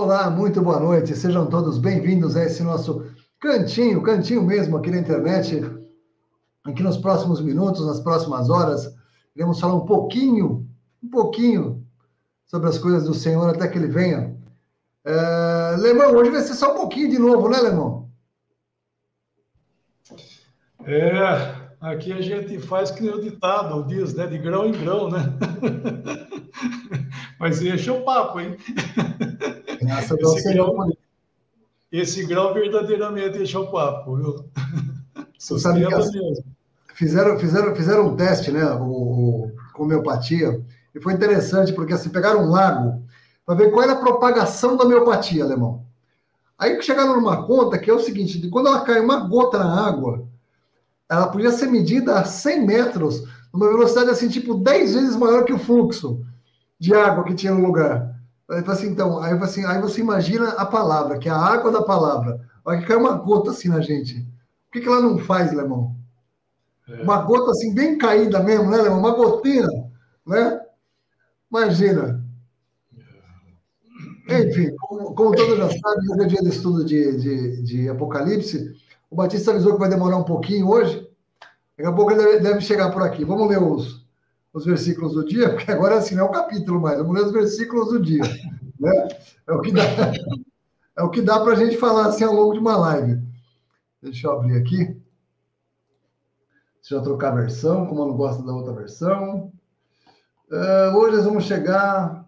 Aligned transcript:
Olá, 0.00 0.30
muito 0.30 0.62
boa 0.62 0.80
noite. 0.80 1.14
Sejam 1.14 1.46
todos 1.46 1.76
bem-vindos 1.76 2.34
a 2.34 2.42
esse 2.42 2.62
nosso 2.62 3.04
cantinho, 3.38 4.02
cantinho 4.02 4.42
mesmo 4.42 4.78
aqui 4.78 4.90
na 4.90 4.96
internet. 4.96 5.60
Aqui 6.64 6.82
nos 6.82 6.96
próximos 6.96 7.38
minutos, 7.42 7.86
nas 7.86 8.00
próximas 8.00 8.48
horas, 8.48 8.96
iremos 9.36 9.60
falar 9.60 9.74
um 9.74 9.84
pouquinho, 9.84 10.66
um 11.04 11.10
pouquinho 11.10 11.86
sobre 12.46 12.70
as 12.70 12.78
coisas 12.78 13.04
do 13.04 13.12
Senhor 13.12 13.50
até 13.50 13.68
que 13.68 13.76
ele 13.76 13.88
venha. 13.88 14.34
É... 15.04 15.76
Lemão, 15.76 16.14
hoje 16.14 16.30
vai 16.30 16.40
ser 16.40 16.54
só 16.54 16.72
um 16.72 16.76
pouquinho 16.76 17.10
de 17.10 17.18
novo, 17.18 17.50
né, 17.50 17.58
Lemão? 17.58 18.08
É, 20.86 21.54
aqui 21.78 22.10
a 22.10 22.22
gente 22.22 22.58
faz 22.58 22.90
que 22.90 23.06
o 23.06 23.20
ditado 23.20 23.84
diz, 23.86 24.14
né? 24.14 24.26
De 24.26 24.38
grão 24.38 24.64
em 24.64 24.72
grão, 24.72 25.10
né? 25.10 25.18
Mas 27.38 27.60
enche 27.60 27.90
o 27.90 28.02
papo, 28.02 28.40
hein? 28.40 28.56
Graças 29.90 30.20
esse, 30.20 30.52
grão, 30.52 30.92
esse 31.90 32.24
grão 32.24 32.54
verdadeiramente 32.54 33.42
enche 33.42 33.56
o 33.56 33.66
papo, 33.66 34.16
viu? 34.16 34.44
Você 35.36 35.58
sabe 35.58 35.84
que 35.84 35.94
mesmo. 35.94 36.44
Fizeram, 36.94 37.38
fizeram, 37.38 37.74
fizeram 37.74 38.06
um 38.08 38.16
teste, 38.16 38.52
né? 38.52 38.64
O, 38.74 39.50
com 39.72 39.82
homeopatia, 39.82 40.62
e 40.94 41.00
foi 41.00 41.14
interessante, 41.14 41.72
porque 41.72 41.92
assim, 41.92 42.08
pegaram 42.10 42.44
um 42.44 42.50
lago 42.50 43.02
para 43.44 43.56
ver 43.56 43.70
qual 43.72 43.82
era 43.82 43.94
a 43.94 44.00
propagação 44.00 44.76
da 44.76 44.84
homeopatia, 44.84 45.42
alemão. 45.42 45.84
Aí 46.56 46.80
chegaram 46.82 47.16
numa 47.16 47.44
conta 47.46 47.78
que 47.78 47.90
é 47.90 47.94
o 47.94 47.98
seguinte: 47.98 48.48
quando 48.48 48.68
ela 48.68 48.82
cai 48.82 49.00
uma 49.00 49.26
gota 49.26 49.58
na 49.58 49.88
água, 49.88 50.28
ela 51.08 51.26
podia 51.28 51.50
ser 51.50 51.66
medida 51.66 52.20
a 52.20 52.24
100 52.24 52.66
metros, 52.66 53.24
numa 53.52 53.68
velocidade 53.68 54.10
assim, 54.10 54.28
tipo 54.28 54.54
10 54.54 54.94
vezes 54.94 55.16
maior 55.16 55.44
que 55.44 55.52
o 55.52 55.58
fluxo 55.58 56.24
de 56.78 56.94
água 56.94 57.24
que 57.24 57.34
tinha 57.34 57.52
no 57.52 57.66
lugar. 57.66 58.19
Aí, 58.50 58.64
assim, 58.66 58.88
então, 58.88 59.22
aí, 59.22 59.32
assim, 59.34 59.64
aí 59.64 59.80
você 59.80 60.00
imagina 60.00 60.50
a 60.50 60.66
palavra, 60.66 61.18
que 61.18 61.28
é 61.28 61.32
a 61.32 61.36
água 61.36 61.70
da 61.70 61.82
palavra. 61.82 62.40
Olha 62.64 62.80
que 62.80 62.86
cai 62.86 62.96
uma 62.96 63.12
gota 63.12 63.50
assim 63.50 63.68
na 63.68 63.80
gente. 63.80 64.18
O 64.68 64.72
que, 64.72 64.80
que 64.80 64.88
ela 64.88 65.00
não 65.00 65.18
faz, 65.18 65.52
Lemão? 65.52 65.94
É. 66.88 67.02
Uma 67.02 67.22
gota 67.22 67.52
assim, 67.52 67.72
bem 67.72 67.96
caída 67.96 68.42
mesmo, 68.42 68.68
né, 68.68 68.78
Lemão? 68.78 68.98
Uma 68.98 69.14
gotinha, 69.14 69.68
né? 70.26 70.60
Imagina. 71.48 72.24
É. 74.28 74.48
Enfim, 74.48 74.74
como, 74.80 75.14
como 75.14 75.36
todos 75.36 75.56
já 75.56 75.68
sabem, 75.68 76.10
hoje 76.12 76.22
é 76.22 76.26
dia 76.26 76.42
de 76.42 76.48
estudo 76.48 76.84
de, 76.84 77.16
de, 77.18 77.62
de 77.62 77.88
Apocalipse. 77.88 78.74
O 79.08 79.14
Batista 79.14 79.52
avisou 79.52 79.74
que 79.74 79.80
vai 79.80 79.88
demorar 79.88 80.16
um 80.16 80.24
pouquinho 80.24 80.68
hoje. 80.68 81.08
Daqui 81.76 81.88
a 81.88 81.92
pouco 81.92 82.12
ele 82.12 82.22
deve, 82.22 82.40
deve 82.40 82.60
chegar 82.60 82.90
por 82.90 83.02
aqui. 83.02 83.24
Vamos 83.24 83.48
ler 83.48 83.62
os, 83.62 84.04
os 84.52 84.64
versículos 84.64 85.14
do 85.14 85.24
dia, 85.24 85.50
porque 85.50 85.70
agora 85.70 85.96
assim 85.96 86.14
não 86.14 86.26
é 86.26 86.28
o 86.28 86.32
capítulo 86.32 86.80
mais, 86.80 86.98
vamos 86.98 87.14
ler 87.14 87.26
os 87.26 87.32
versículos 87.32 87.88
do 87.88 88.00
dia. 88.00 88.22
Né? 88.78 89.08
É 89.46 89.52
o 89.52 89.60
que 89.60 89.72
dá, 89.72 89.82
é 90.98 91.02
o 91.02 91.10
que 91.10 91.22
dá 91.22 91.40
para 91.40 91.52
a 91.52 91.56
gente 91.56 91.76
falar 91.76 92.06
assim 92.06 92.24
ao 92.24 92.34
longo 92.34 92.52
de 92.52 92.58
uma 92.58 92.76
live. 92.76 93.22
Deixa 94.02 94.26
eu 94.26 94.32
abrir 94.32 94.56
aqui. 94.56 95.00
Deixa 96.80 96.94
eu 96.94 97.02
trocar 97.02 97.32
a 97.32 97.36
versão, 97.36 97.86
como 97.86 98.02
eu 98.02 98.08
não 98.08 98.16
gosto 98.16 98.42
da 98.44 98.52
outra 98.52 98.72
versão. 98.72 99.52
Uh, 100.50 100.96
hoje 100.96 101.16
nós 101.16 101.24
vamos 101.24 101.44
chegar 101.44 102.26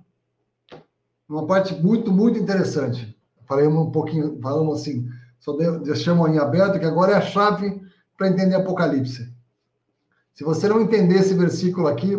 numa 1.29 1.47
parte 1.47 1.75
muito, 1.75 2.13
muito 2.13 2.39
interessante. 2.39 3.19
Falei 3.47 3.67
um 3.67 3.91
pouquinho, 3.91 4.39
falamos 4.41 4.81
assim, 4.81 5.09
só 5.41 5.57
deixamos 5.57 6.29
em 6.31 6.39
aberto, 6.39 6.79
que 6.79 6.85
agora 6.85 7.13
é 7.13 7.17
a 7.17 7.23
chave 7.23 7.81
para 8.17 8.29
entender 8.29 8.55
Apocalipse. 8.55 9.32
Se 10.35 10.45
você 10.45 10.69
não 10.69 10.81
entender 10.81 11.17
esse 11.17 11.35
versículo 11.35 11.87
aqui, 11.87 12.17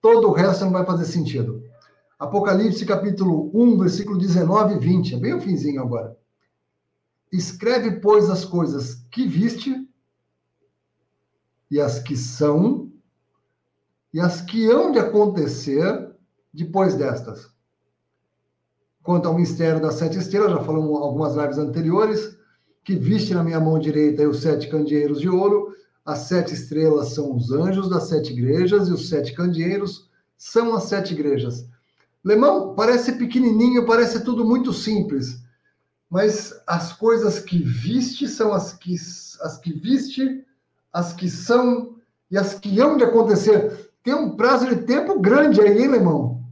todo 0.00 0.28
o 0.28 0.32
resto 0.32 0.64
não 0.64 0.72
vai 0.72 0.84
fazer 0.84 1.06
sentido. 1.06 1.62
Apocalipse 2.18 2.84
capítulo 2.84 3.50
1, 3.54 3.78
versículo 3.78 4.18
19 4.18 4.74
e 4.74 4.78
20, 4.78 5.14
é 5.14 5.18
bem 5.18 5.34
o 5.34 5.40
finzinho 5.40 5.82
agora. 5.82 6.16
Escreve, 7.32 8.00
pois, 8.00 8.30
as 8.30 8.44
coisas 8.44 8.94
que 9.10 9.26
viste, 9.26 9.86
e 11.70 11.80
as 11.80 11.98
que 11.98 12.16
são, 12.16 12.90
e 14.12 14.20
as 14.20 14.40
que 14.40 14.70
hão 14.70 14.92
de 14.92 14.98
acontecer 14.98 16.14
depois 16.52 16.94
destas. 16.94 17.50
Quanto 19.02 19.28
ao 19.28 19.34
mistério 19.34 19.80
das 19.80 19.94
sete 19.94 20.18
estrelas, 20.18 20.52
já 20.52 20.62
falamos 20.62 21.00
algumas 21.00 21.34
lives 21.34 21.58
anteriores, 21.58 22.36
que 22.84 22.94
viste 22.94 23.34
na 23.34 23.42
minha 23.42 23.60
mão 23.60 23.78
direita 23.78 24.28
os 24.28 24.40
sete 24.40 24.68
candeeiros 24.68 25.20
de 25.20 25.28
ouro, 25.28 25.74
as 26.06 26.20
sete 26.20 26.54
estrelas 26.54 27.08
são 27.08 27.34
os 27.34 27.50
anjos 27.50 27.90
das 27.90 28.04
sete 28.04 28.32
igrejas 28.32 28.88
e 28.88 28.92
os 28.92 29.08
sete 29.08 29.34
candeeiros 29.34 30.08
são 30.38 30.74
as 30.76 30.84
sete 30.84 31.12
igrejas. 31.12 31.68
Lemão, 32.24 32.74
parece 32.76 33.12
pequenininho, 33.12 33.84
parece 33.84 34.24
tudo 34.24 34.44
muito 34.44 34.72
simples, 34.72 35.42
mas 36.08 36.54
as 36.64 36.92
coisas 36.92 37.40
que 37.40 37.58
viste 37.58 38.28
são 38.28 38.52
as 38.52 38.72
que, 38.72 38.94
as 39.40 39.58
que 39.58 39.72
viste, 39.72 40.44
as 40.92 41.12
que 41.12 41.28
são 41.28 41.96
e 42.30 42.38
as 42.38 42.54
que 42.54 42.80
hão 42.80 42.96
de 42.96 43.04
acontecer. 43.04 43.90
Tem 44.02 44.14
um 44.14 44.36
prazo 44.36 44.68
de 44.68 44.82
tempo 44.82 45.18
grande 45.20 45.60
aí, 45.60 45.82
hein, 45.82 45.88
Lemão? 45.88 46.44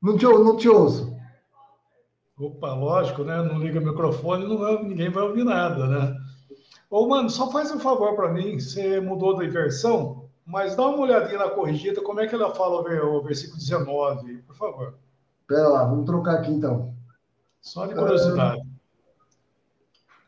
Não 0.00 0.16
te, 0.16 0.24
não 0.24 0.56
te 0.56 0.68
ouço. 0.68 1.12
Opa, 2.40 2.72
lógico, 2.72 3.22
né? 3.22 3.42
Não 3.42 3.58
liga 3.58 3.78
o 3.78 3.84
microfone, 3.84 4.46
não, 4.46 4.82
ninguém 4.82 5.10
vai 5.10 5.24
ouvir 5.24 5.44
nada, 5.44 5.86
né? 5.86 6.16
Ô, 6.88 7.06
mano, 7.06 7.28
só 7.28 7.52
faz 7.52 7.70
um 7.70 7.78
favor 7.78 8.16
para 8.16 8.32
mim. 8.32 8.58
Você 8.58 8.98
mudou 8.98 9.36
da 9.36 9.44
inversão, 9.44 10.24
mas 10.46 10.74
dá 10.74 10.86
uma 10.86 11.00
olhadinha 11.00 11.38
na 11.38 11.50
corrigida, 11.50 12.00
como 12.00 12.18
é 12.18 12.26
que 12.26 12.34
ela 12.34 12.54
fala 12.54 12.80
o 12.80 13.22
versículo 13.22 13.58
19, 13.58 14.38
por 14.38 14.56
favor. 14.56 14.94
Pera 15.46 15.68
lá, 15.68 15.84
vamos 15.84 16.06
trocar 16.06 16.36
aqui 16.36 16.50
então. 16.50 16.94
Só 17.60 17.84
de 17.86 17.94
curiosidade. 17.94 18.58
Uh, 18.58 18.66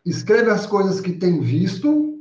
escreve 0.05 0.51
as 0.51 0.67
coisas 0.67 1.01
que 1.01 1.13
tem 1.13 1.41
visto, 1.41 2.19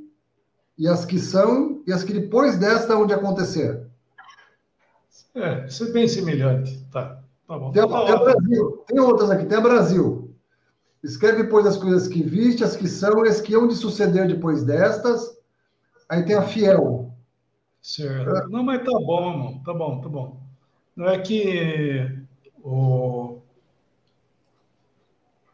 e 0.77 0.87
as 0.87 1.03
que 1.03 1.19
são, 1.19 1.83
e 1.85 1.91
as 1.91 2.03
que 2.03 2.13
depois 2.13 2.57
desta 2.57 2.95
onde 2.95 3.13
acontecer. 3.13 3.85
É, 5.35 5.65
isso 5.65 5.83
é 5.83 5.91
bem 5.91 6.07
semelhante, 6.07 6.87
tá? 6.91 7.21
Tá 7.51 7.59
bom. 7.59 7.71
Tem, 7.73 7.85
tem 7.85 8.17
Brasil. 8.17 8.85
Tem 8.87 8.99
outras 9.01 9.29
aqui. 9.29 9.45
Tem 9.45 9.57
a 9.57 9.61
Brasil. 9.61 10.33
Escreve, 11.03 11.43
pois, 11.43 11.65
as 11.65 11.75
coisas 11.75 12.07
que 12.07 12.23
viste, 12.23 12.63
as 12.63 12.77
que 12.77 12.87
são, 12.87 13.25
e 13.25 13.27
as 13.27 13.41
que 13.41 13.53
hão 13.53 13.67
de 13.67 13.75
suceder 13.75 14.25
depois 14.25 14.63
destas. 14.63 15.37
Aí 16.07 16.23
tem 16.23 16.37
a 16.37 16.43
fiel. 16.43 17.13
Certo. 17.81 18.37
É. 18.37 18.47
Não, 18.47 18.63
mas 18.63 18.79
tá 18.85 18.93
bom, 18.93 19.31
irmão. 19.31 19.63
Tá 19.65 19.73
bom, 19.73 19.99
tá 19.99 20.07
bom. 20.07 20.39
Não 20.95 21.09
é 21.09 21.19
que 21.19 22.09
o... 22.63 23.39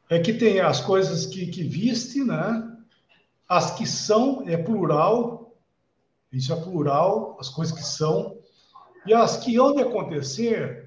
É 0.07 0.19
que 0.19 0.33
tem 0.33 0.59
as 0.59 0.79
coisas 0.79 1.25
que, 1.25 1.47
que 1.47 1.63
viste, 1.63 2.23
né? 2.23 2.77
As 3.49 3.71
que 3.71 3.87
são, 3.87 4.43
é 4.47 4.55
plural. 4.55 5.55
Isso 6.31 6.53
é 6.53 6.55
plural, 6.57 7.37
as 7.39 7.49
coisas 7.49 7.75
que 7.75 7.83
são. 7.83 8.37
E 9.03 9.15
as 9.15 9.37
que 9.37 9.57
hão 9.57 9.73
de 9.73 9.81
acontecer 9.81 10.86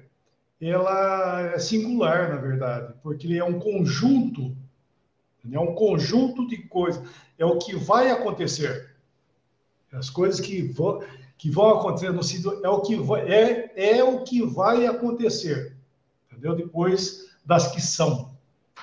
ela 0.61 1.41
é 1.41 1.59
singular, 1.59 2.29
na 2.29 2.35
verdade, 2.35 2.93
porque 3.01 3.33
é 3.33 3.43
um 3.43 3.59
conjunto, 3.59 4.55
é 5.51 5.59
um 5.59 5.73
conjunto 5.73 6.47
de 6.47 6.57
coisas, 6.57 7.03
é 7.37 7.45
o 7.45 7.57
que 7.57 7.75
vai 7.75 8.11
acontecer. 8.11 8.91
As 9.91 10.09
coisas 10.09 10.39
que 10.39 10.61
vão, 10.61 11.03
que 11.37 11.49
vão 11.49 11.71
acontecer 11.71 12.11
no 12.11 12.23
sentido 12.23 12.63
é 12.63 12.69
o 12.69 12.81
que 12.81 12.95
vai, 12.95 13.21
é, 13.27 13.97
é 13.97 14.03
o 14.03 14.23
que 14.23 14.45
vai 14.45 14.85
acontecer, 14.85 15.75
entendeu? 16.31 16.55
Depois 16.55 17.31
das 17.45 17.71
que 17.71 17.81
são. 17.81 18.31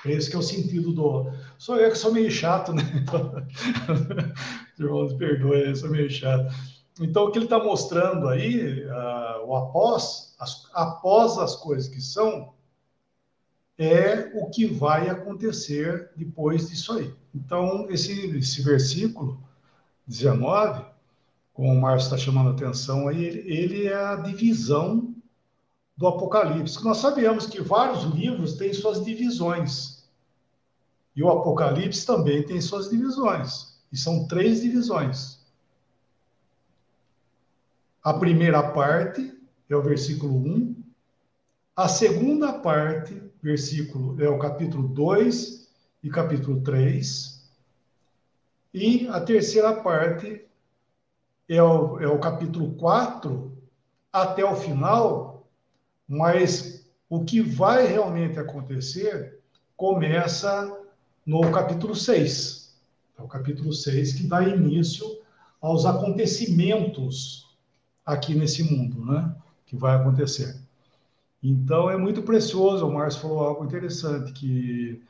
Esse 0.05 0.29
que 0.29 0.35
é 0.35 0.39
o 0.39 0.43
sentido 0.43 0.93
do. 0.93 1.31
Sou 1.57 1.77
eu 1.77 1.89
que 1.91 1.97
sou 1.97 2.13
meio 2.13 2.31
chato, 2.31 2.71
né? 2.71 2.83
Irmãos, 4.79 5.13
perdoe, 5.13 5.75
sou 5.75 5.89
meio 5.89 6.09
chato. 6.09 6.53
Então, 6.99 7.25
o 7.25 7.31
que 7.31 7.37
ele 7.37 7.45
está 7.45 7.63
mostrando 7.63 8.27
aí, 8.27 8.83
uh, 8.85 9.45
o 9.45 9.55
após, 9.55 10.35
as, 10.39 10.67
após 10.73 11.37
as 11.37 11.55
coisas 11.55 11.87
que 11.87 12.01
são, 12.01 12.53
é 13.77 14.31
o 14.35 14.49
que 14.49 14.65
vai 14.65 15.07
acontecer 15.07 16.11
depois 16.15 16.69
disso 16.69 16.93
aí. 16.93 17.13
Então, 17.33 17.89
esse, 17.89 18.37
esse 18.37 18.61
versículo 18.61 19.41
19, 20.05 20.83
como 21.53 21.71
o 21.71 21.79
Márcio 21.79 22.07
está 22.07 22.17
chamando 22.17 22.49
a 22.49 22.51
atenção 22.51 23.07
aí, 23.07 23.23
ele, 23.23 23.53
ele 23.53 23.87
é 23.87 23.95
a 23.95 24.15
divisão 24.17 25.15
do 25.95 26.07
Apocalipse. 26.07 26.83
Nós 26.83 26.97
sabemos 26.97 27.45
que 27.45 27.61
vários 27.61 28.03
livros 28.03 28.55
têm 28.55 28.73
suas 28.73 29.03
divisões. 29.03 30.03
E 31.15 31.23
o 31.23 31.29
Apocalipse 31.29 32.05
também 32.05 32.43
tem 32.43 32.59
suas 32.59 32.89
divisões. 32.89 33.77
E 33.91 33.97
são 33.97 34.27
três 34.27 34.61
divisões. 34.61 35.38
A 38.01 38.13
primeira 38.13 38.63
parte 38.63 39.37
é 39.69 39.75
o 39.75 39.81
versículo 39.81 40.33
1. 40.33 40.83
A 41.75 41.89
segunda 41.89 42.53
parte, 42.53 43.21
versículo, 43.43 44.21
é 44.23 44.29
o 44.29 44.39
capítulo 44.39 44.87
2 44.87 45.69
e 46.03 46.09
capítulo 46.09 46.61
3. 46.61 47.45
E 48.73 49.05
a 49.09 49.19
terceira 49.19 49.73
parte 49.81 50.45
é 51.49 51.61
o, 51.61 51.99
é 51.99 52.07
o 52.07 52.19
capítulo 52.19 52.73
4 52.75 53.51
até 54.13 54.45
o 54.45 54.55
final, 54.55 55.45
Mas 56.07 56.85
o 57.09 57.23
que 57.25 57.41
vai 57.41 57.85
realmente 57.85 58.39
acontecer 58.39 59.39
começa 59.75 60.75
no 61.25 61.51
capítulo 61.51 61.95
6. 61.95 62.75
É 63.17 63.21
o 63.21 63.27
capítulo 63.27 63.73
6 63.73 64.13
que 64.13 64.27
dá 64.27 64.41
início 64.41 65.05
aos 65.61 65.85
acontecimentos 65.85 67.48
aqui 68.13 68.35
nesse 68.35 68.63
mundo, 68.63 69.05
né? 69.05 69.35
Que 69.65 69.75
vai 69.75 69.95
acontecer. 69.95 70.59
Então 71.41 71.89
é 71.89 71.97
muito 71.97 72.21
precioso, 72.23 72.85
o 72.85 72.93
Márcio 72.93 73.21
falou 73.21 73.39
algo 73.39 73.63
interessante, 73.63 74.33
que 74.33 75.01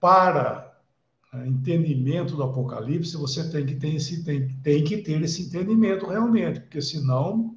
para 0.00 0.76
né, 1.32 1.46
entendimento 1.46 2.34
do 2.34 2.42
Apocalipse, 2.42 3.16
você 3.16 3.48
tem 3.50 3.66
que 3.66 3.76
ter 3.76 3.94
esse, 3.94 4.24
tem, 4.24 4.48
tem 4.62 4.82
que 4.82 4.98
ter 4.98 5.22
esse 5.22 5.42
entendimento 5.42 6.06
realmente, 6.06 6.60
porque 6.60 6.80
senão 6.82 7.56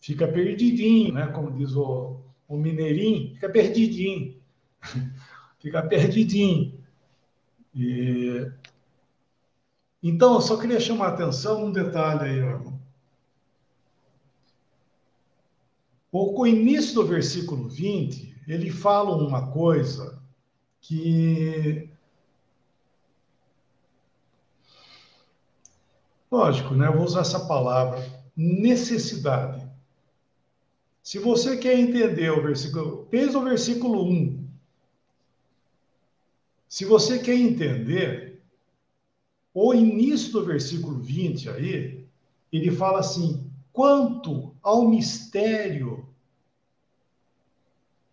fica 0.00 0.28
perdidinho, 0.28 1.14
né? 1.14 1.26
Como 1.28 1.50
diz 1.50 1.74
o, 1.74 2.20
o 2.46 2.56
mineirinho, 2.56 3.34
fica 3.34 3.48
perdidinho. 3.48 4.36
fica 5.58 5.82
perdidinho. 5.82 6.78
E... 7.74 8.50
Então, 10.02 10.34
eu 10.34 10.40
só 10.40 10.56
queria 10.56 10.78
chamar 10.78 11.06
a 11.06 11.14
atenção 11.14 11.66
um 11.66 11.72
detalhe 11.72 12.30
aí, 12.30 12.38
irmão. 12.38 12.77
O 16.10 16.46
início 16.46 16.94
do 16.94 17.06
versículo 17.06 17.68
20, 17.68 18.34
ele 18.46 18.70
fala 18.70 19.14
uma 19.16 19.50
coisa 19.50 20.22
que. 20.80 21.90
Lógico, 26.30 26.74
né? 26.74 26.88
Eu 26.88 26.94
vou 26.94 27.04
usar 27.04 27.20
essa 27.20 27.46
palavra, 27.46 28.02
necessidade. 28.36 29.66
Se 31.02 31.18
você 31.18 31.56
quer 31.56 31.78
entender 31.78 32.30
o 32.30 32.42
versículo, 32.42 33.06
desde 33.10 33.36
o 33.36 33.42
versículo 33.42 34.04
1, 34.04 34.46
se 36.68 36.84
você 36.84 37.18
quer 37.18 37.34
entender 37.34 38.42
o 39.54 39.74
início 39.74 40.32
do 40.32 40.44
versículo 40.44 40.98
20 40.98 41.48
aí, 41.50 42.06
ele 42.52 42.70
fala 42.70 43.00
assim: 43.00 43.47
quanto 43.78 44.56
ao 44.60 44.88
mistério. 44.88 46.04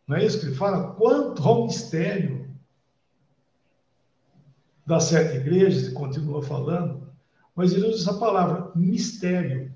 Não 0.08 0.16
é 0.16 0.24
isso 0.24 0.40
que 0.40 0.46
ele 0.46 0.56
fala? 0.56 0.94
Quanto 0.94 1.42
ao 1.42 1.66
mistério 1.66 2.56
das 4.86 5.06
sete 5.06 5.38
igrejas, 5.38 5.88
e 5.88 5.94
continua 5.94 6.44
falando, 6.44 7.12
mas 7.56 7.74
ele 7.74 7.88
usa 7.88 8.12
essa 8.12 8.20
palavra, 8.20 8.72
mistério. 8.76 9.74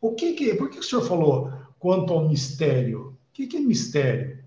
O 0.00 0.12
que, 0.12 0.32
que? 0.32 0.52
Por 0.56 0.70
que 0.70 0.80
o 0.80 0.82
senhor 0.82 1.02
falou 1.02 1.52
quanto 1.78 2.12
ao 2.12 2.28
mistério? 2.28 3.10
O 3.10 3.16
que, 3.32 3.46
que 3.46 3.58
é 3.58 3.60
mistério? 3.60 4.42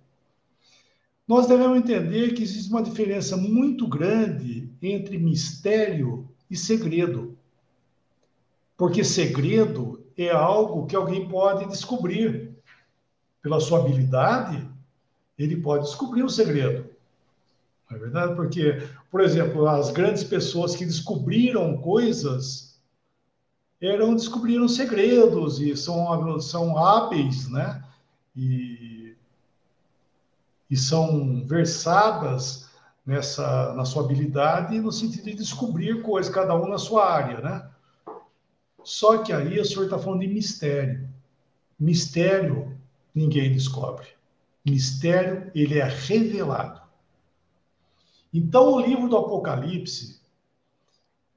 Nós 1.26 1.48
devemos 1.48 1.78
entender 1.78 2.34
que 2.34 2.44
existe 2.44 2.70
uma 2.70 2.84
diferença 2.84 3.38
muito 3.38 3.88
grande 3.88 4.70
entre 4.82 5.18
mistério 5.18 6.28
e 6.52 6.58
segredo. 6.58 7.38
Porque 8.76 9.06
segredo 9.06 9.99
é 10.26 10.32
algo 10.32 10.86
que 10.86 10.96
alguém 10.96 11.28
pode 11.28 11.66
descobrir. 11.68 12.50
Pela 13.42 13.60
sua 13.60 13.80
habilidade, 13.80 14.70
ele 15.38 15.56
pode 15.56 15.86
descobrir 15.86 16.24
o 16.24 16.30
segredo. 16.30 16.90
Não 17.90 17.98
é 17.98 18.00
verdade? 18.00 18.36
Porque, 18.36 18.84
por 19.10 19.22
exemplo, 19.22 19.68
as 19.68 19.92
grandes 19.92 20.24
pessoas 20.24 20.76
que 20.76 20.86
descobriram 20.86 21.78
coisas 21.78 22.78
eram 23.82 24.14
descobriram 24.14 24.68
segredos 24.68 25.62
e 25.62 25.76
são, 25.76 26.40
são 26.42 26.78
hábeis, 26.78 27.50
né? 27.50 27.82
E, 28.36 29.16
e 30.70 30.76
são 30.76 31.46
versadas 31.46 32.70
nessa 33.06 33.74
na 33.74 33.86
sua 33.86 34.04
habilidade 34.04 34.80
no 34.80 34.92
sentido 34.92 35.24
de 35.24 35.36
descobrir 35.36 36.02
coisas, 36.02 36.34
cada 36.34 36.56
um 36.56 36.68
na 36.68 36.78
sua 36.78 37.10
área, 37.10 37.40
né? 37.40 37.70
Só 38.90 39.20
que 39.20 39.32
aí 39.32 39.60
o 39.60 39.64
senhor 39.64 39.84
está 39.84 40.00
falando 40.00 40.22
de 40.22 40.28
mistério. 40.28 41.08
Mistério 41.80 42.76
ninguém 43.14 43.54
descobre. 43.54 44.08
Mistério 44.66 45.52
ele 45.54 45.78
é 45.78 45.84
revelado. 45.84 46.82
Então 48.34 48.74
o 48.74 48.80
livro 48.80 49.08
do 49.08 49.16
Apocalipse 49.16 50.20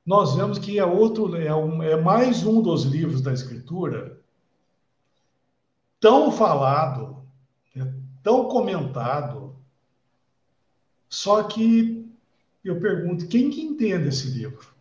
nós 0.04 0.34
vemos 0.34 0.58
que 0.58 0.78
é 0.78 0.84
outro 0.84 1.36
é, 1.36 1.54
um, 1.54 1.82
é 1.82 1.94
mais 1.94 2.42
um 2.42 2.62
dos 2.62 2.84
livros 2.84 3.20
da 3.20 3.34
Escritura 3.34 4.18
tão 6.00 6.32
falado, 6.32 7.22
é 7.76 7.84
tão 8.22 8.48
comentado. 8.48 9.54
Só 11.06 11.42
que 11.42 12.10
eu 12.64 12.80
pergunto 12.80 13.28
quem 13.28 13.50
que 13.50 13.60
entende 13.60 14.08
esse 14.08 14.28
livro? 14.28 14.71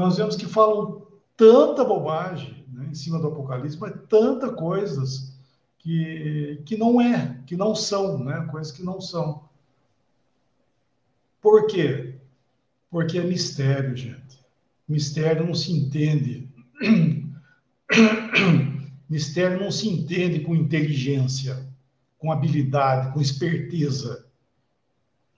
Nós 0.00 0.16
vemos 0.16 0.34
que 0.34 0.46
falam 0.46 1.06
tanta 1.36 1.84
bobagem 1.84 2.64
né, 2.72 2.88
em 2.90 2.94
cima 2.94 3.18
do 3.18 3.28
Apocalipse, 3.28 3.78
mas 3.78 3.94
tanta 4.08 4.50
coisas 4.50 5.38
que, 5.78 6.62
que 6.64 6.76
não 6.76 7.00
é, 7.00 7.38
que 7.46 7.54
não 7.56 7.74
são, 7.74 8.18
né, 8.24 8.48
coisas 8.50 8.72
que 8.72 8.82
não 8.82 9.00
são. 9.00 9.44
Por 11.40 11.66
quê? 11.66 12.14
Porque 12.90 13.18
é 13.18 13.22
mistério, 13.22 13.94
gente. 13.94 14.40
Mistério 14.88 15.46
não 15.46 15.54
se 15.54 15.70
entende. 15.72 16.48
Mistério 19.08 19.60
não 19.60 19.70
se 19.70 19.88
entende 19.88 20.40
com 20.40 20.56
inteligência, 20.56 21.68
com 22.18 22.32
habilidade, 22.32 23.12
com 23.12 23.20
esperteza. 23.20 24.26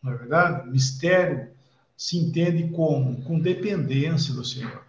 Não 0.03 0.13
é 0.13 0.17
verdade? 0.17 0.71
Mistério 0.71 1.52
se 2.03 2.19
entende 2.19 2.69
como? 2.71 3.23
Com 3.23 3.39
dependência 3.39 4.35
do 4.35 4.45
Senhor. 4.45 4.83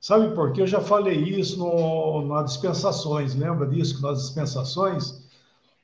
Sabe 0.00 0.34
por 0.34 0.52
quê? 0.52 0.62
Eu 0.62 0.66
já 0.66 0.80
falei 0.80 1.16
isso 1.16 1.56
no, 1.56 2.26
nas 2.26 2.54
dispensações, 2.54 3.36
lembra 3.36 3.68
disso? 3.68 3.94
Que 3.94 4.02
nas 4.02 4.20
dispensações, 4.20 5.22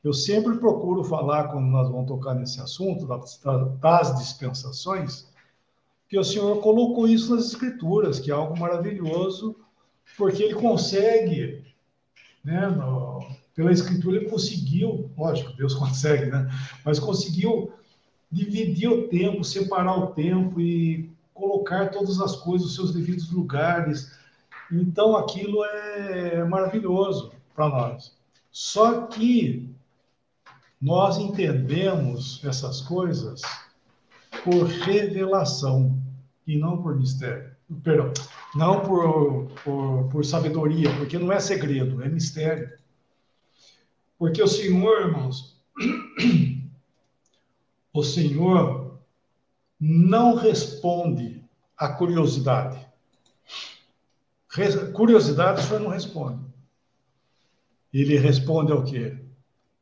eu 0.02 0.12
sempre 0.12 0.58
procuro 0.58 1.04
falar, 1.04 1.52
quando 1.52 1.66
nós 1.66 1.88
vamos 1.88 2.08
tocar 2.08 2.34
nesse 2.34 2.60
assunto, 2.60 3.06
das, 3.06 3.40
das 3.80 4.18
dispensações, 4.18 5.28
que 6.08 6.18
o 6.18 6.24
Senhor 6.24 6.60
colocou 6.60 7.06
isso 7.06 7.32
nas 7.32 7.46
Escrituras, 7.46 8.18
que 8.18 8.32
é 8.32 8.34
algo 8.34 8.58
maravilhoso, 8.58 9.54
porque 10.16 10.42
ele 10.42 10.54
consegue, 10.54 11.64
né, 12.42 12.66
no, 12.66 13.24
pela 13.54 13.70
Escritura, 13.70 14.16
ele 14.16 14.28
conseguiu, 14.28 15.12
lógico, 15.16 15.52
Deus 15.52 15.74
consegue, 15.78 16.26
né, 16.26 16.50
mas 16.84 16.98
conseguiu 16.98 17.72
dividir 18.30 18.88
o 18.88 19.08
tempo, 19.08 19.42
separar 19.42 19.96
o 19.98 20.08
tempo 20.08 20.60
e 20.60 21.10
colocar 21.32 21.90
todas 21.90 22.20
as 22.20 22.36
coisas 22.36 22.66
nos 22.66 22.74
seus 22.74 22.92
devidos 22.92 23.30
lugares. 23.30 24.12
Então, 24.70 25.16
aquilo 25.16 25.64
é 25.64 26.44
maravilhoso 26.44 27.32
para 27.54 27.68
nós. 27.68 28.16
Só 28.50 29.02
que 29.06 29.68
nós 30.80 31.18
entendemos 31.18 32.40
essas 32.44 32.80
coisas 32.80 33.42
por 34.44 34.66
revelação 34.66 35.98
e 36.46 36.56
não 36.56 36.80
por 36.80 36.96
mistério. 36.96 37.50
Perdão, 37.82 38.12
não 38.54 38.80
por, 38.80 39.50
por, 39.62 40.08
por 40.10 40.24
sabedoria, 40.24 40.90
porque 40.96 41.18
não 41.18 41.32
é 41.32 41.40
segredo, 41.40 42.02
é 42.02 42.08
mistério. 42.08 42.72
Porque 44.18 44.42
o 44.42 44.48
Senhor, 44.48 45.02
irmãos, 45.02 45.56
o 47.92 48.02
Senhor 48.02 48.98
não 49.80 50.34
responde 50.34 51.44
à 51.76 51.88
curiosidade. 51.88 52.86
Curiosidade 54.92 55.60
o 55.60 55.64
Senhor 55.64 55.80
não 55.80 55.90
responde. 55.90 56.44
Ele 57.92 58.18
responde 58.18 58.72
ao 58.72 58.84
quê? 58.84 59.18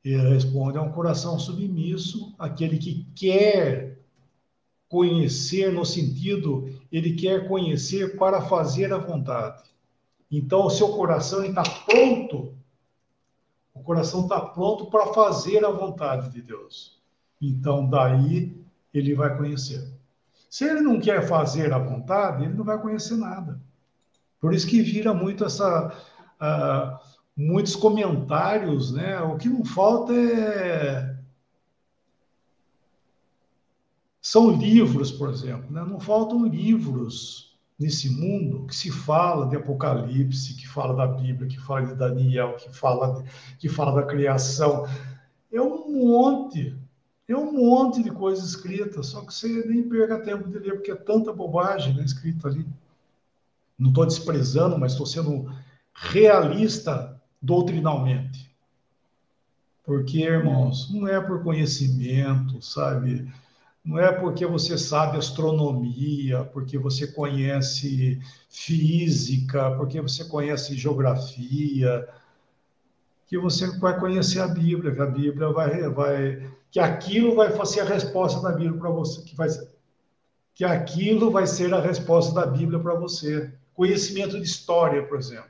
Ele 0.05 0.29
responde 0.29 0.79
a 0.79 0.83
um 0.83 0.93
coração 0.93 1.39
submisso, 1.39 2.35
aquele 2.39 2.79
que 2.79 3.05
quer 3.17 3.99
conhecer 4.89 5.73
no 5.73 5.85
sentido, 5.85 6.81
ele 6.93 7.15
quer 7.15 7.49
conhecer 7.49 8.17
para 8.17 8.41
fazer 8.43 8.93
a 8.93 8.99
vontade. 8.99 9.65
Então, 10.31 10.67
o 10.67 10.71
seu 10.71 10.89
coração 10.97 11.45
está 11.45 11.63
pronto, 11.63 12.55
o 13.75 13.83
coração 13.83 14.23
está 14.23 14.41
pronto 14.41 14.87
para 14.87 15.13
fazer 15.13 15.65
a 15.65 15.71
vontade 15.71 16.31
de 16.31 16.41
Deus. 16.41 16.96
Então, 17.41 17.89
daí 17.89 18.57
ele 18.93 19.15
vai 19.15 19.37
conhecer. 19.37 19.93
Se 20.49 20.65
ele 20.65 20.81
não 20.81 20.99
quer 20.99 21.27
fazer 21.27 21.73
a 21.73 21.79
vontade, 21.79 22.45
ele 22.45 22.55
não 22.55 22.65
vai 22.65 22.81
conhecer 22.81 23.17
nada. 23.17 23.61
Por 24.41 24.55
isso 24.55 24.67
que 24.67 24.81
vira 24.81 25.13
muito 25.13 25.45
essa. 25.45 25.93
Uh, 26.41 27.17
muitos 27.37 27.77
comentários, 27.77 28.93
né? 28.93 29.21
O 29.21 29.37
que 29.37 29.49
não 29.49 29.65
falta 29.65 30.13
é. 30.15 31.17
São 34.21 34.51
livros, 34.51 35.13
por 35.13 35.31
exemplo, 35.31 35.71
né? 35.71 35.85
não 35.89 36.01
faltam 36.01 36.45
livros 36.47 37.57
nesse 37.79 38.11
mundo 38.11 38.67
que 38.67 38.75
se 38.75 38.91
fala 38.91 39.47
de 39.47 39.57
Apocalipse, 39.57 40.55
que 40.55 40.67
fala 40.67 40.97
da 40.97 41.07
Bíblia, 41.07 41.49
que 41.49 41.61
fala 41.61 41.87
de 41.87 41.95
Daniel, 41.95 42.57
que 42.57 42.69
fala, 42.77 43.23
que 43.59 43.69
fala 43.69 44.01
da 44.01 44.07
criação. 44.07 44.85
É 45.53 45.61
um 45.61 45.93
monte, 45.93 46.77
é 47.29 47.37
um 47.37 47.53
monte 47.53 48.03
de 48.03 48.11
coisas 48.11 48.45
escritas, 48.45 49.09
só 49.09 49.23
que 49.23 49.35
você 49.35 49.49
nem 49.67 49.83
perca 49.83 50.21
tempo 50.21 50.49
de 50.49 50.59
ler, 50.59 50.75
porque 50.75 50.93
é 50.93 50.97
tanta 50.97 51.33
bobagem 51.33 51.95
né, 51.95 52.05
escrita 52.05 52.49
ali. 52.49 52.65
Não 53.79 53.89
estou 53.89 54.07
desprezando, 54.07 54.79
mas 54.79 54.93
estou 54.93 55.07
sendo 55.07 55.51
realista 55.93 57.21
doutrinalmente. 57.43 58.51
Porque, 59.85 60.21
irmãos, 60.21 60.93
não 60.93 61.07
é 61.07 61.21
por 61.21 61.43
conhecimento, 61.43 62.63
sabe? 62.63 63.31
Não 63.85 63.99
é 63.99 64.11
porque 64.11 64.45
você 64.45 64.77
sabe 64.77 65.17
astronomia, 65.17 66.45
porque 66.45 66.77
você 66.77 67.07
conhece 67.07 68.21
física, 68.49 69.77
porque 69.77 70.01
você 70.01 70.25
conhece 70.25 70.77
geografia, 70.77 72.09
que 73.27 73.39
você 73.39 73.79
vai 73.79 73.99
conhecer 73.99 74.41
a 74.41 74.49
Bíblia, 74.49 74.93
que 74.93 75.01
a 75.01 75.07
Bíblia 75.07 75.51
vai, 75.51 75.89
vai 75.89 76.51
que 76.77 76.81
aquilo 76.81 77.35
vai 77.35 77.51
ser 77.65 77.81
a 77.81 77.85
resposta 77.85 78.39
da 78.43 78.53
Bíblia 78.53 78.79
para 78.79 78.91
você, 78.91 79.23
que 79.23 79.35
vai 79.35 79.49
que 80.55 80.63
aquilo 80.63 81.31
vai 81.31 81.47
ser 81.47 81.73
a 81.73 81.81
resposta 81.81 82.35
da 82.35 82.45
Bíblia 82.45 82.79
para 82.79 82.95
você. 82.95 83.51
Conhecimento 83.73 84.37
de 84.37 84.43
história, 84.43 85.03
por 85.07 85.19
exemplo. 85.19 85.49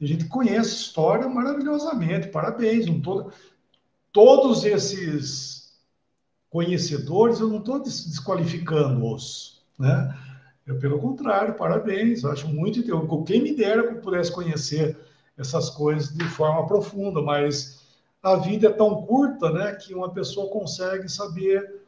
A 0.00 0.06
gente 0.06 0.24
conhece 0.24 0.70
história 0.70 1.28
maravilhosamente, 1.28 2.28
parabéns. 2.28 2.86
Todos 4.10 4.64
esses 4.64 5.78
conhecedores, 6.48 7.40
eu 7.40 7.48
não 7.48 7.58
estou 7.58 7.78
desqualificando-os, 7.78 9.62
né? 9.78 10.18
Eu, 10.66 10.78
pelo 10.78 10.98
contrário, 10.98 11.52
parabéns, 11.52 12.24
acho 12.24 12.48
muito. 12.48 12.82
Quem 13.26 13.42
me 13.42 13.54
dera 13.54 13.82
que 13.86 13.92
eu 13.92 14.00
pudesse 14.00 14.32
conhecer 14.32 14.96
essas 15.36 15.68
coisas 15.68 16.14
de 16.14 16.24
forma 16.24 16.66
profunda, 16.66 17.20
mas 17.20 17.77
a 18.22 18.36
vida 18.36 18.68
é 18.68 18.72
tão 18.72 19.02
curta, 19.02 19.50
né, 19.50 19.74
que 19.74 19.94
uma 19.94 20.10
pessoa 20.10 20.50
consegue 20.50 21.08
saber 21.08 21.82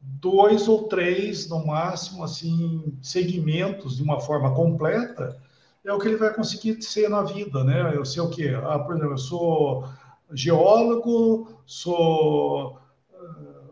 dois 0.00 0.68
ou 0.68 0.84
três, 0.88 1.48
no 1.48 1.66
máximo, 1.66 2.24
assim, 2.24 2.96
segmentos 3.02 3.96
de 3.96 4.02
uma 4.02 4.20
forma 4.20 4.54
completa, 4.54 5.36
é 5.84 5.92
o 5.92 5.98
que 5.98 6.08
ele 6.08 6.16
vai 6.16 6.32
conseguir 6.32 6.82
ser 6.82 7.08
na 7.08 7.22
vida, 7.22 7.64
né? 7.64 7.94
Eu 7.94 8.04
sei 8.04 8.22
o 8.22 8.28
quê? 8.28 8.54
Ah, 8.62 8.78
por 8.78 8.94
exemplo, 8.94 9.14
eu 9.14 9.18
sou 9.18 9.88
geólogo, 10.32 11.60
sou, 11.64 12.78
ah, 13.14 13.70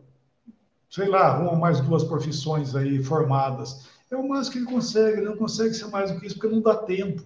sei 0.88 1.08
lá, 1.08 1.38
uma 1.38 1.54
mais 1.54 1.80
duas 1.80 2.02
profissões 2.04 2.74
aí 2.74 3.02
formadas. 3.02 3.86
É 4.10 4.16
o 4.16 4.26
máximo 4.26 4.52
que 4.52 4.58
ele 4.60 4.72
consegue, 4.72 5.18
ele 5.18 5.28
não 5.28 5.36
consegue 5.36 5.74
ser 5.74 5.86
mais 5.88 6.10
do 6.10 6.18
que 6.18 6.26
isso, 6.26 6.38
porque 6.38 6.54
não 6.54 6.62
dá 6.62 6.74
tempo. 6.74 7.22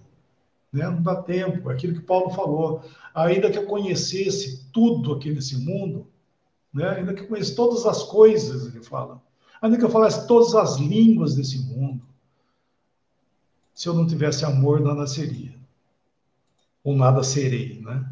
Né? 0.71 0.87
Não 0.89 1.01
dá 1.01 1.21
tempo, 1.21 1.69
é 1.69 1.73
aquilo 1.73 1.95
que 1.95 2.05
Paulo 2.05 2.29
falou. 2.29 2.83
Ainda 3.13 3.51
que 3.51 3.57
eu 3.57 3.65
conhecesse 3.65 4.69
tudo 4.71 5.13
aqui 5.13 5.31
nesse 5.31 5.57
mundo, 5.57 6.07
né? 6.73 6.89
ainda 6.89 7.13
que 7.13 7.21
eu 7.21 7.27
conhecesse 7.27 7.55
todas 7.55 7.85
as 7.85 8.03
coisas, 8.03 8.67
ele 8.67 8.83
fala, 8.83 9.21
ainda 9.61 9.77
que 9.77 9.83
eu 9.83 9.89
falasse 9.89 10.27
todas 10.27 10.55
as 10.55 10.77
línguas 10.77 11.35
desse 11.35 11.59
mundo, 11.59 12.01
se 13.73 13.87
eu 13.87 13.93
não 13.93 14.05
tivesse 14.05 14.45
amor, 14.45 14.79
nada 14.79 15.07
seria. 15.07 15.59
Ou 16.83 16.95
nada 16.95 17.23
serei, 17.23 17.79
né? 17.81 18.07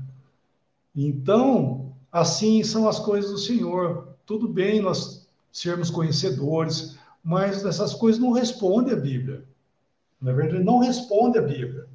Então, 0.95 1.93
assim 2.11 2.63
são 2.63 2.87
as 2.87 2.99
coisas 2.99 3.31
do 3.31 3.37
Senhor. 3.37 4.15
Tudo 4.25 4.47
bem 4.47 4.81
nós 4.81 5.27
sermos 5.51 5.89
conhecedores, 5.89 6.97
mas 7.23 7.65
essas 7.65 7.93
coisas 7.93 8.21
não 8.21 8.31
respondem 8.31 8.93
a 8.93 8.99
Bíblia. 8.99 9.43
Na 10.21 10.33
verdade, 10.33 10.63
não 10.63 10.79
responde 10.79 11.37
a 11.37 11.41
Bíblia. 11.41 11.87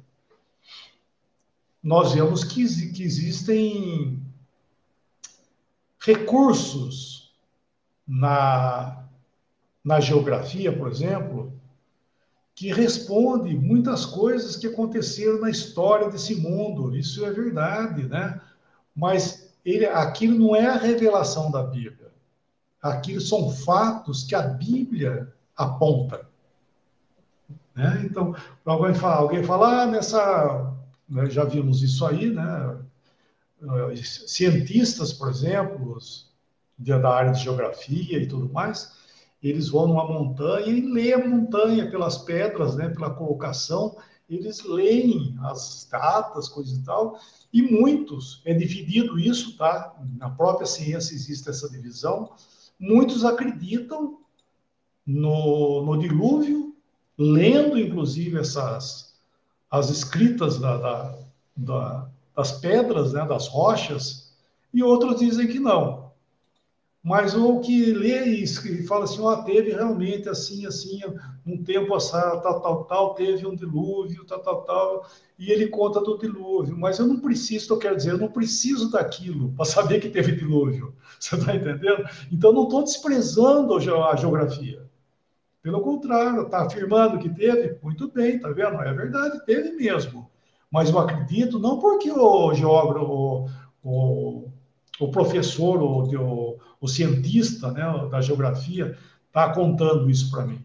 Nós 1.85 2.13
vemos 2.13 2.43
que, 2.43 2.65
que 2.93 3.03
existem 3.03 4.19
recursos 5.99 7.31
na, 8.07 9.05
na 9.83 9.99
geografia, 9.99 10.75
por 10.75 10.89
exemplo, 10.89 11.53
que 12.55 12.73
responde 12.73 13.55
muitas 13.55 14.03
coisas 14.03 14.55
que 14.55 14.65
aconteceram 14.65 15.39
na 15.39 15.51
história 15.51 16.09
desse 16.09 16.33
mundo. 16.33 16.95
Isso 16.95 17.23
é 17.23 17.31
verdade, 17.31 18.07
né? 18.07 18.41
Mas 18.95 19.53
ele, 19.63 19.85
aquilo 19.85 20.39
não 20.39 20.55
é 20.55 20.65
a 20.65 20.77
revelação 20.77 21.51
da 21.51 21.61
Bíblia. 21.61 22.11
Aquilo 22.81 23.21
são 23.21 23.51
fatos 23.51 24.23
que 24.23 24.33
a 24.33 24.41
Bíblia 24.41 25.31
aponta. 25.55 26.27
Né? 27.75 28.01
Então, 28.05 28.35
alguém 28.65 28.95
fala, 28.95 29.17
alguém 29.17 29.43
fala 29.43 29.83
ah, 29.83 29.85
nessa. 29.85 30.74
Né, 31.07 31.29
já 31.29 31.43
vimos 31.43 31.81
isso 31.83 32.05
aí, 32.05 32.31
né? 32.31 32.79
Cientistas, 34.03 35.13
por 35.13 35.29
exemplo, 35.29 35.97
da 36.77 37.09
área 37.09 37.31
de 37.31 37.43
geografia 37.43 38.19
e 38.19 38.27
tudo 38.27 38.51
mais, 38.51 38.91
eles 39.41 39.69
vão 39.69 39.87
numa 39.87 40.07
montanha 40.07 40.67
e 40.67 40.81
lêem 40.81 41.13
a 41.13 41.27
montanha 41.27 41.89
pelas 41.89 42.17
pedras, 42.17 42.75
né, 42.75 42.89
pela 42.89 43.11
colocação, 43.11 43.95
eles 44.29 44.63
leem 44.63 45.37
as 45.43 45.87
datas, 45.89 46.49
coisas 46.49 46.77
e 46.77 46.83
tal, 46.83 47.19
e 47.53 47.61
muitos, 47.61 48.41
é 48.43 48.53
dividido 48.53 49.19
isso, 49.19 49.55
tá? 49.55 49.95
Na 50.17 50.29
própria 50.29 50.65
ciência 50.65 51.13
existe 51.13 51.49
essa 51.49 51.69
divisão, 51.69 52.31
muitos 52.79 53.23
acreditam 53.23 54.19
no, 55.05 55.83
no 55.85 55.97
dilúvio, 55.97 56.75
lendo 57.17 57.79
inclusive 57.79 58.39
essas 58.39 59.04
as 59.79 59.89
escritas 59.89 60.57
da, 60.57 60.77
da, 60.77 61.17
da, 61.55 62.07
das 62.35 62.53
pedras, 62.53 63.13
né, 63.13 63.25
das 63.25 63.47
rochas, 63.47 64.33
e 64.73 64.83
outros 64.83 65.19
dizem 65.19 65.47
que 65.47 65.59
não, 65.59 66.05
mas 67.05 67.35
o 67.35 67.59
que 67.59 67.93
lê 67.93 68.25
e 68.31 68.47
fala 68.87 69.03
assim, 69.03 69.21
oh, 69.21 69.37
teve 69.43 69.71
realmente 69.71 70.27
assim, 70.27 70.65
assim, 70.65 71.01
um 71.45 71.63
tempo 71.63 71.89
passado, 71.89 72.41
tal, 72.41 72.59
tal, 72.59 72.83
tal, 72.85 73.13
teve 73.13 73.45
um 73.45 73.55
dilúvio, 73.55 74.25
tal, 74.25 74.39
tal, 74.39 74.63
tal, 74.63 75.05
e 75.37 75.51
ele 75.51 75.67
conta 75.67 76.01
do 76.01 76.17
dilúvio. 76.17 76.75
Mas 76.75 76.97
eu 76.97 77.05
não 77.05 77.19
preciso, 77.19 77.71
eu 77.71 77.77
quero 77.77 77.95
dizer, 77.95 78.13
eu 78.13 78.17
não 78.17 78.29
preciso 78.29 78.89
daquilo 78.89 79.53
para 79.53 79.65
saber 79.65 79.99
que 79.99 80.09
teve 80.09 80.31
dilúvio. 80.31 80.95
Você 81.19 81.35
está 81.35 81.55
entendendo? 81.55 82.09
Então, 82.31 82.51
não 82.51 82.63
estou 82.63 82.83
desprezando 82.83 83.75
a 83.75 84.15
geografia. 84.15 84.84
Pelo 85.65 85.81
contrário, 85.81 86.43
está 86.43 86.61
afirmando 86.61 87.17
que 87.17 87.27
teve, 87.27 87.79
muito 87.81 88.07
bem, 88.11 88.37
tá 88.37 88.49
vendo? 88.49 88.79
É 88.83 88.93
verdade, 88.93 89.43
teve 89.47 89.71
mesmo. 89.71 90.29
Mas 90.69 90.91
eu 90.91 90.99
acredito, 90.99 91.57
não 91.57 91.79
porque 91.79 92.11
o 92.11 92.53
geógrafo, 92.53 93.49
o, 93.83 94.47
o 94.99 95.09
professor, 95.09 95.81
o, 95.81 96.59
o, 96.79 96.87
cientista 96.87 97.71
né, 97.71 97.81
da 98.11 98.21
geografia, 98.21 98.95
está 99.25 99.51
contando 99.55 100.07
isso 100.07 100.29
para 100.29 100.45
mim. 100.45 100.63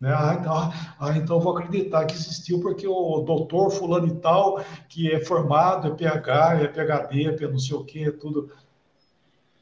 Né? 0.00 0.12
Ah, 0.12 0.36
então, 0.40 0.72
ah, 0.98 1.16
então 1.16 1.38
vou 1.38 1.56
acreditar 1.56 2.04
que 2.04 2.16
existiu 2.16 2.58
porque 2.58 2.88
o 2.88 3.20
doutor 3.20 3.70
fulano 3.70 4.08
e 4.08 4.16
tal, 4.16 4.64
que 4.88 5.12
é 5.12 5.24
formado, 5.24 5.86
é 5.86 5.90
PH, 5.94 6.60
é 6.60 6.66
PHD, 6.66 7.44
é 7.44 7.48
não 7.48 7.56
sei 7.60 7.76
o 7.76 7.84
quê, 7.84 8.06
é 8.08 8.10
tudo. 8.10 8.50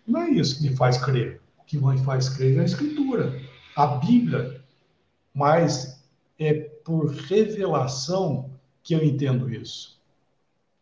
Não 0.06 0.22
é 0.22 0.30
isso 0.30 0.56
que 0.56 0.70
me 0.70 0.74
faz 0.74 0.96
crer. 0.96 1.42
O 1.58 1.64
que 1.66 1.76
me 1.76 1.98
faz 1.98 2.30
crer 2.30 2.56
é 2.56 2.60
a 2.62 2.64
Escritura, 2.64 3.38
a 3.76 3.86
Bíblia. 3.86 4.62
Mas 5.34 6.02
é 6.38 6.54
por 6.54 7.10
revelação 7.10 8.50
que 8.82 8.94
eu 8.94 9.04
entendo 9.04 9.50
isso. 9.50 10.00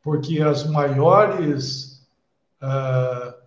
Porque 0.03 0.41
as 0.41 0.67
maiores 0.69 2.07
uh, 2.63 3.39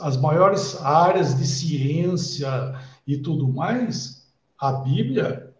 as 0.00 0.16
maiores 0.16 0.80
áreas 0.82 1.36
de 1.36 1.46
ciência 1.46 2.74
e 3.06 3.18
tudo 3.18 3.46
mais, 3.48 4.26
a 4.58 4.72
Bíblia 4.72 5.54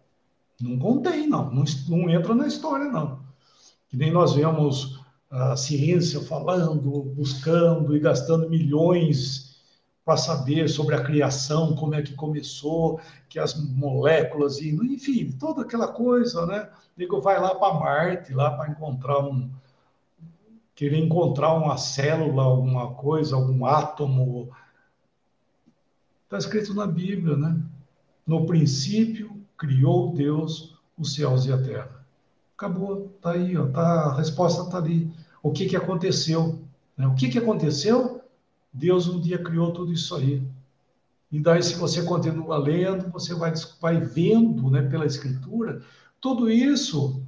não 0.59 0.77
contém, 0.79 1.27
não, 1.27 1.51
não, 1.51 1.63
não 1.87 2.09
entra 2.09 2.33
na 2.33 2.47
história, 2.47 2.85
não. 2.91 3.19
Que 3.89 3.95
nem 3.95 4.11
nós 4.11 4.33
vemos 4.33 4.99
a 5.29 5.55
ciência 5.55 6.19
falando, 6.21 7.03
buscando 7.15 7.95
e 7.95 7.99
gastando 7.99 8.49
milhões 8.49 9.56
para 10.07 10.15
saber 10.15 10.69
sobre 10.69 10.95
a 10.95 11.03
criação, 11.03 11.75
como 11.75 11.93
é 11.93 12.01
que 12.01 12.13
começou, 12.13 12.97
que 13.27 13.37
as 13.37 13.61
moléculas, 13.61 14.61
enfim, 14.61 15.33
toda 15.37 15.63
aquela 15.63 15.89
coisa, 15.89 16.45
né? 16.45 16.69
O 16.95 16.99
nego 16.99 17.19
vai 17.19 17.37
lá 17.41 17.53
para 17.53 17.73
Marte, 17.73 18.33
lá 18.33 18.51
para 18.51 18.71
encontrar 18.71 19.19
um, 19.19 19.51
querer 20.73 20.99
encontrar 20.99 21.53
uma 21.55 21.75
célula, 21.75 22.43
alguma 22.43 22.93
coisa, 22.93 23.35
algum 23.35 23.65
átomo. 23.65 24.49
Está 26.23 26.37
escrito 26.37 26.73
na 26.73 26.87
Bíblia, 26.87 27.35
né? 27.35 27.61
No 28.25 28.45
princípio 28.45 29.43
criou 29.57 30.13
Deus 30.13 30.79
os 30.97 31.15
céus 31.15 31.45
e 31.47 31.51
a 31.51 31.61
terra. 31.61 32.05
Acabou, 32.55 33.11
está 33.17 33.31
aí, 33.31 33.57
ó, 33.57 33.67
tá, 33.67 33.81
a 33.81 34.15
resposta 34.15 34.61
está 34.61 34.77
ali. 34.77 35.11
O 35.43 35.51
que, 35.51 35.65
que 35.65 35.75
aconteceu? 35.75 36.61
Né? 36.95 37.05
O 37.05 37.13
que, 37.13 37.27
que 37.27 37.37
aconteceu? 37.37 38.16
Deus 38.71 39.07
um 39.07 39.19
dia 39.19 39.37
criou 39.37 39.71
tudo 39.71 39.91
isso 39.91 40.15
aí. 40.15 40.41
E 41.31 41.39
daí, 41.39 41.61
se 41.61 41.75
você 41.75 42.03
continua 42.03 42.57
lendo, 42.57 43.11
você 43.11 43.33
vai, 43.33 43.53
vai 43.81 43.99
vendo, 43.99 44.69
né, 44.69 44.81
pela 44.81 45.05
escritura, 45.05 45.81
tudo 46.21 46.49
isso 46.49 47.21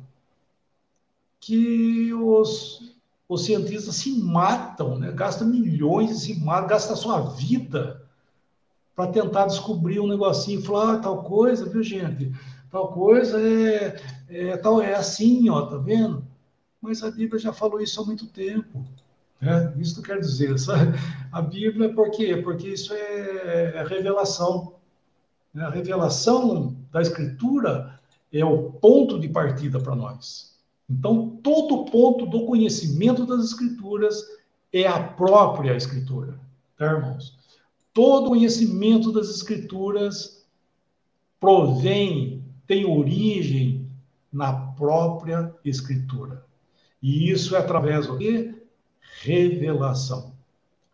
que 1.39 2.13
os, 2.13 2.93
os 3.27 3.45
cientistas 3.45 3.95
se 3.95 4.11
matam, 4.21 4.97
né? 4.97 5.11
gastam 5.11 5.47
milhões 5.47 6.21
se 6.21 6.39
matam, 6.39 6.69
gastam 6.69 6.93
a 6.93 6.97
sua 6.97 7.19
vida 7.35 8.01
para 8.95 9.11
tentar 9.11 9.45
descobrir 9.45 9.99
um 9.99 10.07
negocinho, 10.07 10.61
falar 10.61 10.95
ah, 10.95 10.99
tal 10.99 11.23
coisa, 11.23 11.69
viu, 11.69 11.81
gente? 11.81 12.33
Tal 12.69 12.91
coisa 12.91 13.41
é, 13.41 14.01
é, 14.27 14.57
tal, 14.57 14.81
é 14.81 14.93
assim, 14.93 15.49
ó, 15.49 15.65
tá 15.65 15.77
vendo? 15.77 16.25
Mas 16.81 17.01
a 17.01 17.09
Bíblia 17.09 17.39
já 17.39 17.53
falou 17.53 17.79
isso 17.79 18.01
há 18.01 18.05
muito 18.05 18.27
tempo. 18.27 18.85
Né? 19.41 19.73
Isso 19.77 19.97
não 19.97 20.03
quer 20.03 20.19
dizer, 20.19 20.57
sabe? 20.59 20.97
A 21.31 21.41
Bíblia, 21.41 21.93
por 21.93 22.11
quê? 22.11 22.37
Porque 22.37 22.69
isso 22.69 22.93
é, 22.93 23.73
é 23.75 23.83
revelação. 23.87 24.75
Né? 25.53 25.63
A 25.63 25.69
revelação 25.69 26.75
da 26.91 27.01
Escritura 27.01 27.99
é 28.31 28.43
o 28.43 28.71
ponto 28.71 29.19
de 29.19 29.27
partida 29.27 29.79
para 29.79 29.95
nós. 29.95 30.57
Então, 30.89 31.39
todo 31.43 31.85
ponto 31.85 32.25
do 32.25 32.45
conhecimento 32.45 33.25
das 33.25 33.45
Escrituras 33.45 34.23
é 34.73 34.87
a 34.87 35.01
própria 35.01 35.75
Escritura, 35.75 36.39
tá, 36.77 36.85
irmãos? 36.85 37.37
Todo 37.93 38.29
conhecimento 38.29 39.11
das 39.11 39.29
Escrituras 39.29 40.47
provém, 41.39 42.43
tem 42.65 42.85
origem 42.85 43.87
na 44.31 44.53
própria 44.53 45.53
Escritura. 45.63 46.45
E 47.01 47.31
isso 47.31 47.55
é 47.55 47.59
através 47.59 48.07
do 48.07 48.17
quê? 48.17 48.58
Revelação. 49.21 50.33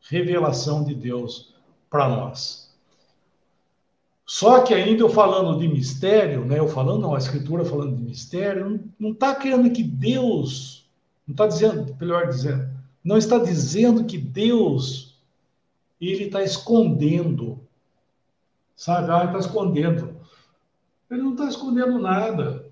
Revelação 0.09 0.83
de 0.83 0.93
Deus 0.93 1.55
para 1.89 2.09
nós. 2.09 2.65
Só 4.25 4.63
que 4.63 4.74
ainda 4.74 5.03
eu 5.03 5.09
falando 5.09 5.59
de 5.59 5.67
mistério, 5.67 6.43
né? 6.45 6.57
Eu 6.59 6.67
falando, 6.67 7.01
não, 7.01 7.13
a 7.13 7.19
escritura 7.19 7.63
falando 7.63 7.95
de 7.95 8.01
mistério, 8.01 8.83
não 9.00 9.12
está 9.12 9.35
querendo 9.35 9.71
que 9.71 9.83
Deus, 9.83 10.89
não 11.27 11.33
está 11.33 11.45
dizendo, 11.45 11.95
melhor 12.00 12.27
dizendo, 12.27 12.69
não 13.03 13.17
está 13.17 13.38
dizendo 13.38 14.03
que 14.05 14.17
Deus 14.17 15.15
ele 16.01 16.25
está 16.25 16.43
escondendo, 16.43 17.59
sabe? 18.75 19.12
Ah, 19.12 19.25
está 19.25 19.39
escondendo. 19.39 20.19
Ele 21.09 21.21
não 21.21 21.31
está 21.31 21.47
escondendo 21.47 22.00
nada. 22.00 22.64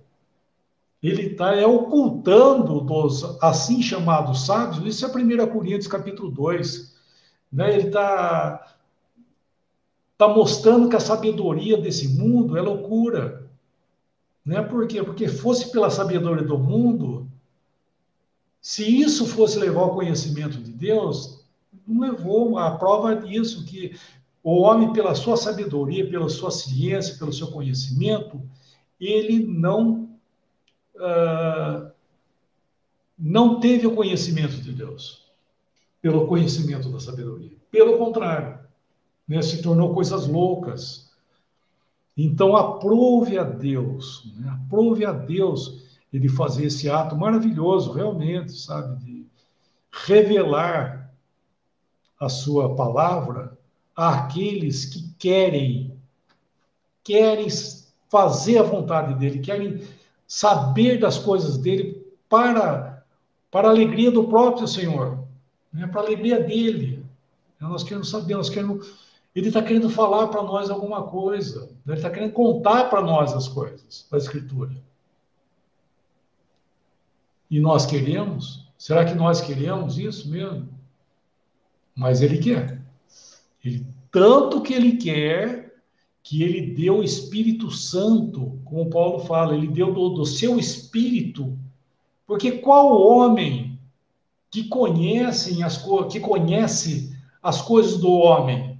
Ele 1.03 1.23
está 1.23 1.53
é, 1.53 1.67
ocultando 1.67 2.79
dos 2.79 3.23
assim 3.41 3.81
chamados 3.81 4.45
sábios. 4.45 4.85
Isso 4.85 5.05
é 5.05 5.09
1 5.09 5.47
Coríntios 5.51 5.87
capítulo 5.87 6.31
2. 6.31 6.95
Né? 7.51 7.73
Ele 7.73 7.87
está 7.87 8.73
está 10.13 10.27
mostrando 10.27 10.87
que 10.87 10.95
a 10.95 11.01
sabedoria 11.01 11.77
desse 11.77 12.07
mundo 12.07 12.55
é 12.55 12.61
loucura. 12.61 13.49
Né? 14.45 14.61
Por 14.61 14.87
quê? 14.87 15.03
Porque 15.03 15.27
fosse 15.27 15.71
pela 15.71 15.89
sabedoria 15.89 16.43
do 16.43 16.57
mundo, 16.57 17.27
se 18.61 19.01
isso 19.01 19.25
fosse 19.25 19.59
levar 19.59 19.81
ao 19.81 19.95
conhecimento 19.95 20.57
de 20.57 20.71
Deus, 20.71 21.45
não 21.85 22.01
levou 22.01 22.57
a 22.57 22.71
prova 22.71 23.15
disso, 23.15 23.65
que 23.65 23.95
o 24.41 24.61
homem, 24.61 24.93
pela 24.93 25.15
sua 25.15 25.35
sabedoria, 25.35 26.09
pela 26.09 26.29
sua 26.29 26.51
ciência, 26.51 27.17
pelo 27.17 27.33
seu 27.33 27.47
conhecimento, 27.47 28.41
ele 28.99 29.45
não, 29.45 30.12
uh, 30.95 31.91
não 33.17 33.59
teve 33.59 33.87
o 33.87 33.95
conhecimento 33.95 34.57
de 34.57 34.71
Deus, 34.71 35.31
pelo 36.01 36.27
conhecimento 36.27 36.89
da 36.89 36.99
sabedoria. 36.99 37.55
Pelo 37.71 37.97
contrário, 37.97 38.59
né, 39.27 39.41
se 39.41 39.61
tornou 39.61 39.93
coisas 39.93 40.27
loucas. 40.27 41.11
Então, 42.15 42.55
aprove 42.55 43.37
a 43.37 43.43
Deus, 43.43 44.31
né, 44.37 44.49
aprove 44.49 45.05
a 45.05 45.11
Deus 45.11 45.83
ele 46.11 46.29
fazer 46.29 46.65
esse 46.65 46.89
ato 46.89 47.15
maravilhoso, 47.15 47.91
realmente, 47.91 48.51
sabe, 48.51 49.03
de 49.03 49.25
revelar 49.91 51.11
a 52.19 52.29
sua 52.29 52.75
palavra 52.75 53.57
àqueles 53.95 54.85
que 54.85 55.13
querem, 55.17 55.97
querem 57.03 57.47
fazer 58.09 58.59
a 58.59 58.63
vontade 58.63 59.15
dele, 59.15 59.39
querem 59.39 59.81
saber 60.27 60.99
das 60.99 61.17
coisas 61.17 61.57
dele 61.57 62.05
para, 62.29 63.03
para 63.51 63.67
a 63.67 63.71
alegria 63.71 64.11
do 64.11 64.27
próprio 64.27 64.67
Senhor, 64.67 65.19
né, 65.71 65.87
para 65.87 66.01
a 66.01 66.03
alegria 66.05 66.39
dele. 66.39 67.03
Nós 67.59 67.83
queremos 67.83 68.09
saber, 68.09 68.35
nós 68.35 68.49
queremos 68.49 69.03
ele 69.35 69.47
está 69.47 69.63
querendo 69.63 69.89
falar 69.89 70.27
para 70.27 70.43
nós 70.43 70.69
alguma 70.69 71.03
coisa. 71.03 71.69
Ele 71.87 71.95
está 71.95 72.09
querendo 72.09 72.33
contar 72.33 72.85
para 72.85 73.01
nós 73.01 73.33
as 73.33 73.47
coisas 73.47 74.07
da 74.11 74.17
Escritura. 74.17 74.75
E 77.49 77.59
nós 77.59 77.85
queremos? 77.85 78.67
Será 78.77 79.03
que 79.05 79.15
nós 79.15 79.41
queremos 79.41 79.97
isso 79.97 80.29
mesmo? 80.29 80.69
Mas 81.95 82.21
ele 82.21 82.37
quer. 82.37 82.81
Ele, 83.63 83.85
tanto 84.11 84.61
que 84.61 84.73
ele 84.73 84.97
quer 84.97 85.62
que 86.23 86.41
ele 86.41 86.73
deu 86.73 86.99
o 86.99 87.03
Espírito 87.03 87.69
Santo, 87.69 88.59
como 88.63 88.89
Paulo 88.89 89.19
fala, 89.19 89.55
ele 89.55 89.67
deu 89.67 89.93
do, 89.93 90.09
do 90.09 90.25
seu 90.25 90.57
Espírito. 90.57 91.57
Porque 92.25 92.53
qual 92.53 92.99
homem 92.99 93.77
que 94.49 94.63
conhece 94.63 95.61
as, 95.61 95.85
que 96.09 96.19
conhece 96.19 97.15
as 97.41 97.61
coisas 97.61 97.97
do 97.97 98.09
homem? 98.09 98.73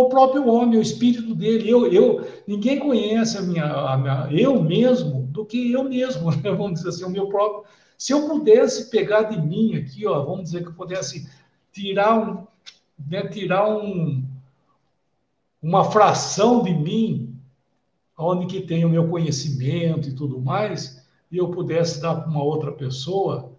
o 0.00 0.08
próprio 0.08 0.46
homem, 0.46 0.78
o 0.78 0.82
espírito 0.82 1.34
dele. 1.34 1.68
Eu, 1.68 1.92
eu, 1.92 2.26
ninguém 2.46 2.78
conhece 2.78 3.36
a 3.36 3.42
minha, 3.42 3.64
a 3.64 3.96
minha, 3.96 4.28
eu 4.30 4.62
mesmo 4.62 5.22
do 5.22 5.44
que 5.44 5.72
eu 5.72 5.84
mesmo, 5.84 6.30
né? 6.40 6.52
vamos 6.52 6.74
dizer 6.74 6.90
assim, 6.90 7.04
o 7.04 7.10
meu 7.10 7.26
próprio. 7.26 7.64
Se 7.96 8.12
eu 8.12 8.28
pudesse 8.28 8.90
pegar 8.90 9.22
de 9.22 9.40
mim 9.40 9.74
aqui, 9.74 10.06
ó, 10.06 10.22
vamos 10.22 10.44
dizer 10.44 10.62
que 10.62 10.68
eu 10.68 10.74
pudesse 10.74 11.28
tirar 11.72 12.16
um, 12.16 12.46
né, 13.08 13.26
tirar 13.26 13.68
um, 13.68 14.24
uma 15.62 15.90
fração 15.90 16.62
de 16.62 16.72
mim, 16.72 17.36
onde 18.16 18.46
que 18.46 18.60
tem 18.60 18.84
o 18.84 18.88
meu 18.88 19.08
conhecimento 19.08 20.08
e 20.08 20.14
tudo 20.14 20.40
mais, 20.40 21.06
e 21.30 21.36
eu 21.36 21.50
pudesse 21.50 22.00
dar 22.00 22.16
para 22.16 22.30
uma 22.30 22.42
outra 22.42 22.72
pessoa, 22.72 23.52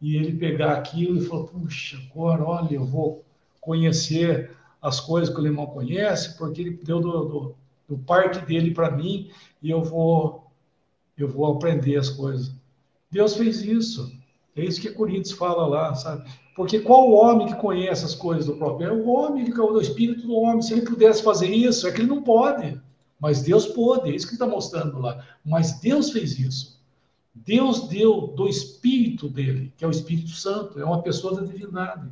e 0.00 0.16
ele 0.16 0.36
pegar 0.36 0.72
aquilo 0.72 1.18
e 1.18 1.24
falar, 1.24 1.44
puxa, 1.44 1.98
agora, 2.10 2.44
olha, 2.44 2.74
eu 2.74 2.84
vou 2.84 3.24
conhecer 3.60 4.50
as 4.80 5.00
coisas 5.00 5.34
que 5.34 5.40
o 5.40 5.44
Limão 5.44 5.66
conhece, 5.66 6.36
porque 6.36 6.60
ele 6.60 6.70
deu 6.82 7.00
do, 7.00 7.24
do, 7.24 7.54
do 7.88 7.98
parque 7.98 8.44
dele 8.44 8.72
para 8.72 8.90
mim 8.90 9.30
e 9.62 9.70
eu 9.70 9.82
vou, 9.82 10.50
eu 11.16 11.28
vou 11.28 11.46
aprender 11.46 11.96
as 11.96 12.08
coisas. 12.08 12.54
Deus 13.10 13.34
fez 13.36 13.62
isso. 13.62 14.16
É 14.56 14.64
isso 14.64 14.80
que 14.80 14.90
Coríntios 14.90 15.32
fala 15.32 15.66
lá, 15.66 15.94
sabe? 15.94 16.28
Porque 16.54 16.80
qual 16.80 17.10
homem 17.12 17.46
que 17.46 17.54
conhece 17.56 18.04
as 18.04 18.14
coisas 18.14 18.46
do 18.46 18.56
próprio? 18.56 18.88
É 18.88 18.92
o 18.92 19.06
homem, 19.06 19.46
é 19.46 19.60
o 19.60 19.80
espírito 19.80 20.26
do 20.26 20.34
homem. 20.34 20.62
Se 20.62 20.72
ele 20.72 20.82
pudesse 20.82 21.22
fazer 21.22 21.48
isso, 21.48 21.86
é 21.86 21.92
que 21.92 22.00
ele 22.00 22.08
não 22.08 22.22
pode. 22.22 22.80
Mas 23.20 23.42
Deus 23.42 23.66
pode, 23.66 24.10
é 24.10 24.14
isso 24.14 24.26
que 24.26 24.32
está 24.32 24.46
mostrando 24.46 24.98
lá. 24.98 25.22
Mas 25.44 25.78
Deus 25.80 26.10
fez 26.10 26.38
isso. 26.38 26.80
Deus 27.34 27.88
deu 27.88 28.28
do 28.28 28.48
espírito 28.48 29.28
dele, 29.28 29.72
que 29.76 29.84
é 29.84 29.88
o 29.88 29.90
Espírito 29.90 30.30
Santo, 30.30 30.80
é 30.80 30.84
uma 30.84 31.02
pessoa 31.02 31.34
da 31.34 31.46
divindade, 31.46 32.08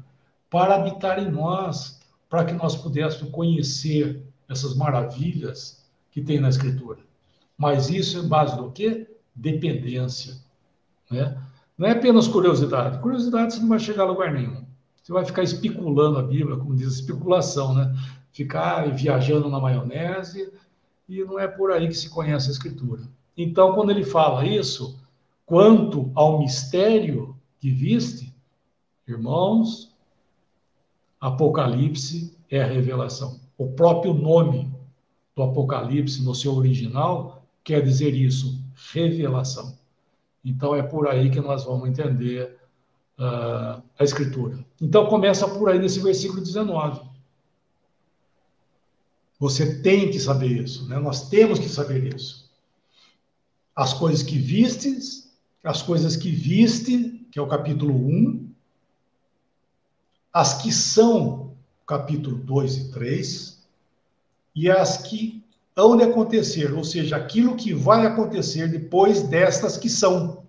para 0.51 0.75
habitar 0.75 1.19
em 1.19 1.31
nós 1.31 1.99
para 2.29 2.45
que 2.45 2.53
nós 2.53 2.77
pudéssemos 2.77 3.33
conhecer 3.33 4.23
essas 4.49 4.75
maravilhas 4.75 5.83
que 6.11 6.21
tem 6.21 6.41
na 6.41 6.49
Escritura. 6.49 6.99
Mas 7.57 7.89
isso 7.89 8.19
em 8.19 8.29
base 8.29 8.57
do 8.57 8.71
quê? 8.71 9.07
Dependência. 9.35 10.37
Né? 11.11 11.41
Não 11.77 11.89
é 11.89 11.93
apenas 11.93 12.29
curiosidade. 12.29 13.01
Curiosidade 13.01 13.55
você 13.55 13.61
não 13.61 13.69
vai 13.69 13.79
chegar 13.79 14.05
a 14.05 14.07
lugar 14.07 14.33
nenhum. 14.33 14.65
Você 15.03 15.13
vai 15.13 15.25
ficar 15.25 15.43
especulando 15.43 16.19
a 16.19 16.23
Bíblia, 16.23 16.57
como 16.57 16.75
diz 16.75 16.95
especulação, 16.95 17.75
né? 17.75 17.95
Ficar 18.33 18.91
viajando 18.91 19.49
na 19.49 19.61
maionese, 19.61 20.53
e 21.09 21.23
não 21.25 21.39
é 21.39 21.47
por 21.47 21.71
aí 21.71 21.89
que 21.89 21.95
se 21.95 22.09
conhece 22.09 22.49
a 22.49 22.53
Escritura. 22.53 23.03
Então, 23.37 23.75
quando 23.75 23.91
ele 23.91 24.05
fala 24.05 24.47
isso, 24.47 24.99
quanto 25.45 26.11
ao 26.15 26.39
mistério 26.39 27.37
que 27.61 27.71
viste, 27.71 28.35
irmãos, 29.07 29.95
Apocalipse 31.21 32.37
é 32.51 32.63
a 32.63 32.67
revelação. 32.67 33.41
O 33.59 33.69
próprio 33.73 34.15
nome 34.15 34.73
do 35.37 35.43
Apocalipse, 35.43 36.23
no 36.23 36.35
seu 36.35 36.55
original, 36.55 37.43
quer 37.63 37.83
dizer 37.83 38.15
isso, 38.15 38.63
revelação. 38.93 39.77
Então 40.45 40.75
é 40.75 40.83
por 40.83 41.09
aí 41.09 41.31
que 41.31 41.41
nós 41.41 41.65
vamos 41.65 41.89
entender 41.89 42.59
uh, 43.19 43.83
a 43.99 44.05
Escritura. 44.05 44.65
Então 44.81 45.07
começa 45.07 45.49
por 45.49 45.71
aí 45.71 45.79
nesse 45.79 46.01
versículo 46.01 46.43
19. 46.43 47.01
Você 49.39 49.81
tem 49.83 50.11
que 50.11 50.19
saber 50.19 50.63
isso, 50.63 50.89
né? 50.89 50.99
nós 50.99 51.29
temos 51.29 51.59
que 51.59 51.69
saber 51.69 52.15
isso. 52.15 52.51
As 53.75 53.93
coisas 53.93 54.23
que 54.23 54.39
vistes, 54.39 55.35
as 55.63 55.83
coisas 55.83 56.17
que 56.17 56.31
viste, 56.31 57.27
que 57.33 57.39
é 57.39 57.43
o 57.43 57.49
capítulo 57.49 57.95
1, 57.95 58.51
as 60.33 60.63
que 60.63 60.73
são 60.73 61.55
capítulo 61.87 62.37
2 62.37 62.77
e 62.77 62.91
3, 62.93 63.65
e 64.55 64.71
as 64.71 64.99
que 64.99 65.44
hão 65.77 65.97
de 65.97 66.05
acontecer, 66.05 66.73
ou 66.73 66.85
seja, 66.85 67.17
aquilo 67.17 67.57
que 67.57 67.73
vai 67.73 68.07
acontecer 68.07 68.69
depois 68.69 69.23
destas 69.23 69.77
que 69.77 69.89
são. 69.89 70.45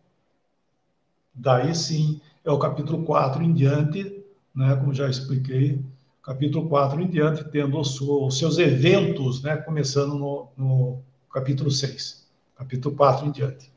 Daí 1.33 1.73
sim 1.75 2.21
é 2.43 2.51
o 2.51 2.59
capítulo 2.59 3.03
4 3.03 3.43
em 3.43 3.53
diante, 3.53 4.23
né, 4.55 4.75
como 4.75 4.93
já 4.93 5.09
expliquei, 5.09 5.83
capítulo 6.23 6.69
4 6.69 7.01
em 7.01 7.07
diante, 7.07 7.43
tendo 7.45 7.79
os, 7.79 8.37
seus 8.37 8.57
eventos, 8.57 9.41
né, 9.41 9.57
começando 9.57 10.15
no, 10.15 10.47
no 10.55 10.99
capítulo 11.31 11.71
6, 11.71 12.27
capítulo 12.55 12.95
4 12.95 13.27
em 13.27 13.31
diante. 13.31 13.75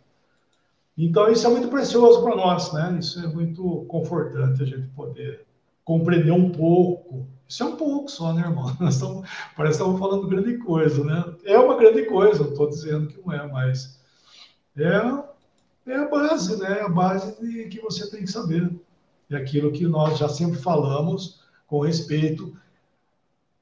Então, 0.96 1.30
isso 1.30 1.46
é 1.46 1.50
muito 1.50 1.68
precioso 1.68 2.22
para 2.24 2.34
nós, 2.34 2.72
né? 2.72 2.96
Isso 2.98 3.20
é 3.20 3.28
muito 3.28 3.84
confortante 3.86 4.60
a 4.60 4.66
gente 4.66 4.88
poder 4.88 5.46
compreender 5.84 6.32
um 6.32 6.50
pouco. 6.50 7.24
Isso 7.48 7.62
é 7.62 7.66
um 7.66 7.76
pouco 7.76 8.10
só, 8.10 8.32
né, 8.32 8.42
irmão? 8.42 8.76
Nós 8.78 8.94
estamos, 8.94 9.28
parece 9.56 9.78
que 9.78 9.82
estamos 9.82 9.98
falando 9.98 10.28
grande 10.28 10.58
coisa, 10.58 11.02
né? 11.02 11.24
É 11.44 11.58
uma 11.58 11.76
grande 11.76 12.04
coisa, 12.04 12.44
não 12.44 12.50
estou 12.50 12.68
dizendo 12.68 13.08
que 13.08 13.18
não 13.24 13.32
é, 13.32 13.46
mas 13.46 13.98
é, 14.76 15.90
é 15.90 15.96
a 15.96 16.08
base, 16.08 16.58
né? 16.58 16.80
É 16.80 16.82
a 16.82 16.88
base 16.88 17.40
de, 17.40 17.68
que 17.68 17.80
você 17.80 18.10
tem 18.10 18.20
que 18.20 18.30
saber. 18.30 18.70
É 19.30 19.36
aquilo 19.36 19.72
que 19.72 19.86
nós 19.86 20.18
já 20.18 20.28
sempre 20.28 20.58
falamos 20.58 21.40
com 21.66 21.80
respeito 21.80 22.54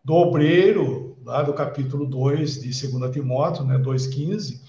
do 0.05 0.15
obreiro, 0.15 1.17
lá 1.25 1.43
do 1.43 1.53
capítulo 1.53 2.07
2 2.07 2.63
de 2.63 2.89
2 2.89 3.13
Timóteo, 3.13 3.65
né, 3.65 3.77
2,15, 3.79 4.61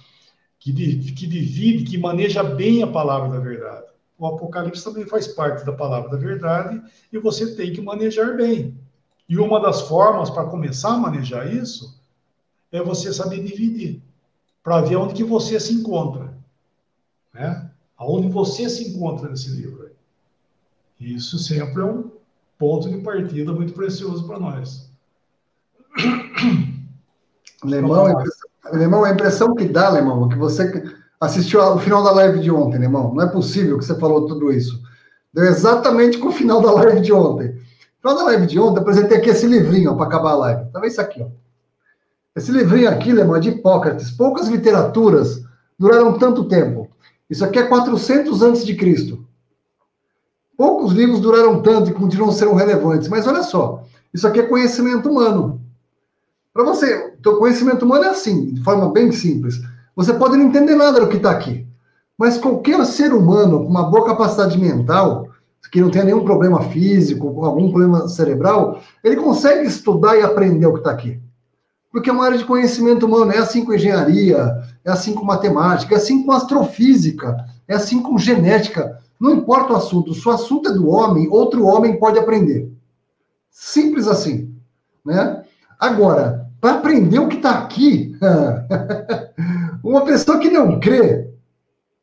que, 0.60 0.74
que 1.14 1.28
divide, 1.28 1.84
que 1.84 1.98
maneja 1.98 2.44
bem 2.44 2.82
a 2.82 2.88
palavra 2.88 3.30
da 3.30 3.40
verdade. 3.40 3.86
O 4.18 4.26
Apocalipse 4.26 4.84
também 4.84 5.06
faz 5.06 5.28
parte 5.28 5.64
da 5.64 5.72
palavra 5.72 6.10
da 6.10 6.18
verdade 6.18 6.82
e 7.14 7.20
você 7.20 7.56
tem 7.56 7.72
que 7.72 7.82
manejar 7.82 8.36
bem. 8.36 8.76
E 9.30 9.38
uma 9.38 9.60
das 9.60 9.82
formas 9.82 10.30
para 10.30 10.46
começar 10.46 10.94
a 10.94 10.98
manejar 10.98 11.54
isso 11.54 12.00
é 12.72 12.82
você 12.82 13.14
saber 13.14 13.44
dividir, 13.44 14.02
para 14.64 14.82
ver 14.82 14.96
onde 14.96 15.14
que 15.14 15.24
você 15.24 15.60
se 15.60 15.74
encontra, 15.74 16.38
né? 17.34 17.70
Aonde 17.98 18.30
você 18.30 18.70
se 18.70 18.90
encontra 18.90 19.30
nesse 19.30 19.50
livro. 19.50 19.90
Isso 21.00 21.38
sempre 21.38 21.82
é 21.82 21.86
um 21.86 22.12
ponto 22.58 22.90
de 22.90 22.98
partida 23.00 23.52
muito 23.54 23.74
precioso 23.74 24.26
para 24.26 24.40
nós. 24.40 24.90
Alemão, 27.64 28.24
Alemão, 28.66 29.04
a 29.04 29.12
impressão 29.12 29.56
que 29.56 29.66
dá, 29.66 29.88
Alemão, 29.88 30.26
é 30.26 30.30
que 30.30 30.38
você 30.38 30.84
assistiu 31.20 31.62
ao 31.62 31.80
final 31.80 32.04
da 32.04 32.12
live 32.12 32.40
de 32.40 32.52
ontem, 32.52 32.78
Alemão. 32.78 33.14
Não 33.14 33.24
é 33.24 33.28
possível 33.28 33.78
que 33.78 33.86
você 33.86 33.98
falou 34.00 34.28
tudo 34.28 34.52
isso. 34.52 34.82
Deu 35.34 35.46
exatamente 35.46 36.18
com 36.18 36.30
o 36.30 36.32
final 36.32 36.62
da 36.62 36.72
live 36.72 37.02
de 37.02 37.14
ontem. 37.14 37.60
Final 38.00 38.18
da 38.18 38.24
live 38.26 38.46
de 38.46 38.60
ontem, 38.60 38.80
apresentei 38.80 39.18
aqui 39.18 39.30
esse 39.30 39.46
livrinho 39.48 39.96
para 39.96 40.06
acabar 40.06 40.32
a 40.32 40.38
live. 40.38 40.66
Então, 40.70 40.84
é 40.84 40.88
isso 40.88 41.02
aqui, 41.02 41.22
ó. 41.22 41.28
Esse 42.36 42.52
livrinho 42.52 42.90
aqui, 42.90 43.12
Alemão, 43.12 43.36
é 43.36 43.40
de 43.40 43.50
Hipócrates. 43.50 44.12
Poucas 44.12 44.48
literaturas 44.48 45.44
duraram 45.78 46.18
tanto 46.20 46.46
tempo. 46.46 46.88
Isso 47.30 47.44
aqui 47.44 47.58
é 47.58 47.64
400 47.64 48.42
antes 48.44 48.64
de 48.64 48.76
Cristo. 48.76 49.26
Poucos 50.56 50.94
livros 50.94 51.20
duraram 51.20 51.62
tanto 51.62 51.90
e 51.90 51.94
continuam 51.94 52.32
sendo 52.32 52.54
relevantes. 52.54 53.08
Mas 53.08 53.28
olha 53.28 53.42
só, 53.44 53.84
isso 54.14 54.28
aqui 54.28 54.40
é 54.40 54.44
conhecimento 54.44 55.10
humano. 55.10 55.62
Para 56.54 56.64
você, 56.64 57.14
o 57.24 57.38
conhecimento 57.38 57.86
humano 57.86 58.06
é 58.06 58.10
assim, 58.10 58.54
de 58.54 58.64
forma 58.64 58.92
bem 58.92 59.12
simples. 59.12 59.62
Você 59.96 60.14
pode 60.14 60.38
não 60.38 60.46
entender 60.46 60.76
nada 60.76 61.00
do 61.00 61.08
que 61.08 61.18
está 61.18 61.32
aqui, 61.32 61.68
mas 62.18 62.38
qualquer 62.38 62.84
ser 62.86 63.14
humano 63.14 63.60
com 63.60 63.68
uma 63.68 63.90
boa 63.90 64.06
capacidade 64.06 64.58
mental, 64.58 65.28
que 65.72 65.82
não 65.82 65.90
tenha 65.90 66.06
nenhum 66.06 66.24
problema 66.24 66.62
físico, 66.64 67.44
algum 67.44 67.70
problema 67.70 68.08
cerebral, 68.08 68.82
ele 69.04 69.18
consegue 69.18 69.68
estudar 69.68 70.18
e 70.18 70.22
aprender 70.22 70.66
o 70.66 70.74
que 70.74 70.80
está 70.80 70.92
aqui. 70.92 71.20
Porque 71.92 72.10
é 72.10 72.14
uma 72.14 72.26
área 72.26 72.38
de 72.38 72.46
conhecimento 72.46 73.06
humano, 73.06 73.32
é 73.32 73.38
assim 73.38 73.66
com 73.66 73.74
engenharia, 73.74 74.56
é 74.84 74.92
assim 74.92 75.14
com 75.14 75.26
matemática, 75.26 75.96
é 75.96 75.98
assim 75.98 76.24
com 76.24 76.32
astrofísica, 76.32 77.36
é 77.68 77.76
assim 77.76 78.02
com 78.02 78.18
genética. 78.18 79.00
Não 79.20 79.32
importa 79.32 79.74
o 79.74 79.78
assunto, 79.78 80.14
se 80.14 80.28
o 80.28 80.32
assunto 80.32 80.70
é 80.70 80.74
do 80.74 80.90
homem, 80.90 81.28
outro 81.30 81.66
homem 81.66 81.98
pode 81.98 82.20
aprender. 82.20 82.72
Simples 83.50 84.08
assim, 84.08 84.54
né? 85.04 85.44
Agora, 85.80 86.48
para 86.60 86.76
aprender 86.76 87.20
o 87.20 87.28
que 87.28 87.38
está 87.38 87.52
aqui. 87.60 88.16
uma 89.84 90.04
pessoa 90.06 90.40
que 90.40 90.50
não 90.50 90.80
crê, 90.80 91.30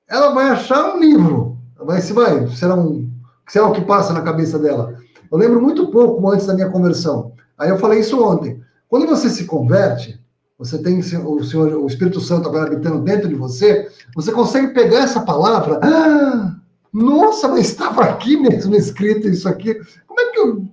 ela 0.09 0.33
vai 0.33 0.49
achar 0.49 0.95
um 0.95 1.01
livro. 1.01 1.59
Vai, 1.77 2.01
se 2.01 2.13
vai, 2.13 2.47
será 2.49 2.75
um, 2.75 3.11
será 3.49 3.67
o 3.67 3.73
que 3.73 3.83
passa 3.83 4.13
na 4.13 4.23
cabeça 4.23 4.59
dela. 4.59 4.95
Eu 5.31 5.39
lembro 5.39 5.61
muito 5.61 5.91
pouco 5.91 6.29
antes 6.31 6.47
da 6.47 6.55
minha 6.55 6.71
conversão. 6.71 7.33
Aí 7.59 7.71
eu 7.71 7.79
falei 7.79 8.01
isso 8.01 8.23
ontem. 8.23 8.61
Quando 8.89 9.07
você 9.07 9.29
se 9.29 9.45
converte, 9.45 10.21
você 10.59 10.79
tem 10.79 10.99
o 10.99 11.43
Senhor, 11.45 11.77
o 11.77 11.87
Espírito 11.87 12.21
Santo 12.21 12.49
agora 12.49 12.67
habitando 12.67 13.01
dentro 13.01 13.29
de 13.29 13.35
você, 13.35 13.89
você 14.15 14.31
consegue 14.31 14.69
pegar 14.69 15.01
essa 15.01 15.21
palavra. 15.21 15.81
Ah, 15.83 16.57
nossa, 16.93 17.49
mas 17.49 17.67
estava 17.67 18.05
aqui 18.05 18.37
mesmo 18.37 18.75
escrito 18.75 19.29
isso 19.29 19.49
aqui. 19.49 19.75
Como 20.07 20.21
é 20.21 20.31
que 20.31 20.39
eu 20.39 20.65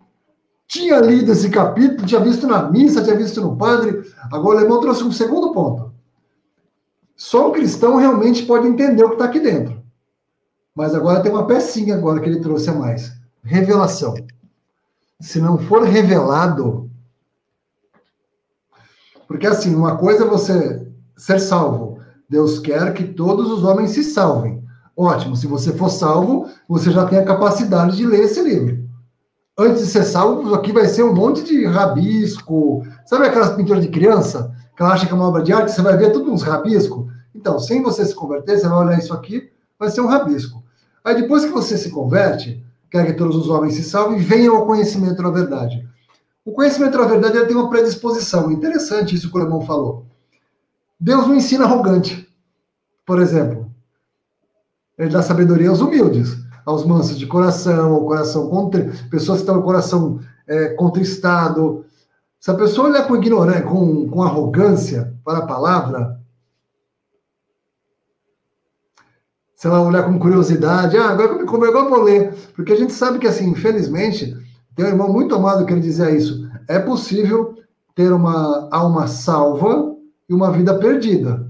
tinha 0.67 0.99
lido 0.99 1.31
esse 1.31 1.49
capítulo, 1.49 2.07
tinha 2.07 2.21
visto 2.21 2.47
na 2.47 2.69
missa, 2.69 3.03
tinha 3.03 3.17
visto 3.17 3.41
no 3.41 3.57
padre. 3.57 4.03
Agora 4.31 4.55
o 4.55 4.59
alemão 4.59 4.79
trouxe 4.79 5.03
um 5.03 5.11
segundo 5.11 5.51
ponto. 5.51 5.91
Só 7.15 7.49
um 7.49 7.51
cristão 7.51 7.97
realmente 7.97 8.45
pode 8.45 8.67
entender 8.67 9.03
o 9.03 9.09
que 9.09 9.15
está 9.15 9.25
aqui 9.25 9.39
dentro. 9.39 9.80
Mas 10.75 10.95
agora 10.95 11.21
tem 11.21 11.31
uma 11.31 11.47
pecinha 11.47 11.95
agora 11.95 12.19
que 12.19 12.29
ele 12.29 12.39
trouxe 12.39 12.69
a 12.69 12.73
mais. 12.73 13.11
Revelação. 13.43 14.13
Se 15.19 15.39
não 15.39 15.57
for 15.57 15.83
revelado. 15.83 16.89
Porque 19.27 19.47
assim, 19.47 19.75
uma 19.75 19.97
coisa 19.97 20.23
é 20.25 20.27
você 20.27 20.87
ser 21.17 21.39
salvo. 21.39 21.99
Deus 22.29 22.59
quer 22.59 22.93
que 22.93 23.03
todos 23.03 23.51
os 23.51 23.63
homens 23.63 23.91
se 23.91 24.03
salvem. 24.03 24.63
Ótimo, 24.95 25.35
se 25.35 25.47
você 25.47 25.73
for 25.73 25.89
salvo, 25.89 26.49
você 26.67 26.91
já 26.91 27.05
tem 27.05 27.19
a 27.19 27.25
capacidade 27.25 27.97
de 27.97 28.05
ler 28.05 28.23
esse 28.23 28.41
livro 28.41 28.81
antes 29.61 29.81
de 29.81 29.87
ser 29.87 30.03
salvo, 30.03 30.53
aqui 30.55 30.71
vai 30.71 30.85
ser 30.85 31.03
um 31.03 31.13
monte 31.13 31.43
de 31.43 31.65
rabisco. 31.65 32.83
Sabe 33.05 33.27
aquelas 33.27 33.55
pinturas 33.55 33.83
de 33.83 33.89
criança? 33.89 34.51
Que 34.75 34.83
ela 34.83 34.93
acha 34.93 35.05
que 35.05 35.11
é 35.11 35.15
uma 35.15 35.27
obra 35.27 35.43
de 35.43 35.53
arte, 35.53 35.71
você 35.71 35.81
vai 35.81 35.97
ver 35.97 36.11
tudo 36.11 36.31
uns 36.31 36.43
rabiscos? 36.43 37.05
Então, 37.35 37.59
sem 37.59 37.81
você 37.81 38.05
se 38.05 38.15
converter, 38.15 38.57
você 38.57 38.67
vai 38.67 38.85
olhar 38.85 38.99
isso 38.99 39.13
aqui, 39.13 39.50
vai 39.81 39.89
ser 39.89 40.01
um 40.01 40.05
rabisco. 40.05 40.63
Aí 41.03 41.19
depois 41.19 41.43
que 41.43 41.49
você 41.49 41.75
se 41.75 41.89
converte, 41.89 42.63
quer 42.91 43.03
que 43.03 43.13
todos 43.13 43.35
os 43.35 43.49
homens 43.49 43.73
se 43.73 43.83
salvem, 43.83 44.19
venham 44.19 44.55
ao 44.55 44.67
conhecimento 44.67 45.23
da 45.23 45.31
verdade. 45.31 45.83
O 46.45 46.51
conhecimento 46.51 46.99
da 46.99 47.05
verdade 47.05 47.37
ele 47.37 47.47
tem 47.47 47.55
uma 47.55 47.67
predisposição. 47.67 48.51
Interessante 48.51 49.15
isso 49.15 49.31
que 49.31 49.35
o 49.35 49.41
Alemão 49.41 49.61
falou. 49.61 50.05
Deus 50.99 51.25
não 51.25 51.33
ensina 51.33 51.65
arrogante, 51.65 52.29
por 53.07 53.19
exemplo. 53.19 53.71
Ele 54.99 55.09
dá 55.09 55.23
sabedoria 55.23 55.69
aos 55.69 55.81
humildes 55.81 56.37
aos 56.63 56.85
mansos 56.85 57.17
de 57.17 57.25
coração, 57.25 57.93
ao 57.95 58.05
coração 58.05 58.47
contra, 58.47 58.91
pessoas 59.09 59.39
que 59.39 59.43
estão 59.43 59.55
com 59.55 59.61
o 59.61 59.65
coração 59.65 60.19
é, 60.47 60.69
contristado. 60.69 61.85
Se 62.39 62.51
a 62.51 62.53
pessoa 62.53 62.87
olhar 62.87 63.07
com 63.07 63.15
ignorância, 63.15 63.63
com, 63.63 64.07
com 64.07 64.21
arrogância 64.21 65.11
para 65.25 65.39
a 65.39 65.47
palavra, 65.47 66.20
se 69.61 69.67
ela 69.67 69.79
olhar 69.79 70.01
com 70.01 70.17
curiosidade, 70.17 70.97
ah, 70.97 71.11
agora 71.11 71.37
que 71.37 71.43
eu 71.43 71.65
eu 71.65 71.87
vou 71.87 72.01
ler. 72.01 72.33
Porque 72.55 72.73
a 72.73 72.75
gente 72.75 72.93
sabe 72.93 73.19
que, 73.19 73.27
assim, 73.27 73.47
infelizmente, 73.47 74.35
tem 74.75 74.83
um 74.83 74.89
irmão 74.89 75.13
muito 75.13 75.35
amado 75.35 75.67
que 75.67 75.71
ele 75.71 75.81
dizia 75.81 76.09
isso. 76.09 76.49
É 76.67 76.79
possível 76.79 77.53
ter 77.93 78.11
uma 78.11 78.67
alma 78.71 79.05
salva 79.05 79.95
e 80.27 80.33
uma 80.33 80.51
vida 80.51 80.73
perdida. 80.79 81.47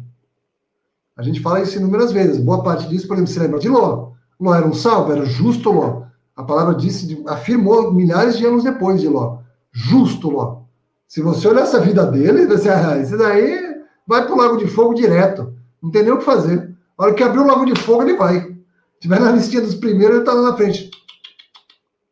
A 1.15 1.23
gente 1.23 1.39
fala 1.39 1.61
isso 1.61 1.77
inúmeras 1.77 2.11
vezes. 2.11 2.37
Boa 2.37 2.61
parte 2.61 2.89
disso, 2.89 3.07
por 3.07 3.13
exemplo, 3.13 3.31
se 3.31 3.39
lembra 3.39 3.59
de 3.61 3.69
Ló. 3.69 4.11
Ló 4.37 4.53
era 4.53 4.67
um 4.67 4.73
salvo, 4.73 5.13
era 5.13 5.23
justo 5.23 5.71
Ló. 5.71 6.03
A 6.35 6.43
palavra 6.43 6.75
disse, 6.75 7.23
afirmou 7.25 7.93
milhares 7.93 8.37
de 8.37 8.45
anos 8.45 8.65
depois 8.65 8.99
de 8.99 9.07
Ló. 9.07 9.37
Justo 9.71 10.29
Ló. 10.29 10.63
Se 11.07 11.21
você 11.21 11.47
olhar 11.47 11.61
essa 11.61 11.79
vida 11.79 12.05
dele, 12.05 12.45
você, 12.45 12.67
ah, 12.75 12.97
esse 12.97 13.17
daí 13.17 13.57
vai 14.05 14.25
para 14.25 14.35
o 14.35 14.37
lago 14.37 14.57
de 14.57 14.67
fogo 14.67 14.93
direto. 14.93 15.53
Não 15.81 15.89
tem 15.89 16.03
nem 16.03 16.11
o 16.11 16.17
que 16.17 16.25
fazer. 16.25 16.70
A 17.01 17.05
hora 17.05 17.13
que 17.15 17.23
abrir 17.23 17.39
o 17.39 17.47
lago 17.47 17.65
de 17.65 17.75
fogo, 17.81 18.03
ele 18.03 18.15
vai. 18.15 18.41
Se 18.41 18.99
tiver 18.99 19.19
na 19.19 19.31
listinha 19.31 19.63
dos 19.63 19.73
primeiros, 19.73 20.17
ele 20.17 20.19
está 20.19 20.33
lá 20.33 20.51
na 20.51 20.55
frente. 20.55 20.91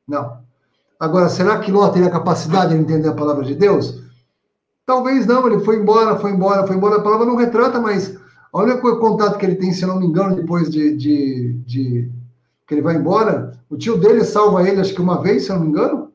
Não. 0.07 0.39
Agora, 0.99 1.29
será 1.29 1.59
que 1.59 1.71
Ló 1.71 1.87
teria 1.89 2.09
capacidade 2.09 2.73
de 2.73 2.81
entender 2.81 3.07
a 3.07 3.13
palavra 3.13 3.45
de 3.45 3.53
Deus? 3.53 4.01
Talvez 4.87 5.27
não, 5.27 5.45
ele 5.45 5.59
foi 5.59 5.75
embora, 5.75 6.15
foi 6.15 6.31
embora, 6.31 6.65
foi 6.65 6.75
embora. 6.75 6.95
A 6.95 7.01
palavra 7.03 7.27
não 7.27 7.35
retrata, 7.35 7.79
mas 7.79 8.17
olha 8.51 8.77
o 8.77 8.99
contato 8.99 9.37
que 9.37 9.45
ele 9.45 9.57
tem, 9.57 9.71
se 9.71 9.85
não 9.85 9.99
me 9.99 10.07
engano, 10.07 10.35
depois 10.35 10.71
de, 10.71 10.97
de, 10.97 11.53
de 11.67 12.11
que 12.65 12.73
ele 12.73 12.81
vai 12.81 12.95
embora, 12.95 13.59
o 13.69 13.77
tio 13.77 13.95
dele 13.95 14.23
salva 14.23 14.67
ele, 14.67 14.81
acho 14.81 14.95
que 14.95 15.01
uma 15.01 15.21
vez, 15.21 15.43
se 15.43 15.49
não 15.51 15.59
me 15.59 15.67
engano. 15.67 16.11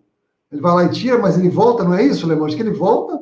Ele 0.51 0.61
vai 0.61 0.75
lá 0.75 0.85
e 0.87 0.89
tira, 0.89 1.17
mas 1.19 1.39
ele 1.39 1.49
volta, 1.49 1.85
não 1.85 1.95
é 1.95 2.03
isso, 2.03 2.27
Lemão? 2.27 2.47
Acho 2.47 2.57
que 2.57 2.63
ele 2.63 2.73
volta, 2.73 3.21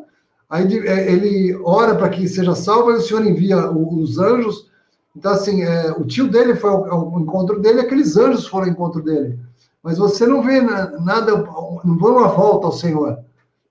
aí 0.48 0.66
é, 0.88 1.12
ele 1.12 1.60
ora 1.62 1.94
para 1.94 2.08
que 2.08 2.26
seja 2.26 2.54
salvo, 2.54 2.90
e 2.90 2.94
o 2.94 3.02
Senhor 3.02 3.26
envia 3.26 3.70
os 3.70 4.18
anjos. 4.18 4.71
Então, 5.14 5.32
assim, 5.32 5.62
é, 5.62 5.92
o 5.92 6.04
tio 6.04 6.30
dele 6.30 6.54
foi 6.54 6.70
ao, 6.70 6.90
ao, 6.90 7.20
encontro 7.20 7.60
dele, 7.60 7.80
aqueles 7.80 8.16
anjos 8.16 8.46
foram 8.46 8.66
ao 8.66 8.72
encontro 8.72 9.02
dele. 9.02 9.38
Mas 9.82 9.98
você 9.98 10.26
não 10.26 10.42
vê 10.42 10.60
nada, 10.60 11.36
não 11.84 11.98
vê 11.98 12.06
uma 12.06 12.28
volta 12.28 12.66
ao 12.66 12.72
Senhor. 12.72 13.18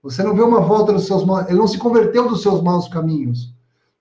Você 0.03 0.23
não 0.23 0.35
vê 0.35 0.41
uma 0.41 0.59
volta 0.59 0.93
dos 0.93 1.07
seus 1.07 1.25
maus. 1.25 1.47
Ele 1.47 1.57
não 1.57 1.67
se 1.67 1.77
converteu 1.77 2.27
dos 2.27 2.41
seus 2.41 2.61
maus 2.61 2.87
caminhos. 2.87 3.53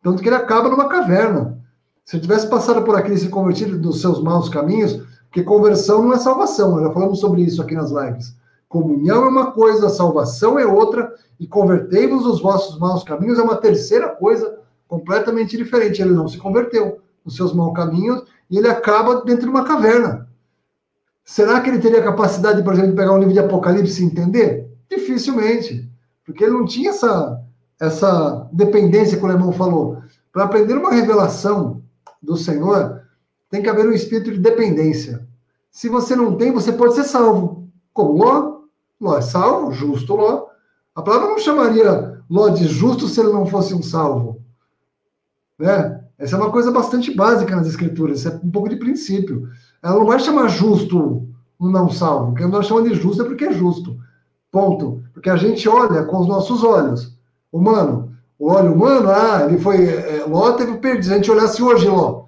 Tanto 0.03 0.22
que 0.22 0.29
ele 0.29 0.37
acaba 0.37 0.68
numa 0.68 0.88
caverna. 0.88 1.59
Se 2.05 2.16
ele 2.16 2.22
tivesse 2.22 2.48
passado 2.48 2.83
por 2.83 2.96
aqui 2.96 3.12
e 3.12 3.18
se 3.18 3.29
convertido 3.29 3.79
dos 3.79 4.00
seus 4.00 4.20
maus 4.20 4.48
caminhos, 4.48 5.03
porque 5.26 5.42
conversão 5.42 6.03
não 6.03 6.12
é 6.12 6.18
salvação, 6.18 6.72
nós 6.72 6.83
já 6.83 6.92
falamos 6.92 7.20
sobre 7.20 7.42
isso 7.42 7.62
aqui 7.62 7.74
nas 7.74 7.90
lives. 7.90 8.35
Comunhão 8.68 9.24
é 9.24 9.29
uma 9.29 9.53
coisa, 9.53 9.88
salvação 9.88 10.59
é 10.59 10.66
outra, 10.66 11.14
e 11.38 11.46
convertei-vos 11.46 12.24
dos 12.24 12.40
vossos 12.40 12.79
maus 12.79 13.05
caminhos 13.05 13.38
é 13.38 13.42
uma 13.42 13.57
terceira 13.57 14.09
coisa 14.09 14.59
completamente 14.88 15.57
diferente. 15.57 16.03
Ele 16.03 16.12
não 16.12 16.26
se 16.26 16.38
converteu 16.38 17.00
dos 17.24 17.37
seus 17.37 17.52
maus 17.52 17.74
caminhos 17.74 18.22
e 18.50 18.59
ele 18.59 18.68
acaba 18.68 19.22
dentro 19.22 19.44
de 19.44 19.50
uma 19.50 19.64
caverna. 19.64 20.28
Será 21.24 21.61
que 21.61 21.70
ele 21.70 21.78
teria 21.78 22.02
capacidade, 22.02 22.62
por 22.62 22.72
exemplo, 22.72 22.90
de 22.90 22.96
pegar 22.96 23.12
um 23.12 23.18
livro 23.18 23.33
de 23.33 23.38
Apocalipse 23.38 24.02
e 24.02 24.06
entender? 24.06 24.68
Dificilmente, 24.90 25.88
porque 26.24 26.42
ele 26.42 26.52
não 26.52 26.64
tinha 26.64 26.90
essa, 26.90 27.40
essa 27.78 28.48
dependência 28.52 29.16
que 29.16 29.24
o 29.24 29.28
Alemão 29.28 29.52
falou. 29.52 30.02
Para 30.33 30.44
aprender 30.44 30.74
uma 30.74 30.92
revelação 30.92 31.83
do 32.20 32.37
Senhor, 32.37 33.02
tem 33.48 33.62
que 33.62 33.68
haver 33.68 33.87
um 33.87 33.92
espírito 33.92 34.33
de 34.33 34.38
dependência. 34.38 35.26
Se 35.70 35.88
você 35.88 36.16
não 36.16 36.37
tem, 36.37 36.52
você 36.52 36.72
pode 36.72 36.94
ser 36.94 37.04
salvo. 37.04 37.68
Como 37.92 38.12
Ló? 38.12 38.61
Ló 39.00 39.16
é 39.16 39.22
salvo, 39.22 39.72
justo 39.72 40.16
Ló. 40.16 40.46
A 40.94 41.02
palavra 41.02 41.28
não 41.28 41.38
chamaria 41.38 42.22
Ló 42.28 42.48
de 42.48 42.66
justo 42.66 43.09
se 43.09 43.20
ele 43.20 43.33
não 43.33 43.46
fosse 43.46 43.74
um 43.74 43.83
salvo. 43.83 44.40
Né? 45.59 45.99
Essa 46.20 46.37
é 46.37 46.38
uma 46.38 46.50
coisa 46.50 46.70
bastante 46.70 47.14
básica 47.14 47.56
nas 47.56 47.66
escrituras, 47.66 48.18
isso 48.18 48.28
é 48.28 48.40
um 48.44 48.50
pouco 48.50 48.68
de 48.68 48.76
princípio. 48.76 49.48
Ela 49.83 49.98
não 49.98 50.04
vai 50.04 50.20
chamar 50.20 50.48
justo 50.48 51.26
um 51.59 51.70
não 51.70 51.88
salvo. 51.88 52.35
Quem 52.35 52.46
nós 52.46 52.66
chamamos 52.66 52.90
de 52.90 52.96
justo 52.96 53.22
é 53.22 53.24
porque 53.24 53.46
é 53.46 53.52
justo. 53.52 53.98
Ponto. 54.52 55.02
Porque 55.14 55.30
a 55.30 55.37
gente 55.37 55.66
olha 55.66 56.04
com 56.04 56.18
os 56.18 56.28
nossos 56.28 56.62
olhos. 56.62 57.16
Humano. 57.50 58.12
O 58.38 58.52
olho 58.52 58.74
humano, 58.74 59.11
ah, 59.11 59.46
ele 59.48 59.59
foi. 59.59 59.87
É, 59.87 60.24
Ló 60.28 60.52
teve 60.52 60.76
perdido. 60.76 61.12
A 61.12 61.16
gente 61.16 61.30
olhasse 61.30 61.62
hoje, 61.62 61.88
Ló, 61.88 62.24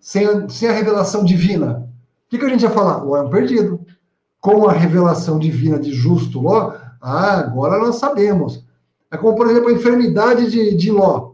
sem 0.00 0.26
a, 0.26 0.48
sem 0.48 0.68
a 0.68 0.72
revelação 0.72 1.22
divina, 1.22 1.88
o 2.26 2.30
que, 2.30 2.38
que 2.38 2.44
a 2.44 2.48
gente 2.48 2.62
ia 2.62 2.70
falar? 2.70 3.02
Ló 3.02 3.16
é 3.16 3.22
um 3.22 3.30
perdido. 3.30 3.80
Com 4.40 4.68
a 4.68 4.72
revelação 4.72 5.38
divina 5.38 5.78
de 5.78 5.92
justo 5.92 6.40
Ló, 6.40 6.74
ah, 7.00 7.38
agora 7.40 7.78
nós 7.78 7.96
sabemos. 7.96 8.64
É 9.10 9.16
como, 9.16 9.36
por 9.36 9.48
exemplo, 9.48 9.68
a 9.68 9.72
enfermidade 9.72 10.50
de, 10.50 10.74
de 10.74 10.90
Ló. 10.90 11.33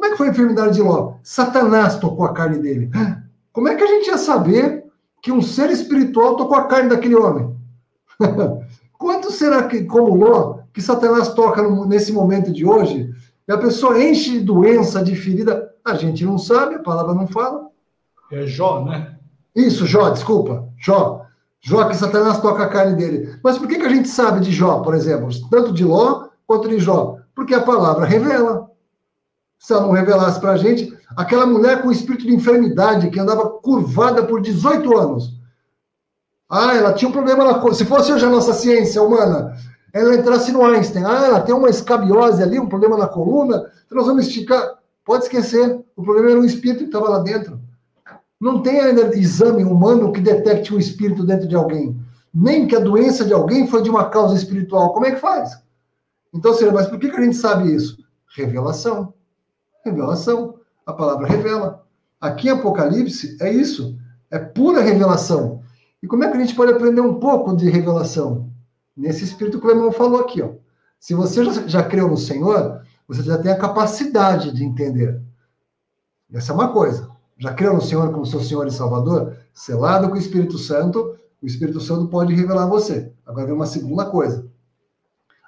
Como 0.00 0.06
é 0.06 0.10
que 0.12 0.16
foi 0.16 0.28
a 0.28 0.30
enfermidade 0.30 0.76
de 0.76 0.80
Ló? 0.80 1.16
Satanás 1.22 1.98
tocou 1.98 2.24
a 2.24 2.32
carne 2.32 2.58
dele. 2.58 2.90
Como 3.52 3.68
é 3.68 3.74
que 3.74 3.84
a 3.84 3.86
gente 3.86 4.06
ia 4.06 4.16
saber 4.16 4.86
que 5.20 5.30
um 5.30 5.42
ser 5.42 5.68
espiritual 5.68 6.36
tocou 6.36 6.56
a 6.56 6.64
carne 6.64 6.88
daquele 6.88 7.16
homem? 7.16 7.54
Quanto 8.98 9.30
será 9.30 9.64
que, 9.64 9.84
como 9.84 10.14
Ló, 10.14 10.60
que 10.72 10.80
Satanás 10.80 11.34
toca 11.34 11.62
nesse 11.84 12.14
momento 12.14 12.50
de 12.50 12.64
hoje, 12.64 13.12
e 13.46 13.52
a 13.52 13.58
pessoa 13.58 14.02
enche 14.02 14.38
de 14.38 14.40
doença, 14.40 15.04
de 15.04 15.14
ferida? 15.14 15.70
A 15.84 15.92
gente 15.92 16.24
não 16.24 16.38
sabe, 16.38 16.76
a 16.76 16.82
palavra 16.82 17.12
não 17.12 17.26
fala. 17.26 17.68
É 18.32 18.46
Jó, 18.46 18.82
né? 18.82 19.18
Isso, 19.54 19.86
Jó, 19.86 20.08
desculpa. 20.08 20.66
Jó. 20.78 21.26
Jó, 21.60 21.84
que 21.84 21.94
Satanás 21.94 22.40
toca 22.40 22.62
a 22.62 22.68
carne 22.68 22.96
dele. 22.96 23.38
Mas 23.44 23.58
por 23.58 23.68
que, 23.68 23.78
que 23.78 23.84
a 23.84 23.90
gente 23.90 24.08
sabe 24.08 24.40
de 24.40 24.50
Jó, 24.50 24.80
por 24.80 24.94
exemplo? 24.94 25.28
Tanto 25.50 25.74
de 25.74 25.84
Ló 25.84 26.28
quanto 26.46 26.70
de 26.70 26.78
Jó? 26.78 27.18
Porque 27.34 27.54
a 27.54 27.60
palavra 27.60 28.06
revela. 28.06 28.69
Se 29.60 29.74
ela 29.74 29.82
não 29.82 29.90
revelasse 29.90 30.40
para 30.40 30.52
a 30.52 30.56
gente, 30.56 30.98
aquela 31.14 31.44
mulher 31.44 31.82
com 31.82 31.92
espírito 31.92 32.26
de 32.26 32.34
enfermidade, 32.34 33.10
que 33.10 33.20
andava 33.20 33.46
curvada 33.46 34.24
por 34.24 34.40
18 34.40 34.96
anos. 34.96 35.38
Ah, 36.48 36.74
ela 36.74 36.94
tinha 36.94 37.10
um 37.10 37.12
problema 37.12 37.44
na. 37.44 37.74
Se 37.74 37.84
fosse 37.84 38.10
hoje 38.10 38.24
a 38.24 38.30
nossa 38.30 38.54
ciência 38.54 39.02
humana, 39.02 39.54
ela 39.92 40.16
entrasse 40.16 40.50
no 40.50 40.64
Einstein. 40.64 41.04
Ah, 41.04 41.26
ela 41.26 41.40
tem 41.42 41.54
uma 41.54 41.68
escabiose 41.68 42.42
ali, 42.42 42.58
um 42.58 42.70
problema 42.70 42.96
na 42.96 43.06
coluna, 43.06 43.70
então 43.84 43.98
nós 43.98 44.06
vamos 44.06 44.26
esticar. 44.26 44.78
Pode 45.04 45.24
esquecer, 45.24 45.84
o 45.94 46.02
problema 46.02 46.30
era 46.30 46.40
um 46.40 46.44
espírito 46.44 46.80
que 46.80 46.84
estava 46.86 47.10
lá 47.10 47.18
dentro. 47.18 47.60
Não 48.40 48.62
tem 48.62 48.80
ainda 48.80 49.14
exame 49.14 49.62
humano 49.62 50.10
que 50.10 50.20
detecte 50.20 50.74
um 50.74 50.78
espírito 50.78 51.22
dentro 51.22 51.46
de 51.46 51.54
alguém. 51.54 52.00
Nem 52.32 52.66
que 52.66 52.74
a 52.74 52.80
doença 52.80 53.26
de 53.26 53.34
alguém 53.34 53.66
foi 53.66 53.82
de 53.82 53.90
uma 53.90 54.08
causa 54.08 54.34
espiritual. 54.34 54.94
Como 54.94 55.04
é 55.04 55.10
que 55.10 55.20
faz? 55.20 55.60
Então, 56.32 56.54
senhor, 56.54 56.72
mas 56.72 56.86
por 56.86 56.98
que, 56.98 57.10
que 57.10 57.16
a 57.16 57.22
gente 57.22 57.36
sabe 57.36 57.74
isso? 57.74 57.98
Revelação. 58.34 59.12
Revelação. 59.84 60.56
A 60.86 60.92
palavra 60.92 61.26
revela. 61.26 61.84
Aqui 62.20 62.48
em 62.48 62.50
Apocalipse 62.50 63.36
é 63.40 63.52
isso. 63.52 63.98
É 64.30 64.38
pura 64.38 64.80
revelação. 64.80 65.62
E 66.02 66.06
como 66.06 66.24
é 66.24 66.30
que 66.30 66.36
a 66.36 66.40
gente 66.40 66.54
pode 66.54 66.72
aprender 66.72 67.00
um 67.00 67.18
pouco 67.18 67.56
de 67.56 67.68
revelação? 67.68 68.50
Nesse 68.96 69.24
espírito 69.24 69.60
que 69.60 69.66
o 69.66 69.70
irmão 69.70 69.92
falou 69.92 70.20
aqui, 70.20 70.42
ó. 70.42 70.50
Se 70.98 71.14
você 71.14 71.44
já, 71.44 71.66
já 71.66 71.82
creu 71.82 72.08
no 72.08 72.16
Senhor, 72.16 72.82
você 73.08 73.22
já 73.22 73.38
tem 73.38 73.50
a 73.50 73.58
capacidade 73.58 74.52
de 74.52 74.64
entender. 74.64 75.20
Essa 76.32 76.52
é 76.52 76.54
uma 76.54 76.72
coisa 76.72 77.10
já 77.40 77.54
creu 77.54 77.72
no 77.72 77.80
Senhor 77.80 78.12
como 78.12 78.26
seu 78.26 78.40
Senhor 78.40 78.66
e 78.66 78.70
Salvador, 78.70 79.34
selado 79.54 80.08
com 80.08 80.14
o 80.14 80.18
Espírito 80.18 80.58
Santo, 80.58 81.16
o 81.42 81.46
Espírito 81.46 81.80
Santo 81.80 82.06
pode 82.08 82.34
revelar 82.34 82.64
a 82.64 82.68
você. 82.68 83.10
Agora 83.24 83.46
vem 83.46 83.54
uma 83.54 83.64
segunda 83.64 84.04
coisa. 84.04 84.46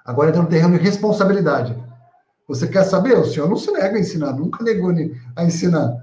Agora 0.03 0.29
entra 0.29 0.41
no 0.41 0.49
terreno 0.49 0.75
de 0.75 0.83
responsabilidade. 0.83 1.77
Você 2.47 2.67
quer 2.67 2.83
saber? 2.83 3.17
O 3.17 3.25
Senhor 3.25 3.47
não 3.47 3.55
se 3.55 3.71
nega 3.71 3.95
a 3.95 3.99
ensinar, 3.99 4.33
nunca 4.33 4.63
negou 4.63 4.91
a 5.35 5.43
ensinar, 5.43 5.95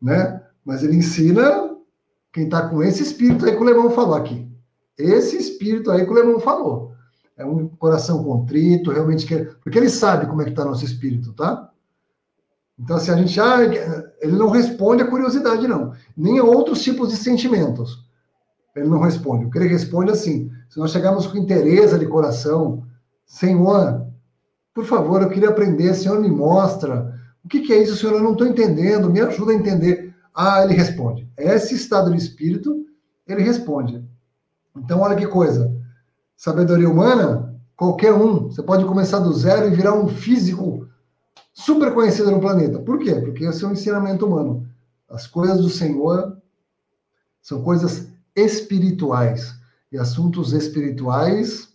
né? 0.00 0.40
Mas 0.64 0.82
ele 0.82 0.96
ensina 0.96 1.76
quem 2.32 2.44
está 2.44 2.68
com 2.68 2.82
esse 2.82 3.02
espírito 3.02 3.44
aí 3.44 3.56
que 3.56 3.62
o 3.62 3.64
Lemão 3.64 3.90
falou 3.90 4.14
aqui. 4.14 4.48
Esse 4.96 5.36
espírito 5.36 5.90
aí 5.90 6.04
que 6.04 6.10
o 6.10 6.14
Lemão 6.14 6.40
falou. 6.40 6.92
É 7.36 7.44
um 7.44 7.68
coração 7.68 8.22
contrito, 8.22 8.90
realmente 8.90 9.26
quer. 9.26 9.54
Porque 9.62 9.78
ele 9.78 9.88
sabe 9.88 10.26
como 10.26 10.42
é 10.42 10.44
que 10.44 10.50
está 10.50 10.64
nosso 10.64 10.84
espírito, 10.84 11.32
tá? 11.32 11.70
Então, 12.78 12.96
assim, 12.96 13.10
a 13.10 13.16
gente, 13.16 13.40
ah, 13.40 13.58
ele 14.20 14.36
não 14.36 14.50
responde 14.50 15.02
a 15.02 15.06
curiosidade, 15.06 15.66
não. 15.66 15.92
Nem 16.16 16.38
a 16.38 16.44
outros 16.44 16.82
tipos 16.82 17.08
de 17.08 17.16
sentimentos. 17.16 18.04
Ele 18.74 18.88
não 18.88 19.00
responde. 19.00 19.46
O 19.46 19.50
que 19.50 19.58
ele 19.58 19.68
responde 19.68 20.10
é 20.10 20.12
assim, 20.12 20.50
se 20.68 20.78
nós 20.78 20.92
chegarmos 20.92 21.26
com 21.26 21.38
interesse 21.38 21.98
de 21.98 22.06
coração, 22.06 22.84
Senhor, 23.26 24.06
por 24.78 24.84
favor, 24.84 25.20
eu 25.20 25.28
queria 25.28 25.48
aprender, 25.48 25.92
Senhor, 25.92 26.20
me 26.20 26.30
mostra. 26.30 27.12
O 27.44 27.48
que, 27.48 27.62
que 27.62 27.72
é 27.72 27.82
isso, 27.82 27.96
Senhor? 27.96 28.14
Eu 28.14 28.22
não 28.22 28.30
estou 28.30 28.46
entendendo, 28.46 29.10
me 29.10 29.20
ajuda 29.20 29.50
a 29.50 29.54
entender. 29.56 30.14
Ah, 30.32 30.62
ele 30.62 30.72
responde. 30.72 31.28
Esse 31.36 31.74
estado 31.74 32.12
de 32.12 32.16
espírito, 32.16 32.86
ele 33.26 33.42
responde. 33.42 34.00
Então, 34.76 35.00
olha 35.00 35.16
que 35.16 35.26
coisa. 35.26 35.76
Sabedoria 36.36 36.88
humana, 36.88 37.60
qualquer 37.74 38.12
um, 38.14 38.44
você 38.44 38.62
pode 38.62 38.84
começar 38.84 39.18
do 39.18 39.32
zero 39.32 39.66
e 39.66 39.74
virar 39.74 39.94
um 39.94 40.06
físico 40.06 40.86
super 41.52 41.92
conhecida 41.92 42.30
no 42.30 42.40
planeta. 42.40 42.78
Por 42.78 43.00
quê? 43.00 43.16
Porque 43.16 43.46
esse 43.46 43.64
é 43.64 43.66
um 43.66 43.72
ensinamento 43.72 44.26
humano. 44.26 44.64
As 45.08 45.26
coisas 45.26 45.60
do 45.60 45.68
Senhor 45.68 46.38
são 47.42 47.64
coisas 47.64 48.06
espirituais. 48.36 49.58
E 49.90 49.98
assuntos 49.98 50.52
espirituais. 50.52 51.68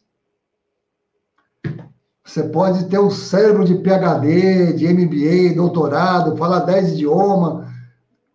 Você 2.25 2.43
pode 2.43 2.88
ter 2.89 2.99
um 2.99 3.09
cérebro 3.09 3.65
de 3.65 3.75
PhD, 3.75 4.73
de 4.73 4.88
MBA, 4.88 5.55
doutorado, 5.55 6.38
falar 6.38 6.59
10 6.59 6.93
idiomas, 6.93 7.69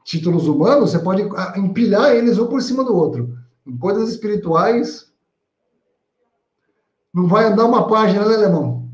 títulos 0.04 0.46
humanos, 0.46 0.90
você 0.90 0.98
pode 0.98 1.22
empilhar 1.56 2.10
eles 2.10 2.38
um 2.38 2.46
por 2.46 2.60
cima 2.60 2.84
do 2.84 2.94
outro. 2.94 3.36
Em 3.66 3.76
coisas 3.76 4.10
espirituais, 4.10 5.10
não 7.12 7.26
vai 7.26 7.44
andar 7.46 7.64
uma 7.64 7.88
página, 7.88 8.26
né, 8.26 8.34
Alemão? 8.34 8.88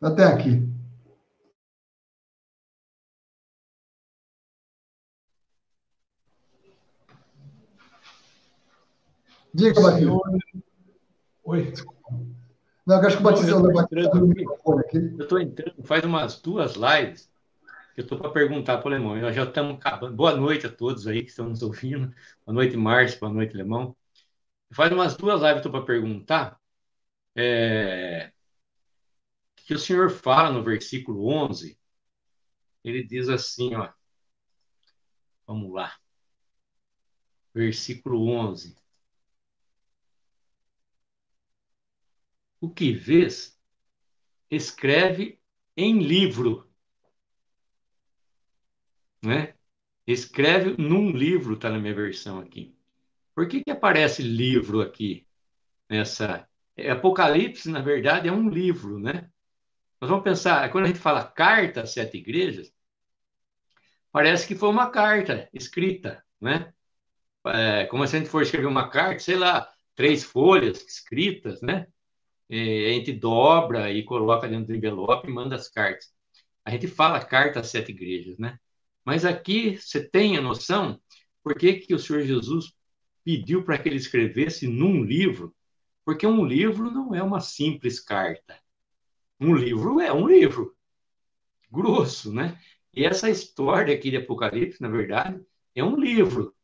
Até 0.00 0.24
aqui. 0.24 0.68
Diga, 9.54 9.80
Batista. 9.80 10.71
Oi. 11.44 11.72
Não, 12.86 12.96
eu 13.00 13.06
acho 13.06 13.16
que 13.16 13.22
o 13.22 13.24
Batista 13.24 13.58
não, 13.58 13.70
eu 14.92 15.18
estou 15.20 15.40
entrando, 15.40 15.84
faz 15.84 16.04
umas 16.04 16.40
duas 16.40 16.74
lives 16.74 17.30
que 17.94 18.00
eu 18.00 18.04
estou 18.04 18.18
para 18.18 18.30
perguntar 18.30 18.78
para 18.78 18.90
o 18.90 18.94
Alemão. 18.94 19.16
Nós 19.16 19.36
já 19.36 19.44
estamos 19.44 19.76
acabando. 19.76 20.16
Boa 20.16 20.34
noite 20.34 20.66
a 20.66 20.72
todos 20.72 21.06
aí 21.06 21.22
que 21.22 21.30
estão 21.30 21.48
nos 21.48 21.62
ouvindo. 21.62 22.12
Boa 22.44 22.54
noite, 22.54 22.76
Márcio. 22.76 23.20
Boa 23.20 23.32
noite, 23.32 23.54
Alemão. 23.54 23.96
Faz 24.72 24.90
umas 24.92 25.16
duas 25.16 25.40
lives 25.40 25.60
que 25.60 25.66
eu 25.66 25.70
estou 25.70 25.72
para 25.72 25.86
perguntar. 25.86 26.60
É 27.36 28.32
que 29.64 29.74
o 29.74 29.78
Senhor 29.78 30.10
fala 30.10 30.50
no 30.50 30.62
versículo 30.62 31.26
11, 31.28 31.78
ele 32.84 33.02
diz 33.02 33.28
assim, 33.28 33.74
ó. 33.74 33.88
Vamos 35.46 35.72
lá. 35.72 35.94
Versículo 37.54 38.28
11. 38.28 38.76
O 42.62 42.70
que 42.70 42.92
vês, 42.92 43.60
escreve 44.48 45.40
em 45.76 45.98
livro. 45.98 46.70
Né? 49.20 49.54
Escreve 50.06 50.76
num 50.80 51.10
livro, 51.10 51.54
está 51.54 51.68
na 51.68 51.80
minha 51.80 51.92
versão 51.92 52.38
aqui. 52.38 52.72
Por 53.34 53.48
que, 53.48 53.64
que 53.64 53.70
aparece 53.72 54.22
livro 54.22 54.80
aqui 54.80 55.26
nessa 55.90 56.48
Apocalipse, 56.88 57.68
na 57.68 57.80
verdade, 57.80 58.28
é 58.28 58.32
um 58.32 58.48
livro, 58.48 59.00
né? 59.00 59.28
Nós 60.00 60.08
vamos 60.08 60.22
pensar, 60.24 60.70
quando 60.70 60.84
a 60.84 60.88
gente 60.88 61.00
fala 61.00 61.24
carta 61.24 61.82
às 61.82 61.92
sete 61.92 62.16
igrejas, 62.16 62.72
parece 64.12 64.46
que 64.46 64.54
foi 64.54 64.68
uma 64.68 64.88
carta 64.88 65.48
escrita, 65.52 66.24
né? 66.40 66.72
É, 67.44 67.86
como 67.86 68.06
se 68.06 68.14
a 68.14 68.18
gente 68.20 68.30
for 68.30 68.42
escrever 68.42 68.66
uma 68.66 68.88
carta, 68.88 69.18
sei 69.18 69.36
lá, 69.36 69.68
três 69.96 70.22
folhas 70.22 70.80
escritas, 70.86 71.60
né? 71.60 71.88
É, 72.52 72.90
a 72.90 72.92
gente 72.94 73.12
dobra 73.12 73.90
e 73.90 74.04
coloca 74.04 74.46
dentro 74.48 74.66
do 74.66 74.76
envelope 74.76 75.28
e 75.28 75.32
manda 75.32 75.56
as 75.56 75.68
cartas. 75.68 76.12
A 76.64 76.70
gente 76.70 76.86
fala 76.86 77.24
carta 77.24 77.60
às 77.60 77.68
sete 77.68 77.92
igrejas, 77.92 78.38
né? 78.38 78.58
Mas 79.04 79.24
aqui 79.24 79.78
você 79.78 80.06
tem 80.06 80.36
a 80.36 80.40
noção 80.42 81.00
por 81.42 81.58
que, 81.58 81.74
que 81.74 81.94
o 81.94 81.98
Senhor 81.98 82.22
Jesus 82.22 82.72
pediu 83.24 83.64
para 83.64 83.78
que 83.78 83.88
ele 83.88 83.96
escrevesse 83.96 84.66
num 84.68 85.02
livro? 85.02 85.54
Porque 86.04 86.26
um 86.26 86.44
livro 86.44 86.90
não 86.90 87.14
é 87.14 87.22
uma 87.22 87.40
simples 87.40 88.00
carta. 88.00 88.58
Um 89.40 89.54
livro 89.54 90.00
é 90.00 90.12
um 90.12 90.26
livro. 90.26 90.76
Grosso, 91.70 92.32
né? 92.32 92.58
E 92.94 93.04
essa 93.04 93.30
história 93.30 93.94
aqui 93.94 94.10
de 94.10 94.18
Apocalipse, 94.18 94.80
na 94.80 94.88
verdade, 94.88 95.40
é 95.74 95.82
um 95.82 95.96
livro. 95.96 96.54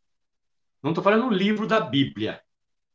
Não 0.82 0.90
estou 0.90 1.02
falando 1.02 1.24
um 1.24 1.32
livro 1.32 1.66
da 1.66 1.80
Bíblia. 1.80 2.40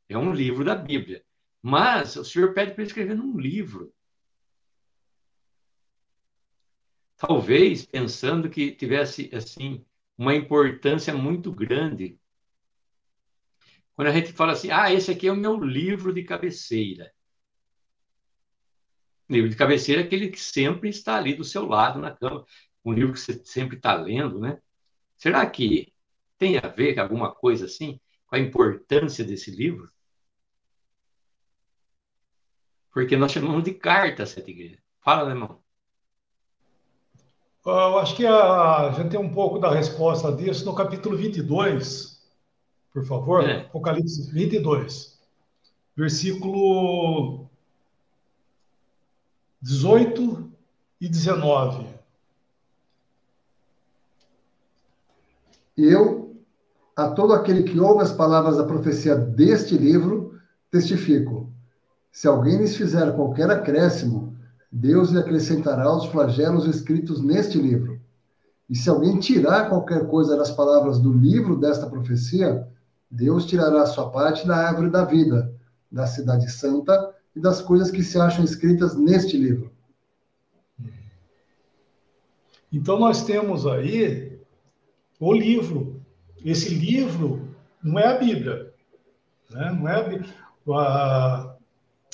É 0.07 0.17
um 0.17 0.33
livro 0.33 0.63
da 0.63 0.75
Bíblia. 0.75 1.23
Mas 1.63 2.17
o 2.17 2.25
Senhor 2.25 2.53
pede 2.53 2.73
para 2.73 2.83
escrever 2.83 3.15
num 3.15 3.39
livro. 3.39 3.93
Talvez 7.15 7.85
pensando 7.85 8.49
que 8.49 8.71
tivesse 8.75 9.29
assim 9.33 9.85
uma 10.17 10.35
importância 10.35 11.13
muito 11.13 11.53
grande. 11.53 12.19
Quando 13.95 14.09
a 14.09 14.11
gente 14.11 14.33
fala 14.33 14.51
assim, 14.51 14.71
ah, 14.71 14.91
esse 14.91 15.09
aqui 15.09 15.27
é 15.27 15.31
o 15.31 15.37
meu 15.37 15.55
livro 15.63 16.13
de 16.13 16.23
cabeceira. 16.23 17.13
Livro 19.29 19.49
de 19.49 19.55
cabeceira 19.55 20.01
é 20.01 20.03
aquele 20.05 20.29
que 20.29 20.39
sempre 20.39 20.89
está 20.89 21.15
ali 21.15 21.33
do 21.33 21.45
seu 21.45 21.65
lado 21.65 21.97
na 21.97 22.11
cama, 22.11 22.45
um 22.83 22.91
livro 22.91 23.13
que 23.13 23.19
você 23.21 23.41
sempre 23.45 23.77
está 23.77 23.95
lendo, 23.95 24.37
né? 24.37 24.61
Será 25.15 25.49
que 25.49 25.93
tem 26.37 26.57
a 26.57 26.67
ver 26.67 26.95
com 26.95 27.01
alguma 27.01 27.33
coisa 27.33 27.65
assim, 27.65 28.01
com 28.27 28.35
a 28.35 28.39
importância 28.39 29.23
desse 29.23 29.49
livro? 29.51 29.92
Porque 32.93 33.17
nós 33.17 33.31
chamamos 33.31 33.63
de 33.63 33.73
carta 33.73 34.23
essa 34.23 34.39
igreja. 34.39 34.77
Fala, 35.01 35.31
irmão. 35.31 35.59
Eu 37.65 37.97
acho 37.97 38.15
que 38.15 38.25
a, 38.25 38.87
a 38.87 38.91
gente 38.91 39.09
tem 39.09 39.19
um 39.19 39.31
pouco 39.31 39.57
da 39.57 39.73
resposta 39.73 40.31
disso 40.31 40.65
no 40.65 40.75
capítulo 40.75 41.15
22, 41.15 42.21
por 42.91 43.05
favor. 43.05 43.49
É. 43.49 43.61
Apocalipse 43.61 44.31
22, 44.31 45.19
versículo 45.95 47.49
18 49.61 50.51
e 50.99 51.07
19. 51.07 51.87
Eu, 55.77 56.35
a 56.95 57.09
todo 57.09 57.33
aquele 57.33 57.63
que 57.63 57.79
ouve 57.79 58.03
as 58.03 58.11
palavras 58.11 58.57
da 58.57 58.65
profecia 58.65 59.15
deste 59.15 59.77
livro, 59.77 60.37
testifico: 60.69 61.52
se 62.13 62.27
alguém 62.27 62.59
lhes 62.59 62.77
fizer 62.77 63.11
qualquer 63.15 63.49
acréscimo, 63.49 64.37
Deus 64.71 65.09
lhe 65.09 65.17
acrescentará 65.17 65.91
os 65.91 66.05
flagelos 66.05 66.67
escritos 66.67 67.19
neste 67.19 67.57
livro. 67.59 67.99
E 68.69 68.75
se 68.75 68.87
alguém 68.87 69.19
tirar 69.19 69.67
qualquer 69.67 70.07
coisa 70.07 70.37
das 70.37 70.51
palavras 70.51 70.99
do 70.99 71.11
livro 71.11 71.59
desta 71.59 71.87
profecia, 71.87 72.67
Deus 73.09 73.47
tirará 73.47 73.81
a 73.81 73.87
sua 73.87 74.11
parte 74.11 74.47
da 74.47 74.55
árvore 74.55 74.91
da 74.91 75.03
vida, 75.03 75.51
da 75.91 76.05
cidade 76.05 76.51
santa 76.51 77.15
e 77.35 77.39
das 77.39 77.61
coisas 77.61 77.89
que 77.89 78.03
se 78.03 78.19
acham 78.19 78.45
escritas 78.45 78.95
neste 78.95 79.35
livro. 79.35 79.71
Então 82.71 82.99
nós 82.99 83.25
temos 83.25 83.65
aí 83.65 84.39
o 85.19 85.33
livro. 85.33 85.99
Esse 86.45 86.75
livro 86.75 87.49
não 87.81 87.97
é 87.97 88.05
a 88.05 88.17
Bíblia, 88.19 88.71
né? 89.49 89.71
Não 89.71 89.89
é 89.89 89.95
a 89.95 90.03
Bíblia. 90.03 90.33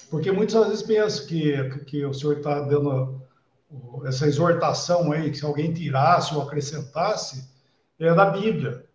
Porque 0.09 0.31
muitas 0.31 0.67
vezes 0.67 0.83
pensam 0.83 1.27
que, 1.27 1.69
que 1.85 2.05
o 2.05 2.13
senhor 2.13 2.37
está 2.37 2.61
dando 2.61 3.21
essa 4.05 4.25
exortação 4.25 5.11
aí, 5.11 5.29
que 5.29 5.37
se 5.37 5.45
alguém 5.45 5.71
tirasse 5.71 6.33
ou 6.33 6.41
acrescentasse, 6.41 7.47
é 7.99 8.13
da 8.13 8.25
Bíblia, 8.25 8.85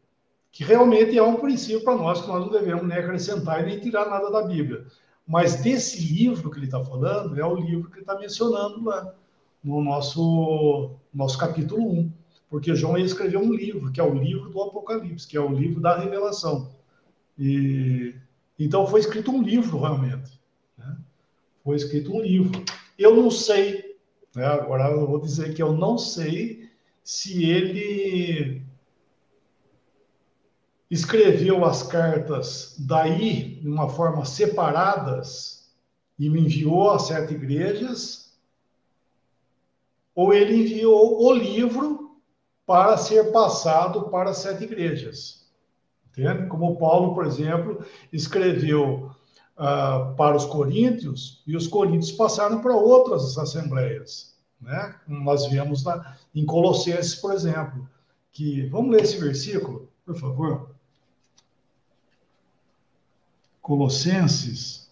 que 0.51 0.65
realmente 0.65 1.17
é 1.17 1.23
um 1.23 1.37
princípio 1.37 1.85
para 1.85 1.95
nós, 1.95 2.21
que 2.21 2.29
nós 2.29 2.41
não 2.41 2.51
devemos 2.51 2.87
nem 2.87 2.99
acrescentar 2.99 3.63
e 3.63 3.67
nem 3.67 3.81
tirar 3.81 4.09
nada 4.09 4.31
da 4.31 4.43
Bíblia. 4.43 4.85
Mas 5.27 5.57
desse 5.57 6.01
livro 6.01 6.51
que 6.51 6.59
ele 6.59 6.67
está 6.67 6.83
falando, 6.83 7.39
é 7.39 7.45
o 7.45 7.55
livro 7.55 7.89
que 7.89 7.97
ele 7.97 8.03
está 8.03 8.19
mencionando 8.19 8.85
lá, 8.85 9.15
no 9.63 9.83
nosso, 9.83 10.91
nosso 11.13 11.39
capítulo 11.39 11.83
1. 11.91 12.13
Porque 12.51 12.75
João 12.75 12.99
escreveu 12.99 13.41
um 13.41 13.53
livro, 13.53 13.91
que 13.93 14.01
é 14.01 14.05
o 14.05 14.15
livro 14.15 14.51
do 14.51 14.63
Apocalipse, 14.63 15.27
que 15.27 15.37
é 15.37 15.41
o 15.41 15.53
livro 15.53 15.81
da 15.81 15.99
revelação. 15.99 16.71
E, 17.39 18.15
então 18.59 18.87
foi 18.87 19.01
escrito 19.01 19.31
um 19.31 19.43
livro, 19.43 19.81
realmente 19.81 20.34
foi 21.65 21.77
escrito 21.77 22.15
um 22.15 22.21
livro. 22.21 22.63
Eu 22.99 23.17
não 23.17 23.31
sei, 23.31 23.97
né, 24.37 24.45
agora 24.45 24.91
eu 24.91 25.07
vou 25.07 25.19
dizer 25.19 25.55
que 25.55 25.63
eu 25.63 25.73
não 25.73 25.97
sei 25.97 26.71
se 27.03 27.43
ele 27.43 28.63
escreveu 30.91 31.65
as 31.65 31.83
cartas 31.83 32.77
daí, 32.79 33.57
de 33.57 33.69
uma 33.69 33.89
forma 33.89 34.25
separadas, 34.25 35.73
e 36.19 36.29
me 36.29 36.43
enviou 36.43 36.91
a 36.91 36.99
sete 36.99 37.35
igrejas, 37.35 38.39
ou 40.15 40.33
ele 40.33 40.55
enviou 40.55 41.25
o 41.25 41.33
livro 41.33 42.21
para 42.65 42.97
ser 42.97 43.33
passado 43.33 44.09
para 44.11 44.33
sete 44.33 44.65
igrejas. 44.65 45.51
Entende? 46.11 46.47
Como 46.47 46.77
Paulo, 46.77 47.15
por 47.15 47.27
exemplo, 47.27 47.85
escreveu 48.13 49.11
uh, 49.57 50.15
para 50.17 50.37
os 50.37 50.45
coríntios 50.45 51.43
e 51.47 51.57
os 51.57 51.67
coríntios 51.67 52.13
passaram 52.13 52.61
para 52.61 52.77
outras 52.77 53.37
assembleias. 53.39 54.35
Né? 54.61 54.95
Nós 55.07 55.47
vemos 55.47 55.85
na, 55.85 56.17
em 56.35 56.45
Colossenses, 56.45 57.15
por 57.15 57.33
exemplo, 57.33 57.89
que. 58.33 58.67
Vamos 58.69 58.93
ler 58.93 59.03
esse 59.03 59.19
versículo, 59.19 59.89
por 60.05 60.17
favor. 60.17 60.75
Colossenses, 63.61 64.91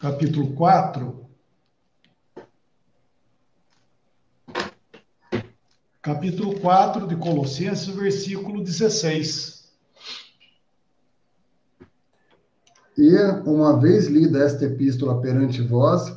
capítulo 0.00 0.54
4. 0.54 1.24
Capítulo 6.02 6.60
4 6.60 7.06
de 7.06 7.16
Colossenses, 7.16 7.88
versículo 7.88 8.62
16. 8.62 9.63
E, 12.96 13.16
uma 13.44 13.78
vez 13.78 14.06
lida 14.06 14.38
esta 14.38 14.64
epístola 14.64 15.20
perante 15.20 15.60
vós, 15.62 16.16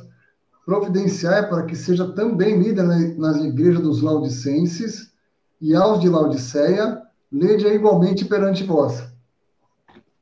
providenciai 0.64 1.48
para 1.48 1.64
que 1.64 1.74
seja 1.74 2.12
também 2.12 2.58
lida 2.58 2.82
nas 2.82 3.42
igrejas 3.42 3.82
dos 3.82 4.00
laudicenses 4.00 5.12
e 5.60 5.74
aos 5.74 6.00
de 6.00 6.08
Laodiceia, 6.08 7.02
lede 7.32 7.66
igualmente 7.66 8.24
perante 8.24 8.62
vós. 8.64 9.02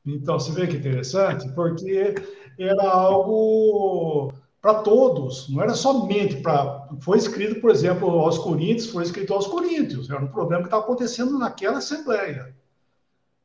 Então, 0.05 0.39
você 0.39 0.51
vê 0.51 0.65
que 0.65 0.77
interessante, 0.77 1.47
porque 1.49 2.15
era 2.57 2.89
algo 2.89 4.33
para 4.61 4.75
todos, 4.75 5.47
não 5.49 5.61
era 5.61 5.75
somente 5.75 6.37
para. 6.37 6.87
Foi 7.01 7.17
escrito, 7.17 7.61
por 7.61 7.69
exemplo, 7.69 8.07
aos 8.09 8.39
Coríntios, 8.39 8.89
foi 8.89 9.03
escrito 9.03 9.33
aos 9.33 9.45
Coríntios, 9.45 10.09
era 10.09 10.23
um 10.23 10.27
problema 10.27 10.63
que 10.63 10.67
estava 10.67 10.83
acontecendo 10.83 11.37
naquela 11.37 11.77
assembleia 11.77 12.55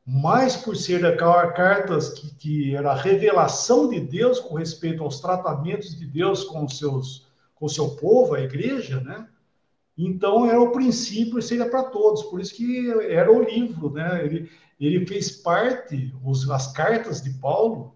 mais 0.05 0.55
por 0.55 0.75
ser 0.75 1.17
cartas 1.17 2.09
que, 2.09 2.35
que 2.35 2.75
era 2.75 2.91
a 2.91 2.95
revelação 2.95 3.89
de 3.89 3.99
Deus 4.01 4.39
com 4.39 4.55
respeito 4.55 5.01
aos 5.01 5.19
tratamentos 5.19 5.97
de 5.97 6.05
Deus 6.05 6.43
com 6.43 6.65
os 6.65 6.77
seus 6.77 7.31
com 7.55 7.67
o 7.67 7.69
seu 7.69 7.91
povo, 7.91 8.35
a 8.35 8.41
igreja, 8.41 8.99
né? 8.99 9.25
Então 9.97 10.45
era 10.45 10.59
o 10.59 10.71
princípio 10.71 11.41
seria 11.41 11.69
para 11.69 11.83
todos, 11.83 12.23
por 12.23 12.41
isso 12.41 12.53
que 12.53 12.89
era 13.09 13.31
o 13.31 13.41
livro, 13.41 13.91
né? 13.91 14.25
Ele, 14.25 14.51
ele 14.79 15.05
fez 15.05 15.31
parte, 15.31 16.13
os, 16.23 16.49
as 16.49 16.73
cartas 16.73 17.21
de 17.21 17.29
Paulo 17.29 17.95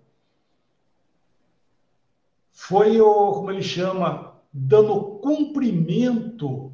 foi 2.53 3.01
o, 3.01 3.33
como 3.33 3.51
ele 3.51 3.61
chama, 3.61 4.35
dando 4.53 5.19
cumprimento 5.19 6.73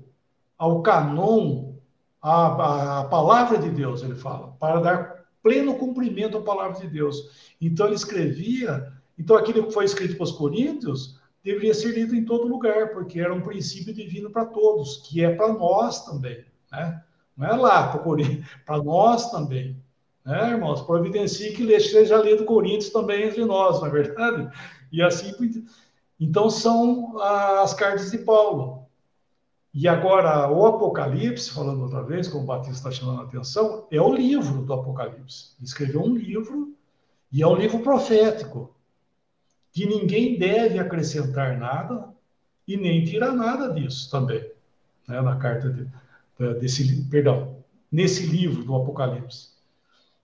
ao 0.57 0.81
canon, 0.81 1.73
à, 2.21 2.99
à 2.99 3.03
palavra 3.05 3.57
de 3.57 3.69
Deus, 3.69 4.01
ele 4.01 4.15
fala, 4.15 4.55
para 4.59 4.79
dar 4.79 5.12
pleno 5.43 5.75
cumprimento 5.75 6.37
à 6.37 6.41
palavra 6.41 6.79
de 6.79 6.87
Deus. 6.87 7.53
Então 7.61 7.85
ele 7.85 7.95
escrevia, 7.95 8.91
então 9.19 9.35
aquilo 9.35 9.67
que 9.67 9.73
foi 9.73 9.85
escrito 9.85 10.15
para 10.15 10.23
os 10.23 10.31
coríntios 10.31 11.19
deveria 11.43 11.73
ser 11.73 11.93
lido 11.93 12.15
em 12.15 12.23
todo 12.23 12.47
lugar, 12.47 12.93
porque 12.93 13.19
era 13.19 13.33
um 13.33 13.41
princípio 13.41 13.93
divino 13.93 14.31
para 14.31 14.45
todos, 14.45 14.97
que 15.05 15.23
é 15.23 15.35
para 15.35 15.53
nós 15.53 16.05
também, 16.05 16.45
né? 16.71 17.03
Não 17.35 17.47
é 17.47 17.53
lá 17.53 17.87
para 17.89 17.99
Coríntios, 17.99 18.47
para 18.65 18.81
nós 18.81 19.29
também. 19.29 19.75
né, 20.25 20.51
irmãos? 20.51 20.81
Providencie 20.81 21.51
que 21.51 21.63
esteja 21.63 22.17
lido 22.17 22.45
Coríntios 22.45 22.91
também 22.91 23.23
entre 23.23 23.43
nós, 23.43 23.81
não 23.81 23.87
é 23.87 23.91
verdade? 23.91 24.49
E 24.91 25.01
assim, 25.01 25.33
então 26.19 26.49
são 26.49 27.19
as 27.19 27.73
cartas 27.73 28.11
de 28.11 28.19
Paulo. 28.19 28.82
E 29.73 29.87
agora, 29.87 30.51
o 30.51 30.67
Apocalipse, 30.67 31.49
falando 31.49 31.81
outra 31.81 32.03
vez, 32.03 32.27
como 32.27 32.43
o 32.43 32.45
Batista 32.45 32.89
está 32.89 32.91
chamando 32.91 33.21
a 33.21 33.23
atenção, 33.23 33.87
é 33.89 33.99
o 33.99 34.13
livro 34.13 34.61
do 34.61 34.73
Apocalipse. 34.73 35.55
Ele 35.57 35.65
escreveu 35.65 36.03
um 36.03 36.15
livro, 36.15 36.75
e 37.31 37.41
é 37.41 37.47
um 37.47 37.55
livro 37.55 37.79
profético, 37.79 38.75
que 39.71 39.87
ninguém 39.87 40.37
deve 40.37 40.77
acrescentar 40.77 41.57
nada 41.57 42.07
e 42.67 42.77
nem 42.77 43.03
tirar 43.03 43.31
nada 43.31 43.73
disso 43.73 44.11
também, 44.11 44.47
né, 45.07 45.19
na 45.21 45.37
carta 45.37 45.71
de, 45.71 45.87
desse, 46.59 47.03
perdão, 47.05 47.57
nesse 47.91 48.27
livro 48.27 48.63
do 48.63 48.75
Apocalipse. 48.75 49.53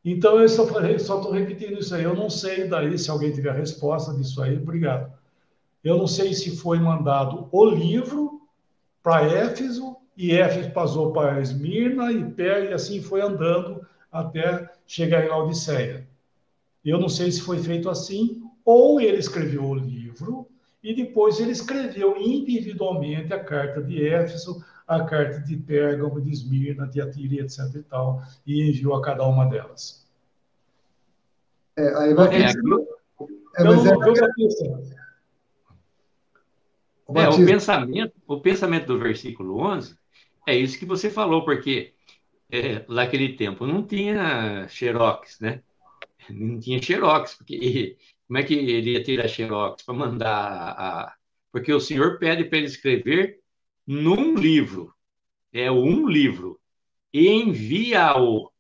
Então, 0.06 0.40
eu 0.40 0.48
só 0.48 0.64
estou 0.64 1.32
repetindo 1.32 1.80
isso 1.80 1.94
aí. 1.96 2.04
Eu 2.04 2.16
não 2.16 2.30
sei 2.30 2.68
daí, 2.68 2.98
se 3.00 3.10
alguém 3.10 3.34
tiver 3.34 3.54
resposta 3.54 4.14
disso 4.14 4.42
aí, 4.44 4.56
obrigado. 4.56 5.12
Eu 5.84 5.98
não 5.98 6.08
sei 6.08 6.36
se 6.36 6.56
foi 6.56 6.80
mandado 6.80 7.50
o 7.52 7.66
livro 7.66 8.39
para 9.02 9.26
Éfeso, 9.26 9.98
e 10.16 10.34
Éfeso 10.34 10.72
passou 10.72 11.14
para 11.14 11.40
Esmirna 11.42 12.12
e 12.12 12.24
Pé, 12.32 12.70
e 12.70 12.74
assim 12.74 13.02
foi 13.02 13.22
andando 13.22 13.86
até 14.12 14.70
chegar 14.86 15.26
em 15.26 15.30
Laodiceia. 15.30 16.08
Eu 16.84 17.00
não 17.00 17.10
sei 17.10 17.32
se 17.32 17.42
foi 17.42 17.60
feito 17.60 17.90
assim, 17.90 18.42
ou 18.66 19.00
ele 19.00 19.18
escreveu 19.18 19.64
o 19.64 19.76
livro, 19.76 20.48
e 20.84 20.94
depois 20.94 21.40
ele 21.40 21.52
escreveu 21.52 22.18
individualmente 22.18 23.34
a 23.34 23.44
carta 23.44 23.82
de 23.82 24.06
Éfeso, 24.06 24.64
a 24.88 25.04
carta 25.04 25.40
de 25.40 25.56
Pérgamo, 25.56 26.20
de 26.20 26.32
Esmirna, 26.32 26.88
de 26.88 27.02
Atira, 27.02 27.44
etc. 27.44 27.60
e 27.76 27.84
tal, 27.84 28.22
e 28.46 28.70
enviou 28.70 28.96
a 28.96 29.02
cada 29.02 29.26
uma 29.26 29.46
delas. 29.46 30.08
É, 31.78 31.96
aí 31.96 32.14
vai 32.14 32.30
ter... 32.30 32.42
É, 32.42 32.50
é, 32.50 33.64
mas 33.64 33.86
é... 33.86 34.99
É, 37.16 37.28
o 37.28 37.46
pensamento, 37.46 38.14
o 38.28 38.40
pensamento 38.40 38.88
do 38.88 39.00
versículo 39.00 39.58
11 39.58 39.98
é 40.48 40.56
isso 40.56 40.78
que 40.78 40.86
você 40.86 41.10
falou, 41.10 41.44
porque 41.44 41.94
é, 42.52 42.86
naquele 42.88 43.36
tempo 43.36 43.66
não 43.66 43.86
tinha 43.86 44.68
xerox, 44.68 45.40
né? 45.40 45.64
Não 46.30 46.60
tinha 46.60 46.82
xerox, 46.82 47.36
porque 47.36 47.98
como 48.28 48.38
é 48.38 48.44
que 48.44 48.54
ele 48.54 48.92
ia 48.92 49.04
ter 49.04 49.20
a 49.22 49.28
xerox 49.28 49.84
para 49.84 49.94
mandar 49.94 50.76
a... 50.78 51.16
Porque 51.52 51.74
o 51.74 51.80
senhor 51.80 52.20
pede 52.20 52.46
para 52.46 52.60
ele 52.60 52.68
escrever 52.68 53.40
num 53.88 54.36
livro, 54.36 54.94
é 55.52 55.72
um 55.72 56.08
livro, 56.08 56.60
e 57.12 57.28
envia-o. 57.28 58.52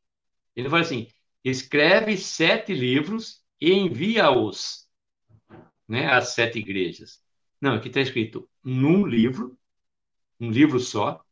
Ele 0.55 0.69
fala 0.69 0.81
assim, 0.81 1.07
escreve 1.43 2.17
sete 2.17 2.73
livros 2.73 3.43
e 3.61 3.71
envia-os 3.71 4.87
né, 5.87 6.07
às 6.11 6.29
sete 6.29 6.57
igrejas. 6.57 7.21
Não, 7.61 7.73
aqui 7.73 7.89
está 7.89 7.99
escrito 7.99 8.49
num 8.63 9.05
livro, 9.05 9.57
um 10.39 10.49
livro 10.51 10.79
só, 10.79 11.23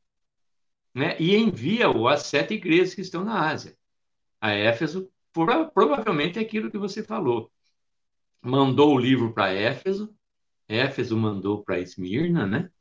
né? 0.93 1.15
e 1.19 1.36
envia-o 1.36 2.07
às 2.07 2.23
sete 2.23 2.55
igrejas 2.55 2.93
que 2.93 3.01
estão 3.01 3.23
na 3.23 3.49
Ásia. 3.49 3.78
A 4.41 4.51
Éfeso, 4.51 5.09
provavelmente 5.73 6.39
é 6.39 6.41
aquilo 6.41 6.71
que 6.71 6.78
você 6.78 7.03
falou. 7.03 7.51
Mandou 8.41 8.95
o 8.95 8.99
livro 8.99 9.34
para 9.34 9.53
Éfeso, 9.53 10.13
Éfeso 10.67 11.15
mandou 11.17 11.63
para 11.63 11.80
Esmirna, 11.80 12.45
né? 12.45 12.71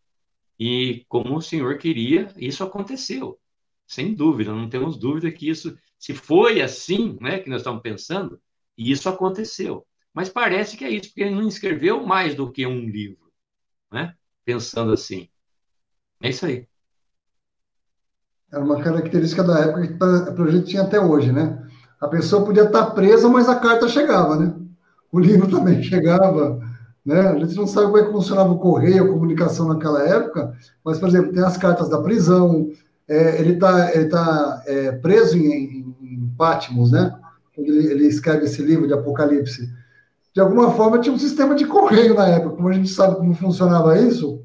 E 0.59 1.05
como 1.09 1.36
o 1.36 1.42
Senhor 1.42 1.78
queria, 1.78 2.32
isso 2.36 2.64
aconteceu. 2.64 3.38
Sem 3.86 4.14
dúvida, 4.14 4.53
não 4.53 4.68
temos 4.68 4.99
dúvida 4.99 5.30
que 5.30 5.49
isso, 5.49 5.78
se 5.99 6.14
foi 6.14 6.61
assim, 6.61 7.16
né, 7.20 7.38
que 7.38 7.49
nós 7.49 7.61
estamos 7.61 7.82
pensando, 7.82 8.40
isso 8.76 9.09
aconteceu. 9.09 9.86
Mas 10.12 10.28
parece 10.28 10.76
que 10.76 10.84
é 10.84 10.90
isso, 10.90 11.09
porque 11.11 11.22
ele 11.22 11.34
não 11.34 11.47
escreveu 11.47 12.05
mais 12.05 12.34
do 12.34 12.51
que 12.51 12.66
um 12.66 12.88
livro 12.88 13.26
né? 13.93 14.14
Pensando 14.45 14.93
assim. 14.93 15.28
É 16.22 16.30
isso 16.30 16.47
aí. 16.47 16.66
Era 18.53 18.64
uma 18.64 18.82
característica 18.82 19.43
da 19.43 19.59
época 19.61 19.87
que 20.34 20.43
a 20.43 20.51
gente 20.51 20.68
tinha 20.68 20.82
até 20.82 21.01
hoje, 21.01 21.32
né? 21.32 21.62
A 22.01 22.09
pessoa 22.09 22.45
podia 22.45 22.64
estar 22.64 22.91
presa, 22.91 23.28
mas 23.28 23.49
a 23.49 23.59
carta 23.59 23.89
chegava, 23.89 24.37
né? 24.37 24.55
O 25.11 25.18
livro 25.18 25.49
também 25.51 25.82
chegava, 25.82 26.61
né? 27.05 27.20
A 27.20 27.39
gente 27.39 27.57
não 27.57 27.66
sabe 27.66 27.87
como 27.87 27.99
é 27.99 28.05
que 28.05 28.12
funcionava 28.12 28.53
o 28.53 28.59
correio, 28.59 29.05
a 29.05 29.12
comunicação 29.12 29.68
naquela 29.68 30.03
época, 30.07 30.55
mas, 30.84 30.99
por 30.99 31.09
exemplo, 31.09 31.32
tem 31.32 31.43
as 31.43 31.57
cartas 31.57 31.89
da 31.89 32.01
prisão, 32.01 32.70
é, 33.09 33.41
ele 33.41 33.55
está 33.55 33.95
ele 33.95 34.09
tá, 34.09 34.62
é, 34.66 34.93
preso 34.93 35.37
em, 35.37 35.47
em, 35.47 35.97
em 36.03 36.34
Patmos, 36.37 36.93
né? 36.93 37.14
Ele, 37.57 37.87
ele 37.91 38.07
escreve 38.07 38.45
esse 38.45 38.62
livro 38.62 38.87
de 38.87 38.93
Apocalipse 38.93 39.68
de 40.37 40.41
alguma 40.43 40.70
forma 40.72 40.99
tinha 40.99 41.14
um 41.14 41.18
sistema 41.18 41.55
de 41.55 41.64
correio 41.64 42.12
na 42.12 42.28
época. 42.28 42.57
Como 42.57 42.68
a 42.68 42.72
gente 42.72 42.91
sabe 42.91 43.16
como 43.16 43.32
funcionava 43.32 43.99
isso, 43.99 44.45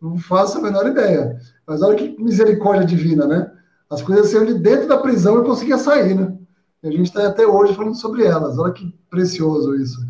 não 0.00 0.16
faço 0.16 0.58
a 0.58 0.60
menor 0.60 0.86
ideia. 0.86 1.36
Mas 1.66 1.82
olha 1.82 1.96
que 1.96 2.16
misericórdia 2.22 2.86
divina, 2.86 3.26
né? 3.26 3.50
As 3.90 4.02
coisas 4.02 4.28
saíam 4.28 4.46
de 4.46 4.54
dentro 4.54 4.86
da 4.86 4.98
prisão 4.98 5.42
e 5.42 5.44
conseguia 5.44 5.76
sair, 5.76 6.14
né? 6.14 6.38
E 6.80 6.86
a 6.86 6.92
gente 6.92 7.06
está 7.06 7.26
até 7.26 7.44
hoje 7.44 7.74
falando 7.74 7.96
sobre 7.96 8.24
elas. 8.24 8.56
Olha 8.56 8.72
que 8.72 8.96
precioso 9.10 9.74
isso. 9.74 10.06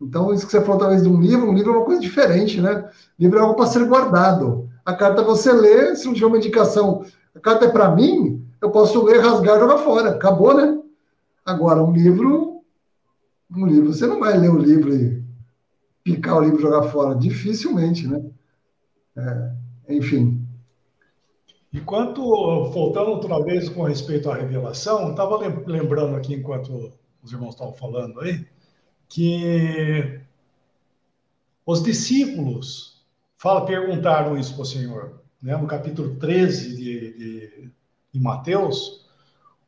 Então, 0.00 0.32
isso 0.32 0.46
que 0.46 0.52
você 0.52 0.60
falou 0.60 0.78
talvez 0.78 1.02
de 1.02 1.08
um 1.08 1.20
livro, 1.20 1.50
um 1.50 1.54
livro 1.54 1.72
é 1.72 1.76
uma 1.78 1.84
coisa 1.84 2.00
diferente, 2.00 2.60
né? 2.60 2.88
livro 3.18 3.36
é 3.36 3.42
algo 3.42 3.56
para 3.56 3.66
ser 3.66 3.84
guardado. 3.84 4.68
A 4.84 4.94
carta 4.94 5.24
você 5.24 5.52
lê, 5.52 5.96
se 5.96 6.06
não 6.06 6.14
tiver 6.14 6.26
uma 6.26 6.36
indicação, 6.36 7.04
a 7.34 7.40
carta 7.40 7.64
é 7.64 7.68
para 7.68 7.90
mim, 7.90 8.46
eu 8.62 8.70
posso 8.70 9.02
ler, 9.02 9.18
rasgar 9.18 9.56
e 9.56 9.60
jogar 9.60 9.78
fora. 9.78 10.10
Acabou, 10.10 10.54
né? 10.54 10.78
Agora, 11.44 11.82
um 11.82 11.92
livro 11.92 12.55
um 13.50 13.66
livro. 13.66 13.92
Você 13.92 14.06
não 14.06 14.20
vai 14.20 14.36
ler 14.36 14.50
o 14.50 14.58
livro 14.58 14.94
e 14.94 15.24
picar 16.02 16.36
o 16.36 16.40
livro 16.40 16.58
e 16.58 16.62
jogar 16.62 16.88
fora. 16.90 17.14
Dificilmente, 17.14 18.06
né? 18.06 18.22
É, 19.16 19.94
enfim. 19.94 20.46
Enquanto, 21.72 22.22
voltando 22.70 23.10
outra 23.10 23.42
vez 23.42 23.68
com 23.68 23.82
respeito 23.82 24.30
à 24.30 24.34
revelação, 24.34 25.10
estava 25.10 25.36
lembrando 25.66 26.16
aqui, 26.16 26.34
enquanto 26.34 26.92
os 27.22 27.32
irmãos 27.32 27.50
estavam 27.50 27.74
falando 27.74 28.20
aí, 28.20 28.46
que 29.08 30.20
os 31.66 31.82
discípulos 31.82 33.04
fala, 33.36 33.66
perguntaram 33.66 34.38
isso 34.38 34.54
para 34.54 34.62
o 34.62 34.66
Senhor, 34.66 35.20
né, 35.42 35.56
no 35.56 35.66
capítulo 35.66 36.16
13 36.16 36.76
de, 36.76 37.18
de, 37.18 37.70
de 38.12 38.20
Mateus, 38.20 39.06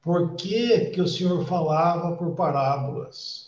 por 0.00 0.34
que, 0.34 0.86
que 0.86 1.00
o 1.00 1.08
Senhor 1.08 1.44
falava 1.44 2.16
por 2.16 2.34
parábolas? 2.34 3.47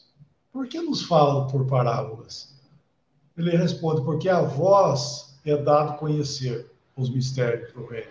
Por 0.52 0.66
que 0.66 0.80
nos 0.80 1.02
fala 1.02 1.46
por 1.46 1.66
parábolas? 1.66 2.54
Ele 3.36 3.56
responde, 3.56 4.02
porque 4.02 4.28
a 4.28 4.40
vós 4.40 5.38
é 5.44 5.56
dado 5.56 5.96
conhecer 5.96 6.70
os 6.96 7.08
mistérios 7.08 7.72
do 7.72 7.86
reino. 7.86 8.10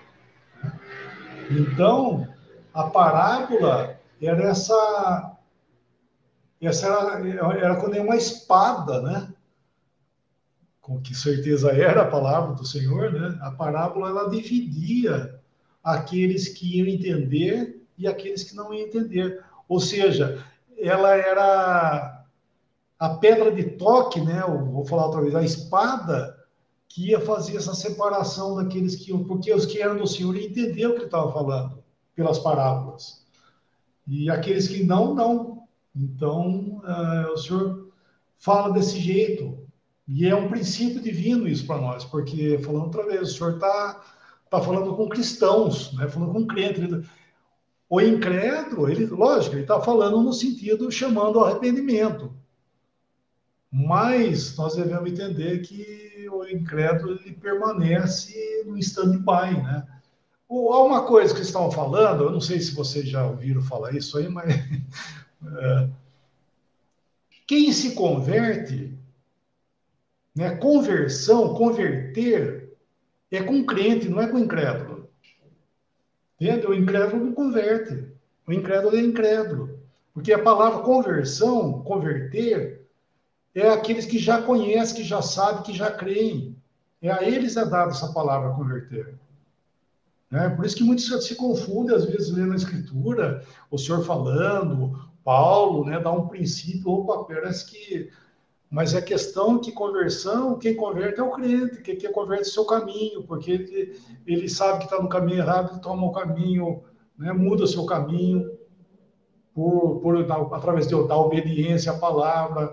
Então, 1.52 2.28
a 2.74 2.84
parábola 2.86 4.00
era 4.22 4.44
essa. 4.44 5.36
Essa 6.62 6.88
era, 6.88 7.58
era 7.58 7.76
quando 7.78 7.96
é 7.96 8.02
uma 8.02 8.16
espada, 8.16 9.02
né? 9.02 9.34
Com 10.82 11.00
que 11.00 11.16
certeza 11.16 11.72
era 11.72 12.02
a 12.02 12.10
palavra 12.10 12.56
do 12.56 12.66
Senhor, 12.66 13.12
né? 13.12 13.38
A 13.42 13.52
parábola 13.52 14.10
ela 14.10 14.30
dividia 14.30 15.40
aqueles 15.84 16.50
que 16.50 16.78
iam 16.78 16.88
entender 16.88 17.82
e 17.98 18.08
aqueles 18.08 18.44
que 18.44 18.56
não 18.56 18.74
iam 18.74 18.88
entender. 18.88 19.44
Ou 19.68 19.80
seja, 19.80 20.44
ela 20.78 21.16
era 21.16 22.19
a 23.00 23.10
pedra 23.10 23.52
de 23.52 23.64
toque, 23.64 24.20
né? 24.20 24.44
vou 24.46 24.86
falar 24.86 25.06
outra 25.06 25.22
vez, 25.22 25.34
a 25.34 25.42
espada 25.42 26.38
que 26.90 27.12
ia 27.12 27.22
fazer 27.22 27.56
essa 27.56 27.74
separação 27.74 28.56
daqueles 28.56 28.96
que 28.96 29.12
iam, 29.12 29.24
porque 29.24 29.54
os 29.54 29.66
que 29.66 29.82
eram 29.82 29.98
do 29.98 30.08
Senhor 30.08 30.36
iam 30.36 30.46
entender 30.46 30.86
o 30.88 30.92
que 30.92 30.98
ele 30.98 31.06
estava 31.06 31.32
falando 31.32 31.82
pelas 32.16 32.40
parábolas. 32.40 33.26
E 34.06 34.30
aqueles 34.30 34.68
que 34.68 34.84
não, 34.84 35.14
não. 35.14 35.64
Então, 35.96 36.82
uh, 36.84 37.32
o 37.32 37.38
Senhor 37.38 37.92
fala 38.38 38.74
desse 38.74 39.00
jeito. 39.00 39.58
E 40.08 40.28
é 40.28 40.36
um 40.36 40.50
princípio 40.50 41.00
divino 41.00 41.48
isso 41.48 41.68
para 41.68 41.80
nós, 41.80 42.04
porque, 42.04 42.58
falando 42.58 42.86
outra 42.86 43.06
vez, 43.06 43.22
o 43.22 43.38
Senhor 43.38 43.54
está 43.54 44.02
tá 44.50 44.60
falando 44.60 44.96
com 44.96 45.08
cristãos, 45.08 45.94
né? 45.94 46.08
falando 46.08 46.34
com 46.34 46.48
crentes. 46.48 47.08
O 47.88 48.02
incrédulo, 48.02 48.90
ele, 48.90 49.06
lógico, 49.06 49.56
ele 49.56 49.62
está 49.62 49.80
falando 49.80 50.22
no 50.22 50.34
sentido 50.34 50.92
chamando 50.92 51.40
ao 51.40 51.46
arrependimento. 51.46 52.34
Mas 53.72 54.56
nós 54.56 54.76
devemos 54.76 55.12
entender 55.12 55.60
que 55.60 56.28
o 56.32 56.46
incrédulo 56.48 57.20
ele 57.20 57.34
permanece 57.34 58.64
no 58.66 58.78
stand-by, 58.78 59.62
né? 59.62 59.86
Há 60.50 60.84
uma 60.84 61.06
coisa 61.06 61.34
que 61.34 61.42
estão 61.42 61.70
falando, 61.70 62.24
eu 62.24 62.32
não 62.32 62.42
sei 62.42 62.60
se 62.60 62.74
vocês 62.74 63.08
já 63.08 63.26
ouviram 63.26 63.62
falar 63.62 63.96
isso 63.96 64.18
aí, 64.18 64.28
mas 64.28 64.50
é, 65.46 65.90
quem 67.46 67.72
se 67.72 67.94
converte, 67.94 68.98
né? 70.36 70.56
Conversão, 70.56 71.54
converter 71.54 72.76
é 73.32 73.44
com 73.44 73.64
crente, 73.64 74.10
não 74.10 74.22
é 74.22 74.28
com 74.28 74.40
incrédulo. 74.40 75.08
Entende? 76.40 76.66
O 76.66 76.74
incrédulo 76.74 77.26
não 77.26 77.34
converte. 77.34 78.08
O 78.48 78.54
incrédulo 78.54 78.96
é 78.96 79.02
incrédulo. 79.02 79.80
Porque 80.14 80.34
a 80.34 80.42
palavra 80.42 80.82
conversão, 80.82 81.84
converter, 81.84 82.79
é 83.56 83.70
aqueles 83.70 84.06
que 84.06 84.18
já 84.18 84.42
conhecem, 84.42 84.96
que 84.96 85.04
já 85.04 85.22
sabem, 85.22 85.64
que 85.64 85.74
já 85.74 85.92
creem. 85.92 86.56
É 87.02 87.12
a 87.12 87.24
eles 87.24 87.58
é 87.58 87.66
dada 87.66 87.92
essa 87.92 88.12
palavra 88.12 88.54
converter. 88.54 89.18
Né? 90.30 90.50
Por 90.50 90.66
isso 90.66 90.76
que 90.76 90.84
muitos 90.84 91.06
se 91.26 91.36
confundem, 91.36 91.96
às 91.96 92.06
vezes, 92.06 92.30
lendo 92.32 92.54
a 92.54 92.58
Escritura, 92.58 93.44
o 93.72 93.78
Senhor 93.78 94.04
falando, 94.04 95.10
Paulo, 95.24 95.86
né, 95.86 96.00
dá 96.00 96.12
um 96.12 96.28
princípio, 96.28 96.92
opa, 96.92 97.24
parece 97.24 97.66
que. 97.66 98.10
Mas 98.70 98.94
é 98.94 99.02
questão 99.02 99.60
que 99.60 99.72
conversão, 99.72 100.60
quem 100.60 100.76
converte 100.76 101.20
é 101.20 101.24
o 101.24 101.32
crente, 101.32 101.82
quem, 101.82 101.98
quem 101.98 102.12
converte 102.12 102.44
é 102.44 102.48
o 102.50 102.54
seu 102.54 102.66
caminho, 102.66 103.24
porque 103.24 103.52
ele, 103.52 104.00
ele 104.28 104.48
sabe 104.48 104.80
que 104.80 104.84
está 104.86 105.02
no 105.02 105.10
caminho 105.10 105.40
errado, 105.40 105.72
ele 105.72 105.82
toma 105.82 106.06
o 106.06 106.12
caminho, 106.12 106.84
né, 107.18 107.34
muda 107.34 107.64
o 107.64 107.68
seu 107.68 107.84
caminho, 107.88 108.48
por, 109.56 110.00
por, 110.02 110.32
através 110.54 110.88
de, 110.88 111.08
da 111.08 111.18
obediência 111.18 111.92
à 111.92 111.98
palavra, 111.98 112.72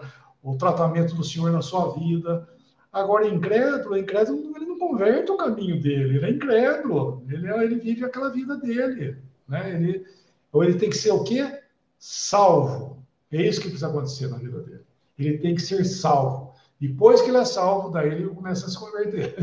o 0.52 0.58
tratamento 0.58 1.14
do 1.14 1.24
Senhor 1.24 1.50
na 1.50 1.62
sua 1.62 1.92
vida. 1.92 2.48
Agora, 2.92 3.28
incrédulo, 3.28 3.96
incrédulo, 3.96 4.56
ele 4.56 4.66
não 4.66 4.78
converte 4.78 5.30
o 5.30 5.36
caminho 5.36 5.80
dele, 5.80 6.16
ele 6.16 6.26
é 6.26 6.30
incrédulo, 6.30 7.22
ele, 7.28 7.48
ele 7.48 7.74
vive 7.76 8.04
aquela 8.04 8.30
vida 8.30 8.56
dele. 8.56 9.18
Né? 9.46 9.74
Ele, 9.74 10.06
ou 10.52 10.64
ele 10.64 10.78
tem 10.78 10.88
que 10.88 10.96
ser 10.96 11.10
o 11.10 11.22
quê? 11.24 11.60
salvo. 11.98 13.04
É 13.32 13.42
isso 13.42 13.60
que 13.60 13.68
precisa 13.68 13.88
acontecer 13.88 14.28
na 14.28 14.38
vida 14.38 14.60
dele. 14.60 14.84
Ele 15.18 15.38
tem 15.38 15.54
que 15.54 15.62
ser 15.62 15.84
salvo. 15.84 16.54
Depois 16.80 17.22
que 17.22 17.30
ele 17.30 17.38
é 17.38 17.44
salvo, 17.44 17.90
daí 17.90 18.08
ele 18.08 18.28
começa 18.28 18.66
a 18.66 18.68
se 18.68 18.78
converter. 18.78 19.34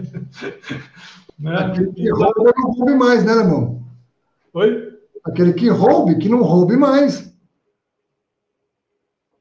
né? 1.38 1.56
Aquele 1.56 1.92
que 1.92 2.04
então... 2.04 2.18
rouba 2.18 2.54
não 2.56 2.72
roube 2.72 2.94
mais, 2.94 3.26
né, 3.26 3.34
irmão? 3.34 3.84
Oi? 4.54 5.00
Aquele 5.24 5.54
que 5.54 5.68
roube, 5.70 6.18
que 6.18 6.30
não 6.30 6.44
roube 6.44 6.78
mais. 6.78 7.34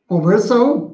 Conversão. 0.06 0.91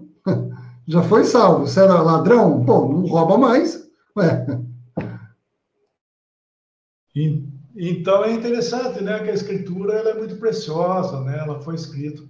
Já 0.88 1.02
foi 1.02 1.22
salvo. 1.24 1.66
Você 1.66 1.80
era 1.80 2.00
ladrão? 2.00 2.64
Pô, 2.64 2.88
não 2.88 3.06
rouba 3.06 3.36
mais. 3.36 3.86
Ué. 4.16 4.46
Então 7.76 8.24
é 8.24 8.32
interessante, 8.32 9.02
né, 9.02 9.22
que 9.22 9.30
a 9.30 9.34
escritura 9.34 9.94
ela 9.94 10.10
é 10.10 10.14
muito 10.14 10.36
preciosa, 10.36 11.20
né? 11.20 11.38
Ela 11.38 11.60
foi 11.60 11.74
escrita 11.74 12.22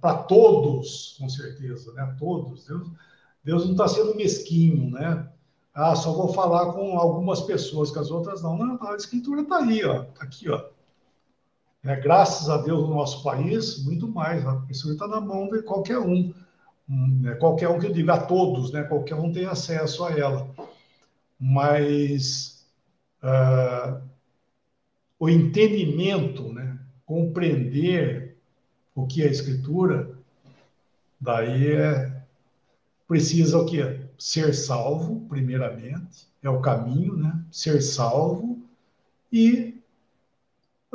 para 0.00 0.14
todos, 0.28 1.16
com 1.18 1.28
certeza, 1.28 1.92
né? 1.94 2.14
Todos. 2.18 2.66
Deus, 2.66 2.90
Deus 3.42 3.64
não 3.64 3.72
está 3.72 3.88
sendo 3.88 4.14
mesquinho, 4.14 4.90
né? 4.90 5.28
Ah, 5.72 5.96
só 5.96 6.12
vou 6.12 6.32
falar 6.32 6.72
com 6.72 6.98
algumas 6.98 7.40
pessoas, 7.40 7.90
que 7.90 7.98
as 7.98 8.10
outras 8.10 8.42
não. 8.42 8.56
Não, 8.58 8.78
a 8.86 8.96
escritura 8.96 9.40
está 9.40 9.58
aí, 9.58 9.84
ó, 9.84 10.04
tá 10.04 10.24
aqui, 10.24 10.48
ó. 10.50 10.62
É, 11.82 11.96
graças 11.96 12.48
a 12.48 12.58
Deus 12.58 12.88
no 12.88 12.94
nosso 12.94 13.22
país, 13.22 13.82
muito 13.84 14.06
mais. 14.06 14.46
A 14.46 14.62
escritura 14.70 15.06
está 15.06 15.08
na 15.08 15.20
mão 15.20 15.48
de 15.48 15.62
qualquer 15.62 15.98
um. 15.98 16.32
Né? 16.88 17.34
Qualquer 17.34 17.68
um 17.68 17.78
que 17.78 17.86
eu 17.86 17.92
digo, 17.92 18.10
a 18.10 18.18
todos, 18.18 18.72
né? 18.72 18.82
Qualquer 18.84 19.14
um 19.14 19.32
tem 19.32 19.46
acesso 19.46 20.04
a 20.04 20.12
ela. 20.12 20.54
Mas 21.38 22.66
uh, 23.22 24.02
o 25.18 25.28
entendimento, 25.28 26.52
né? 26.52 26.78
compreender 27.06 28.36
o 28.94 29.06
que 29.06 29.22
é 29.22 29.26
a 29.26 29.30
escritura, 29.30 30.10
daí 31.20 31.72
é 31.72 32.22
precisa 33.06 33.58
o 33.58 33.66
que 33.66 34.00
ser 34.18 34.54
salvo, 34.54 35.26
primeiramente, 35.28 36.26
é 36.42 36.48
o 36.48 36.60
caminho, 36.60 37.16
né? 37.16 37.44
Ser 37.50 37.82
salvo 37.82 38.58
e 39.30 39.73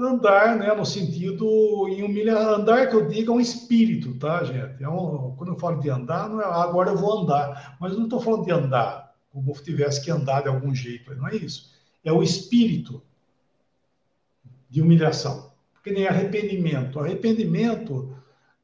andar, 0.08 0.58
né, 0.58 0.74
no 0.74 0.86
sentido 0.86 1.88
em 1.90 2.04
humilhar, 2.04 2.38
andar 2.38 2.88
que 2.88 2.96
eu 2.96 3.08
diga 3.08 3.32
é 3.32 3.34
um 3.34 3.40
espírito, 3.40 4.18
tá, 4.20 4.44
gente? 4.44 4.84
É 4.84 4.90
um, 4.90 5.36
quando 5.36 5.54
eu 5.54 5.60
falo 5.60 5.80
de 5.80 5.90
andar, 5.90 6.30
não 6.30 6.42
é 6.42 6.46
ah, 6.46 6.64
agora 6.64 6.92
eu 6.92 6.98
vou 6.98 7.22
andar, 7.22 7.78
mas 7.80 7.92
eu 7.92 7.98
não 7.98 8.06
estou 8.06 8.22
falando 8.22 8.46
de 8.46 8.52
andar 8.52 9.10
como 9.32 9.56
se 9.56 9.64
tivesse 9.64 10.04
que 10.04 10.12
andar 10.12 10.42
de 10.42 10.50
algum 10.50 10.74
jeito, 10.74 11.14
não 11.16 11.28
é 11.28 11.36
isso. 11.36 11.72
É 12.04 12.12
o 12.12 12.24
espírito 12.24 13.02
de 14.70 14.82
humilhação. 14.82 15.52
Porque 15.74 15.92
nem 15.92 16.08
arrependimento. 16.08 17.00
Arrependimento, 17.00 18.16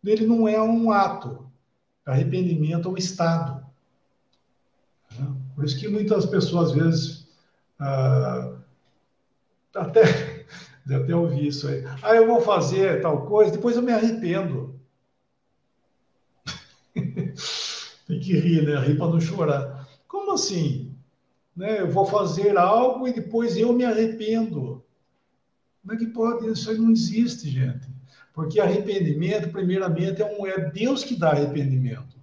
ele 0.04 0.26
não 0.26 0.48
é 0.48 0.62
um 0.62 0.92
ato. 0.92 1.50
Arrependimento 2.06 2.88
é 2.88 2.92
um 2.92 2.98
estado. 2.98 3.66
Por 5.56 5.64
isso 5.64 5.80
que 5.80 5.88
muitas 5.88 6.26
pessoas, 6.26 6.72
às 6.72 6.76
vezes, 6.76 7.28
ah, 7.80 8.58
até, 9.76 10.35
até 10.94 11.16
ouvi 11.16 11.48
isso 11.48 11.68
aí. 11.68 11.84
Ah, 12.04 12.16
eu 12.16 12.28
vou 12.28 12.42
fazer 12.42 13.02
tal 13.02 13.26
coisa, 13.26 13.52
depois 13.52 13.76
eu 13.76 13.82
me 13.82 13.92
arrependo. 13.92 14.80
Tem 18.08 18.20
que 18.20 18.38
rir, 18.38 18.64
né? 18.64 18.80
Rir 18.80 18.98
para 18.98 19.08
não 19.08 19.20
chorar. 19.20 19.88
Como 20.08 20.34
assim? 20.34 20.96
Né? 21.56 21.82
Eu 21.82 21.90
vou 21.90 22.06
fazer 22.06 22.56
algo 22.58 23.08
e 23.08 23.14
depois 23.14 23.58
eu 23.58 23.74
me 23.74 23.84
arrependo. 23.84 24.84
Como 25.82 25.94
é 25.94 25.98
que 25.98 26.08
pode? 26.08 26.48
Isso 26.50 26.70
aí 26.70 26.78
não 26.78 26.92
existe, 26.92 27.50
gente. 27.50 27.88
Porque 28.34 28.60
arrependimento, 28.60 29.50
primeiramente, 29.50 30.22
é, 30.22 30.26
um, 30.26 30.46
é 30.46 30.70
Deus 30.70 31.04
que 31.04 31.16
dá 31.16 31.32
arrependimento. 31.32 32.16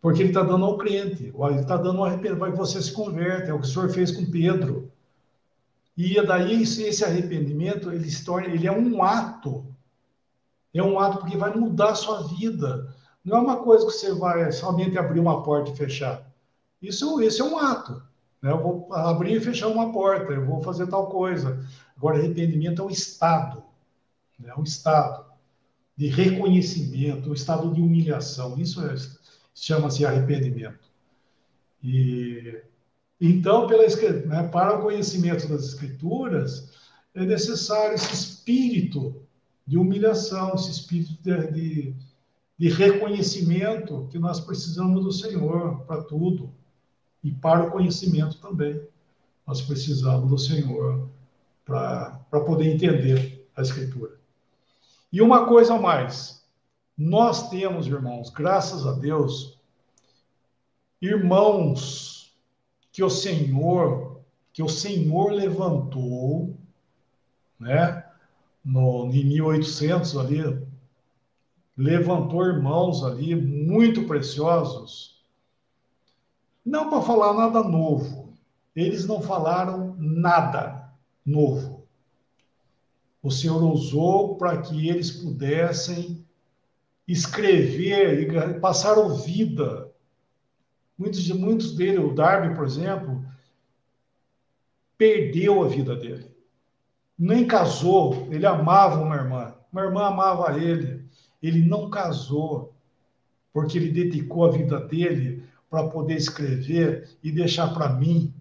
Porque 0.00 0.22
ele 0.22 0.30
está 0.30 0.42
dando 0.42 0.64
ao 0.64 0.78
crente. 0.78 1.32
Ele 1.34 1.60
está 1.60 1.76
dando 1.76 2.00
um 2.00 2.04
arrependimento 2.04 2.38
para 2.38 2.52
que 2.52 2.58
você 2.58 2.80
se 2.80 2.92
converte. 2.92 3.50
É 3.50 3.54
o 3.54 3.60
que 3.60 3.66
o 3.66 3.68
Senhor 3.68 3.88
fez 3.90 4.10
com 4.10 4.30
Pedro. 4.30 4.91
E 5.96 6.20
daí 6.26 6.62
esse 6.62 7.04
arrependimento, 7.04 7.90
ele, 7.90 8.10
se 8.10 8.24
torna, 8.24 8.48
ele 8.48 8.66
é 8.66 8.72
um 8.72 9.02
ato. 9.02 9.66
É 10.72 10.82
um 10.82 10.98
ato 10.98 11.18
porque 11.18 11.36
vai 11.36 11.54
mudar 11.54 11.90
a 11.90 11.94
sua 11.94 12.22
vida. 12.28 12.94
Não 13.24 13.36
é 13.36 13.40
uma 13.40 13.56
coisa 13.58 13.86
que 13.86 13.92
você 13.92 14.12
vai 14.14 14.50
somente 14.52 14.98
abrir 14.98 15.20
uma 15.20 15.42
porta 15.42 15.70
e 15.70 15.76
fechar. 15.76 16.26
Isso, 16.80 17.20
isso 17.20 17.42
é 17.42 17.44
um 17.44 17.58
ato. 17.58 18.02
Né? 18.40 18.50
Eu 18.50 18.60
vou 18.60 18.92
abrir 18.92 19.36
e 19.36 19.40
fechar 19.40 19.68
uma 19.68 19.92
porta, 19.92 20.32
eu 20.32 20.44
vou 20.44 20.62
fazer 20.62 20.86
tal 20.88 21.08
coisa. 21.08 21.64
Agora, 21.96 22.18
arrependimento 22.18 22.82
é 22.82 22.84
um 22.84 22.90
estado, 22.90 23.62
né? 24.38 24.50
é 24.50 24.58
um 24.58 24.64
estado 24.64 25.24
de 25.96 26.08
reconhecimento, 26.08 27.30
um 27.30 27.34
estado 27.34 27.72
de 27.72 27.80
humilhação. 27.80 28.58
Isso 28.58 28.84
é, 28.84 28.94
chama-se 29.54 30.04
arrependimento. 30.04 30.90
E 31.82 32.60
então, 33.24 33.68
pela, 33.68 33.86
né, 34.26 34.48
para 34.48 34.80
o 34.80 34.82
conhecimento 34.82 35.46
das 35.46 35.62
escrituras, 35.62 36.72
é 37.14 37.24
necessário 37.24 37.94
esse 37.94 38.12
espírito 38.12 39.22
de 39.64 39.78
humilhação, 39.78 40.54
esse 40.54 40.72
espírito 40.72 41.12
de, 41.22 41.52
de, 41.52 41.94
de 42.58 42.68
reconhecimento 42.68 44.08
que 44.10 44.18
nós 44.18 44.40
precisamos 44.40 45.04
do 45.04 45.12
Senhor 45.12 45.82
para 45.82 46.02
tudo 46.02 46.52
e 47.22 47.30
para 47.30 47.68
o 47.68 47.70
conhecimento 47.70 48.40
também. 48.40 48.82
Nós 49.46 49.62
precisamos 49.62 50.28
do 50.28 50.36
Senhor 50.36 51.08
para 51.64 52.18
poder 52.44 52.74
entender 52.74 53.48
a 53.54 53.62
Escritura. 53.62 54.16
E 55.12 55.22
uma 55.22 55.46
coisa 55.46 55.74
a 55.74 55.80
mais, 55.80 56.44
nós 56.98 57.48
temos, 57.50 57.86
irmãos, 57.86 58.30
graças 58.30 58.84
a 58.84 58.92
Deus, 58.94 59.60
irmãos 61.00 62.11
que 62.92 63.02
o 63.02 63.10
Senhor, 63.10 64.20
que 64.52 64.62
o 64.62 64.68
Senhor 64.68 65.32
levantou, 65.32 66.54
né, 67.58 68.04
no, 68.62 69.06
em 69.06 69.24
1800 69.24 70.18
ali, 70.18 70.66
levantou 71.76 72.44
irmãos 72.44 73.02
ali 73.02 73.34
muito 73.34 74.06
preciosos, 74.06 75.24
não 76.64 76.90
para 76.90 77.02
falar 77.02 77.32
nada 77.32 77.62
novo. 77.66 78.36
Eles 78.76 79.06
não 79.06 79.20
falaram 79.20 79.96
nada 79.98 80.92
novo. 81.24 81.86
O 83.22 83.30
Senhor 83.30 83.62
usou 83.62 84.36
para 84.36 84.60
que 84.60 84.88
eles 84.88 85.10
pudessem 85.10 86.24
escrever 87.06 88.32
e 88.32 88.60
passaram 88.60 89.16
vida. 89.16 89.91
Muitos 91.02 91.24
de 91.24 91.34
muitos 91.34 91.74
deles, 91.74 91.98
o 91.98 92.14
Darby, 92.14 92.54
por 92.54 92.64
exemplo, 92.64 93.24
perdeu 94.96 95.64
a 95.64 95.66
vida 95.66 95.96
dele. 95.96 96.30
Nem 97.18 97.44
casou, 97.44 98.28
ele 98.30 98.46
amava 98.46 99.00
uma 99.00 99.16
irmã. 99.16 99.52
Uma 99.72 99.82
irmã 99.82 100.04
amava 100.04 100.56
ele. 100.56 101.04
Ele 101.42 101.64
não 101.64 101.90
casou, 101.90 102.72
porque 103.52 103.78
ele 103.78 103.90
dedicou 103.90 104.44
a 104.44 104.52
vida 104.52 104.78
dele 104.78 105.42
para 105.68 105.88
poder 105.88 106.14
escrever 106.14 107.08
e 107.20 107.32
deixar 107.32 107.74
para 107.74 107.88
mim, 107.88 108.32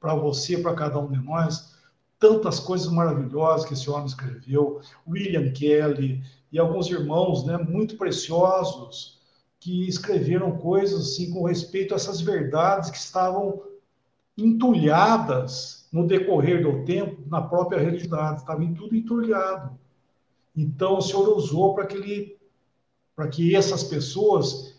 para 0.00 0.16
você, 0.16 0.58
para 0.58 0.74
cada 0.74 0.98
um 0.98 1.12
de 1.12 1.20
nós, 1.20 1.76
tantas 2.18 2.58
coisas 2.58 2.90
maravilhosas 2.90 3.64
que 3.64 3.74
esse 3.74 3.88
homem 3.88 4.06
escreveu, 4.06 4.80
William 5.06 5.52
Kelly 5.52 6.20
e 6.50 6.58
alguns 6.58 6.90
irmãos, 6.90 7.46
né, 7.46 7.56
muito 7.58 7.96
preciosos, 7.96 9.17
que 9.60 9.88
escreveram 9.88 10.56
coisas 10.56 11.00
assim 11.00 11.30
com 11.32 11.44
respeito 11.44 11.92
a 11.92 11.96
essas 11.96 12.20
verdades 12.20 12.90
que 12.90 12.98
estavam 12.98 13.62
entulhadas 14.36 15.88
no 15.92 16.06
decorrer 16.06 16.62
do 16.62 16.84
tempo 16.84 17.22
na 17.28 17.42
própria 17.42 17.80
realidade, 17.80 18.40
estava 18.40 18.64
tudo 18.74 18.94
entulhado. 18.94 19.76
Então, 20.56 20.98
o 20.98 21.00
Senhor 21.00 21.28
usou 21.36 21.74
para 21.74 21.86
que 21.86 21.96
ele, 21.96 22.38
para 23.16 23.28
que 23.28 23.54
essas 23.56 23.82
pessoas 23.82 24.76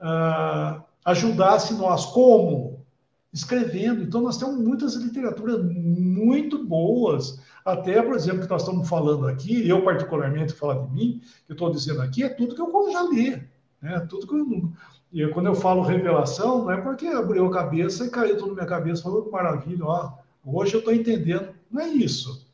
ah, 0.00 0.82
ajudassem 1.04 1.76
nós. 1.76 2.06
Como? 2.06 2.84
Escrevendo. 3.32 4.02
Então, 4.02 4.20
nós 4.20 4.36
temos 4.36 4.56
muitas 4.58 4.94
literaturas 4.94 5.64
muito 5.64 6.64
boas. 6.64 7.40
Até, 7.64 8.02
por 8.02 8.14
exemplo, 8.14 8.42
que 8.42 8.50
nós 8.50 8.62
estamos 8.62 8.88
falando 8.88 9.26
aqui, 9.26 9.66
eu 9.66 9.82
particularmente 9.84 10.52
falar 10.52 10.86
de 10.86 10.92
mim, 10.92 11.20
que 11.46 11.52
eu 11.52 11.54
estou 11.54 11.70
dizendo 11.70 12.02
aqui, 12.02 12.24
é 12.24 12.28
tudo 12.28 12.54
que 12.54 12.60
eu 12.60 12.92
já 12.92 13.02
li. 13.04 13.51
Né? 13.82 13.98
Tudo 14.08 14.26
que 14.26 15.20
eu, 15.20 15.30
quando 15.32 15.46
eu 15.46 15.54
falo 15.54 15.82
revelação, 15.82 16.64
não 16.64 16.70
é 16.70 16.80
porque 16.80 17.06
abriu 17.08 17.46
a 17.46 17.52
cabeça 17.52 18.06
e 18.06 18.10
caiu 18.10 18.38
tudo 18.38 18.48
na 18.48 18.54
minha 18.54 18.66
cabeça, 18.66 19.02
falou 19.02 19.24
que 19.24 19.30
maravilha, 19.30 19.84
ó, 19.84 20.12
hoje 20.44 20.74
eu 20.74 20.78
estou 20.78 20.94
entendendo. 20.94 21.52
Não 21.70 21.82
é 21.82 21.88
isso. 21.88 22.46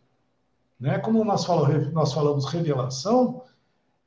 Né? 0.80 0.98
Como 0.98 1.24
nós 1.24 1.44
falamos, 1.44 1.92
nós 1.92 2.12
falamos 2.12 2.46
revelação, 2.46 3.42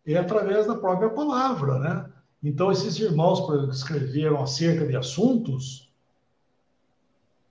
é 0.06 0.18
através 0.18 0.66
da 0.66 0.76
própria 0.76 1.10
palavra, 1.10 1.78
né? 1.78 2.06
Então, 2.44 2.72
esses 2.72 2.98
irmãos 2.98 3.46
que 3.46 3.72
escreveram 3.72 4.42
acerca 4.42 4.88
de 4.88 4.96
assuntos, 4.96 5.94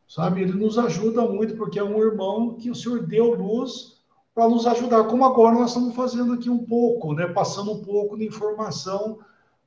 sabe, 0.09 0.43
ele 0.43 0.55
nos 0.55 0.77
ajuda 0.77 1.23
muito, 1.23 1.57
porque 1.57 1.79
é 1.79 1.85
um 1.85 2.03
irmão 2.03 2.55
que 2.55 2.71
o 2.71 2.75
Senhor 2.75 3.07
deu 3.07 3.35
luz 3.35 4.01
para 4.35 4.49
nos 4.49 4.67
ajudar, 4.67 5.05
como 5.05 5.25
agora 5.25 5.55
nós 5.55 5.71
estamos 5.71 5.95
fazendo 5.95 6.33
aqui 6.33 6.51
um 6.51 6.65
pouco, 6.65 7.15
né? 7.15 7.27
Passando 7.29 7.71
um 7.73 7.85
pouco 7.85 8.19
de 8.19 8.27
informação 8.27 9.21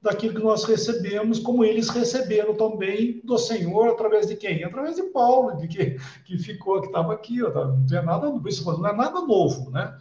daquilo 0.03 0.35
que 0.35 0.43
nós 0.43 0.65
recebemos, 0.65 1.39
como 1.39 1.63
eles 1.63 1.87
receberam 1.87 2.53
também 2.53 3.21
do 3.23 3.37
Senhor, 3.37 3.87
através 3.87 4.27
de 4.27 4.35
quem? 4.35 4.61
Através 4.61 4.97
de 4.97 5.03
Paulo, 5.03 5.55
de 5.55 5.67
que, 5.69 5.97
que 6.25 6.37
ficou, 6.37 6.81
que 6.81 6.87
estava 6.87 7.13
aqui, 7.13 7.41
ó, 7.41 7.49
tá? 7.49 7.65
não 7.65 7.97
é 7.97 8.01
nada, 8.01 8.29
não 8.29 8.89
é 8.89 8.93
nada 8.93 9.21
novo, 9.21 9.71
né? 9.71 9.97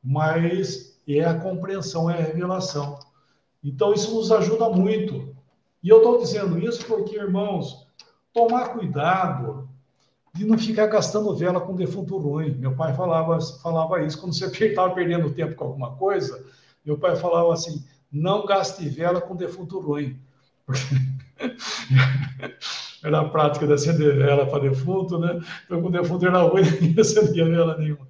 Mas 0.00 0.96
é 1.08 1.24
a 1.24 1.34
compreensão, 1.34 2.08
é 2.08 2.14
a 2.14 2.24
revelação. 2.24 3.00
Então, 3.64 3.92
isso 3.92 4.14
nos 4.14 4.30
ajuda 4.30 4.70
muito. 4.70 5.34
E 5.82 5.88
eu 5.88 5.96
estou 5.96 6.20
dizendo 6.20 6.56
isso 6.60 6.86
porque, 6.86 7.16
irmãos, 7.16 7.84
tomar 8.32 8.68
cuidado 8.68 9.68
de 10.32 10.44
não 10.44 10.56
ficar 10.56 10.86
gastando 10.86 11.34
vela 11.34 11.60
com 11.60 11.74
defunto 11.74 12.16
ruim. 12.16 12.54
Meu 12.54 12.76
pai 12.76 12.94
falava, 12.94 13.40
falava 13.60 14.02
isso 14.02 14.20
quando 14.20 14.34
você 14.34 14.46
estava 14.66 14.94
perdendo 14.94 15.34
tempo 15.34 15.56
com 15.56 15.64
alguma 15.64 15.96
coisa. 15.96 16.44
Meu 16.84 16.96
pai 16.96 17.16
falava 17.16 17.52
assim: 17.52 17.84
não 18.10 18.46
gaste 18.46 18.88
vela 18.88 19.20
com 19.20 19.36
defunto 19.36 19.78
ruim. 19.78 20.18
era 23.04 23.20
a 23.20 23.28
prática 23.28 23.66
de 23.66 23.72
acender 23.72 24.16
vela 24.16 24.46
para 24.46 24.68
defunto, 24.68 25.18
né? 25.18 25.40
Então, 25.64 25.80
com 25.80 25.90
defunto 25.90 26.26
era 26.26 26.42
ruim, 26.42 26.62
ninguém 26.80 27.00
acendia 27.00 27.48
vela 27.48 27.76
nenhuma. 27.76 28.06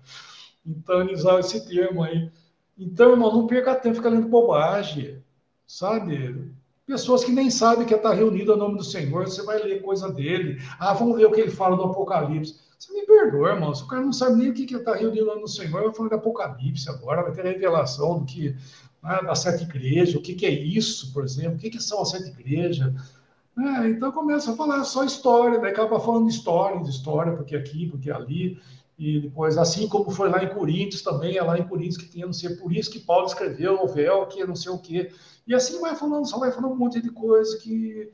Então, 0.64 1.02
ele 1.02 1.14
usava 1.14 1.40
esse 1.40 1.66
termo 1.68 2.02
aí. 2.02 2.30
Então, 2.78 3.10
irmão, 3.10 3.32
não 3.32 3.46
perca 3.46 3.74
tempo 3.74 3.96
ficar 3.96 4.10
lendo 4.10 4.28
bobagem, 4.28 5.22
sabe? 5.66 6.52
Pessoas 6.86 7.24
que 7.24 7.32
nem 7.32 7.50
sabem 7.50 7.86
que 7.86 7.94
está 7.94 8.12
reunido 8.12 8.52
a 8.52 8.56
nome 8.56 8.76
do 8.76 8.84
Senhor, 8.84 9.24
você 9.24 9.42
vai 9.42 9.62
ler 9.62 9.82
coisa 9.82 10.12
dele. 10.12 10.60
Ah, 10.78 10.92
vamos 10.92 11.16
ver 11.16 11.26
o 11.26 11.32
que 11.32 11.40
ele 11.40 11.50
fala 11.50 11.76
do 11.76 11.84
Apocalipse. 11.84 12.60
Você 12.78 12.92
me 12.92 13.06
perdoa, 13.06 13.50
irmão. 13.50 13.74
Se 13.74 13.82
o 13.82 13.88
cara 13.88 14.02
não 14.02 14.12
sabe 14.12 14.36
nem 14.36 14.50
o 14.50 14.54
que 14.54 14.74
está 14.74 14.94
reunido 14.94 15.24
o 15.24 15.26
nome 15.26 15.42
do 15.42 15.48
Senhor, 15.48 15.82
vai 15.82 15.94
falar 15.94 16.10
de 16.10 16.14
Apocalipse 16.14 16.88
agora, 16.90 17.22
vai 17.22 17.32
ter 17.32 17.44
revelação 17.44 18.18
do 18.18 18.26
que 18.26 18.54
né, 19.06 19.22
da 19.22 19.34
sete 19.34 19.62
igreja, 19.62 20.18
o 20.18 20.20
que, 20.20 20.34
que 20.34 20.44
é 20.44 20.50
isso, 20.50 21.12
por 21.12 21.24
exemplo, 21.24 21.54
o 21.54 21.58
que, 21.58 21.70
que 21.70 21.82
são 21.82 22.02
as 22.02 22.10
sete 22.10 22.28
igrejas. 22.28 22.92
É, 23.58 23.88
então 23.88 24.12
começa 24.12 24.52
a 24.52 24.56
falar 24.56 24.84
só 24.84 25.04
história, 25.04 25.58
daí 25.58 25.70
acaba 25.70 25.98
falando 25.98 26.26
de 26.26 26.34
história, 26.34 26.82
de 26.82 26.90
história, 26.90 27.32
porque 27.32 27.56
aqui, 27.56 27.86
porque 27.88 28.10
ali, 28.10 28.60
e 28.98 29.20
depois, 29.20 29.56
assim 29.56 29.88
como 29.88 30.10
foi 30.10 30.28
lá 30.28 30.42
em 30.42 30.48
Coríntios 30.48 31.02
também, 31.02 31.36
é 31.36 31.42
lá 31.42 31.58
em 31.58 31.66
Coríntios 31.66 31.96
que 31.96 32.08
tinha, 32.08 32.26
não 32.26 32.32
sei, 32.32 32.56
por 32.56 32.72
isso 32.72 32.90
que 32.90 32.98
Paulo 32.98 33.26
escreveu 33.26 33.82
o 33.82 33.88
véu, 33.88 34.26
que 34.26 34.44
não 34.44 34.56
sei 34.56 34.72
o 34.72 34.78
quê. 34.78 35.10
E 35.46 35.54
assim 35.54 35.80
vai 35.80 35.94
falando, 35.94 36.26
só 36.26 36.38
vai 36.38 36.50
falando 36.50 36.72
um 36.72 36.76
monte 36.76 37.00
de 37.00 37.10
coisa 37.10 37.56
que 37.58 38.10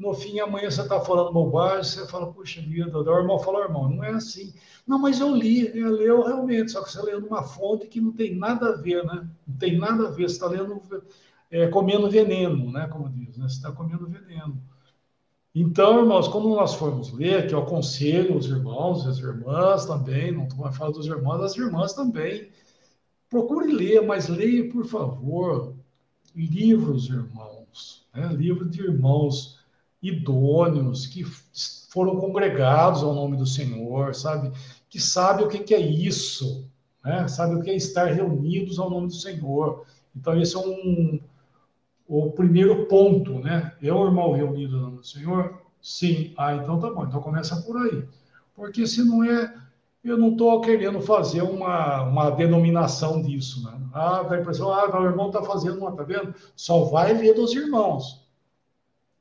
no 0.00 0.14
fim, 0.14 0.40
amanhã 0.40 0.70
você 0.70 0.80
está 0.80 0.98
falando 0.98 1.30
bobagem, 1.30 1.84
você 1.84 2.06
fala, 2.08 2.32
puxa 2.32 2.62
vida, 2.62 2.98
o 2.98 3.18
irmão 3.18 3.38
falou, 3.38 3.62
irmão, 3.62 3.86
não 3.86 4.02
é 4.02 4.12
assim. 4.12 4.54
Não, 4.86 4.98
mas 4.98 5.20
eu 5.20 5.36
li, 5.36 5.70
eu 5.78 5.90
leu 5.90 6.24
realmente, 6.24 6.72
só 6.72 6.82
que 6.82 6.90
você 6.90 7.02
leu 7.02 7.20
numa 7.20 7.42
fonte 7.42 7.86
que 7.86 8.00
não 8.00 8.10
tem 8.10 8.34
nada 8.34 8.70
a 8.70 8.76
ver, 8.76 9.04
né? 9.04 9.28
Não 9.46 9.56
tem 9.58 9.78
nada 9.78 10.08
a 10.08 10.10
ver, 10.10 10.26
você 10.26 10.36
está 10.36 10.46
lendo, 10.46 10.80
é, 11.50 11.68
comendo 11.68 12.10
veneno, 12.10 12.72
né? 12.72 12.88
Como 12.88 13.10
diz, 13.10 13.36
né? 13.36 13.46
Você 13.46 13.56
está 13.56 13.70
comendo 13.72 14.08
veneno. 14.08 14.58
Então, 15.54 15.98
irmãos, 15.98 16.28
quando 16.28 16.48
nós 16.48 16.72
formos 16.74 17.12
ler, 17.12 17.46
que 17.46 17.54
eu 17.54 17.58
aconselho 17.58 18.38
os 18.38 18.46
irmãos 18.46 19.06
as 19.06 19.18
irmãs 19.18 19.84
também, 19.84 20.32
não 20.32 20.44
estou 20.44 20.60
mais 20.60 20.76
falando 20.76 20.94
dos 20.94 21.06
irmãos, 21.06 21.42
as 21.42 21.56
irmãs 21.58 21.92
também, 21.92 22.48
procure 23.28 23.70
ler, 23.70 24.00
mas 24.06 24.28
leia, 24.28 24.66
por 24.70 24.86
favor, 24.86 25.74
livros, 26.34 27.10
irmãos, 27.10 28.06
né? 28.14 28.28
livros 28.32 28.70
de 28.70 28.80
irmãos 28.80 29.59
idôneos, 30.02 31.06
que 31.06 31.24
foram 31.90 32.16
congregados 32.16 33.02
ao 33.02 33.14
nome 33.14 33.36
do 33.36 33.46
Senhor, 33.46 34.14
sabe? 34.14 34.52
Que 34.88 35.00
sabe 35.00 35.42
o 35.42 35.48
que, 35.48 35.74
é 35.74 35.80
isso, 35.80 36.68
né? 37.04 37.28
Sabe 37.28 37.54
o 37.54 37.62
que 37.62 37.70
é 37.70 37.76
estar 37.76 38.06
reunidos 38.06 38.78
ao 38.78 38.88
nome 38.88 39.08
do 39.08 39.14
Senhor. 39.14 39.84
Então, 40.16 40.40
esse 40.40 40.56
é 40.56 40.58
um, 40.58 41.20
o 42.08 42.30
primeiro 42.30 42.86
ponto, 42.86 43.38
né? 43.38 43.72
É 43.82 43.92
o 43.92 44.06
irmão 44.06 44.32
reunido 44.32 44.76
ao 44.76 44.82
nome 44.82 44.96
do 44.98 45.06
Senhor? 45.06 45.60
Sim. 45.80 46.32
Ah, 46.36 46.54
então 46.54 46.78
tá 46.78 46.90
bom. 46.90 47.04
Então 47.04 47.20
começa 47.20 47.60
por 47.62 47.76
aí. 47.76 48.04
Porque 48.54 48.86
se 48.86 49.02
não 49.02 49.24
é, 49.24 49.54
eu 50.04 50.18
não 50.18 50.32
estou 50.32 50.60
querendo 50.60 51.00
fazer 51.00 51.42
uma, 51.42 52.02
uma 52.02 52.30
denominação 52.30 53.22
disso, 53.22 53.64
né? 53.64 53.80
Ah, 53.92 54.22
dá 54.22 54.36
a 54.36 54.40
impressão, 54.40 54.72
ah, 54.72 55.00
o 55.00 55.04
irmão 55.04 55.28
está 55.28 55.42
fazendo 55.42 55.78
uma, 55.78 55.92
tá 55.92 56.02
vendo? 56.02 56.34
Só 56.54 56.84
vai 56.84 57.12
ler 57.12 57.34
dos 57.34 57.52
irmãos. 57.52 58.19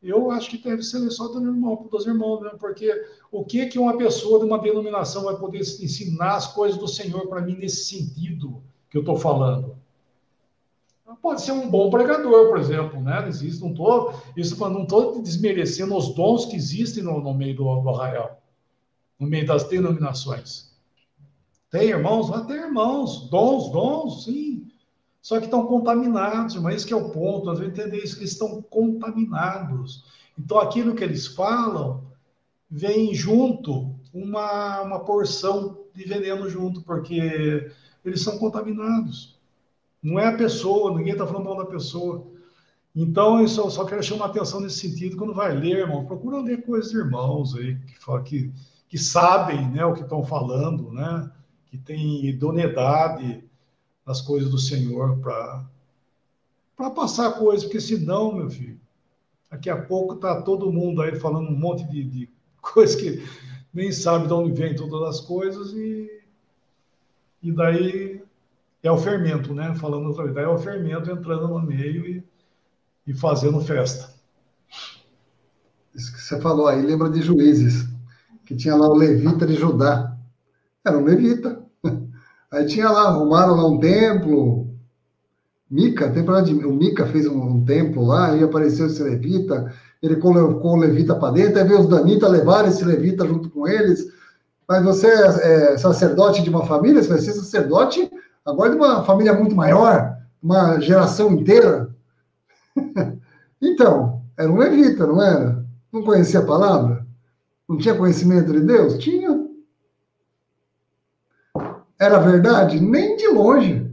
Eu 0.01 0.31
acho 0.31 0.49
que 0.49 0.57
deve 0.57 0.81
ser 0.81 1.09
só 1.11 1.27
do 1.27 1.41
irmão, 1.45 1.89
irmãos 2.05 2.41
mesmo, 2.41 2.57
porque 2.57 2.89
o 3.29 3.43
que 3.43 3.65
que 3.65 3.77
uma 3.77 3.97
pessoa 3.97 4.39
de 4.39 4.45
uma 4.45 4.59
denominação 4.59 5.25
vai 5.25 5.35
poder 5.35 5.59
ensinar 5.59 6.35
as 6.35 6.53
coisas 6.53 6.79
do 6.79 6.87
Senhor 6.87 7.27
para 7.27 7.41
mim 7.41 7.55
nesse 7.55 7.83
sentido 7.83 8.63
que 8.89 8.97
eu 8.97 9.01
estou 9.01 9.17
falando? 9.17 9.77
Pode 11.21 11.41
ser 11.41 11.51
um 11.51 11.69
bom 11.69 11.89
pregador, 11.89 12.47
por 12.47 12.59
exemplo, 12.59 13.01
né? 13.01 13.27
Existe, 13.27 13.61
não 13.61 13.71
estou 13.71 14.13
isso 14.37 14.57
não 14.69 14.83
estou 14.83 15.21
desmerecendo 15.21 15.95
os 15.95 16.13
dons 16.13 16.45
que 16.45 16.55
existem 16.55 17.03
no, 17.03 17.19
no 17.19 17.33
meio 17.33 17.55
do, 17.57 17.81
do 17.81 17.89
arraial, 17.89 18.41
no 19.19 19.27
meio 19.27 19.45
das 19.45 19.65
denominações. 19.65 20.71
Tem 21.69 21.89
irmãos? 21.89 22.29
Lá 22.29 22.45
tem 22.45 22.55
irmãos, 22.55 23.29
dons, 23.29 23.69
dons, 23.71 24.23
sim. 24.23 24.68
Só 25.29 25.37
que 25.37 25.45
estão 25.45 25.67
contaminados, 25.67 26.55
mas 26.55 26.81
esse 26.81 26.91
é 26.91 26.95
o 26.95 27.11
ponto, 27.11 27.45
nós 27.45 27.59
vamos 27.59 27.71
entender 27.71 27.97
isso, 27.97 28.17
que 28.17 28.23
estão 28.23 28.63
contaminados. 28.63 30.03
Então, 30.35 30.57
aquilo 30.57 30.95
que 30.95 31.03
eles 31.03 31.27
falam 31.27 32.03
vem 32.67 33.13
junto 33.13 33.93
uma, 34.11 34.81
uma 34.81 34.99
porção 35.01 35.81
de 35.93 36.03
veneno 36.03 36.49
junto, 36.49 36.81
porque 36.81 37.71
eles 38.03 38.23
são 38.23 38.39
contaminados. 38.39 39.39
Não 40.01 40.17
é 40.17 40.25
a 40.25 40.35
pessoa, 40.35 40.97
ninguém 40.97 41.13
está 41.13 41.27
falando 41.27 41.45
mal 41.45 41.57
da 41.57 41.65
pessoa. 41.65 42.25
Então, 42.95 43.39
eu 43.39 43.47
só, 43.47 43.69
só 43.69 43.85
quero 43.85 44.01
chamar 44.01 44.25
atenção 44.25 44.59
nesse 44.59 44.79
sentido. 44.79 45.15
Quando 45.15 45.35
vai 45.35 45.55
ler, 45.55 45.81
irmão, 45.81 46.07
procura 46.07 46.41
ler 46.41 46.65
coisas 46.65 46.89
de 46.89 46.97
irmãos 46.97 47.55
aí, 47.55 47.77
que, 47.77 48.23
que, 48.23 48.51
que 48.89 48.97
sabem 48.97 49.69
né, 49.69 49.85
o 49.85 49.93
que 49.93 50.01
estão 50.01 50.23
falando, 50.23 50.91
né? 50.91 51.29
que 51.67 51.77
tem 51.77 52.25
idoneidade 52.25 53.47
as 54.05 54.21
coisas 54.21 54.49
do 54.49 54.57
Senhor 54.57 55.19
para 55.19 56.89
passar 56.91 57.33
coisas, 57.33 57.63
porque 57.63 57.79
senão, 57.79 58.35
meu 58.35 58.49
filho, 58.49 58.79
daqui 59.49 59.69
a 59.69 59.81
pouco 59.81 60.15
tá 60.15 60.41
todo 60.41 60.71
mundo 60.71 61.01
aí 61.01 61.15
falando 61.15 61.49
um 61.49 61.57
monte 61.57 61.83
de, 61.89 62.03
de 62.03 62.29
coisas 62.61 62.95
que 62.95 63.23
nem 63.73 63.91
sabe 63.91 64.27
de 64.27 64.33
onde 64.33 64.51
vem 64.51 64.75
todas 64.75 65.01
as 65.09 65.21
coisas 65.21 65.73
e, 65.73 66.23
e 67.41 67.51
daí 67.51 68.21
é 68.81 68.91
o 68.91 68.97
fermento, 68.97 69.53
né? 69.53 69.75
Falando 69.75 70.07
outra 70.07 70.23
vez, 70.23 70.35
daí 70.35 70.45
é 70.45 70.47
o 70.47 70.57
fermento 70.57 71.11
entrando 71.11 71.47
no 71.47 71.61
meio 71.61 72.05
e, 72.05 72.23
e 73.05 73.13
fazendo 73.13 73.61
festa. 73.61 74.13
Isso 75.93 76.13
que 76.13 76.21
você 76.21 76.39
falou 76.39 76.67
aí, 76.67 76.81
lembra 76.81 77.09
de 77.09 77.21
juízes, 77.21 77.87
que 78.45 78.55
tinha 78.55 78.75
lá 78.75 78.87
o 78.87 78.95
levita 78.95 79.45
de 79.45 79.55
Judá. 79.55 80.17
Era 80.85 80.97
um 80.97 81.03
levita. 81.03 81.58
Aí 82.59 82.65
tinha 82.65 82.89
lá, 82.89 83.03
arrumaram 83.07 83.55
lá 83.55 83.67
um 83.67 83.79
templo. 83.79 84.67
Mica, 85.71 86.09
temporada 86.09 86.45
de, 86.45 86.53
o 86.53 86.73
Mica 86.73 87.05
fez 87.05 87.25
um, 87.25 87.41
um 87.41 87.63
templo 87.63 88.05
lá, 88.05 88.31
aí 88.31 88.43
apareceu 88.43 88.87
esse 88.87 89.01
levita, 89.01 89.71
ele 90.01 90.17
colocou 90.17 90.73
o 90.73 90.79
levita 90.79 91.15
para 91.15 91.33
dentro, 91.33 91.59
aí 91.59 91.67
veio 91.67 91.79
os 91.79 91.87
danitas 91.87 92.29
levaram 92.29 92.67
esse 92.67 92.83
levita 92.83 93.25
junto 93.25 93.49
com 93.49 93.65
eles. 93.67 94.11
Mas 94.67 94.83
você 94.83 95.07
é, 95.07 95.73
é 95.73 95.77
sacerdote 95.77 96.41
de 96.43 96.49
uma 96.49 96.65
família, 96.65 97.01
você 97.01 97.09
vai 97.09 97.19
ser 97.19 97.31
sacerdote 97.31 98.11
agora 98.45 98.71
de 98.71 98.75
uma 98.75 99.03
família 99.03 99.33
muito 99.33 99.55
maior, 99.55 100.17
uma 100.41 100.79
geração 100.81 101.31
inteira. 101.31 101.89
então, 103.61 104.21
era 104.37 104.51
um 104.51 104.57
levita, 104.57 105.07
não 105.07 105.21
era? 105.21 105.63
Não 105.93 106.03
conhecia 106.03 106.41
a 106.41 106.45
palavra? 106.45 107.05
Não 107.69 107.77
tinha 107.77 107.95
conhecimento 107.95 108.51
de 108.51 108.61
Deus? 108.61 108.97
Tinha. 108.97 109.38
Era 111.99 112.17
verdade? 112.19 112.79
Nem 112.79 113.17
de 113.17 113.27
longe. 113.27 113.85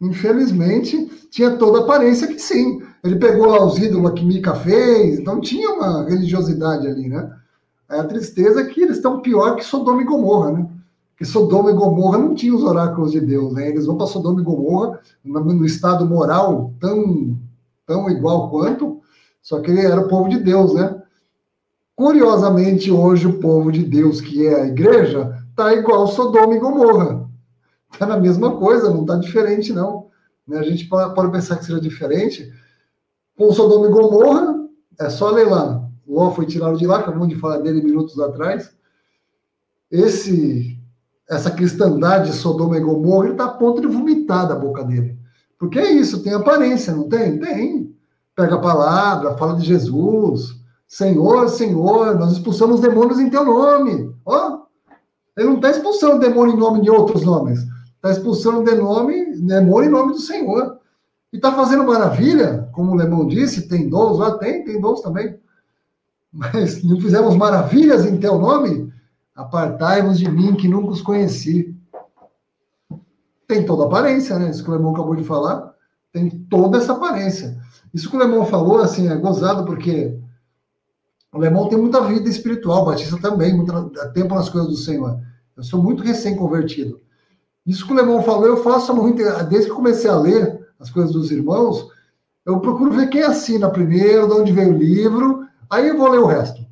Infelizmente, 0.00 1.06
tinha 1.30 1.52
toda 1.52 1.78
a 1.78 1.82
aparência 1.82 2.26
que 2.26 2.38
sim. 2.40 2.82
Ele 3.04 3.16
pegou 3.16 3.46
lá 3.46 3.64
os 3.64 3.78
ídolos 3.78 4.12
que 4.12 4.24
Mica 4.24 4.54
fez, 4.54 5.18
então 5.18 5.40
tinha 5.40 5.70
uma 5.70 6.04
religiosidade 6.04 6.86
ali, 6.86 7.08
né? 7.08 7.30
Aí 7.88 8.00
a 8.00 8.04
tristeza 8.04 8.60
é 8.60 8.64
que 8.64 8.80
eles 8.80 8.96
estão 8.96 9.20
pior 9.20 9.54
que 9.54 9.64
Sodoma 9.64 10.02
e 10.02 10.04
Gomorra, 10.04 10.52
né? 10.52 10.68
Que 11.16 11.24
Sodoma 11.24 11.70
e 11.70 11.74
Gomorra 11.74 12.18
não 12.18 12.34
tinham 12.34 12.56
os 12.56 12.64
oráculos 12.64 13.12
de 13.12 13.20
Deus, 13.20 13.52
né? 13.52 13.68
Eles 13.68 13.86
vão 13.86 13.96
para 13.96 14.06
Sodoma 14.06 14.40
e 14.40 14.44
Gomorra 14.44 15.00
no 15.24 15.64
estado 15.64 16.04
moral 16.04 16.72
tão, 16.80 17.38
tão 17.86 18.10
igual 18.10 18.50
quanto, 18.50 19.00
só 19.40 19.60
que 19.60 19.70
ele 19.70 19.82
era 19.82 20.00
o 20.00 20.08
povo 20.08 20.28
de 20.28 20.38
Deus, 20.38 20.74
né? 20.74 21.00
Curiosamente, 21.94 22.90
hoje 22.90 23.26
o 23.26 23.38
povo 23.38 23.70
de 23.70 23.84
Deus, 23.84 24.20
que 24.20 24.46
é 24.46 24.62
a 24.62 24.66
igreja, 24.66 25.41
tá 25.64 25.74
igual 25.74 26.06
Sodoma 26.06 26.54
e 26.54 26.58
Gomorra. 26.58 27.28
Tá 27.98 28.06
na 28.06 28.16
mesma 28.16 28.56
coisa, 28.56 28.90
não 28.90 29.04
tá 29.04 29.16
diferente, 29.16 29.72
não. 29.72 30.08
Né? 30.46 30.58
A 30.58 30.62
gente 30.62 30.88
pode 30.88 31.30
pensar 31.30 31.56
que 31.56 31.64
seja 31.64 31.80
diferente. 31.80 32.52
Com 33.36 33.52
Sodoma 33.52 33.86
e 33.86 33.90
Gomorra, 33.90 34.66
é 34.98 35.08
só 35.08 35.30
ler 35.30 35.48
lá. 35.48 35.82
Ló 36.06 36.30
foi 36.32 36.46
tirado 36.46 36.76
de 36.76 36.86
lá, 36.86 36.98
acabamos 36.98 37.28
de 37.28 37.36
falar 37.36 37.58
dele 37.58 37.82
minutos 37.82 38.18
atrás. 38.18 38.74
Esse, 39.90 40.78
essa 41.28 41.50
cristandade 41.50 42.30
de 42.30 42.36
Sodoma 42.36 42.76
e 42.76 42.80
Gomorra, 42.80 43.26
ele 43.26 43.34
está 43.34 43.44
a 43.44 43.54
ponto 43.54 43.80
de 43.80 43.86
vomitar 43.86 44.48
da 44.48 44.54
boca 44.54 44.84
dele. 44.84 45.18
Porque 45.58 45.78
é 45.78 45.92
isso, 45.92 46.22
tem 46.22 46.34
aparência, 46.34 46.94
não 46.94 47.08
tem? 47.08 47.38
Tem. 47.38 47.94
Pega 48.34 48.56
a 48.56 48.60
palavra, 48.60 49.36
fala 49.36 49.56
de 49.56 49.64
Jesus. 49.64 50.60
Senhor, 50.88 51.48
Senhor, 51.48 52.18
nós 52.18 52.32
expulsamos 52.32 52.80
demônios 52.80 53.20
em 53.20 53.30
teu 53.30 53.44
nome. 53.44 54.14
Ó, 54.24 54.51
ele 55.36 55.48
não 55.48 55.56
está 55.56 55.70
expulsando 55.70 56.18
demônio 56.18 56.54
em 56.54 56.58
nome 56.58 56.82
de 56.82 56.90
outros 56.90 57.24
nomes. 57.24 57.60
Está 57.96 58.10
expulsando 58.10 58.64
de 58.64 58.74
nome, 58.74 59.36
demônio 59.36 59.88
em 59.88 59.92
nome 59.92 60.12
do 60.12 60.18
Senhor. 60.18 60.78
E 61.32 61.36
está 61.36 61.52
fazendo 61.52 61.84
maravilha, 61.84 62.68
como 62.72 62.92
o 62.92 62.94
Lemão 62.94 63.26
disse, 63.26 63.68
tem 63.68 63.88
dons 63.88 64.18
lá, 64.18 64.36
tem, 64.38 64.64
tem 64.64 64.80
dons 64.80 65.00
também. 65.00 65.38
Mas 66.32 66.82
não 66.82 67.00
fizemos 67.00 67.36
maravilhas 67.36 68.04
em 68.04 68.18
teu 68.18 68.38
nome? 68.38 68.92
Apartai-vos 69.34 70.18
de 70.18 70.30
mim, 70.30 70.54
que 70.54 70.68
nunca 70.68 70.90
os 70.90 71.00
conheci. 71.00 71.74
Tem 73.46 73.64
toda 73.64 73.84
a 73.84 73.86
aparência, 73.86 74.38
né? 74.38 74.50
Isso 74.50 74.62
que 74.62 74.70
o 74.70 74.74
Lemão 74.74 74.92
acabou 74.92 75.16
de 75.16 75.24
falar. 75.24 75.72
Tem 76.12 76.28
toda 76.28 76.78
essa 76.78 76.92
aparência. 76.92 77.58
Isso 77.94 78.10
que 78.10 78.16
o 78.16 78.18
Lemão 78.18 78.44
falou, 78.44 78.80
assim, 78.80 79.08
é 79.08 79.16
gozado, 79.16 79.64
porque 79.64 80.18
o 81.32 81.38
Lemão 81.38 81.68
tem 81.68 81.78
muita 81.78 82.02
vida 82.02 82.28
espiritual, 82.28 82.82
o 82.82 82.86
Batista 82.86 83.18
também, 83.18 83.56
muito 83.56 83.72
tempo 84.12 84.34
nas 84.34 84.48
coisas 84.48 84.70
do 84.70 84.76
Senhor. 84.76 85.18
Eu 85.56 85.62
sou 85.62 85.82
muito 85.82 86.02
recém-convertido. 86.02 87.00
Isso 87.66 87.86
que 87.86 87.92
o 87.92 87.96
Lemão 87.96 88.22
falou, 88.22 88.46
eu 88.46 88.58
faço 88.58 88.94
muito, 88.94 89.22
desde 89.48 89.70
que 89.70 89.76
comecei 89.76 90.10
a 90.10 90.16
ler 90.16 90.60
as 90.78 90.90
coisas 90.90 91.12
dos 91.12 91.30
irmãos, 91.30 91.88
eu 92.44 92.60
procuro 92.60 92.92
ver 92.92 93.08
quem 93.08 93.22
assina 93.22 93.70
primeiro, 93.70 94.26
de 94.26 94.34
onde 94.34 94.52
veio 94.52 94.74
o 94.74 94.78
livro, 94.78 95.46
aí 95.70 95.88
eu 95.88 95.96
vou 95.96 96.10
ler 96.10 96.18
o 96.18 96.26
resto. 96.26 96.66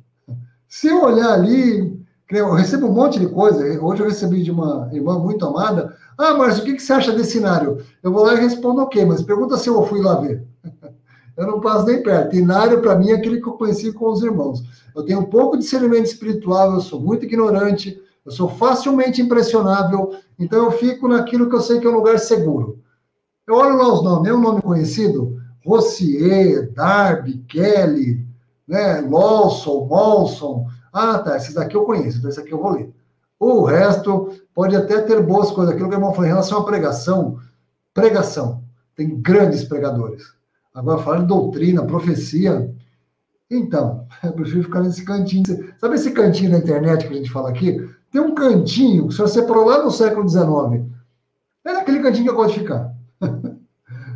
Se 0.67 0.87
eu 0.87 1.03
olhar 1.03 1.33
ali, 1.33 1.99
eu 2.29 2.53
recebo 2.53 2.87
um 2.87 2.93
monte 2.93 3.19
de 3.19 3.27
coisa. 3.27 3.63
Hoje 3.81 4.01
eu 4.01 4.07
recebi 4.07 4.43
de 4.43 4.51
uma 4.51 4.89
irmã 4.93 5.17
muito 5.17 5.45
amada. 5.45 5.95
Ah, 6.17 6.33
Márcio, 6.33 6.63
o 6.63 6.65
que, 6.65 6.79
você 6.79 6.93
acha 6.93 7.11
desse 7.11 7.33
cenário? 7.33 7.83
Eu 8.03 8.11
vou 8.11 8.23
lá 8.23 8.35
e 8.35 8.39
respondo 8.39 8.81
ok, 8.81 9.03
mas 9.05 9.21
pergunta 9.21 9.57
se 9.57 9.69
eu 9.69 9.85
fui 9.85 10.01
lá 10.01 10.15
ver. 10.15 10.45
Eu 11.41 11.47
não 11.47 11.59
passo 11.59 11.87
nem 11.87 12.03
perto. 12.03 12.35
Inário, 12.35 12.81
para 12.81 12.95
mim, 12.95 13.09
é 13.09 13.15
aquele 13.15 13.41
que 13.41 13.47
eu 13.47 13.53
conheci 13.53 13.91
com 13.91 14.09
os 14.09 14.21
irmãos. 14.21 14.63
Eu 14.95 15.03
tenho 15.03 15.21
um 15.21 15.25
pouco 15.25 15.57
de 15.57 15.63
discernimento 15.63 16.05
espiritual, 16.05 16.73
eu 16.73 16.81
sou 16.81 16.99
muito 16.99 17.25
ignorante, 17.25 17.99
eu 18.23 18.31
sou 18.31 18.47
facilmente 18.47 19.23
impressionável, 19.23 20.13
então 20.37 20.65
eu 20.65 20.71
fico 20.71 21.07
naquilo 21.07 21.49
que 21.49 21.55
eu 21.55 21.61
sei 21.61 21.79
que 21.79 21.87
é 21.87 21.89
um 21.89 21.95
lugar 21.95 22.19
seguro. 22.19 22.77
Eu 23.47 23.55
olho 23.55 23.75
lá 23.75 23.91
os 23.91 24.03
nomes, 24.03 24.29
é 24.29 24.33
um 24.35 24.39
nome 24.39 24.61
conhecido? 24.61 25.41
Rossier, 25.65 26.71
Darby, 26.73 27.43
Kelly, 27.47 28.23
né? 28.67 29.01
Lawson, 29.01 29.87
Molson. 29.89 30.67
Ah, 30.93 31.17
tá, 31.17 31.37
esses 31.37 31.55
daqui 31.55 31.75
eu 31.75 31.85
conheço, 31.85 32.19
então 32.19 32.29
esse 32.29 32.39
aqui 32.39 32.51
eu 32.51 32.61
vou 32.61 32.73
ler. 32.73 32.93
O 33.39 33.63
resto 33.63 34.29
pode 34.53 34.75
até 34.75 35.01
ter 35.01 35.19
boas 35.23 35.49
coisas. 35.49 35.73
Aquilo 35.73 35.89
que 35.89 35.95
o 35.95 35.97
irmão 35.97 36.11
falou 36.11 36.25
em 36.25 36.29
relação 36.29 36.59
à 36.59 36.63
pregação, 36.63 37.39
pregação. 37.95 38.63
Tem 38.95 39.19
grandes 39.19 39.63
pregadores. 39.63 40.39
Agora, 40.73 41.01
falando 41.01 41.21
de 41.21 41.27
doutrina, 41.27 41.85
profecia. 41.85 42.73
Então, 43.49 44.05
eu 44.23 44.31
prefiro 44.33 44.63
ficar 44.63 44.81
nesse 44.81 45.03
cantinho. 45.03 45.43
Sabe 45.79 45.95
esse 45.95 46.11
cantinho 46.11 46.51
na 46.51 46.57
internet 46.59 47.07
que 47.07 47.13
a 47.13 47.17
gente 47.17 47.31
fala 47.31 47.49
aqui? 47.49 47.89
Tem 48.11 48.21
um 48.21 48.35
cantinho 48.35 49.07
que 49.07 49.13
se 49.13 49.21
você 49.21 49.41
separou 49.41 49.65
lá 49.65 49.83
no 49.83 49.91
século 49.91 50.27
XIX. 50.27 50.85
É 51.63 51.73
naquele 51.73 51.99
cantinho 51.99 52.25
que 52.25 52.31
eu 52.31 52.35
gosto 52.35 52.53
de 52.53 52.59
ficar. 52.61 52.93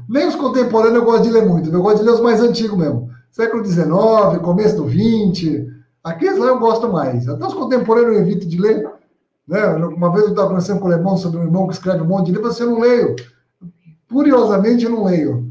Nem 0.08 0.28
os 0.28 0.36
contemporâneos 0.36 1.04
eu 1.04 1.06
gosto 1.06 1.24
de 1.24 1.32
ler 1.32 1.46
muito, 1.46 1.70
eu 1.72 1.82
gosto 1.82 2.00
de 2.00 2.04
ler 2.04 2.12
os 2.12 2.22
mais 2.22 2.40
antigos 2.42 2.78
mesmo. 2.78 3.10
Século 3.32 3.66
XIX, 3.66 3.88
começo 4.44 4.78
do 4.78 4.90
XX. 4.90 5.66
Aqueles 6.04 6.38
lá 6.38 6.48
eu 6.48 6.60
gosto 6.60 6.92
mais. 6.92 7.28
Até 7.28 7.46
os 7.46 7.54
contemporâneos 7.54 8.16
eu 8.16 8.22
evito 8.22 8.48
de 8.48 8.60
ler. 8.60 8.88
Né? 9.48 9.66
Uma 9.76 10.12
vez 10.12 10.24
eu 10.26 10.30
estava 10.30 10.48
conversando 10.48 10.80
com 10.80 10.88
o 10.88 10.92
alemão 10.92 11.18
sobre 11.18 11.40
um 11.40 11.44
irmão 11.44 11.68
que 11.68 11.74
escreve 11.74 12.02
um 12.02 12.08
monte 12.08 12.28
de 12.28 12.32
livro, 12.34 12.52
você 12.52 12.64
não 12.64 12.80
leio. 12.80 13.16
Curiosamente, 14.10 14.86
eu 14.86 14.92
não 14.92 15.06
leio. 15.06 15.45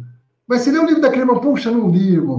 Mas 0.47 0.63
se 0.63 0.71
lê 0.71 0.79
o 0.79 0.87
livro 0.87 1.01
daquele 1.01 1.23
irmão, 1.23 1.41
puxa, 1.41 1.71
não 1.71 1.89
li, 1.89 2.15
irmão. 2.15 2.39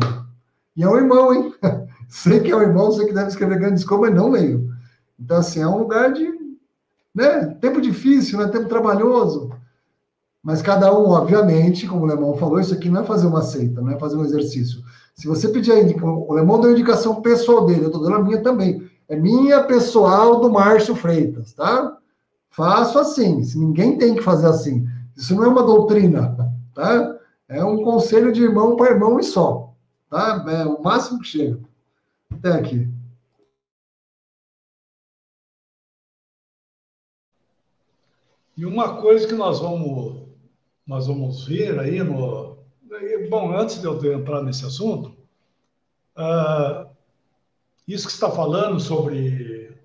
E 0.75 0.83
é 0.83 0.89
um 0.89 0.97
irmão, 0.97 1.33
hein? 1.33 1.53
sei 2.07 2.39
que 2.39 2.51
é 2.51 2.55
um 2.55 2.61
irmão, 2.61 2.91
sei 2.91 3.05
que 3.05 3.13
deve 3.13 3.29
escrever 3.29 3.59
grandes 3.59 3.83
coisas, 3.83 4.09
mas 4.09 4.15
não 4.15 4.29
leio. 4.29 4.69
Então, 5.19 5.37
assim, 5.37 5.61
é 5.61 5.67
um 5.67 5.79
lugar 5.79 6.13
de. 6.13 6.27
Né? 7.13 7.45
Tempo 7.61 7.81
difícil, 7.81 8.39
né? 8.39 8.47
tempo 8.47 8.67
trabalhoso. 8.67 9.51
Mas 10.43 10.61
cada 10.61 10.93
um, 10.93 11.09
obviamente, 11.09 11.87
como 11.87 12.03
o 12.03 12.05
Lemão 12.05 12.35
falou, 12.37 12.59
isso 12.59 12.73
aqui 12.73 12.87
não 12.87 13.01
é 13.01 13.03
fazer 13.03 13.25
uma 13.25 13.41
seita, 13.41 13.81
não 13.81 13.91
é 13.91 13.97
fazer 13.97 14.15
um 14.15 14.23
exercício. 14.23 14.83
Se 15.15 15.27
você 15.27 15.47
pedir 15.47 15.71
a 15.71 15.81
indicação, 15.81 16.23
o 16.27 16.33
Lemão 16.33 16.59
deu 16.59 16.69
a 16.69 16.73
indicação 16.73 17.21
pessoal 17.21 17.65
dele, 17.65 17.85
eu 17.85 17.87
estou 17.87 18.03
dando 18.03 18.17
a 18.17 18.23
minha 18.23 18.43
também. 18.43 18.87
É 19.07 19.15
minha 19.15 19.63
pessoal 19.63 20.39
do 20.41 20.51
Márcio 20.51 20.95
Freitas, 20.95 21.53
tá? 21.53 21.97
Faço 22.51 22.99
assim, 22.99 23.43
se 23.43 23.57
ninguém 23.57 23.97
tem 23.97 24.13
que 24.13 24.21
fazer 24.21 24.47
assim. 24.47 24.87
Isso 25.17 25.33
não 25.35 25.45
é 25.45 25.47
uma 25.47 25.63
doutrina, 25.63 26.53
tá? 26.75 27.14
É 27.47 27.63
um 27.63 27.83
conselho 27.83 28.31
de 28.31 28.41
irmão 28.41 28.75
para 28.75 28.91
irmão 28.91 29.19
e 29.19 29.23
só. 29.23 29.73
Tá? 30.09 30.43
É 30.47 30.65
o 30.65 30.81
máximo 30.81 31.19
que 31.19 31.27
chega. 31.27 31.59
Até 32.31 32.51
aqui. 32.53 32.89
E 38.57 38.65
uma 38.65 39.01
coisa 39.01 39.27
que 39.27 39.33
nós 39.33 39.59
vamos, 39.59 40.27
nós 40.87 41.07
vamos 41.07 41.45
ver 41.45 41.79
aí 41.79 42.01
no. 42.01 42.55
Bom, 43.29 43.53
antes 43.55 43.81
de 43.81 43.85
eu 43.85 44.13
entrar 44.13 44.41
nesse 44.41 44.65
assunto, 44.65 45.09
uh, 46.17 46.89
isso 47.87 48.07
que 48.07 48.13
está 48.13 48.31
falando 48.31 48.79
sobre. 48.79 49.75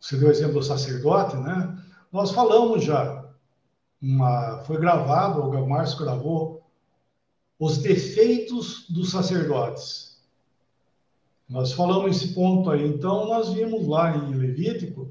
Você 0.00 0.16
deu 0.16 0.28
o 0.28 0.30
exemplo 0.30 0.54
do 0.54 0.62
sacerdote, 0.62 1.36
né? 1.36 1.76
Nós 2.10 2.32
falamos 2.32 2.84
já 2.84 3.17
uma, 4.00 4.60
foi 4.60 4.78
gravado, 4.78 5.42
o 5.42 5.68
Márcio 5.68 5.98
gravou, 5.98 6.62
os 7.58 7.78
defeitos 7.78 8.86
dos 8.88 9.10
sacerdotes. 9.10 10.18
Nós 11.48 11.72
falamos 11.72 12.16
esse 12.16 12.34
ponto 12.34 12.70
aí. 12.70 12.86
Então, 12.86 13.26
nós 13.26 13.52
vimos 13.52 13.86
lá 13.86 14.16
em 14.16 14.34
Levítico 14.34 15.10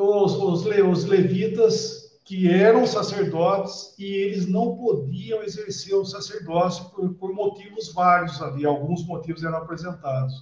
os, 0.00 0.34
os, 0.34 0.66
os 0.66 1.04
levitas 1.04 2.18
que 2.24 2.48
eram 2.48 2.86
sacerdotes 2.86 3.94
e 3.98 4.04
eles 4.04 4.46
não 4.46 4.76
podiam 4.76 5.42
exercer 5.42 5.94
o 5.94 6.04
sacerdócio 6.04 6.90
por, 6.90 7.14
por 7.14 7.32
motivos 7.32 7.92
vários 7.92 8.40
ali, 8.42 8.66
alguns 8.66 9.04
motivos 9.06 9.42
eram 9.42 9.58
apresentados. 9.58 10.34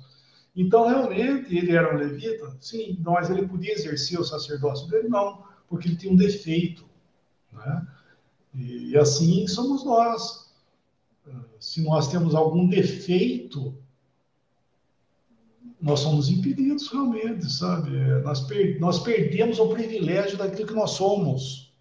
Então, 0.55 0.89
realmente, 0.89 1.57
ele 1.57 1.73
era 1.73 1.95
um 1.95 1.99
levita? 1.99 2.57
Sim, 2.61 2.99
mas 3.05 3.31
ele 3.31 3.47
podia 3.47 3.73
exercer 3.73 4.19
o 4.19 4.25
sacerdócio 4.25 4.89
dele? 4.89 5.09
Não, 5.09 5.45
porque 5.69 5.89
ele 5.89 5.97
tinha 5.97 6.13
um 6.13 6.17
defeito. 6.17 6.85
Né? 7.57 7.87
E, 8.55 8.91
e 8.91 8.99
assim 8.99 9.47
somos 9.47 9.85
nós. 9.85 10.47
Se 11.59 11.83
nós 11.83 12.09
temos 12.09 12.35
algum 12.35 12.69
defeito, 12.69 13.75
nós 15.81 16.01
somos 16.01 16.29
impedidos 16.29 16.89
realmente, 16.89 17.51
sabe? 17.51 17.91
Nós, 18.23 18.41
per 18.43 18.79
nós 18.79 19.01
perdemos 19.01 19.59
o 19.59 19.69
privilégio 19.69 20.39
daquilo 20.39 20.69
que 20.69 20.75
nós 20.75 20.93
somos. 20.93 21.75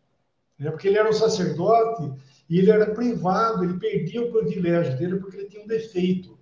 Né? 0.58 0.72
Porque 0.72 0.88
ele 0.88 0.98
era 0.98 1.10
um 1.10 1.14
sacerdote 1.14 2.12
e 2.50 2.60
ele 2.60 2.72
era 2.72 2.94
privado, 2.94 3.64
ele 3.64 3.80
perdia 3.80 4.22
o 4.22 4.32
privilégio 4.32 4.98
dele 4.98 5.20
porque 5.20 5.38
ele 5.38 5.50
tinha 5.50 5.64
um 5.64 5.68
defeito. 5.68 6.38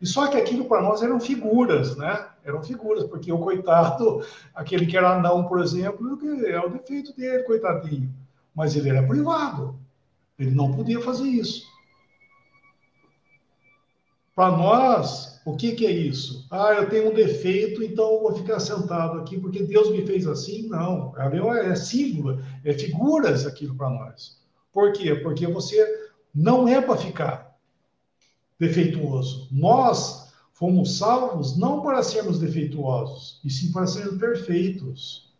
E 0.00 0.06
só 0.06 0.28
que 0.28 0.36
aquilo 0.36 0.66
para 0.66 0.82
nós 0.82 1.02
eram 1.02 1.18
figuras, 1.18 1.96
né? 1.96 2.28
Eram 2.48 2.62
figuras, 2.62 3.04
porque 3.04 3.30
o 3.30 3.38
coitado, 3.38 4.24
aquele 4.54 4.86
que 4.86 4.96
era 4.96 5.16
anão, 5.16 5.46
por 5.46 5.60
exemplo, 5.60 6.18
é 6.46 6.58
o 6.58 6.70
defeito 6.70 7.14
dele, 7.14 7.42
coitadinho. 7.42 8.12
Mas 8.54 8.74
ele 8.74 8.88
era 8.88 9.06
privado. 9.06 9.78
Ele 10.38 10.52
não 10.52 10.72
podia 10.72 11.00
fazer 11.00 11.28
isso. 11.28 11.66
Para 14.34 14.56
nós, 14.56 15.40
o 15.44 15.56
que, 15.56 15.72
que 15.72 15.84
é 15.84 15.90
isso? 15.90 16.46
Ah, 16.50 16.72
eu 16.74 16.88
tenho 16.88 17.10
um 17.10 17.14
defeito, 17.14 17.82
então 17.82 18.12
eu 18.14 18.20
vou 18.20 18.34
ficar 18.36 18.60
sentado 18.60 19.18
aqui 19.18 19.38
porque 19.38 19.64
Deus 19.64 19.90
me 19.90 20.06
fez 20.06 20.26
assim? 20.26 20.68
Não, 20.68 21.12
é 21.16 21.74
símbolo, 21.74 22.40
é 22.64 22.72
figuras 22.72 23.44
aquilo 23.44 23.74
para 23.74 23.90
nós. 23.90 24.40
Por 24.72 24.92
quê? 24.92 25.14
Porque 25.16 25.46
você 25.46 25.84
não 26.32 26.68
é 26.68 26.80
para 26.80 26.96
ficar 26.96 27.58
defeituoso. 28.60 29.48
Nós 29.50 30.27
fomos 30.58 30.98
salvos 30.98 31.56
não 31.56 31.82
para 31.82 32.02
sermos 32.02 32.40
defeituosos, 32.40 33.40
e 33.44 33.50
sim 33.50 33.70
para 33.70 33.86
sermos 33.86 34.18
perfeitos. 34.18 35.32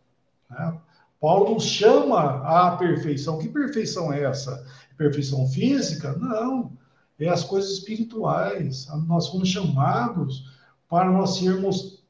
Né? 0.48 0.78
Paulo 1.20 1.54
nos 1.54 1.64
chama 1.64 2.40
à 2.46 2.76
perfeição. 2.76 3.36
Que 3.36 3.48
perfeição 3.48 4.12
é 4.12 4.22
essa? 4.22 4.64
Perfeição 4.96 5.44
física? 5.48 6.12
Não. 6.12 6.72
É 7.18 7.28
as 7.28 7.42
coisas 7.42 7.72
espirituais. 7.72 8.86
Nós 9.08 9.26
fomos 9.26 9.48
chamados 9.48 10.56
para 10.88 11.10
nós 11.10 11.36
sermos 11.36 12.04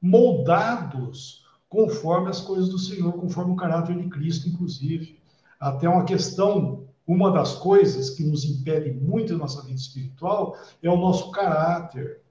moldados 0.00 1.44
conforme 1.68 2.30
as 2.30 2.40
coisas 2.40 2.70
do 2.70 2.78
Senhor, 2.78 3.12
conforme 3.12 3.52
o 3.52 3.56
caráter 3.56 3.94
de 3.94 4.08
Cristo, 4.08 4.48
inclusive. 4.48 5.20
Até 5.60 5.86
uma 5.86 6.04
questão, 6.04 6.84
uma 7.06 7.30
das 7.30 7.56
coisas 7.56 8.08
que 8.08 8.24
nos 8.24 8.46
impede 8.46 8.90
muito 8.90 9.34
na 9.34 9.40
nossa 9.40 9.60
vida 9.60 9.78
espiritual 9.78 10.56
é 10.82 10.88
o 10.88 10.96
nosso 10.96 11.30
caráter, 11.30 12.22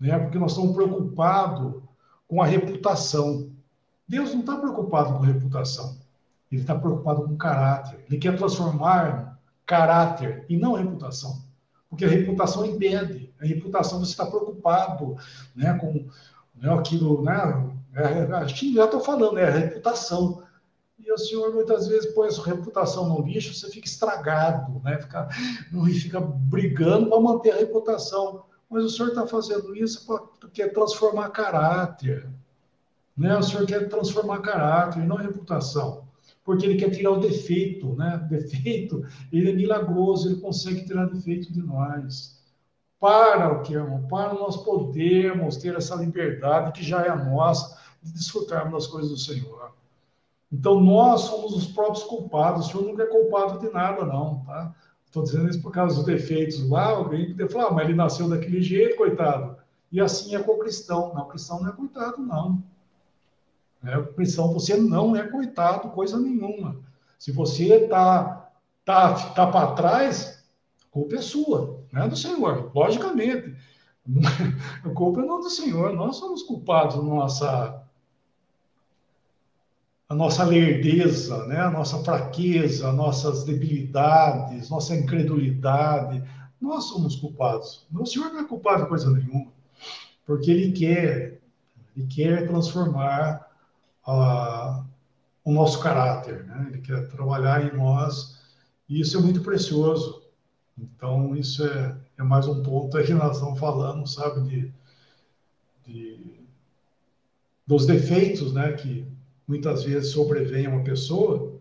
né? 0.00 0.18
Porque 0.18 0.38
nós 0.38 0.52
estamos 0.52 0.74
preocupados 0.74 1.82
com 2.26 2.42
a 2.42 2.46
reputação. 2.46 3.50
Deus 4.08 4.32
não 4.32 4.40
está 4.40 4.56
preocupado 4.56 5.14
com 5.14 5.20
reputação. 5.20 5.98
Ele 6.50 6.62
está 6.62 6.74
preocupado 6.74 7.22
com 7.22 7.36
caráter. 7.36 8.04
Ele 8.08 8.18
quer 8.18 8.36
transformar 8.36 9.38
caráter 9.66 10.44
e 10.48 10.56
não 10.56 10.74
reputação. 10.74 11.42
Porque 11.88 12.04
a 12.04 12.08
reputação 12.08 12.64
impede. 12.64 13.32
A 13.40 13.44
reputação 13.44 13.98
você 13.98 14.12
está 14.12 14.26
preocupado 14.26 15.16
né, 15.54 15.74
com 15.74 16.06
né, 16.54 16.72
aquilo, 16.72 17.22
né? 17.22 17.76
É, 17.92 18.48
já 18.48 18.84
estou 18.84 19.00
falando, 19.00 19.38
é 19.38 19.48
a 19.48 19.50
reputação. 19.50 20.42
E 20.98 21.10
o 21.12 21.18
senhor 21.18 21.52
muitas 21.52 21.88
vezes 21.88 22.12
põe 22.14 22.28
a 22.28 22.30
sua 22.30 22.46
reputação 22.46 23.08
no 23.08 23.26
lixo, 23.26 23.54
você 23.54 23.68
fica 23.68 23.86
estragado, 23.86 24.80
né? 24.84 24.98
Fica, 24.98 25.28
fica 26.00 26.20
brigando 26.20 27.08
para 27.08 27.20
manter 27.20 27.52
a 27.52 27.56
reputação. 27.56 28.44
Mas 28.70 28.84
o 28.84 28.88
senhor 28.88 29.08
está 29.08 29.26
fazendo 29.26 29.74
isso 29.74 30.06
porque 30.06 30.62
quer 30.62 30.72
transformar 30.72 31.30
caráter. 31.30 32.28
Né? 33.16 33.36
O 33.36 33.42
Senhor 33.42 33.66
quer 33.66 33.88
transformar 33.88 34.40
caráter, 34.40 35.04
não 35.04 35.16
reputação. 35.16 36.08
Porque 36.44 36.64
ele 36.64 36.78
quer 36.78 36.90
tirar 36.90 37.10
o 37.10 37.20
defeito, 37.20 37.94
né? 37.94 38.16
Defeito, 38.30 39.04
ele 39.32 39.50
é 39.50 39.52
milagroso, 39.52 40.28
ele 40.28 40.40
consegue 40.40 40.86
tirar 40.86 41.04
defeito 41.06 41.52
de 41.52 41.60
nós. 41.60 42.40
Para 42.98 43.52
o 43.52 43.62
que, 43.62 43.74
irmão? 43.74 44.06
Para 44.08 44.32
nós 44.34 44.56
podermos 44.58 45.56
ter 45.56 45.74
essa 45.74 45.96
liberdade 45.96 46.72
que 46.72 46.82
já 46.82 47.02
é 47.02 47.14
nossa, 47.14 47.78
de 48.02 48.12
desfrutarmos 48.12 48.72
das 48.72 48.86
coisas 48.86 49.10
do 49.10 49.18
Senhor. 49.18 49.72
Então, 50.50 50.80
nós 50.80 51.22
somos 51.22 51.54
os 51.54 51.66
próprios 51.66 52.04
culpados. 52.04 52.66
O 52.66 52.70
Senhor 52.70 52.84
nunca 52.84 53.02
é 53.02 53.06
culpado 53.06 53.58
de 53.58 53.72
nada, 53.72 54.04
não, 54.04 54.42
tá? 54.46 54.74
Estou 55.10 55.24
dizendo 55.24 55.50
isso 55.50 55.60
por 55.60 55.72
causa 55.72 55.96
dos 55.96 56.04
defeitos 56.04 56.68
lá. 56.70 56.84
Alguém 56.90 57.30
poderia 57.30 57.50
falar, 57.50 57.66
ah, 57.66 57.72
mas 57.72 57.84
ele 57.84 57.96
nasceu 57.96 58.28
daquele 58.28 58.62
jeito, 58.62 58.96
coitado. 58.96 59.56
E 59.90 60.00
assim 60.00 60.36
é 60.36 60.38
com 60.40 60.52
o 60.52 60.58
cristão. 60.60 61.12
Não, 61.12 61.22
o 61.22 61.26
cristão 61.26 61.60
não 61.60 61.68
é 61.68 61.72
coitado, 61.72 62.22
não. 62.22 62.62
É, 63.84 63.98
pressão, 63.98 64.52
você 64.52 64.76
não 64.76 65.16
é 65.16 65.26
coitado, 65.26 65.90
coisa 65.90 66.16
nenhuma. 66.16 66.76
Se 67.18 67.32
você 67.32 67.64
está 67.74 68.52
tá, 68.84 69.14
tá 69.30 69.46
para 69.48 69.72
trás, 69.72 70.44
culpa 70.92 71.16
é 71.16 71.20
sua, 71.20 71.82
não 71.92 72.04
é 72.04 72.08
do 72.08 72.16
Senhor, 72.16 72.70
logicamente. 72.72 73.56
A 74.84 74.90
culpa 74.94 75.22
é 75.22 75.24
não 75.24 75.40
do 75.40 75.50
Senhor, 75.50 75.92
nós 75.92 76.16
somos 76.16 76.42
culpados 76.44 76.96
da 76.96 77.02
nossa, 77.02 77.79
a 80.10 80.14
nossa 80.14 80.42
lerdeza, 80.42 81.46
né? 81.46 81.60
a 81.60 81.70
nossa 81.70 82.02
fraqueza, 82.02 82.90
nossas 82.90 83.44
debilidades, 83.44 84.68
nossa 84.68 84.96
incredulidade. 84.96 86.20
Nós 86.60 86.84
somos 86.86 87.14
culpados. 87.14 87.86
O 87.94 88.04
Senhor 88.04 88.32
não 88.32 88.40
é 88.40 88.44
culpado 88.44 88.82
de 88.82 88.88
coisa 88.88 89.08
nenhuma, 89.08 89.52
porque 90.26 90.50
Ele 90.50 90.72
quer, 90.72 91.40
Ele 91.96 92.08
quer 92.08 92.48
transformar 92.48 93.48
o 95.44 95.52
nosso 95.52 95.78
caráter, 95.78 96.44
né? 96.44 96.66
Ele 96.70 96.80
quer 96.80 97.06
trabalhar 97.06 97.64
em 97.64 97.76
nós 97.76 98.40
e 98.88 99.00
isso 99.00 99.16
é 99.16 99.20
muito 99.20 99.42
precioso. 99.42 100.24
Então, 100.76 101.36
isso 101.36 101.64
é, 101.64 101.96
é 102.18 102.22
mais 102.24 102.48
um 102.48 102.64
ponto 102.64 102.96
aí 102.96 103.06
que 103.06 103.14
nós 103.14 103.36
estamos 103.36 103.60
falando, 103.60 104.04
sabe, 104.08 104.40
de, 104.40 104.72
de 105.86 106.40
dos 107.64 107.86
defeitos, 107.86 108.52
né, 108.52 108.72
que 108.72 109.06
muitas 109.50 109.82
vezes 109.82 110.12
sobrevém 110.12 110.66
a 110.66 110.70
uma 110.70 110.84
pessoa, 110.84 111.60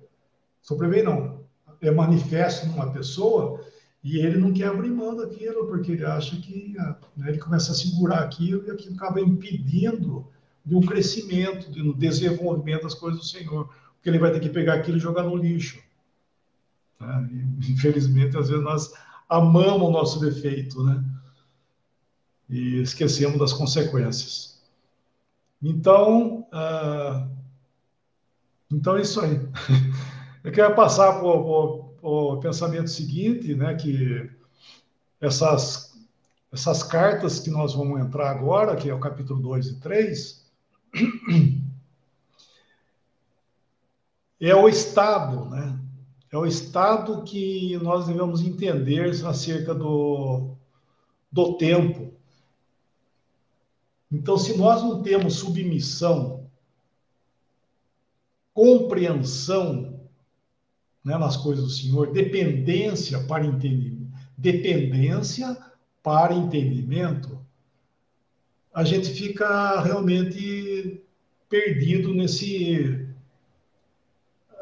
sobrevém 0.62 1.02
não, 1.02 1.40
é 1.82 1.90
manifesto 1.90 2.68
numa 2.68 2.92
pessoa 2.92 3.66
e 4.04 4.20
ele 4.20 4.38
não 4.38 4.54
quer 4.54 4.68
abrir 4.68 4.92
mão 4.92 5.16
daquilo, 5.16 5.66
porque 5.68 5.94
ele 5.94 6.06
acha 6.06 6.36
que 6.38 6.76
né, 7.18 7.30
ele 7.30 7.40
começa 7.40 7.72
a 7.72 7.76
segurar 7.76 8.20
aquilo 8.20 8.68
e 8.68 8.72
aquilo 8.72 8.96
acaba 8.96 9.20
impedindo 9.20 10.28
de 10.64 10.76
um 10.76 10.82
crescimento, 10.82 11.72
de 11.72 11.82
um 11.82 11.92
desenvolvimento 11.92 12.84
das 12.84 12.94
coisas 12.94 13.20
do 13.20 13.26
Senhor, 13.26 13.68
porque 13.96 14.10
ele 14.10 14.20
vai 14.20 14.32
ter 14.32 14.40
que 14.40 14.50
pegar 14.50 14.76
aquilo 14.76 14.98
e 14.98 15.02
jogar 15.02 15.24
no 15.24 15.36
lixo. 15.36 15.80
Tá? 17.00 17.28
E, 17.32 17.72
infelizmente, 17.72 18.38
às 18.38 18.50
vezes 18.50 18.64
nós 18.64 18.94
amamos 19.28 19.90
o 19.90 19.92
nosso 19.92 20.20
defeito, 20.20 20.84
né? 20.84 21.04
E 22.48 22.82
esquecemos 22.82 23.40
das 23.40 23.54
consequências. 23.54 24.60
Então, 25.62 26.48
uh, 26.54 27.39
então 28.72 28.98
é 28.98 29.02
isso 29.02 29.20
aí. 29.22 29.40
Eu 30.44 30.52
quero 30.52 30.76
passar 30.76 31.20
para 31.20 31.28
o 31.28 32.38
pensamento 32.42 32.90
seguinte, 32.90 33.54
né? 33.54 33.76
Que 33.76 34.30
essas 35.20 35.90
essas 36.52 36.82
cartas 36.82 37.40
que 37.40 37.50
nós 37.50 37.76
vamos 37.76 38.00
entrar 38.02 38.32
agora, 38.32 38.76
que 38.76 38.90
é 38.90 38.94
o 38.94 39.00
capítulo 39.00 39.40
2 39.40 39.68
e 39.68 39.80
3, 39.80 40.46
é 44.42 44.56
o 44.56 44.68
estado, 44.68 45.46
né? 45.46 45.80
É 46.32 46.38
o 46.38 46.46
estado 46.46 47.24
que 47.24 47.78
nós 47.78 48.08
devemos 48.08 48.42
entender 48.42 49.10
acerca 49.26 49.74
do, 49.74 50.56
do 51.32 51.58
tempo. 51.58 52.14
Então, 54.12 54.38
se 54.38 54.58
nós 54.58 54.82
não 54.84 55.02
temos 55.02 55.36
submissão, 55.36 56.39
compreensão 58.60 60.02
né, 61.02 61.18
nas 61.18 61.38
coisas 61.38 61.64
do 61.64 61.70
Senhor, 61.70 62.12
dependência 62.12 63.18
para 63.24 63.46
entendimento, 63.46 64.12
dependência 64.38 65.58
para 66.04 66.34
entendimento, 66.34 67.40
a 68.74 68.84
gente 68.84 69.12
fica 69.12 69.80
realmente 69.80 71.02
perdido 71.48 72.14
nesse, 72.14 73.08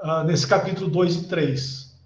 uh, 0.04 0.24
nesse 0.28 0.46
capítulo 0.46 0.92
2 0.92 1.16
e 1.16 1.28
3. 1.28 1.98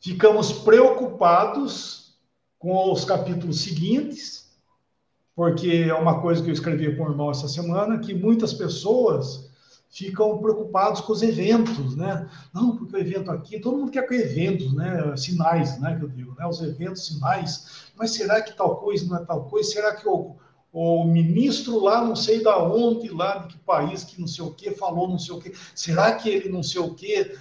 Ficamos 0.00 0.52
preocupados 0.52 2.18
com 2.58 2.90
os 2.90 3.04
capítulos 3.04 3.60
seguintes, 3.60 4.58
porque 5.36 5.84
é 5.86 5.94
uma 5.94 6.22
coisa 6.22 6.42
que 6.42 6.48
eu 6.48 6.54
escrevi 6.54 6.96
com 6.96 7.04
o 7.04 7.10
irmão 7.10 7.30
essa 7.30 7.46
semana, 7.46 7.98
que 7.98 8.14
muitas 8.14 8.54
pessoas 8.54 9.49
ficam 9.90 10.38
preocupados 10.38 11.00
com 11.00 11.12
os 11.12 11.20
eventos, 11.20 11.96
né? 11.96 12.28
Não, 12.54 12.76
porque 12.76 12.96
o 12.96 12.98
evento 12.98 13.30
aqui, 13.30 13.58
todo 13.58 13.76
mundo 13.76 13.90
quer 13.90 14.06
com 14.06 14.14
eventos, 14.14 14.72
né? 14.72 15.16
Sinais, 15.16 15.78
né? 15.80 15.96
Que 15.98 16.04
eu 16.04 16.08
digo, 16.08 16.34
né? 16.38 16.46
Os 16.46 16.62
eventos, 16.62 17.06
sinais. 17.06 17.90
Mas 17.96 18.12
será 18.12 18.40
que 18.40 18.56
tal 18.56 18.76
coisa 18.76 19.06
não 19.06 19.16
é 19.16 19.24
tal 19.24 19.44
coisa? 19.46 19.68
Será 19.68 19.96
que 19.96 20.08
o, 20.08 20.36
o 20.72 21.04
ministro 21.04 21.82
lá, 21.82 22.04
não 22.04 22.14
sei 22.14 22.42
da 22.42 22.62
onde, 22.62 23.08
lá 23.08 23.38
de 23.38 23.48
que 23.48 23.58
país, 23.58 24.04
que 24.04 24.20
não 24.20 24.28
sei 24.28 24.44
o 24.44 24.52
que, 24.52 24.70
falou 24.70 25.08
não 25.08 25.18
sei 25.18 25.34
o 25.34 25.40
que, 25.40 25.52
será 25.74 26.14
que 26.14 26.28
ele 26.28 26.48
não 26.48 26.62
sei 26.62 26.80
o 26.80 26.94
que? 26.94 27.36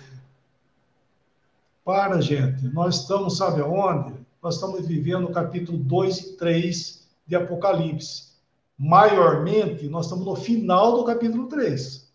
Para, 1.86 2.20
gente, 2.20 2.68
nós 2.68 3.02
estamos, 3.02 3.38
sabe 3.38 3.62
aonde? 3.62 4.14
Nós 4.42 4.56
estamos 4.56 4.88
vivendo 4.88 5.26
o 5.26 5.32
capítulo 5.32 5.78
2 5.78 6.18
e 6.18 6.38
3 6.38 7.08
de 7.28 7.36
Apocalipse. 7.36 8.30
Maiormente, 8.78 9.88
nós 9.88 10.06
estamos 10.06 10.26
no 10.26 10.36
final 10.36 10.98
do 10.98 11.04
capítulo 11.04 11.48
3. 11.48 12.09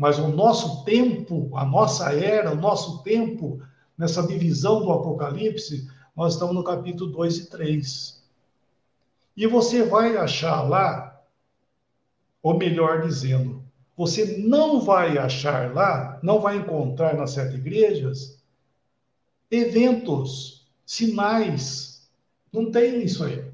Mas 0.00 0.18
o 0.18 0.28
nosso 0.28 0.82
tempo, 0.82 1.54
a 1.54 1.62
nossa 1.62 2.14
era, 2.14 2.52
o 2.52 2.56
nosso 2.56 3.02
tempo, 3.02 3.60
nessa 3.98 4.26
divisão 4.26 4.80
do 4.80 4.90
Apocalipse, 4.92 5.90
nós 6.16 6.32
estamos 6.32 6.54
no 6.54 6.64
capítulo 6.64 7.12
2 7.12 7.36
e 7.36 7.50
3. 7.50 8.24
E 9.36 9.46
você 9.46 9.82
vai 9.82 10.16
achar 10.16 10.62
lá, 10.62 11.20
ou 12.42 12.56
melhor 12.56 13.02
dizendo, 13.02 13.62
você 13.94 14.38
não 14.38 14.80
vai 14.80 15.18
achar 15.18 15.74
lá, 15.74 16.18
não 16.22 16.40
vai 16.40 16.56
encontrar 16.56 17.14
nas 17.14 17.32
sete 17.32 17.56
igrejas, 17.56 18.42
eventos, 19.50 20.66
sinais 20.86 22.10
Não 22.50 22.70
tem 22.70 23.02
isso 23.02 23.22
aí. 23.22 23.44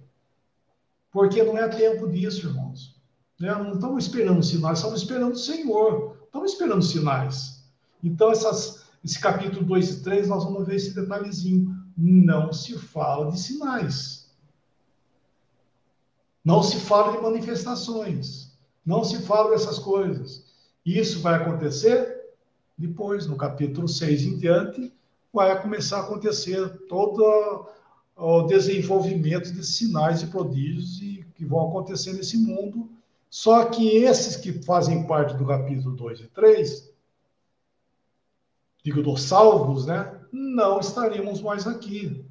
Porque 1.10 1.42
não 1.42 1.58
é 1.58 1.66
tempo 1.66 2.08
disso, 2.08 2.46
irmãos. 2.46 2.94
Né? 3.40 3.52
Não 3.52 3.72
estamos 3.72 4.04
esperando 4.04 4.44
sinais, 4.44 4.78
estamos 4.78 5.02
esperando 5.02 5.32
o 5.32 5.38
Senhor. 5.38 6.15
Estamos 6.36 6.52
esperando 6.52 6.82
sinais. 6.82 7.64
Então, 8.02 8.30
essas, 8.30 8.84
esse 9.04 9.18
capítulo 9.18 9.64
2 9.64 9.90
e 9.90 10.02
3, 10.02 10.28
nós 10.28 10.44
vamos 10.44 10.66
ver 10.66 10.76
esse 10.76 10.94
detalhezinho. 10.94 11.74
Não 11.96 12.52
se 12.52 12.78
fala 12.78 13.30
de 13.30 13.40
sinais. 13.40 14.30
Não 16.44 16.62
se 16.62 16.78
fala 16.78 17.16
de 17.16 17.22
manifestações. 17.22 18.52
Não 18.84 19.02
se 19.02 19.22
fala 19.22 19.50
dessas 19.50 19.78
coisas. 19.78 20.44
Isso 20.84 21.20
vai 21.20 21.34
acontecer 21.34 22.16
depois, 22.78 23.26
no 23.26 23.36
capítulo 23.36 23.88
6 23.88 24.22
em 24.22 24.36
diante, 24.36 24.92
vai 25.32 25.60
começar 25.60 25.98
a 25.98 26.02
acontecer 26.02 26.68
todo 26.86 27.66
o 28.14 28.42
desenvolvimento 28.42 29.52
de 29.52 29.64
sinais 29.64 30.22
e 30.22 30.26
prodígios 30.26 30.98
que 31.34 31.44
vão 31.44 31.68
acontecer 31.68 32.12
nesse 32.12 32.36
mundo. 32.36 32.90
Só 33.28 33.64
que 33.66 33.98
esses 33.98 34.36
que 34.36 34.52
fazem 34.64 35.06
parte 35.06 35.36
do 35.36 35.46
capítulo 35.46 35.94
2 35.94 36.20
e 36.20 36.28
3, 36.28 36.92
digo 38.82 39.02
dos 39.02 39.22
salvos, 39.22 39.86
né? 39.86 40.20
Não 40.32 40.78
estaremos 40.78 41.42
mais 41.42 41.66
aqui. 41.66 42.24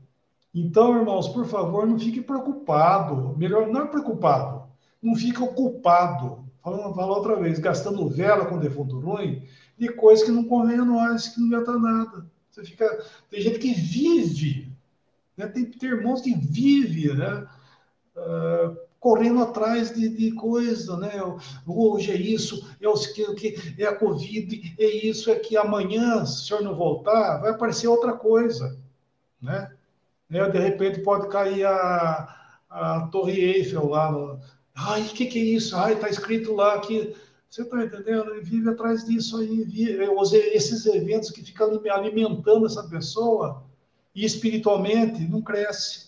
Então, 0.53 0.97
irmãos, 0.97 1.27
por 1.27 1.45
favor, 1.45 1.85
não 1.85 1.99
fique 1.99 2.21
preocupado. 2.21 3.35
Melhor 3.37 3.67
não 3.67 3.81
é 3.81 3.87
preocupado, 3.87 4.63
não 5.01 5.15
fique 5.15 5.41
ocupado. 5.41 6.45
Falando, 6.63 6.95
fala 6.95 7.17
outra 7.17 7.35
vez, 7.35 7.59
gastando 7.59 8.09
vela 8.09 8.45
com 8.45 8.57
defunto 8.57 8.99
ruim, 8.99 9.43
de 9.77 9.89
coisas 9.89 10.25
que 10.25 10.31
não 10.31 10.45
convém 10.45 10.79
a 10.79 10.85
nós, 10.85 11.27
que 11.27 11.39
não 11.39 11.47
adianta 11.47 11.77
nada. 11.77 12.25
Você 12.49 12.63
fica. 12.63 13.05
Tem 13.29 13.41
gente 13.41 13.59
que 13.59 13.73
vive, 13.73 14.71
né? 15.35 15.45
tem, 15.47 15.65
tem 15.65 15.89
irmãos 15.89 16.21
que 16.21 16.33
vivem, 16.33 17.15
né? 17.15 17.47
Uh, 18.15 18.84
correndo 19.05 19.43
atrás 19.43 19.93
de, 19.93 20.09
de 20.09 20.31
coisa, 20.31 20.97
né? 20.97 21.11
Hoje 21.63 22.11
é 22.11 22.15
isso, 22.15 22.67
é 22.81 22.89
o 22.89 22.95
que 23.35 23.55
é 23.77 23.85
a 23.85 23.95
Covid, 23.95 24.75
é 24.79 25.05
isso, 25.05 25.29
é 25.29 25.35
que 25.35 25.55
amanhã, 25.55 26.25
se 26.25 26.41
o 26.41 26.45
senhor 26.47 26.63
não 26.63 26.73
voltar, 26.73 27.37
vai 27.37 27.51
aparecer 27.51 27.87
outra 27.87 28.13
coisa, 28.13 28.75
né? 29.39 29.71
né? 30.27 30.49
De 30.49 30.57
repente 30.57 31.01
pode 31.01 31.27
cair 31.27 31.67
a, 31.67 32.35
a 32.67 33.07
Torre 33.11 33.39
Eiffel 33.39 33.87
lá 33.87 34.11
no. 34.11 34.39
Ai, 34.73 35.03
o 35.03 35.09
que, 35.09 35.27
que 35.27 35.37
é 35.37 35.43
isso? 35.43 35.75
Ai, 35.77 35.95
tá 35.97 36.09
escrito 36.09 36.55
lá 36.55 36.79
que 36.79 37.15
você 37.47 37.61
está 37.61 37.83
entendendo? 37.83 38.31
Ele 38.31 38.41
vive 38.41 38.69
atrás 38.71 39.05
disso 39.05 39.37
aí, 39.37 39.65
vive, 39.65 40.03
esses 40.51 40.83
eventos 40.87 41.29
que 41.29 41.43
ficam 41.43 41.79
alimentando 41.91 42.65
essa 42.65 42.81
pessoa 42.81 43.63
e 44.15 44.25
espiritualmente 44.25 45.21
não 45.27 45.43
cresce. 45.43 46.04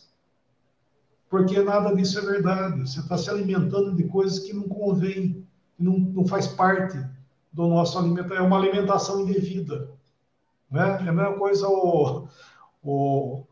Porque 1.29 1.61
nada 1.61 1.93
disso 1.95 2.19
é 2.19 2.21
verdade. 2.21 2.81
Você 2.81 2.99
está 2.99 3.17
se 3.17 3.29
alimentando 3.29 3.95
de 3.95 4.03
coisas 4.05 4.39
que 4.39 4.53
não 4.53 4.63
convém, 4.63 5.45
não, 5.77 5.97
não 5.99 6.25
faz 6.25 6.47
parte 6.47 6.97
do 7.51 7.67
nosso 7.67 7.97
alimento. 7.97 8.33
É 8.33 8.41
uma 8.41 8.57
alimentação 8.57 9.21
indevida. 9.21 9.89
Né? 10.71 11.03
É 11.05 11.09
a 11.09 11.13
mesma 11.13 11.33
coisa 11.33 11.67
o, 11.67 12.27
o, 12.83 13.43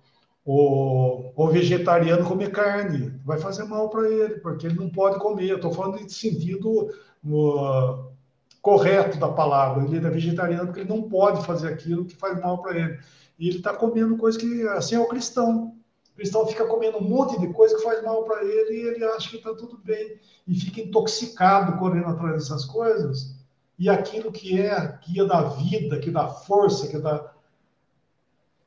o, 0.46 1.32
o 1.36 1.48
vegetariano 1.50 2.26
comer 2.26 2.52
carne. 2.52 3.20
Vai 3.26 3.38
fazer 3.38 3.64
mal 3.66 3.90
para 3.90 4.10
ele, 4.10 4.36
porque 4.36 4.68
ele 4.68 4.76
não 4.76 4.90
pode 4.90 5.20
comer. 5.20 5.56
Estou 5.56 5.74
falando 5.74 6.06
de 6.06 6.14
sentido 6.14 6.90
no, 7.24 8.14
correto 8.66 9.20
da 9.20 9.30
palavra. 9.30 9.86
Ele 9.86 9.98
é 9.98 10.10
vegetariano 10.10 10.66
porque 10.66 10.80
ele 10.80 10.90
não 10.90 11.04
pode 11.04 11.46
fazer 11.46 11.68
aquilo 11.68 12.04
que 12.04 12.16
faz 12.16 12.42
mal 12.42 12.64
para 12.64 12.76
ele. 12.76 13.00
E 13.38 13.48
ele 13.48 13.58
está 13.58 13.72
comendo 13.74 14.18
coisa 14.18 14.40
que, 14.40 14.68
assim, 14.70 14.96
é 14.96 15.00
o 15.00 15.08
cristão. 15.08 15.76
O 16.16 16.18
cristão 16.18 16.48
fica 16.48 16.66
comendo 16.66 16.98
um 16.98 17.10
monte 17.10 17.38
de 17.38 17.52
coisa 17.52 17.76
que 17.76 17.84
faz 17.84 18.02
mal 18.02 18.24
para 18.24 18.42
ele 18.42 18.74
e 18.74 18.88
ele 18.88 19.04
acha 19.04 19.30
que 19.30 19.36
está 19.36 19.54
tudo 19.54 19.78
bem. 19.84 20.18
E 20.48 20.56
fica 20.58 20.80
intoxicado 20.80 21.78
correndo 21.78 22.08
atrás 22.08 22.36
dessas 22.36 22.64
coisas. 22.64 23.36
E 23.78 23.90
aquilo 23.90 24.32
que 24.32 24.62
é 24.62 24.72
a 24.72 24.86
guia 24.86 25.26
da 25.26 25.42
vida, 25.42 26.00
que 26.00 26.10
dá 26.10 26.30
força, 26.30 26.88
que 26.88 26.98
dá. 26.98 27.34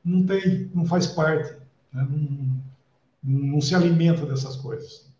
Não 0.05 0.27
tem, 0.27 0.69
não 0.75 0.85
faz 0.85 1.07
parte. 1.07 1.51
Né? 1.91 2.07
Não, 2.07 2.63
não 3.23 3.61
se 3.61 3.73
alimenta 3.73 4.27
dessas 4.27 4.55
coisas. 4.55 5.11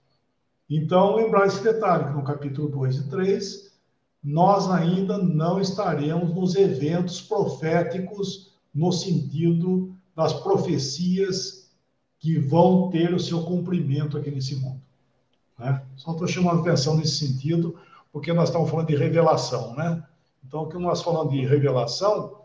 Então, 0.70 1.16
lembrar 1.16 1.48
esse 1.48 1.64
detalhe, 1.64 2.06
que 2.06 2.12
no 2.12 2.24
capítulo 2.24 2.70
2 2.70 2.96
e 2.96 3.10
3, 3.10 3.74
nós 4.24 4.70
ainda 4.70 5.18
não 5.18 5.60
estaremos 5.60 6.32
nos 6.36 6.54
eventos 6.54 7.20
proféticos 7.20 8.54
no 8.72 8.92
sentido 8.92 9.96
das 10.16 10.32
profecias 10.32 11.59
que 12.20 12.38
vão 12.38 12.90
ter 12.90 13.14
o 13.14 13.20
seu 13.20 13.44
cumprimento 13.44 14.18
aqui 14.18 14.30
nesse 14.30 14.56
mundo. 14.56 14.82
Né? 15.58 15.82
Só 15.96 16.12
estou 16.12 16.28
chamando 16.28 16.62
atenção 16.62 16.98
nesse 16.98 17.28
sentido, 17.28 17.78
porque 18.12 18.34
nós 18.34 18.50
estamos 18.50 18.70
falando 18.70 18.88
de 18.88 18.96
revelação, 18.96 19.76
né? 19.76 20.04
Então, 20.46 20.68
que 20.68 20.78
nós 20.78 21.02
falamos 21.02 21.32
de 21.34 21.46
revelação, 21.46 22.42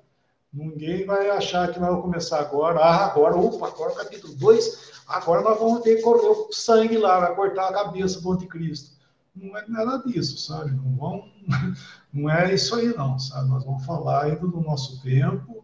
ninguém 0.53 1.05
vai 1.05 1.31
achar 1.31 1.73
que 1.73 1.81
nós 1.81 1.89
vamos 1.89 2.05
começar 2.05 2.41
agora, 2.41 2.81
ah, 2.81 3.07
agora, 3.07 3.37
opa, 3.37 3.69
agora 3.69 3.93
o 3.93 3.97
capítulo 3.97 4.35
2, 4.35 4.95
Agora 5.07 5.43
nós 5.43 5.59
vamos 5.59 5.83
ter 5.83 5.97
que 5.97 6.03
correr 6.03 6.27
o 6.27 6.53
sangue 6.53 6.97
lá, 6.97 7.21
vai 7.21 7.35
cortar 7.35 7.69
a 7.69 7.73
cabeça 7.73 8.21
do 8.21 8.33
anticristo. 8.33 8.95
Não 9.35 9.57
é 9.57 9.67
nada 9.69 9.99
disso, 10.07 10.39
sabe? 10.39 10.71
Não, 10.71 10.97
vão, 10.97 11.29
não 12.13 12.31
é 12.31 12.55
isso 12.55 12.75
aí, 12.75 12.95
não, 12.97 13.19
sabe? 13.19 13.49
Nós 13.49 13.65
vamos 13.65 13.85
falar 13.85 14.25
ainda 14.25 14.47
do 14.47 14.61
nosso 14.61 15.03
tempo, 15.03 15.64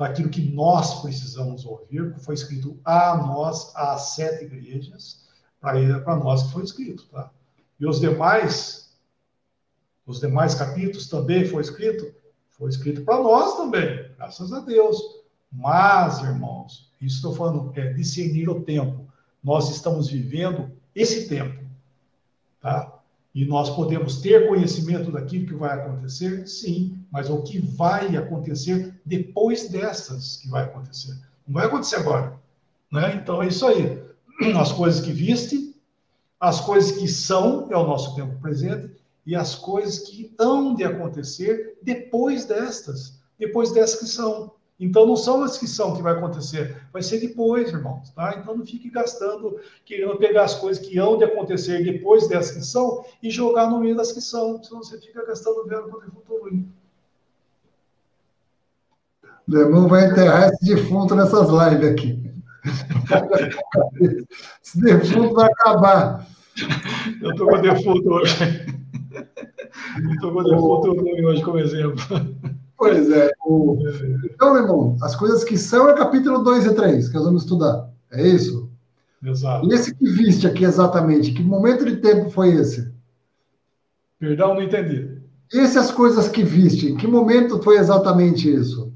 daquilo 0.00 0.30
que 0.30 0.40
nós 0.40 1.02
precisamos 1.02 1.66
ouvir, 1.66 2.14
que 2.14 2.20
foi 2.20 2.34
escrito 2.34 2.80
a 2.86 3.18
nós, 3.18 3.70
às 3.76 4.14
sete 4.14 4.46
igrejas, 4.46 5.28
para 5.60 6.16
nós 6.16 6.44
que 6.44 6.52
foi 6.52 6.64
escrito, 6.64 7.04
tá? 7.12 7.30
E 7.78 7.86
os 7.86 8.00
demais, 8.00 8.96
os 10.06 10.18
demais 10.18 10.54
capítulos 10.54 11.06
também 11.06 11.44
foi 11.44 11.60
escrito, 11.60 12.14
foi 12.48 12.70
escrito 12.70 13.04
para 13.04 13.22
nós 13.22 13.58
também, 13.58 14.10
graças 14.16 14.54
a 14.54 14.60
Deus. 14.60 14.96
Mas, 15.52 16.20
irmãos, 16.20 16.90
isso 16.98 17.16
estou 17.16 17.34
falando, 17.34 17.70
é 17.78 17.92
discernir 17.92 18.48
o 18.48 18.62
tempo. 18.62 19.06
Nós 19.44 19.68
estamos 19.68 20.08
vivendo 20.08 20.72
esse 20.94 21.28
tempo, 21.28 21.62
tá? 22.58 22.99
E 23.34 23.44
nós 23.44 23.70
podemos 23.70 24.16
ter 24.16 24.48
conhecimento 24.48 25.12
daquilo 25.12 25.46
que 25.46 25.54
vai 25.54 25.78
acontecer, 25.78 26.48
sim, 26.48 26.98
mas 27.10 27.30
o 27.30 27.42
que 27.42 27.60
vai 27.60 28.16
acontecer 28.16 29.00
depois 29.06 29.68
dessas 29.68 30.38
que 30.38 30.48
vai 30.48 30.64
acontecer. 30.64 31.16
Não 31.46 31.54
vai 31.54 31.66
acontecer 31.66 31.96
agora, 31.96 32.34
né? 32.90 33.20
Então 33.22 33.42
é 33.42 33.48
isso 33.48 33.66
aí. 33.66 34.02
As 34.58 34.72
coisas 34.72 35.04
que 35.04 35.12
viste, 35.12 35.70
as 36.40 36.58
coisas 36.58 36.92
que 36.92 37.06
são 37.06 37.68
é 37.70 37.76
o 37.76 37.86
nosso 37.86 38.14
tempo 38.14 38.40
presente 38.40 38.90
e 39.26 39.36
as 39.36 39.54
coisas 39.54 39.98
que 39.98 40.34
hão 40.38 40.74
de 40.74 40.82
acontecer 40.84 41.78
depois 41.82 42.46
destas, 42.46 43.20
depois 43.38 43.70
dessas 43.72 44.00
que 44.00 44.06
são. 44.06 44.50
Então, 44.80 45.04
não 45.04 45.14
são 45.14 45.42
as 45.42 45.58
que 45.58 45.66
são 45.66 45.94
que 45.94 46.00
vai 46.00 46.14
acontecer, 46.14 46.82
vai 46.90 47.02
ser 47.02 47.20
depois, 47.20 47.70
irmãos, 47.70 48.08
tá? 48.10 48.34
Então, 48.38 48.56
não 48.56 48.64
fique 48.64 48.88
gastando, 48.88 49.60
querendo 49.84 50.16
pegar 50.16 50.44
as 50.44 50.54
coisas 50.54 50.84
que 50.84 50.98
hão 50.98 51.18
de 51.18 51.24
acontecer 51.24 51.84
depois 51.84 52.26
dessas 52.26 52.56
que 52.56 52.64
são 52.64 53.04
e 53.22 53.30
jogar 53.30 53.68
no 53.68 53.78
meio 53.78 53.94
das 53.94 54.10
que 54.10 54.22
são, 54.22 54.62
senão 54.62 54.82
você 54.82 54.98
fica 54.98 55.26
gastando 55.26 55.66
verbo 55.66 55.90
para 55.90 56.08
o 56.08 56.10
futuro. 56.10 56.64
O 59.46 59.56
irmão 59.56 59.86
vai 59.86 60.06
enterrar 60.06 60.48
esse 60.48 60.74
defunto 60.74 61.14
nessas 61.14 61.48
lives 61.50 61.90
aqui. 61.90 62.32
esse 64.64 64.80
defunto 64.80 65.34
vai 65.34 65.46
acabar. 65.46 66.26
Eu 67.20 67.32
estou 67.32 67.48
com 67.48 67.60
defunto 67.60 68.08
hoje. 68.08 68.34
Estou 70.14 70.32
com 70.32 70.38
o 70.38 70.44
defunto 70.44 71.04
hoje 71.26 71.42
como 71.42 71.58
exemplo. 71.58 72.00
Pois 72.80 73.10
é. 73.10 73.30
O... 73.44 73.76
Então, 74.24 74.56
irmão, 74.56 74.96
as 75.02 75.14
coisas 75.14 75.44
que 75.44 75.58
são 75.58 75.90
é 75.90 75.94
capítulo 75.94 76.42
2 76.42 76.64
e 76.64 76.74
3 76.74 77.08
que 77.08 77.14
nós 77.14 77.24
vamos 77.24 77.42
estudar. 77.42 77.90
É 78.10 78.26
isso? 78.26 78.70
Exato. 79.22 79.70
E 79.70 79.74
esse 79.74 79.94
que 79.94 80.08
viste 80.08 80.46
aqui 80.46 80.64
exatamente, 80.64 81.32
que 81.32 81.42
momento 81.42 81.84
de 81.84 81.98
tempo 81.98 82.30
foi 82.30 82.54
esse? 82.54 82.90
Perdão, 84.18 84.54
não 84.54 84.62
entendi. 84.62 85.20
Essas 85.52 85.90
coisas 85.90 86.26
que 86.30 86.42
viste, 86.42 86.92
em 86.92 86.96
que 86.96 87.06
momento 87.06 87.62
foi 87.62 87.76
exatamente 87.76 88.50
isso? 88.50 88.90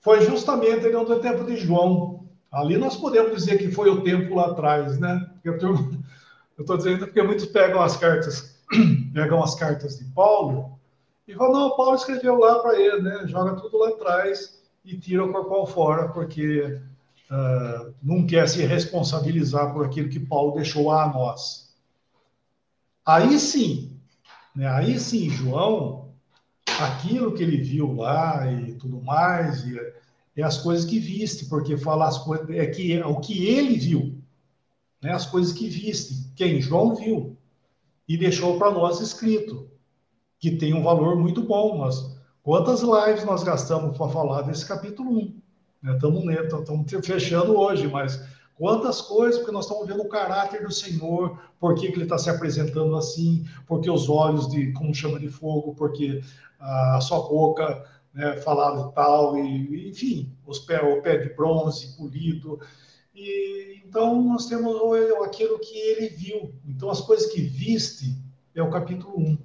Foi 0.00 0.20
justamente 0.20 0.86
no 0.90 1.18
tempo 1.18 1.44
de 1.44 1.56
João. 1.56 2.28
Ali 2.52 2.76
nós 2.76 2.94
podemos 2.94 3.34
dizer 3.34 3.56
que 3.56 3.70
foi 3.70 3.88
o 3.88 4.02
tempo 4.02 4.34
lá 4.34 4.48
atrás, 4.48 4.98
né? 4.98 5.30
Eu 5.42 5.56
estou 6.60 6.76
dizendo 6.76 7.06
porque 7.06 7.22
muitos 7.22 7.46
pegam 7.46 7.80
as 7.80 7.96
cartas, 7.96 8.60
pegam 9.14 9.42
as 9.42 9.54
cartas 9.54 9.98
de 9.98 10.04
Paulo 10.12 10.77
e 11.28 11.34
não, 11.34 11.76
Paulo 11.76 11.94
escreveu 11.94 12.38
lá 12.38 12.58
para 12.60 12.80
ele, 12.80 13.02
né? 13.02 13.26
Joga 13.26 13.54
tudo 13.60 13.76
lá 13.76 13.90
atrás 13.90 14.58
e 14.82 14.96
tira 14.96 15.22
o 15.22 15.30
corpão 15.30 15.66
fora, 15.66 16.08
porque 16.08 16.80
uh, 17.30 17.94
não 18.02 18.26
quer 18.26 18.48
se 18.48 18.64
responsabilizar 18.64 19.74
por 19.74 19.84
aquilo 19.84 20.08
que 20.08 20.18
Paulo 20.18 20.54
deixou 20.54 20.90
a 20.90 21.06
nós. 21.06 21.74
Aí 23.04 23.38
sim, 23.38 24.00
né? 24.56 24.66
Aí 24.68 24.98
sim, 24.98 25.28
João, 25.28 26.14
aquilo 26.80 27.34
que 27.34 27.42
ele 27.42 27.58
viu 27.58 27.92
lá 27.92 28.50
e 28.50 28.74
tudo 28.76 29.02
mais, 29.02 29.64
e, 29.66 29.78
é 30.34 30.42
as 30.42 30.56
coisas 30.56 30.84
que 30.84 30.98
viste, 30.98 31.46
porque 31.46 31.76
fala 31.76 32.06
as 32.08 32.16
coisas, 32.16 32.48
é 32.50 32.64
que 32.66 32.92
é 32.94 33.04
o 33.04 33.20
que 33.20 33.46
ele 33.48 33.76
viu, 33.76 34.22
né, 35.02 35.12
as 35.12 35.26
coisas 35.26 35.52
que 35.52 35.68
viste. 35.68 36.32
Quem? 36.36 36.60
João 36.60 36.94
viu. 36.94 37.36
E 38.08 38.16
deixou 38.16 38.56
para 38.56 38.70
nós 38.70 39.00
escrito, 39.00 39.68
que 40.38 40.52
tem 40.52 40.74
um 40.74 40.82
valor 40.82 41.16
muito 41.16 41.42
bom. 41.42 41.78
Nós, 41.78 42.16
quantas 42.42 42.80
lives 42.82 43.24
nós 43.24 43.42
gastamos 43.42 43.96
para 43.96 44.08
falar 44.08 44.42
desse 44.42 44.66
capítulo 44.66 45.10
1? 45.10 45.40
Estamos 45.94 46.24
né, 46.24 46.36
fechando 47.02 47.56
hoje, 47.56 47.86
mas 47.86 48.20
quantas 48.54 49.00
coisas, 49.00 49.38
porque 49.38 49.52
nós 49.52 49.64
estamos 49.64 49.86
vendo 49.86 50.02
o 50.02 50.08
caráter 50.08 50.64
do 50.64 50.72
Senhor, 50.72 51.38
por 51.60 51.74
que, 51.74 51.88
que 51.88 51.94
ele 51.94 52.02
está 52.02 52.18
se 52.18 52.28
apresentando 52.28 52.96
assim, 52.96 53.46
porque 53.66 53.90
os 53.90 54.08
olhos 54.08 54.48
de, 54.48 54.72
como 54.72 54.94
chama 54.94 55.18
de 55.20 55.28
fogo, 55.28 55.74
porque 55.74 56.20
a 56.58 57.00
sua 57.00 57.20
boca 57.20 57.84
né, 58.12 58.36
falava 58.38 58.90
tal, 58.92 59.38
e, 59.38 59.88
enfim, 59.88 60.32
os 60.46 60.58
pé, 60.58 60.82
o 60.82 61.00
pé 61.00 61.18
de 61.18 61.34
bronze 61.34 61.96
polido. 61.96 62.58
E, 63.14 63.80
então, 63.86 64.20
nós 64.22 64.46
temos 64.46 64.74
aquilo 65.24 65.58
que 65.60 65.76
ele 65.76 66.08
viu. 66.08 66.52
Então, 66.66 66.90
as 66.90 67.00
coisas 67.00 67.32
que 67.32 67.40
viste 67.40 68.16
é 68.54 68.62
o 68.62 68.70
capítulo 68.70 69.18
1. 69.18 69.38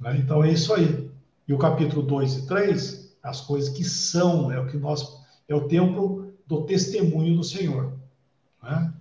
Né? 0.00 0.16
Então, 0.18 0.42
é 0.42 0.50
isso 0.50 0.72
aí. 0.74 1.10
E 1.46 1.52
o 1.52 1.58
capítulo 1.58 2.02
2 2.02 2.38
e 2.38 2.46
3, 2.46 3.16
as 3.22 3.40
coisas 3.40 3.68
que 3.68 3.84
são, 3.84 4.50
é 4.50 4.58
o 4.58 4.66
que 4.66 4.76
nós. 4.76 5.20
É 5.48 5.54
o 5.54 5.66
tempo 5.66 6.32
do 6.46 6.62
testemunho 6.62 7.36
do 7.36 7.44
Senhor. 7.44 7.92
Né? 8.62 8.92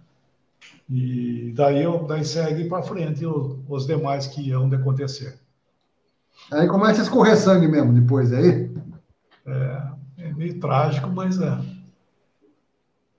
E 0.90 1.54
daí, 1.56 1.84
daí 2.08 2.26
segue 2.26 2.68
para 2.68 2.82
frente 2.82 3.26
os, 3.26 3.58
os 3.68 3.86
demais 3.86 4.28
que 4.28 4.52
hão 4.52 4.68
de 4.68 4.76
acontecer. 4.76 5.40
Aí 6.52 6.68
começa 6.68 7.02
a 7.02 7.04
escorrer 7.04 7.38
sangue 7.38 7.68
mesmo 7.68 7.94
depois, 7.94 8.34
aí? 8.34 8.72
É, 9.46 9.82
é 10.18 10.34
meio 10.34 10.60
trágico, 10.60 11.10
mas 11.10 11.40
é. 11.40 11.58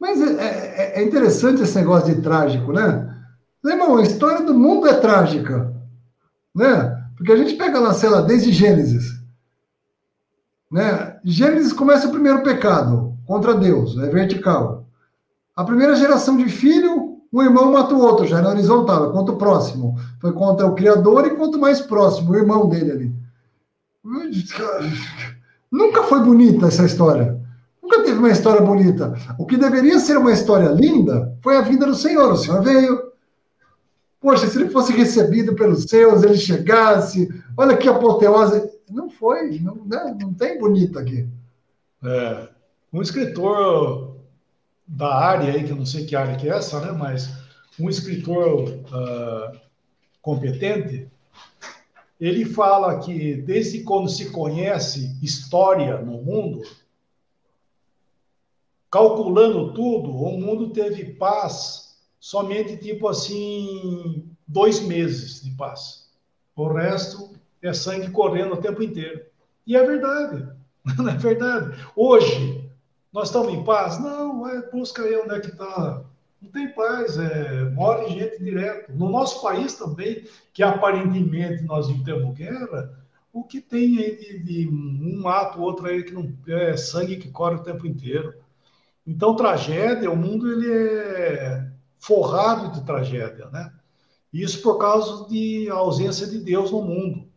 Mas 0.00 0.20
é, 0.20 0.32
é, 0.32 1.00
é, 1.00 1.04
interessante 1.04 1.62
esse 1.62 1.76
negócio 1.76 2.14
de 2.14 2.22
trágico, 2.22 2.72
né? 2.72 3.06
Irmão, 3.62 3.98
a 3.98 4.02
história 4.02 4.44
do 4.44 4.54
mundo 4.54 4.88
é 4.88 4.94
trágica, 4.94 5.72
né? 6.54 6.99
Porque 7.20 7.32
a 7.32 7.36
gente 7.36 7.54
pega 7.56 7.78
lá, 7.78 7.94
lá, 8.02 8.22
desde 8.22 8.50
Gênesis. 8.50 9.20
Né? 10.72 11.18
Gênesis 11.22 11.70
começa 11.70 12.08
o 12.08 12.10
primeiro 12.10 12.42
pecado 12.42 13.14
contra 13.26 13.52
Deus, 13.52 13.98
é 13.98 14.08
vertical. 14.08 14.86
A 15.54 15.62
primeira 15.62 15.94
geração 15.96 16.38
de 16.38 16.48
filho, 16.48 17.18
um 17.30 17.42
irmão 17.42 17.72
mata 17.72 17.94
o 17.94 18.00
outro, 18.00 18.26
já 18.26 18.38
era 18.38 18.48
horizontal, 18.48 19.10
é 19.10 19.12
contra 19.12 19.34
o 19.34 19.36
próximo. 19.36 19.96
Foi 20.18 20.32
contra 20.32 20.66
o 20.66 20.74
Criador 20.74 21.26
e 21.26 21.36
quanto 21.36 21.58
mais 21.58 21.82
próximo, 21.82 22.32
o 22.32 22.36
irmão 22.36 22.70
dele 22.70 22.90
ali. 22.90 23.14
Nunca 25.70 26.04
foi 26.04 26.20
bonita 26.20 26.68
essa 26.68 26.86
história. 26.86 27.38
Nunca 27.82 28.02
teve 28.02 28.18
uma 28.18 28.30
história 28.30 28.62
bonita. 28.62 29.12
O 29.38 29.44
que 29.44 29.58
deveria 29.58 30.00
ser 30.00 30.16
uma 30.16 30.32
história 30.32 30.70
linda 30.70 31.36
foi 31.42 31.58
a 31.58 31.60
vinda 31.60 31.84
do 31.84 31.94
Senhor. 31.94 32.32
O 32.32 32.36
Senhor 32.38 32.62
veio. 32.62 33.09
Poxa, 34.20 34.46
se 34.46 34.58
ele 34.58 34.68
fosse 34.68 34.92
recebido 34.92 35.54
pelos 35.54 35.84
seus, 35.84 36.22
ele 36.22 36.36
chegasse. 36.36 37.28
Olha 37.56 37.76
que 37.76 37.88
apoteose. 37.88 38.70
Não 38.90 39.08
foi. 39.08 39.58
Não, 39.58 39.76
né? 39.86 40.14
não 40.20 40.34
tem 40.34 40.58
bonita 40.58 41.00
aqui. 41.00 41.26
É, 42.04 42.48
um 42.92 43.00
escritor 43.00 44.16
da 44.86 45.14
área 45.14 45.52
aí, 45.52 45.64
que 45.64 45.70
eu 45.70 45.76
não 45.76 45.86
sei 45.86 46.04
que 46.04 46.14
área 46.14 46.36
que 46.36 46.48
é 46.48 46.52
essa, 46.52 46.80
né? 46.80 46.92
Mas 46.92 47.30
um 47.78 47.88
escritor 47.88 48.68
uh, 48.68 49.58
competente, 50.20 51.08
ele 52.20 52.44
fala 52.44 52.98
que 52.98 53.36
desde 53.36 53.82
quando 53.82 54.08
se 54.08 54.30
conhece 54.30 55.16
história 55.22 55.98
no 55.98 56.22
mundo, 56.22 56.62
calculando 58.90 59.72
tudo, 59.72 60.10
o 60.10 60.38
mundo 60.38 60.70
teve 60.70 61.14
paz 61.14 61.89
somente 62.20 62.76
tipo 62.76 63.08
assim 63.08 64.30
dois 64.46 64.80
meses 64.80 65.42
de 65.42 65.50
paz. 65.52 66.10
O 66.54 66.68
resto 66.68 67.32
é 67.62 67.72
sangue 67.72 68.10
correndo 68.10 68.54
o 68.54 68.60
tempo 68.60 68.82
inteiro. 68.82 69.24
E 69.66 69.74
é 69.74 69.84
verdade, 69.84 70.46
não 70.96 71.08
é 71.08 71.16
verdade. 71.16 71.76
Hoje 71.96 72.70
nós 73.12 73.28
estamos 73.28 73.52
em 73.52 73.64
paz? 73.64 73.98
Não, 73.98 74.46
é, 74.46 74.70
busca 74.70 75.02
aí 75.02 75.16
onde 75.16 75.34
é 75.34 75.40
que 75.40 75.48
está 75.48 76.04
não 76.40 76.50
tem 76.50 76.72
paz, 76.72 77.18
é, 77.18 77.64
morre 77.70 78.08
gente 78.18 78.42
direto. 78.42 78.92
No 78.92 79.10
nosso 79.10 79.42
país 79.42 79.74
também, 79.74 80.24
que 80.54 80.62
aparentemente 80.62 81.62
nós 81.64 81.88
não 81.88 82.02
temos 82.02 82.34
guerra, 82.34 82.98
o 83.32 83.44
que 83.44 83.60
tem 83.60 83.98
aí 83.98 84.16
de, 84.16 84.38
de 84.38 84.68
um 84.68 85.28
ato, 85.28 85.60
outro 85.60 85.86
aí 85.86 86.02
que 86.02 86.14
não 86.14 86.32
é 86.48 86.76
sangue 86.76 87.16
que 87.16 87.30
corre 87.30 87.56
o 87.56 87.62
tempo 87.62 87.86
inteiro. 87.86 88.34
Então, 89.06 89.36
tragédia, 89.36 90.10
o 90.10 90.16
mundo 90.16 90.50
ele 90.50 90.72
é 90.72 91.70
forrado 92.00 92.72
de 92.72 92.84
tragédia, 92.84 93.48
né? 93.50 93.72
Isso 94.32 94.62
por 94.62 94.78
causa 94.78 95.28
de 95.28 95.68
ausência 95.68 96.26
de 96.26 96.38
Deus 96.38 96.70
no 96.70 96.82
mundo. 96.82 97.28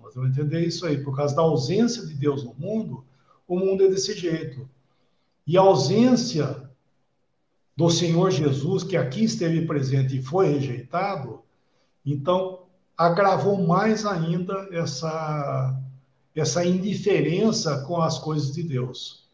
Nós 0.00 0.14
vamos 0.14 0.30
entender 0.30 0.66
isso 0.66 0.84
aí. 0.84 1.02
Por 1.02 1.16
causa 1.16 1.34
da 1.34 1.42
ausência 1.42 2.06
de 2.06 2.14
Deus 2.14 2.44
no 2.44 2.54
mundo, 2.54 3.04
o 3.48 3.58
mundo 3.58 3.84
é 3.84 3.88
desse 3.88 4.16
jeito. 4.16 4.68
E 5.46 5.56
a 5.56 5.62
ausência 5.62 6.68
do 7.76 7.88
Senhor 7.88 8.30
Jesus, 8.30 8.82
que 8.82 8.96
aqui 8.96 9.24
esteve 9.24 9.66
presente 9.66 10.18
e 10.18 10.22
foi 10.22 10.48
rejeitado, 10.52 11.40
então 12.04 12.66
agravou 12.98 13.66
mais 13.66 14.04
ainda 14.04 14.68
essa, 14.72 15.80
essa 16.34 16.64
indiferença 16.64 17.82
com 17.84 18.02
as 18.02 18.18
coisas 18.18 18.52
de 18.52 18.62
Deus. 18.62 19.28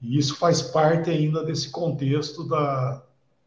E 0.00 0.18
isso 0.18 0.36
faz 0.36 0.60
parte 0.60 1.08
ainda 1.08 1.44
desse 1.44 1.70
contexto 1.70 2.44
da, 2.44 3.02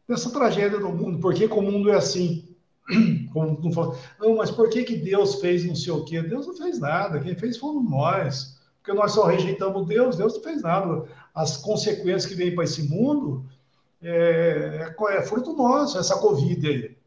dessa 0.09 0.31
tragédia 0.31 0.79
do 0.79 0.89
mundo. 0.89 1.19
Por 1.19 1.35
que, 1.35 1.47
que 1.47 1.53
o 1.53 1.61
mundo 1.61 1.91
é 1.91 1.95
assim? 1.95 2.43
Como 3.31 3.61
não, 3.63 3.71
fala, 3.71 3.95
não, 4.19 4.37
mas 4.37 4.49
por 4.49 4.67
que, 4.69 4.83
que 4.83 4.95
Deus 4.95 5.35
fez 5.35 5.63
não 5.63 5.75
sei 5.75 5.93
o 5.93 6.03
quê? 6.03 6.19
Deus 6.23 6.47
não 6.47 6.57
fez 6.57 6.79
nada, 6.79 7.19
quem 7.19 7.35
fez 7.35 7.57
fomos 7.57 7.87
nós. 7.87 8.59
Porque 8.81 8.91
nós 8.91 9.11
só 9.11 9.27
rejeitamos 9.27 9.85
Deus, 9.85 10.17
Deus 10.17 10.33
não 10.33 10.41
fez 10.41 10.63
nada. 10.63 11.05
As 11.35 11.57
consequências 11.57 12.25
que 12.25 12.33
vêm 12.33 12.55
para 12.55 12.63
esse 12.63 12.89
mundo 12.89 13.45
é, 14.01 14.91
é, 14.99 15.15
é 15.15 15.21
fruto 15.21 15.53
nosso, 15.53 15.99
essa 15.99 16.17
Covid 16.17 16.67
aí. 16.67 16.97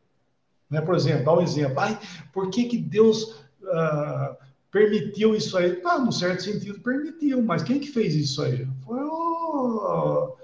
Né? 0.70 0.80
Por 0.80 0.94
exemplo, 0.94 1.24
dá 1.24 1.34
um 1.34 1.42
exemplo. 1.42 1.80
Ai, 1.80 1.98
por 2.32 2.50
que, 2.50 2.66
que 2.66 2.78
Deus 2.78 3.42
ah, 3.66 4.36
permitiu 4.70 5.34
isso 5.34 5.59
aí? 5.59 5.82
Ah, 5.84 5.98
no 5.98 6.12
certo 6.12 6.44
sentido, 6.44 6.78
permitiu, 6.80 7.42
mas 7.42 7.64
quem 7.64 7.80
que 7.80 7.88
fez 7.88 8.14
isso 8.14 8.42
aí? 8.42 8.64
Foi 8.84 9.00
o, 9.00 10.36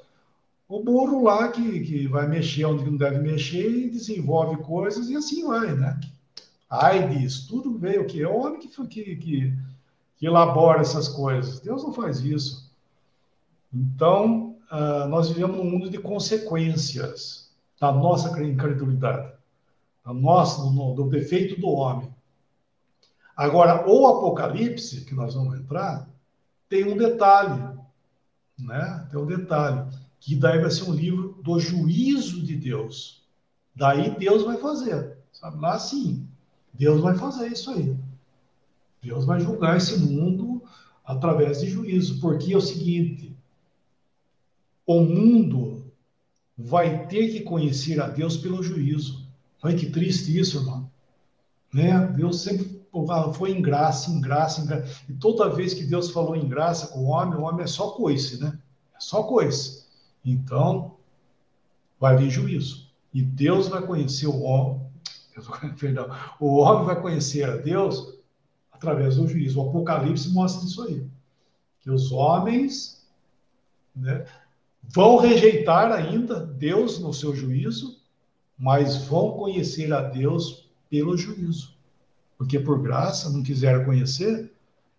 o 0.68 0.82
burro 0.82 1.24
lá 1.24 1.48
que, 1.48 1.80
que 1.80 2.06
vai 2.06 2.28
mexer 2.28 2.66
onde 2.66 2.84
não 2.84 2.96
deve 2.96 3.18
mexer 3.18 3.70
e 3.70 3.90
desenvolve 3.90 4.62
coisas 4.62 5.08
e 5.08 5.16
assim 5.16 5.46
vai, 5.46 5.74
né? 5.74 5.98
AIDS, 6.68 7.46
tudo 7.46 7.78
veio 7.78 8.02
o 8.02 8.06
que? 8.06 8.22
É 8.22 8.28
o 8.28 8.36
homem 8.36 8.60
que, 8.60 8.86
que, 8.86 9.16
que, 9.16 10.26
elabora 10.26 10.82
essas 10.82 11.08
coisas. 11.08 11.60
Deus 11.60 11.82
não 11.82 11.92
faz 11.94 12.20
isso. 12.20 12.70
Então, 13.72 14.56
uh, 14.70 15.08
nós 15.08 15.30
vivemos 15.30 15.58
um 15.58 15.64
mundo 15.64 15.88
de 15.88 15.98
consequências 15.98 17.50
da 17.80 17.90
nossa 17.90 18.28
incredulidade, 18.42 19.32
da 20.04 20.12
nossa, 20.12 20.60
do, 20.62 20.94
do 20.94 21.08
defeito 21.08 21.58
do 21.58 21.68
homem. 21.68 22.12
Agora, 23.34 23.88
o 23.88 24.06
Apocalipse, 24.06 25.04
que 25.06 25.14
nós 25.14 25.34
vamos 25.34 25.58
entrar, 25.58 26.06
tem 26.68 26.84
um 26.84 26.96
detalhe, 26.96 27.62
né? 28.58 29.06
Tem 29.10 29.18
um 29.18 29.26
detalhe, 29.26 29.88
que 30.20 30.36
daí 30.36 30.60
vai 30.60 30.70
ser 30.70 30.84
um 30.84 30.94
livro 30.94 31.38
do 31.42 31.58
juízo 31.58 32.42
de 32.42 32.56
Deus. 32.56 33.22
Daí 33.74 34.10
Deus 34.18 34.42
vai 34.42 34.56
fazer, 34.56 35.16
sabe? 35.32 35.60
Lá 35.60 35.78
sim, 35.78 36.26
Deus 36.72 37.00
vai 37.00 37.16
fazer 37.16 37.48
isso 37.48 37.70
aí. 37.70 37.96
Deus 39.02 39.24
vai 39.24 39.40
julgar 39.40 39.76
esse 39.76 39.98
mundo 39.98 40.62
através 41.04 41.60
de 41.60 41.68
juízo, 41.68 42.20
porque 42.20 42.52
é 42.52 42.56
o 42.56 42.60
seguinte: 42.60 43.36
o 44.86 45.00
mundo 45.00 45.84
vai 46.56 47.06
ter 47.06 47.28
que 47.28 47.40
conhecer 47.40 48.00
a 48.00 48.08
Deus 48.08 48.36
pelo 48.36 48.62
juízo. 48.62 49.26
Olha 49.62 49.76
que 49.76 49.90
triste 49.90 50.36
isso, 50.36 50.58
irmão. 50.58 50.90
Né? 51.72 52.06
Deus 52.08 52.40
sempre 52.40 52.78
foi 53.34 53.52
em 53.52 53.62
graça, 53.62 54.10
em 54.10 54.20
graça, 54.20 54.60
em 54.60 54.66
graça. 54.66 55.02
E 55.08 55.12
toda 55.12 55.54
vez 55.54 55.74
que 55.74 55.84
Deus 55.84 56.10
falou 56.10 56.34
em 56.34 56.48
graça 56.48 56.88
com 56.88 57.00
o 57.00 57.08
homem, 57.08 57.38
o 57.38 57.42
homem 57.42 57.64
é 57.64 57.66
só 57.66 57.90
coice, 57.90 58.40
né? 58.40 58.58
É 58.94 59.00
só 59.00 59.22
coice. 59.22 59.84
Então, 60.30 60.96
vai 61.98 62.16
vir 62.16 62.30
juízo. 62.30 62.88
E 63.12 63.22
Deus 63.22 63.68
vai 63.68 63.84
conhecer 63.84 64.26
o 64.26 64.40
homem, 64.40 64.80
perdão, 65.78 66.08
o 66.38 66.56
homem 66.56 66.84
vai 66.84 67.00
conhecer 67.00 67.44
a 67.48 67.56
Deus 67.56 68.18
através 68.70 69.16
do 69.16 69.26
juízo. 69.26 69.60
O 69.60 69.68
Apocalipse 69.68 70.30
mostra 70.30 70.66
isso 70.66 70.82
aí. 70.82 71.06
Que 71.80 71.90
os 71.90 72.12
homens, 72.12 73.08
né, 73.94 74.26
Vão 74.90 75.18
rejeitar 75.18 75.92
ainda 75.92 76.40
Deus 76.40 76.98
no 76.98 77.12
seu 77.12 77.36
juízo, 77.36 78.00
mas 78.58 79.04
vão 79.04 79.32
conhecer 79.32 79.92
a 79.92 80.00
Deus 80.00 80.70
pelo 80.88 81.16
juízo. 81.16 81.76
Porque 82.38 82.58
por 82.58 82.80
graça 82.80 83.28
não 83.28 83.42
quiseram 83.42 83.84
conhecer, 83.84 84.50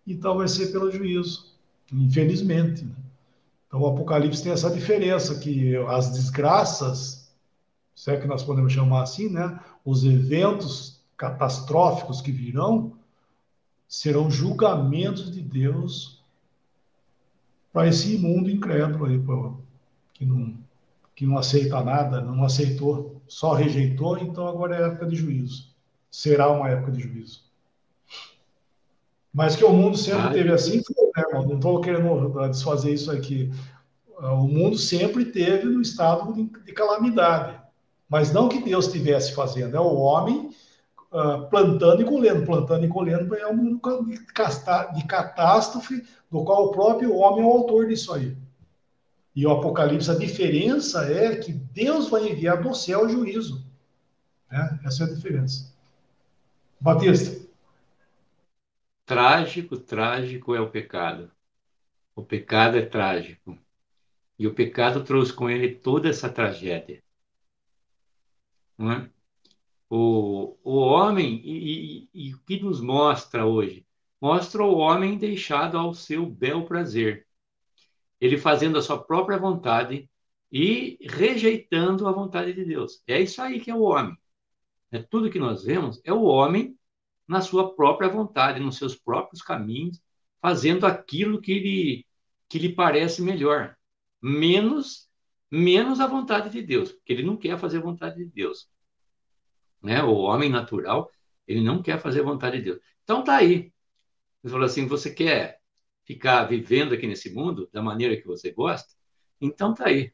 então 0.06 0.36
vai 0.36 0.46
ser 0.46 0.70
pelo 0.70 0.92
juízo, 0.92 1.56
infelizmente. 1.92 2.84
Né? 2.84 2.94
Então 3.70 3.80
o 3.80 3.86
Apocalipse 3.86 4.42
tem 4.42 4.52
essa 4.52 4.68
diferença, 4.68 5.38
que 5.38 5.74
as 5.88 6.10
desgraças 6.10 7.20
se 8.00 8.10
é 8.10 8.16
que 8.18 8.26
nós 8.26 8.42
podemos 8.42 8.72
chamar 8.72 9.02
assim, 9.02 9.28
né? 9.28 9.60
Os 9.84 10.04
eventos 10.04 11.02
catastróficos 11.18 12.22
que 12.22 12.32
virão 12.32 12.94
serão 13.86 14.30
julgamentos 14.30 15.30
de 15.30 15.42
Deus 15.42 16.24
para 17.70 17.88
esse 17.88 18.14
imundo 18.14 18.48
incrédulo 18.48 19.04
aí, 19.04 19.22
que 20.14 20.24
não, 20.24 20.56
que 21.14 21.26
não 21.26 21.36
aceita 21.36 21.84
nada, 21.84 22.22
não 22.22 22.42
aceitou, 22.42 23.20
só 23.28 23.52
rejeitou, 23.52 24.16
então 24.16 24.48
agora 24.48 24.76
é 24.76 24.86
época 24.86 25.04
de 25.04 25.16
juízo. 25.16 25.68
Será 26.10 26.50
uma 26.50 26.70
época 26.70 26.92
de 26.92 27.02
juízo. 27.02 27.49
Mas 29.32 29.54
que 29.54 29.64
o 29.64 29.72
mundo 29.72 29.96
sempre 29.96 30.22
Ai, 30.22 30.32
teve 30.32 30.52
assim, 30.52 30.76
né, 30.76 31.22
não 31.32 31.54
estou 31.54 31.80
querendo 31.80 32.48
desfazer 32.48 32.92
isso 32.92 33.10
aqui. 33.10 33.50
O 34.18 34.46
mundo 34.48 34.76
sempre 34.76 35.24
teve 35.24 35.66
no 35.66 35.80
estado 35.80 36.32
de, 36.34 36.44
de 36.64 36.72
calamidade. 36.72 37.58
Mas 38.08 38.32
não 38.32 38.48
que 38.48 38.62
Deus 38.62 38.86
estivesse 38.86 39.32
fazendo, 39.32 39.76
é 39.76 39.80
o 39.80 39.94
homem 39.94 40.50
uh, 41.12 41.48
plantando 41.48 42.02
e 42.02 42.04
colhendo, 42.04 42.44
plantando 42.44 42.84
e 42.84 42.88
colhendo, 42.88 43.34
é 43.36 43.46
um 43.46 43.56
mundo 43.56 43.80
de, 44.04 44.18
de 44.18 45.06
catástrofe, 45.06 46.04
do 46.28 46.44
qual 46.44 46.66
o 46.66 46.70
próprio 46.72 47.14
homem 47.14 47.44
é 47.44 47.46
o 47.46 47.50
autor 47.50 47.86
disso 47.86 48.12
aí. 48.12 48.36
E 49.34 49.46
o 49.46 49.52
Apocalipse, 49.52 50.10
a 50.10 50.16
diferença 50.16 51.04
é 51.04 51.36
que 51.36 51.52
Deus 51.52 52.08
vai 52.08 52.28
enviar 52.28 52.60
do 52.60 52.74
céu 52.74 53.04
o 53.04 53.08
juízo. 53.08 53.64
Né? 54.50 54.80
Essa 54.84 55.04
é 55.04 55.06
a 55.06 55.14
diferença. 55.14 55.72
Batista. 56.80 57.39
Trágico, 59.10 59.76
trágico 59.76 60.54
é 60.54 60.60
o 60.60 60.70
pecado. 60.70 61.32
O 62.14 62.22
pecado 62.22 62.78
é 62.78 62.86
trágico. 62.86 63.58
E 64.38 64.46
o 64.46 64.54
pecado 64.54 65.02
trouxe 65.02 65.32
com 65.32 65.50
ele 65.50 65.74
toda 65.74 66.08
essa 66.08 66.30
tragédia. 66.30 67.02
Não 68.78 68.92
é? 68.92 69.10
o, 69.90 70.56
o 70.62 70.76
homem, 70.76 71.42
e, 71.44 72.08
e, 72.14 72.28
e 72.28 72.34
o 72.34 72.38
que 72.38 72.60
nos 72.60 72.80
mostra 72.80 73.44
hoje? 73.44 73.84
Mostra 74.20 74.62
o 74.62 74.76
homem 74.76 75.18
deixado 75.18 75.76
ao 75.76 75.92
seu 75.92 76.24
bel 76.24 76.64
prazer. 76.64 77.26
Ele 78.20 78.38
fazendo 78.38 78.78
a 78.78 78.82
sua 78.82 79.02
própria 79.02 79.38
vontade 79.38 80.08
e 80.52 80.96
rejeitando 81.10 82.06
a 82.06 82.12
vontade 82.12 82.52
de 82.52 82.64
Deus. 82.64 83.02
É 83.08 83.20
isso 83.20 83.42
aí 83.42 83.58
que 83.58 83.72
é 83.72 83.74
o 83.74 83.82
homem. 83.82 84.16
É 84.92 85.02
tudo 85.02 85.30
que 85.32 85.40
nós 85.40 85.64
vemos 85.64 86.00
é 86.04 86.12
o 86.12 86.22
homem 86.22 86.78
na 87.30 87.40
sua 87.40 87.74
própria 87.74 88.08
vontade, 88.08 88.60
nos 88.60 88.76
seus 88.76 88.96
próprios 88.96 89.42
caminhos, 89.42 90.00
fazendo 90.40 90.86
aquilo 90.86 91.40
que 91.40 91.58
lhe, 91.58 92.06
que 92.48 92.58
lhe 92.58 92.74
parece 92.74 93.22
melhor, 93.22 93.76
menos 94.22 95.08
menos 95.52 95.98
a 95.98 96.06
vontade 96.06 96.48
de 96.50 96.62
Deus, 96.62 96.92
porque 96.92 97.12
ele 97.12 97.24
não 97.24 97.36
quer 97.36 97.58
fazer 97.58 97.78
a 97.78 97.82
vontade 97.82 98.16
de 98.16 98.24
Deus 98.24 98.70
né? 99.82 100.02
O 100.02 100.14
homem 100.14 100.50
natural, 100.50 101.10
ele 101.46 101.62
não 101.62 101.82
quer 101.82 102.00
fazer 102.00 102.20
a 102.20 102.24
vontade 102.24 102.58
de 102.58 102.64
Deus. 102.64 102.80
Então 103.02 103.24
tá 103.24 103.36
aí. 103.36 103.72
Ele 104.42 104.52
falou 104.52 104.66
assim: 104.66 104.86
você 104.86 105.12
quer 105.12 105.60
ficar 106.04 106.44
vivendo 106.44 106.94
aqui 106.94 107.06
nesse 107.06 107.32
mundo 107.32 107.68
da 107.72 107.82
maneira 107.82 108.16
que 108.16 108.26
você 108.26 108.50
gosta? 108.52 108.94
Então 109.40 109.74
tá 109.74 109.86
aí. 109.86 110.12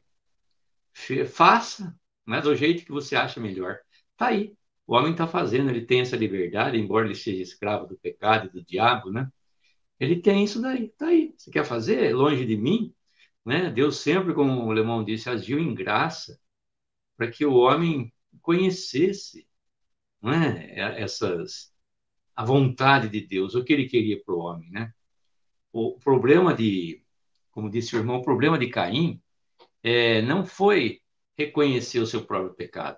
Faça, 1.27 1.97
né, 2.25 2.41
do 2.41 2.55
jeito 2.55 2.83
que 2.85 2.91
você 2.91 3.15
acha 3.15 3.39
melhor. 3.39 3.77
Tá 4.15 4.27
aí. 4.27 4.56
O 4.87 4.95
homem 4.95 5.11
está 5.11 5.27
fazendo, 5.27 5.69
ele 5.69 5.85
tem 5.85 6.01
essa 6.01 6.15
liberdade, 6.15 6.77
embora 6.77 7.05
ele 7.05 7.15
seja 7.15 7.43
escravo 7.43 7.87
do 7.87 7.97
pecado 7.97 8.47
e 8.47 8.49
do 8.49 8.63
diabo, 8.65 9.11
né? 9.11 9.29
Ele 9.99 10.21
tem 10.21 10.43
isso 10.43 10.61
daí. 10.61 10.89
Tá 10.97 11.07
aí. 11.07 11.33
Você 11.37 11.51
quer 11.51 11.65
fazer 11.65 12.15
longe 12.15 12.45
de 12.45 12.57
mim? 12.57 12.93
Né? 13.45 13.69
Deus 13.71 13.97
sempre, 13.97 14.33
como 14.33 14.65
o 14.65 14.71
Lemão 14.71 15.03
disse, 15.03 15.29
agiu 15.29 15.59
em 15.59 15.73
graça 15.75 16.39
para 17.17 17.29
que 17.29 17.45
o 17.45 17.55
homem 17.55 18.13
conhecesse 18.41 19.47
não 20.21 20.33
é? 20.33 20.73
é? 20.75 21.01
essas 21.01 21.73
a 22.35 22.45
vontade 22.45 23.09
de 23.09 23.21
Deus, 23.21 23.55
o 23.55 23.63
que 23.63 23.73
ele 23.73 23.89
queria 23.89 24.21
para 24.23 24.35
o 24.35 24.39
homem, 24.39 24.69
né? 24.69 24.93
O 25.71 25.97
problema 25.99 26.53
de, 26.53 27.03
como 27.51 27.69
disse 27.69 27.95
o 27.95 27.99
irmão, 27.99 28.17
o 28.17 28.23
problema 28.23 28.59
de 28.59 28.69
Caim 28.69 29.21
é, 29.83 30.21
não 30.21 30.45
foi 30.45 31.01
reconhecer 31.37 31.99
o 31.99 32.05
seu 32.07 32.25
próprio 32.25 32.53
pecado, 32.55 32.97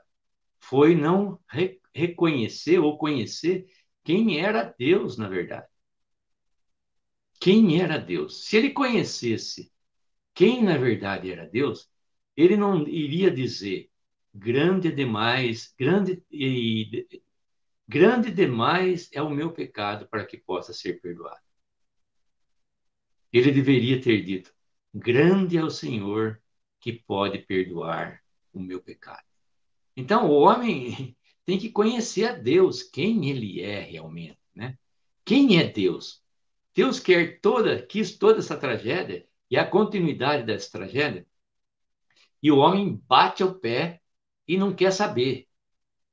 foi 0.59 0.95
não 0.95 1.39
re, 1.49 1.78
reconhecer 1.93 2.79
ou 2.79 2.97
conhecer 2.97 3.67
quem 4.03 4.39
era 4.39 4.63
Deus, 4.77 5.17
na 5.17 5.27
verdade. 5.27 5.67
Quem 7.39 7.81
era 7.81 7.97
Deus? 7.97 8.45
Se 8.45 8.57
ele 8.57 8.71
conhecesse 8.71 9.71
quem 10.33 10.63
na 10.63 10.77
verdade 10.77 11.31
era 11.31 11.45
Deus, 11.45 11.89
ele 12.35 12.55
não 12.55 12.87
iria 12.87 13.29
dizer 13.29 13.89
grande 14.33 14.91
demais, 14.91 15.73
grande 15.77 16.23
e 16.31 17.07
grande 17.87 18.31
demais 18.31 19.09
é 19.11 19.21
o 19.21 19.29
meu 19.29 19.51
pecado 19.51 20.07
para 20.07 20.25
que 20.25 20.37
possa 20.37 20.73
ser 20.73 21.01
perdoado. 21.01 21.41
Ele 23.31 23.51
deveria 23.51 24.01
ter 24.01 24.23
dito: 24.23 24.53
grande 24.93 25.57
é 25.57 25.63
o 25.63 25.69
Senhor 25.69 26.41
que 26.79 26.93
pode 26.93 27.39
perdoar 27.39 28.23
o 28.53 28.59
meu 28.59 28.81
pecado. 28.81 29.23
Então, 29.95 30.29
o 30.29 30.39
homem 30.39 31.17
tem 31.49 31.57
que 31.57 31.71
conhecer 31.71 32.25
a 32.25 32.33
Deus, 32.33 32.83
quem 32.83 33.27
ele 33.27 33.59
é 33.59 33.79
realmente, 33.79 34.37
né? 34.53 34.77
Quem 35.25 35.57
é 35.59 35.67
Deus? 35.67 36.23
Deus 36.75 36.99
quer 36.99 37.39
toda, 37.41 37.81
quis 37.81 38.19
toda 38.19 38.37
essa 38.37 38.55
tragédia 38.55 39.27
e 39.49 39.57
a 39.57 39.65
continuidade 39.65 40.45
dessa 40.45 40.71
tragédia. 40.71 41.25
E 42.43 42.51
o 42.51 42.59
homem 42.59 43.01
bate 43.07 43.43
o 43.43 43.55
pé 43.55 43.99
e 44.47 44.57
não 44.57 44.75
quer 44.75 44.91
saber. 44.91 45.47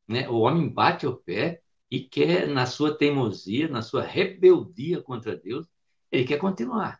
Né? 0.08 0.26
O 0.26 0.38
homem 0.38 0.70
bate 0.70 1.06
o 1.06 1.14
pé 1.14 1.60
e 1.90 2.00
quer, 2.00 2.48
na 2.48 2.64
sua 2.64 2.96
teimosia, 2.96 3.68
na 3.68 3.82
sua 3.82 4.02
rebeldia 4.02 5.02
contra 5.02 5.36
Deus, 5.36 5.66
ele 6.10 6.24
quer 6.24 6.38
continuar. 6.38 6.98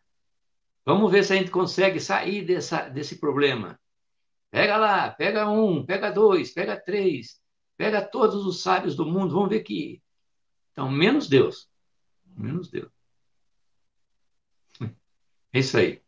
Vamos 0.85 1.11
ver 1.11 1.23
se 1.23 1.33
a 1.33 1.37
gente 1.37 1.49
consegue 1.49 1.99
sair 1.99 2.45
dessa, 2.45 2.87
desse 2.87 3.19
problema. 3.19 3.79
Pega 4.51 4.77
lá, 4.77 5.09
pega 5.09 5.49
um, 5.49 5.83
pega 5.83 6.11
dois, 6.11 6.51
pega 6.51 6.79
três, 6.79 7.41
pega 7.77 8.01
todos 8.01 8.45
os 8.45 8.61
sábios 8.61 8.95
do 8.95 9.05
mundo, 9.05 9.33
vamos 9.33 9.49
ver 9.49 9.61
que. 9.61 10.01
Então, 10.71 10.91
menos 10.91 11.29
Deus. 11.29 11.69
Menos 12.35 12.69
Deus. 12.69 12.91
É 15.53 15.59
isso 15.59 15.77
aí. 15.77 16.01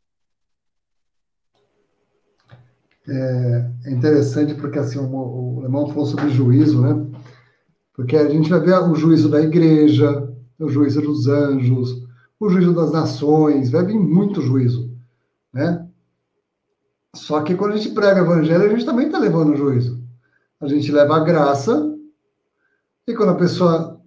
é 3.85 3.91
interessante 3.91 4.53
porque 4.53 4.77
assim 4.77 4.99
o, 4.99 5.15
o 5.15 5.61
Lemão 5.61 5.87
falou 5.87 6.05
sobre 6.05 6.29
juízo, 6.29 6.81
né? 6.81 7.19
Porque 7.93 8.15
a 8.15 8.29
gente 8.29 8.49
vai 8.49 8.59
ver 8.59 8.75
o 8.75 8.95
juízo 8.95 9.29
da 9.29 9.41
igreja, 9.41 10.31
o 10.59 10.69
juízo 10.69 11.01
dos 11.01 11.27
anjos, 11.27 12.07
o 12.39 12.49
juízo 12.49 12.73
das 12.73 12.91
nações, 12.91 13.71
vai 13.71 13.83
vir 13.83 13.99
muito 13.99 14.41
juízo, 14.41 14.95
né? 15.51 15.87
Só 17.15 17.41
que 17.41 17.55
quando 17.55 17.73
a 17.73 17.77
gente 17.77 17.93
prega 17.93 18.21
o 18.21 18.25
evangelho, 18.25 18.65
a 18.65 18.69
gente 18.69 18.85
também 18.85 19.07
está 19.07 19.17
levando 19.17 19.53
o 19.53 19.57
juízo. 19.57 19.99
A 20.61 20.67
gente 20.67 20.91
leva 20.91 21.15
a 21.15 21.23
graça, 21.23 21.95
e 23.07 23.13
quando 23.13 23.29
a 23.29 23.37
pessoa 23.37 24.01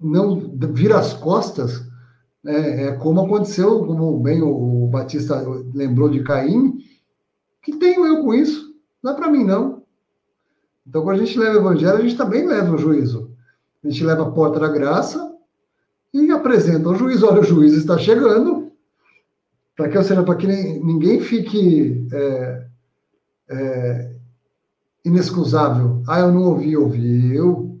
não 0.00 0.56
vira 0.72 0.98
as 0.98 1.12
costas, 1.12 1.86
né, 2.42 2.86
é 2.86 2.92
como 2.92 3.20
aconteceu, 3.20 3.84
como 3.84 4.18
bem 4.18 4.42
o, 4.42 4.84
o 4.84 4.88
Batista 4.88 5.40
lembrou 5.74 6.08
de 6.08 6.24
Caim, 6.24 6.78
que 7.62 7.76
tenho 7.76 8.06
eu 8.06 8.22
com 8.22 8.34
isso? 8.34 8.74
Não 9.02 9.12
é 9.12 9.14
para 9.14 9.30
mim, 9.30 9.44
não. 9.44 9.82
Então, 10.86 11.02
quando 11.02 11.20
a 11.20 11.24
gente 11.24 11.38
leva 11.38 11.56
o 11.56 11.60
evangelho, 11.60 11.98
a 11.98 12.00
gente 12.00 12.16
também 12.16 12.46
leva 12.46 12.74
o 12.74 12.78
juízo. 12.78 13.30
A 13.84 13.88
gente 13.88 14.04
leva 14.04 14.22
a 14.22 14.30
porta 14.30 14.58
da 14.58 14.68
graça 14.68 15.32
e 16.12 16.30
apresenta 16.30 16.88
ao 16.88 16.94
juiz: 16.94 17.22
olha, 17.22 17.40
o 17.40 17.44
juiz 17.44 17.72
está 17.72 17.96
chegando, 17.96 18.72
para 19.76 19.88
que, 19.88 19.98
ou 19.98 20.04
seja, 20.04 20.22
para 20.22 20.36
que 20.36 20.46
ninguém 20.46 21.20
fique 21.20 22.06
é, 22.12 22.66
é, 23.48 24.16
inexcusável. 25.04 26.02
Ah, 26.06 26.20
eu 26.20 26.32
não 26.32 26.42
ouvi, 26.42 26.76
ouvi. 26.76 27.34
Eu... 27.34 27.78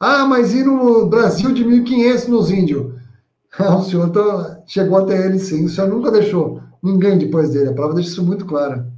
Ah, 0.00 0.24
mas 0.26 0.54
e 0.54 0.62
no 0.62 1.06
Brasil 1.06 1.52
de 1.52 1.64
1500 1.64 2.28
nos 2.28 2.50
índios? 2.50 2.94
Ah, 3.58 3.76
o 3.78 3.82
senhor 3.82 4.10
tá, 4.10 4.62
chegou 4.66 4.98
até 4.98 5.26
ele 5.26 5.38
sim, 5.38 5.64
o 5.64 5.68
senhor 5.68 5.88
nunca 5.88 6.10
deixou 6.10 6.60
ninguém 6.82 7.18
depois 7.18 7.50
dele. 7.50 7.70
A 7.70 7.74
prova 7.74 7.94
deixa 7.94 8.10
isso 8.10 8.24
muito 8.24 8.46
clara. 8.46 8.90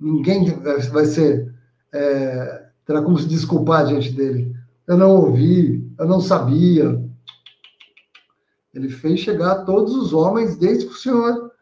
Ninguém 0.00 0.44
vai 0.92 1.06
ser. 1.06 1.52
É, 1.92 2.66
terá 2.84 3.00
como 3.02 3.18
se 3.18 3.26
desculpar 3.26 3.86
diante 3.86 4.12
dele. 4.12 4.54
Eu 4.86 4.98
não 4.98 5.10
ouvi, 5.10 5.90
eu 5.98 6.06
não 6.06 6.20
sabia. 6.20 7.02
Ele 8.74 8.88
fez 8.88 9.20
chegar 9.20 9.64
todos 9.64 9.94
os 9.94 10.12
homens 10.12 10.56
desde 10.56 10.86
que 10.86 10.92
o 10.92 10.96
Senhor 10.96 11.52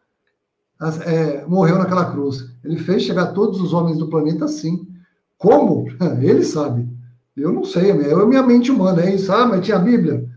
é, 1.05 1.45
morreu 1.47 1.77
naquela 1.77 2.11
cruz. 2.11 2.49
Ele 2.63 2.77
fez 2.77 3.03
chegar 3.03 3.27
todos 3.27 3.61
os 3.61 3.73
homens 3.73 3.97
do 3.97 4.09
planeta 4.09 4.45
assim. 4.45 4.87
Como? 5.37 5.87
Ele 6.21 6.43
sabe. 6.43 6.87
Eu 7.35 7.51
não 7.51 7.63
sei, 7.63 7.91
eu 7.91 8.21
é 8.21 8.25
minha 8.25 8.43
mente 8.43 8.71
humana, 8.71 9.01
é 9.01 9.15
isso. 9.15 9.31
Ah, 9.31 9.45
mas 9.45 9.65
tinha 9.65 9.77
a 9.77 9.81
Bíblia. 9.81 10.29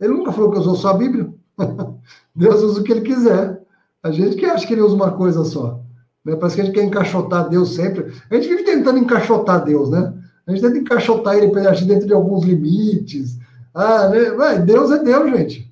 Ele 0.00 0.14
nunca 0.14 0.32
falou 0.32 0.50
que 0.50 0.58
usou 0.58 0.74
só 0.74 0.90
a 0.90 0.96
Bíblia. 0.96 1.32
Deus 2.34 2.62
usa 2.62 2.80
o 2.80 2.84
que 2.84 2.92
ele 2.92 3.02
quiser. 3.02 3.60
A 4.02 4.10
gente 4.10 4.36
que 4.36 4.46
acha 4.46 4.66
que 4.66 4.72
ele 4.72 4.80
usa 4.80 4.94
uma 4.94 5.10
coisa 5.10 5.44
só. 5.44 5.80
Né? 6.24 6.36
Parece 6.36 6.56
que 6.56 6.62
a 6.62 6.64
gente 6.64 6.74
quer 6.74 6.84
encaixotar 6.84 7.48
Deus 7.48 7.74
sempre. 7.74 8.12
A 8.30 8.34
gente 8.34 8.48
vive 8.48 8.64
tentando 8.64 8.98
encaixotar 8.98 9.64
Deus, 9.64 9.90
né? 9.90 10.14
A 10.46 10.52
gente 10.52 10.62
tenta 10.62 10.78
encaixotar 10.78 11.36
ele 11.36 11.50
para 11.50 11.72
dentro 11.72 12.06
de 12.06 12.12
alguns 12.14 12.44
limites. 12.44 13.38
Ah, 13.74 14.08
né? 14.08 14.58
Deus 14.64 14.90
é 14.90 15.02
Deus, 15.02 15.30
gente. 15.30 15.70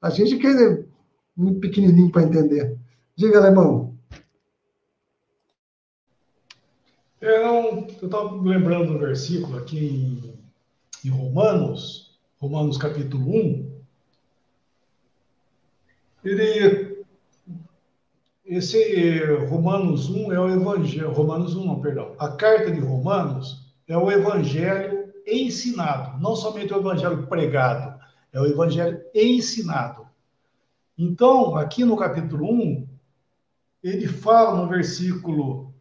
A 0.00 0.10
gente 0.10 0.36
quer 0.36 0.84
muito 1.36 1.58
pequenininho 1.60 2.12
para 2.12 2.22
entender. 2.22 2.78
Diga, 3.22 3.38
Alemão. 3.38 3.96
Eu 7.20 7.86
estava 7.86 8.34
lembrando 8.42 8.94
um 8.94 8.98
versículo 8.98 9.58
aqui 9.58 9.78
em, 9.78 11.08
em 11.08 11.08
Romanos, 11.08 12.18
Romanos 12.40 12.76
capítulo 12.76 13.24
1. 13.32 13.80
Ele, 16.24 17.04
esse 18.44 19.24
Romanos 19.48 20.10
1 20.10 20.32
é 20.32 20.40
o 20.40 20.50
Evangelho, 20.50 21.12
Romanos 21.12 21.54
1, 21.54 21.64
não, 21.64 21.80
perdão. 21.80 22.16
A 22.18 22.30
carta 22.30 22.72
de 22.72 22.80
Romanos 22.80 23.72
é 23.86 23.96
o 23.96 24.10
Evangelho 24.10 25.14
ensinado, 25.24 26.20
não 26.20 26.34
somente 26.34 26.74
o 26.74 26.78
Evangelho 26.80 27.24
pregado, 27.28 28.00
é 28.32 28.40
o 28.40 28.46
Evangelho 28.46 29.00
ensinado. 29.14 30.08
Então, 30.98 31.54
aqui 31.54 31.84
no 31.84 31.96
capítulo 31.96 32.52
1, 32.52 32.91
ele 33.82 34.06
fala 34.06 34.56
no 34.56 34.68
versículo 34.68 35.72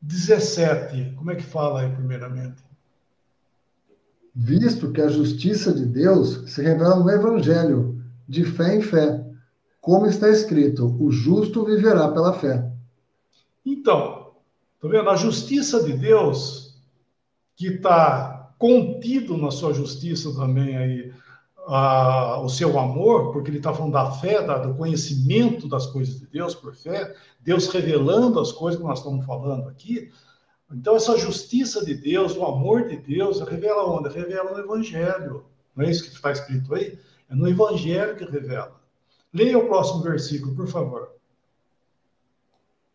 17. 0.00 1.14
Como 1.16 1.30
é 1.30 1.36
que 1.36 1.42
fala 1.42 1.82
aí, 1.82 1.90
primeiramente? 1.90 2.62
Visto 4.34 4.92
que 4.92 5.00
a 5.00 5.08
justiça 5.08 5.72
de 5.72 5.84
Deus 5.84 6.50
se 6.52 6.62
revela 6.62 6.96
no 6.96 7.10
Evangelho, 7.10 8.00
de 8.28 8.44
fé 8.44 8.76
em 8.76 8.80
fé, 8.82 9.24
como 9.80 10.06
está 10.06 10.28
escrito: 10.28 10.96
o 11.02 11.10
justo 11.10 11.64
viverá 11.64 12.08
pela 12.12 12.32
fé. 12.32 12.70
Então, 13.66 14.32
tá 14.80 14.88
vendo? 14.88 15.10
A 15.10 15.16
justiça 15.16 15.82
de 15.82 15.92
Deus, 15.94 16.78
que 17.56 17.66
está 17.66 18.52
contido 18.58 19.36
na 19.36 19.50
sua 19.50 19.72
justiça 19.72 20.32
também 20.34 20.76
aí, 20.76 21.12
o 21.68 22.48
seu 22.48 22.78
amor, 22.78 23.30
porque 23.32 23.50
ele 23.50 23.58
está 23.58 23.74
falando 23.74 23.92
da 23.92 24.10
fé, 24.12 24.42
da, 24.42 24.58
do 24.58 24.74
conhecimento 24.74 25.68
das 25.68 25.86
coisas 25.86 26.18
de 26.18 26.26
Deus 26.26 26.54
por 26.54 26.74
fé, 26.74 27.14
Deus 27.40 27.68
revelando 27.68 28.40
as 28.40 28.50
coisas 28.50 28.80
que 28.80 28.86
nós 28.86 28.98
estamos 28.98 29.26
falando 29.26 29.68
aqui. 29.68 30.10
Então, 30.72 30.96
essa 30.96 31.16
justiça 31.18 31.84
de 31.84 31.94
Deus, 31.94 32.36
o 32.36 32.44
amor 32.44 32.88
de 32.88 32.96
Deus, 32.96 33.40
revela 33.40 33.84
onde? 33.84 34.08
Revela 34.08 34.52
no 34.52 34.58
Evangelho. 34.58 35.44
Não 35.76 35.84
é 35.84 35.90
isso 35.90 36.04
que 36.04 36.14
está 36.14 36.32
escrito 36.32 36.74
aí? 36.74 36.98
É 37.28 37.34
no 37.34 37.46
Evangelho 37.46 38.16
que 38.16 38.24
revela. 38.24 38.80
Leia 39.32 39.58
o 39.58 39.66
próximo 39.66 40.02
versículo, 40.02 40.54
por 40.54 40.68
favor. 40.68 41.10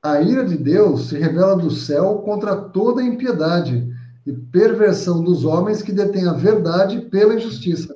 A 0.01 0.19
ira 0.19 0.43
de 0.43 0.57
Deus 0.57 1.09
se 1.09 1.17
revela 1.17 1.55
do 1.55 1.69
céu 1.69 2.23
contra 2.25 2.55
toda 2.55 3.03
impiedade 3.03 3.87
e 4.25 4.33
perversão 4.33 5.23
dos 5.23 5.45
homens 5.45 5.81
que 5.81 5.91
detêm 5.91 6.27
a 6.27 6.33
verdade 6.33 7.01
pela 7.01 7.35
injustiça. 7.35 7.95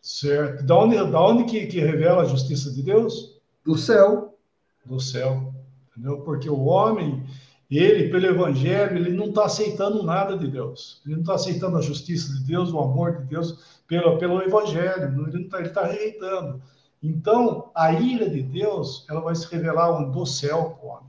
Certo. 0.00 0.64
Da 0.64 0.78
onde, 0.78 0.96
da 0.96 1.20
onde 1.20 1.44
que, 1.44 1.66
que 1.66 1.80
revela 1.80 2.22
a 2.22 2.26
justiça 2.26 2.72
de 2.72 2.82
Deus? 2.82 3.40
Do 3.64 3.76
céu. 3.76 4.38
Do 4.84 5.00
céu. 5.00 5.52
Entendeu? 5.90 6.20
Porque 6.20 6.48
o 6.48 6.64
homem, 6.64 7.24
ele, 7.70 8.08
pelo 8.08 8.26
evangelho, 8.26 8.96
ele 8.96 9.10
não 9.10 9.26
está 9.26 9.44
aceitando 9.44 10.02
nada 10.02 10.38
de 10.38 10.48
Deus. 10.48 11.02
Ele 11.04 11.16
não 11.16 11.22
está 11.22 11.34
aceitando 11.34 11.76
a 11.76 11.82
justiça 11.82 12.32
de 12.32 12.44
Deus, 12.44 12.72
o 12.72 12.78
amor 12.78 13.18
de 13.18 13.24
Deus, 13.24 13.80
pelo, 13.86 14.18
pelo 14.18 14.40
evangelho. 14.42 15.28
Ele 15.28 15.44
está 15.44 15.62
tá 15.68 15.86
rejeitando. 15.86 16.62
Então, 17.02 17.70
a 17.74 17.92
ira 17.92 18.28
de 18.28 18.42
Deus, 18.42 19.06
ela 19.08 19.20
vai 19.20 19.34
se 19.34 19.46
revelar 19.52 20.10
do 20.10 20.26
céu 20.26 20.76
para 20.78 20.86
o 20.86 20.90
homem. 20.90 21.08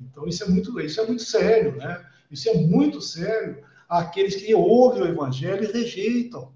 Então, 0.00 0.26
isso 0.26 0.44
é 0.44 0.48
muito, 0.48 0.80
isso 0.80 1.00
é 1.00 1.06
muito 1.06 1.22
sério, 1.22 1.76
né? 1.76 2.04
Isso 2.30 2.48
é 2.48 2.54
muito 2.54 3.00
sério. 3.00 3.62
Aqueles 3.88 4.36
que 4.36 4.54
ouvem 4.54 5.02
o 5.02 5.08
evangelho 5.08 5.64
e 5.64 5.72
rejeitam. 5.72 6.52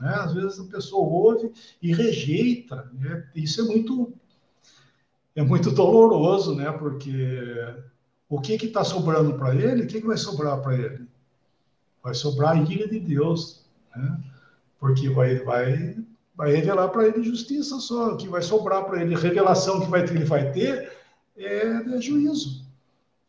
Né? 0.00 0.14
Às 0.14 0.32
vezes 0.32 0.60
a 0.60 0.64
pessoa 0.64 1.06
ouve 1.06 1.52
e 1.80 1.94
rejeita. 1.94 2.90
Né? 2.92 3.26
Isso 3.34 3.60
é 3.60 3.64
muito 3.64 4.12
é 5.36 5.42
muito 5.42 5.70
doloroso, 5.70 6.54
né? 6.54 6.70
Porque 6.70 7.12
o 8.28 8.40
que 8.40 8.56
que 8.56 8.66
está 8.66 8.84
sobrando 8.84 9.34
para 9.34 9.54
ele? 9.54 9.82
O 9.82 9.86
que, 9.86 10.00
que 10.00 10.06
vai 10.06 10.16
sobrar 10.16 10.60
para 10.60 10.76
ele? 10.76 11.08
Vai 12.02 12.14
sobrar 12.14 12.56
a 12.56 12.60
ira 12.60 12.86
de 12.88 13.00
Deus, 13.00 13.64
né? 13.94 14.20
Porque 14.78 15.08
vai 15.08 15.36
vai 15.36 15.96
vai 16.36 16.52
revelar 16.52 16.88
para 16.88 17.06
ele 17.06 17.22
justiça 17.22 17.78
só. 17.80 18.12
O 18.12 18.16
que 18.16 18.28
vai 18.28 18.42
sobrar 18.42 18.84
para 18.84 19.02
ele, 19.02 19.16
revelação 19.16 19.80
que 19.80 19.90
vai 19.90 20.04
ter, 20.04 20.14
ele 20.14 20.24
vai 20.24 20.52
ter 20.52 20.92
é, 21.36 21.96
é 21.96 22.00
juízo. 22.00 22.64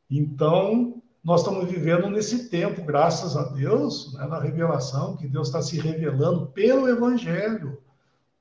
Então 0.09 0.94
nós 1.25 1.41
estamos 1.41 1.67
vivendo 1.67 2.07
nesse 2.07 2.49
tempo, 2.49 2.83
graças 2.83 3.35
a 3.35 3.45
Deus, 3.45 4.13
né, 4.13 4.27
na 4.27 4.39
revelação, 4.39 5.17
que 5.17 5.27
Deus 5.27 5.47
está 5.47 5.59
se 5.59 5.79
revelando 5.79 6.45
pelo 6.45 6.87
Evangelho. 6.87 7.81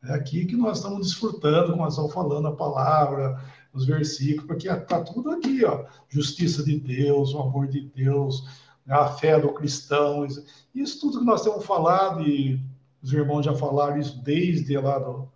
É 0.04 0.12
aqui 0.12 0.44
que 0.44 0.54
nós 0.54 0.76
estamos 0.76 1.06
desfrutando, 1.06 1.70
como 1.70 1.82
nós 1.82 1.94
estamos 1.94 2.12
falando 2.12 2.46
a 2.46 2.54
palavra, 2.54 3.42
os 3.72 3.86
versículos, 3.86 4.46
porque 4.46 4.68
está 4.68 5.00
tudo 5.00 5.30
aqui, 5.30 5.64
ó. 5.64 5.86
Justiça 6.10 6.62
de 6.62 6.78
Deus, 6.78 7.32
o 7.32 7.38
amor 7.40 7.68
de 7.68 7.80
Deus, 7.80 8.46
a 8.86 9.08
fé 9.08 9.40
do 9.40 9.54
cristão, 9.54 10.26
isso 10.74 11.00
tudo 11.00 11.20
que 11.20 11.24
nós 11.24 11.42
temos 11.42 11.64
falado, 11.64 12.20
e 12.20 12.60
os 13.02 13.10
irmãos 13.14 13.46
já 13.46 13.54
falaram 13.54 13.96
isso 13.96 14.22
desde 14.22 14.76
lá 14.76 14.98
do, 14.98 15.26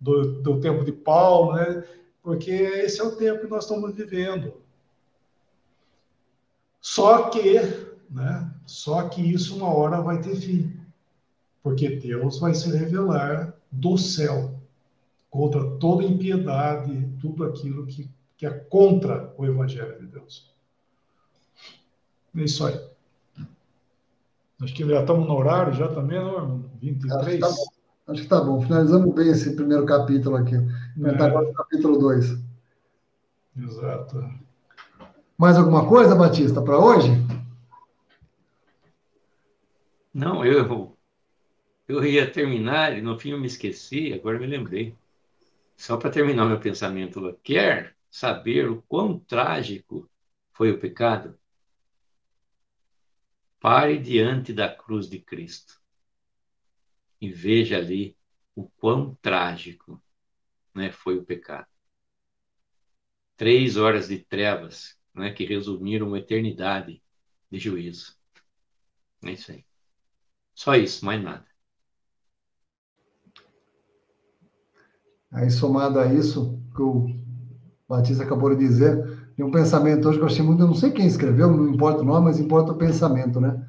do, 0.00 0.40
do 0.40 0.60
tempo 0.60 0.84
de 0.84 0.92
Paulo, 0.92 1.54
né? 1.54 1.82
Porque 2.22 2.52
esse 2.52 3.00
é 3.00 3.04
o 3.04 3.16
tempo 3.16 3.40
que 3.40 3.50
nós 3.50 3.64
estamos 3.64 3.92
vivendo. 3.92 4.64
Só 6.86 7.30
que, 7.30 7.58
né? 8.08 8.48
Só 8.64 9.08
que 9.08 9.20
isso 9.20 9.56
uma 9.56 9.74
hora 9.74 10.00
vai 10.00 10.20
ter 10.20 10.36
fim, 10.36 10.72
porque 11.60 11.96
Deus 11.96 12.38
vai 12.38 12.54
se 12.54 12.70
revelar 12.70 13.52
do 13.72 13.98
céu 13.98 14.54
contra 15.28 15.68
toda 15.78 16.04
impiedade, 16.04 17.12
tudo 17.20 17.42
aquilo 17.42 17.86
que, 17.86 18.08
que 18.36 18.46
é 18.46 18.50
contra 18.50 19.34
o 19.36 19.44
Evangelho 19.44 19.98
de 19.98 20.06
Deus. 20.06 20.54
É 22.36 22.44
isso 22.44 22.64
aí. 22.64 22.80
Acho 24.62 24.72
que 24.72 24.88
já 24.88 25.00
estamos 25.00 25.26
no 25.26 25.34
horário, 25.34 25.72
já 25.72 25.88
também, 25.88 26.20
não? 26.20 26.70
23? 26.80 27.42
Acho 27.42 27.66
que 28.06 28.20
está 28.20 28.40
bom. 28.40 28.58
bom. 28.58 28.62
Finalizamos 28.62 29.12
bem 29.12 29.28
esse 29.28 29.56
primeiro 29.56 29.84
capítulo 29.84 30.36
aqui. 30.36 30.54
Vamos 30.96 31.20
é. 31.20 31.24
agora 31.24 31.48
no 31.48 31.52
capítulo 31.52 31.98
2. 31.98 32.38
Exato. 33.56 34.45
Mais 35.38 35.58
alguma 35.58 35.86
coisa, 35.86 36.14
Batista, 36.14 36.62
para 36.62 36.78
hoje? 36.78 37.10
Não, 40.12 40.42
eu, 40.42 40.96
eu 41.86 42.02
ia 42.02 42.30
terminar 42.30 42.96
e 42.96 43.02
no 43.02 43.18
fim 43.18 43.32
eu 43.32 43.38
me 43.38 43.46
esqueci, 43.46 44.14
agora 44.14 44.38
me 44.38 44.46
lembrei. 44.46 44.96
Só 45.76 45.98
para 45.98 46.10
terminar 46.10 46.46
meu 46.46 46.58
pensamento, 46.58 47.38
quer 47.42 47.94
saber 48.10 48.70
o 48.70 48.80
quão 48.88 49.18
trágico 49.18 50.08
foi 50.54 50.70
o 50.72 50.78
pecado? 50.78 51.38
Pare 53.60 53.98
diante 53.98 54.54
da 54.54 54.74
cruz 54.74 55.06
de 55.06 55.18
Cristo 55.18 55.78
e 57.20 57.28
veja 57.28 57.76
ali 57.76 58.16
o 58.54 58.70
quão 58.78 59.14
trágico 59.16 60.02
né, 60.74 60.90
foi 60.90 61.18
o 61.18 61.24
pecado. 61.26 61.68
Três 63.36 63.76
horas 63.76 64.08
de 64.08 64.18
trevas 64.18 64.95
né, 65.16 65.30
que 65.30 65.44
resumiram 65.44 66.08
uma 66.08 66.18
eternidade 66.18 67.02
de 67.50 67.58
juízo. 67.58 68.14
É 69.24 69.32
isso 69.32 69.50
aí. 69.50 69.64
Só 70.54 70.74
isso, 70.76 71.04
mais 71.04 71.22
nada. 71.22 71.44
Aí, 75.32 75.50
somado 75.50 75.98
a 75.98 76.06
isso, 76.12 76.60
que 76.74 76.82
o 76.82 77.10
Batista 77.88 78.24
acabou 78.24 78.50
de 78.50 78.56
dizer, 78.56 79.32
tem 79.36 79.44
um 79.44 79.50
pensamento 79.50 80.08
hoje 80.08 80.18
que 80.18 80.22
eu 80.22 80.28
achei 80.28 80.44
muito, 80.44 80.62
eu 80.62 80.66
não 80.66 80.74
sei 80.74 80.90
quem 80.90 81.06
escreveu, 81.06 81.50
não 81.50 81.68
importa 81.68 82.02
o 82.02 82.04
nome, 82.04 82.26
mas 82.26 82.38
importa 82.38 82.72
o 82.72 82.78
pensamento, 82.78 83.40
né? 83.40 83.66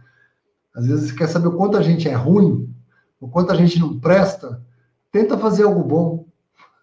Às 0.75 0.85
vezes 0.85 1.11
quer 1.11 1.27
saber 1.27 1.47
o 1.47 1.57
quanto 1.57 1.77
a 1.77 1.81
gente 1.81 2.07
é 2.07 2.13
ruim, 2.13 2.73
o 3.19 3.27
quanto 3.27 3.51
a 3.51 3.55
gente 3.55 3.79
não 3.79 3.99
presta, 3.99 4.63
tenta 5.11 5.37
fazer 5.37 5.63
algo 5.63 5.83
bom. 5.83 6.27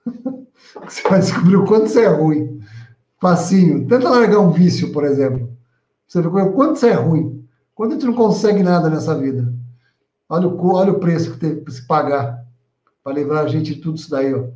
você 0.85 1.09
vai 1.09 1.21
descobrir 1.21 1.57
o 1.57 1.65
quanto 1.65 1.89
você 1.89 2.03
é 2.03 2.09
ruim 2.09 2.55
facinho. 3.25 3.87
Tenta 3.89 4.11
largar 4.11 4.39
um 4.39 4.51
vício, 4.51 4.93
por 4.93 5.03
exemplo. 5.03 5.51
Você 6.07 6.21
vê 6.21 6.29
quanto 6.29 6.79
você 6.79 6.89
é 6.89 6.93
ruim. 6.93 7.43
Quanto 7.75 7.93
a 7.93 7.95
gente 7.95 8.05
não 8.05 8.13
consegue 8.13 8.63
nada 8.63 8.91
nessa 8.91 9.19
vida. 9.19 9.51
Olha 10.29 10.47
o, 10.47 10.75
olha 10.75 10.93
o 10.93 11.01
preço 11.01 11.33
que 11.33 11.39
teve 11.39 11.63
para 11.63 11.73
se 11.73 11.87
pagar 11.87 12.45
para 13.03 13.15
livrar 13.15 13.45
a 13.45 13.49
gente 13.49 13.75
de 13.75 13.81
tudo 13.81 13.97
isso 13.97 14.11
daí, 14.11 14.35
ó. 14.35 14.49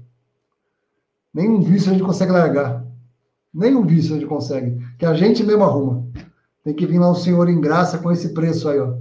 Nenhum 1.32 1.62
vício 1.62 1.90
a 1.90 1.94
gente 1.94 2.04
consegue 2.04 2.32
largar. 2.32 2.84
Nenhum 3.52 3.86
vício 3.86 4.14
a 4.14 4.18
gente 4.18 4.28
consegue. 4.28 4.84
Que 4.98 5.06
a 5.06 5.14
gente 5.14 5.42
mesmo 5.42 5.64
arruma. 5.64 6.06
Tem 6.62 6.74
que 6.74 6.86
vir 6.86 6.98
lá 6.98 7.10
o 7.10 7.14
Senhor 7.14 7.48
em 7.48 7.60
graça 7.60 7.98
com 7.98 8.12
esse 8.12 8.34
preço 8.34 8.68
aí, 8.68 8.78
ó. 8.78 8.96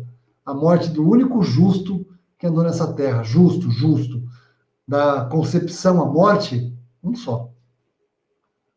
A 0.45 0.53
morte 0.53 0.89
do 0.89 1.05
único 1.05 1.41
justo 1.41 2.05
que 2.39 2.47
andou 2.47 2.63
nessa 2.63 2.93
terra. 2.93 3.21
Justo, 3.21 3.69
justo. 3.69 4.23
Da 4.87 5.25
concepção 5.25 6.01
à 6.01 6.05
morte, 6.05 6.73
um 7.03 7.13
só. 7.15 7.46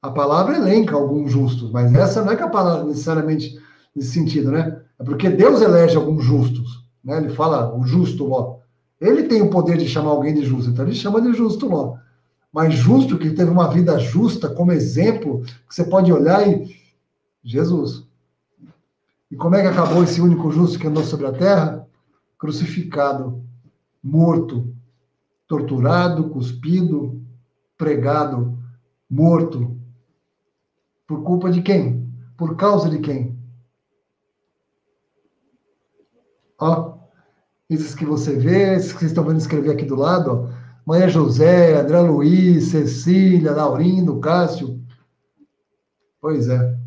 A 0.03 0.11
palavra 0.11 0.57
elenca 0.57 0.95
alguns 0.97 1.31
justos, 1.31 1.71
mas 1.71 1.95
essa 1.95 2.23
não 2.23 2.33
é 2.33 2.37
que 2.37 2.43
a 2.43 2.49
palavra 2.49 2.85
necessariamente 2.85 3.59
nesse 3.95 4.13
sentido, 4.13 4.51
né? 4.51 4.81
É 4.99 5.05
porque 5.05 5.29
Deus 5.29 5.61
elege 5.61 5.97
alguns 5.97 6.25
justos, 6.25 6.85
né? 7.05 7.19
Ele 7.19 7.31
fala 7.31 7.75
o 7.75 7.85
justo 7.85 8.25
Ló. 8.25 8.59
Ele 9.01 9.25
tem 9.25 9.43
o 9.43 9.51
poder 9.51 9.77
de 9.77 9.89
chamar 9.89 10.11
alguém 10.11 10.35
de 10.35 10.45
justo, 10.45 10.71
então 10.71 10.85
ele 10.85 10.95
chama 10.95 11.21
de 11.21 11.33
justo 11.33 11.69
Ló. 11.69 11.97
Mas 12.53 12.75
justo 12.75 13.19
que 13.19 13.31
teve 13.31 13.51
uma 13.51 13.69
vida 13.69 13.99
justa 13.99 14.49
como 14.49 14.73
exemplo, 14.73 15.43
que 15.69 15.75
você 15.75 15.85
pode 15.85 16.13
olhar 16.13 16.47
e 16.49 16.75
Jesus. 17.45 18.05
E 19.31 19.37
como 19.37 19.55
é 19.55 19.63
que 19.63 19.69
acabou 19.69 20.03
esse 20.03 20.21
único 20.21 20.51
justo 20.51 20.79
que 20.79 20.87
andou 20.87 21.05
sobre 21.05 21.27
a 21.27 21.33
terra? 21.33 21.87
Crucificado, 22.37 23.43
morto, 24.03 24.75
torturado, 25.47 26.29
cuspido, 26.31 27.21
pregado, 27.79 28.59
morto. 29.09 29.77
Por 31.11 31.25
culpa 31.25 31.51
de 31.51 31.61
quem? 31.61 32.09
Por 32.37 32.55
causa 32.55 32.89
de 32.89 33.01
quem? 33.01 33.37
Ó, 36.57 36.99
esses 37.69 37.97
que 37.97 38.05
você 38.05 38.37
vê, 38.37 38.75
esses 38.77 38.93
que 38.93 39.01
vocês 39.01 39.11
estão 39.11 39.25
vendo 39.25 39.39
escrever 39.39 39.73
aqui 39.73 39.85
do 39.85 39.97
lado, 39.97 40.31
ó. 40.31 40.61
Maria 40.87 41.09
José, 41.09 41.81
André 41.81 41.99
Luiz, 41.99 42.69
Cecília, 42.69 43.51
Laurindo, 43.51 44.21
Cássio. 44.21 44.81
Pois 46.21 46.49
é. 46.49 46.79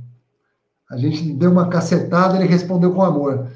A 0.90 0.96
gente 0.96 1.34
deu 1.34 1.52
uma 1.52 1.68
cacetada, 1.68 2.38
ele 2.38 2.48
respondeu 2.48 2.94
com 2.94 3.04
amor. 3.04 3.52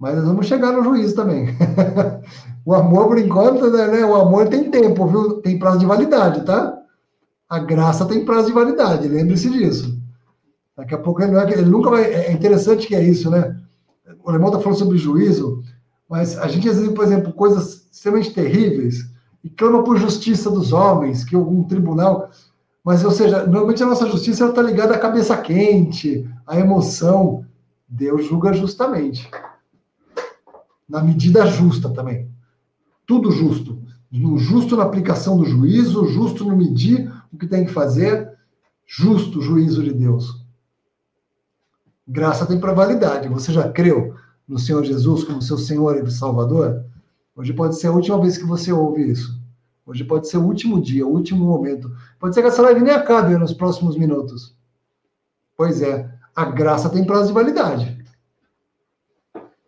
Mas 0.00 0.16
nós 0.16 0.24
vamos 0.24 0.46
chegar 0.46 0.72
no 0.72 0.82
juízo 0.82 1.14
também. 1.14 1.46
o 2.66 2.74
amor, 2.74 3.06
por 3.06 3.18
enquanto, 3.18 3.70
né? 3.70 4.04
O 4.04 4.16
amor 4.16 4.48
tem 4.48 4.68
tempo, 4.68 5.06
viu? 5.06 5.40
Tem 5.40 5.60
prazo 5.60 5.78
de 5.78 5.86
validade, 5.86 6.44
tá? 6.44 6.79
A 7.50 7.58
graça 7.58 8.06
tem 8.06 8.24
prazo 8.24 8.46
de 8.46 8.52
validade, 8.52 9.08
lembre-se 9.08 9.50
disso. 9.50 10.00
Daqui 10.76 10.94
a 10.94 10.98
pouco 10.98 11.20
ele, 11.20 11.36
é 11.36 11.52
ele 11.52 11.68
nunca 11.68 11.90
vai. 11.90 12.04
É 12.04 12.32
interessante 12.32 12.86
que 12.86 12.94
é 12.94 13.02
isso, 13.02 13.28
né? 13.28 13.60
O 14.22 14.30
Alemão 14.30 14.50
está 14.50 14.60
falando 14.60 14.78
sobre 14.78 14.96
juízo, 14.96 15.60
mas 16.08 16.38
a 16.38 16.46
gente 16.46 16.68
às 16.68 16.76
vezes, 16.76 16.92
por 16.92 17.04
exemplo, 17.04 17.32
coisas 17.32 17.88
extremamente 17.90 18.32
terríveis 18.32 19.10
e 19.42 19.50
clama 19.50 19.82
por 19.82 19.96
justiça 19.96 20.48
dos 20.48 20.72
homens, 20.72 21.24
que 21.24 21.34
algum 21.34 21.64
tribunal. 21.64 22.30
Mas, 22.84 23.04
ou 23.04 23.10
seja, 23.10 23.44
normalmente 23.44 23.82
a 23.82 23.86
nossa 23.86 24.08
justiça 24.08 24.46
está 24.46 24.62
ligada 24.62 24.94
à 24.94 24.98
cabeça 24.98 25.36
quente, 25.36 26.24
à 26.46 26.56
emoção. 26.56 27.44
Deus 27.88 28.26
julga 28.26 28.52
justamente. 28.52 29.28
Na 30.88 31.02
medida 31.02 31.46
justa 31.46 31.90
também. 31.90 32.30
Tudo 33.04 33.32
justo 33.32 33.80
justo 34.38 34.76
na 34.76 34.82
aplicação 34.82 35.36
do 35.36 35.44
juízo, 35.44 36.06
justo 36.06 36.44
no 36.44 36.56
medir 36.56 37.10
que 37.40 37.46
tem 37.46 37.64
que 37.64 37.72
fazer, 37.72 38.30
justo 38.86 39.40
juízo 39.40 39.82
de 39.82 39.92
Deus. 39.92 40.44
Graça 42.06 42.46
tem 42.46 42.60
para 42.60 42.72
validade. 42.72 43.28
Você 43.28 43.52
já 43.52 43.68
creu 43.70 44.14
no 44.46 44.58
Senhor 44.58 44.84
Jesus 44.84 45.24
como 45.24 45.42
seu 45.42 45.58
Senhor 45.58 45.96
e 45.96 46.10
Salvador? 46.10 46.84
Hoje 47.34 47.52
pode 47.52 47.78
ser 47.78 47.86
a 47.86 47.92
última 47.92 48.20
vez 48.20 48.36
que 48.36 48.44
você 48.44 48.72
ouve 48.72 49.10
isso. 49.10 49.40
Hoje 49.86 50.04
pode 50.04 50.28
ser 50.28 50.36
o 50.36 50.44
último 50.44 50.80
dia, 50.80 51.06
o 51.06 51.10
último 51.10 51.44
momento. 51.44 51.90
Pode 52.18 52.34
ser 52.34 52.42
que 52.42 52.48
essa 52.48 52.62
live 52.62 52.80
nem 52.80 52.92
acabe 52.92 53.36
nos 53.36 53.52
próximos 53.52 53.96
minutos. 53.96 54.54
Pois 55.56 55.82
é, 55.82 56.12
a 56.34 56.44
graça 56.44 56.90
tem 56.90 57.04
prazo 57.04 57.28
de 57.28 57.32
validade. 57.32 58.04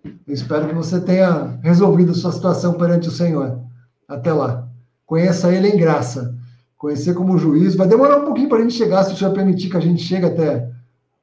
Eu 0.04 0.34
espero 0.34 0.68
que 0.68 0.74
você 0.74 1.00
tenha 1.00 1.58
resolvido 1.62 2.14
sua 2.14 2.32
situação 2.32 2.74
perante 2.74 3.08
o 3.08 3.12
Senhor. 3.12 3.60
Até 4.06 4.32
lá. 4.32 4.68
Conheça 5.06 5.52
ele 5.52 5.68
em 5.68 5.76
graça. 5.76 6.36
Conhecer 6.82 7.14
como 7.14 7.38
juiz. 7.38 7.76
Vai 7.76 7.86
demorar 7.86 8.18
um 8.18 8.24
pouquinho 8.24 8.48
para 8.48 8.58
a 8.58 8.60
gente 8.62 8.74
chegar, 8.74 9.04
se 9.04 9.14
o 9.14 9.16
senhor 9.16 9.32
permitir 9.32 9.70
que 9.70 9.76
a 9.76 9.80
gente 9.80 10.02
chegue 10.02 10.26
até 10.26 10.68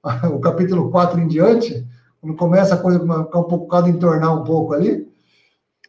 o 0.34 0.40
capítulo 0.40 0.90
4 0.90 1.20
em 1.20 1.28
diante. 1.28 1.86
Quando 2.22 2.38
começa 2.38 2.76
a 2.76 2.78
coisa 2.78 2.98
ficar 2.98 3.40
um 3.40 3.44
pouco, 3.44 3.88
entornar 3.90 4.40
um 4.40 4.46
pouco 4.46 4.74
ali. 4.74 5.06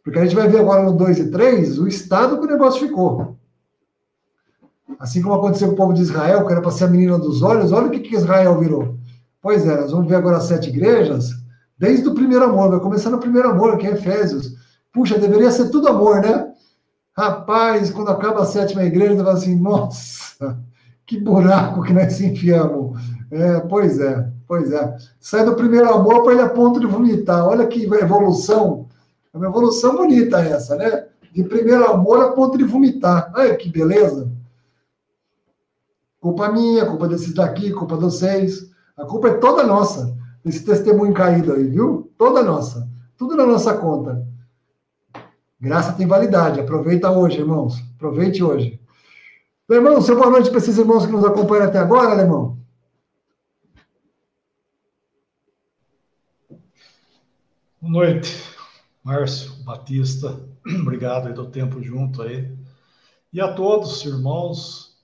Porque 0.03 0.19
a 0.19 0.25
gente 0.25 0.35
vai 0.35 0.49
ver 0.49 0.59
agora 0.59 0.83
no 0.83 0.93
2 0.95 1.21
e 1.21 1.31
3 1.31 1.79
o 1.79 1.87
estado 1.87 2.41
que 2.41 2.47
o 2.47 2.51
negócio 2.51 2.85
ficou. 2.85 3.37
Assim 4.99 5.23
como 5.23 5.37
aconteceu 5.37 5.69
com 5.69 5.75
o 5.75 5.77
povo 5.77 5.95
de 5.95 6.03
Israel, 6.03 6.45
que 6.45 6.51
era 6.51 6.61
para 6.61 6.73
ser 6.73 6.87
a 6.87 6.89
menina 6.89 7.17
dos 7.17 7.41
olhos, 7.41 7.71
olha 7.71 7.87
o 7.87 7.91
que, 7.91 8.01
que 8.01 8.17
Israel 8.17 8.59
virou. 8.59 8.99
Pois 9.41 9.65
é, 9.65 9.81
nós 9.81 9.93
vamos 9.93 10.09
ver 10.09 10.17
agora 10.17 10.39
as 10.39 10.45
sete 10.45 10.69
igrejas, 10.69 11.31
desde 11.79 12.09
o 12.09 12.15
primeiro 12.15 12.45
amor, 12.45 12.71
vai 12.71 12.81
começar 12.81 13.11
no 13.11 13.21
primeiro 13.21 13.51
amor, 13.51 13.79
que 13.79 13.87
é 13.87 13.93
Efésios. 13.93 14.53
Puxa, 14.93 15.17
deveria 15.17 15.53
ser 15.53 15.71
tudo 15.71 15.87
amor, 15.87 16.23
né? 16.23 16.50
Rapaz, 17.21 17.91
quando 17.91 18.09
acaba 18.09 18.41
a 18.41 18.47
sétima 18.47 18.83
igreja, 18.83 19.15
você 19.15 19.23
fala 19.23 19.33
assim, 19.35 19.55
nossa, 19.55 20.59
que 21.05 21.19
buraco 21.19 21.83
que 21.83 21.93
nós 21.93 22.15
se 22.15 22.25
enfiamos. 22.25 22.99
É, 23.31 23.61
pois 23.61 24.01
é, 24.01 24.27
pois 24.47 24.73
é. 24.73 24.97
Sai 25.21 25.45
do 25.45 25.55
primeiro 25.55 25.93
amor 25.93 26.23
para 26.23 26.33
ele 26.33 26.41
a 26.41 26.49
ponto 26.49 26.81
de 26.81 26.87
vomitar. 26.87 27.47
Olha 27.47 27.67
que 27.67 27.85
evolução. 27.85 28.87
É 29.35 29.37
uma 29.37 29.49
evolução 29.49 29.97
bonita 29.97 30.41
essa, 30.41 30.77
né? 30.77 31.09
De 31.31 31.45
primeiro 31.45 31.91
amor 31.91 32.23
a 32.23 32.33
ponto 32.33 32.57
de 32.57 32.65
vomitar. 32.65 33.31
Olha 33.37 33.55
que 33.55 33.69
beleza. 33.69 34.33
Culpa 36.19 36.51
minha, 36.51 36.87
culpa 36.87 37.07
desses 37.07 37.35
daqui, 37.35 37.71
culpa 37.71 37.97
de 37.97 38.05
vocês. 38.05 38.71
A 38.97 39.05
culpa 39.05 39.29
é 39.29 39.35
toda 39.35 39.63
nossa, 39.63 40.17
desse 40.43 40.65
testemunho 40.65 41.13
caído 41.13 41.53
aí, 41.53 41.65
viu? 41.65 42.11
Toda 42.17 42.43
nossa. 42.43 42.89
Tudo 43.19 43.37
na 43.37 43.45
nossa 43.45 43.75
conta. 43.75 44.27
Graça 45.61 45.93
tem 45.93 46.07
validade. 46.07 46.59
Aproveita 46.59 47.11
hoje, 47.11 47.39
irmãos. 47.39 47.79
Aproveite 47.97 48.43
hoje. 48.43 48.81
Irmão, 49.69 50.01
seu 50.01 50.17
boa 50.17 50.31
noite 50.31 50.49
para 50.49 50.59
esses 50.59 50.79
irmãos 50.79 51.05
que 51.05 51.13
nos 51.13 51.25
acompanham 51.25 51.67
até 51.67 51.79
agora, 51.79 52.11
alemão. 52.11 52.59
Boa 57.79 57.93
noite, 57.93 58.43
Márcio 59.05 59.53
Batista. 59.63 60.41
Obrigado 60.67 61.29
aí 61.29 61.35
do 61.35 61.51
tempo 61.51 61.83
junto 61.83 62.23
aí. 62.23 62.51
E 63.31 63.41
a 63.41 63.53
todos, 63.53 64.05
irmãos, 64.05 64.99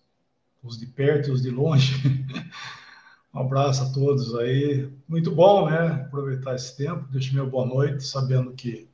os 0.62 0.78
de 0.78 0.87
perto 0.87 1.28
e 1.28 1.33
os 1.33 1.43
de 1.43 1.51
longe. 1.51 1.95
Um 3.35 3.41
abraço 3.41 3.83
a 3.83 3.93
todos 3.93 4.35
aí. 4.35 4.91
Muito 5.07 5.31
bom, 5.31 5.69
né? 5.69 6.07
Aproveitar 6.07 6.55
esse 6.55 6.74
tempo. 6.74 7.07
Deixo 7.11 7.35
meu 7.35 7.47
boa 7.47 7.66
noite, 7.66 8.03
sabendo 8.03 8.55
que 8.55 8.89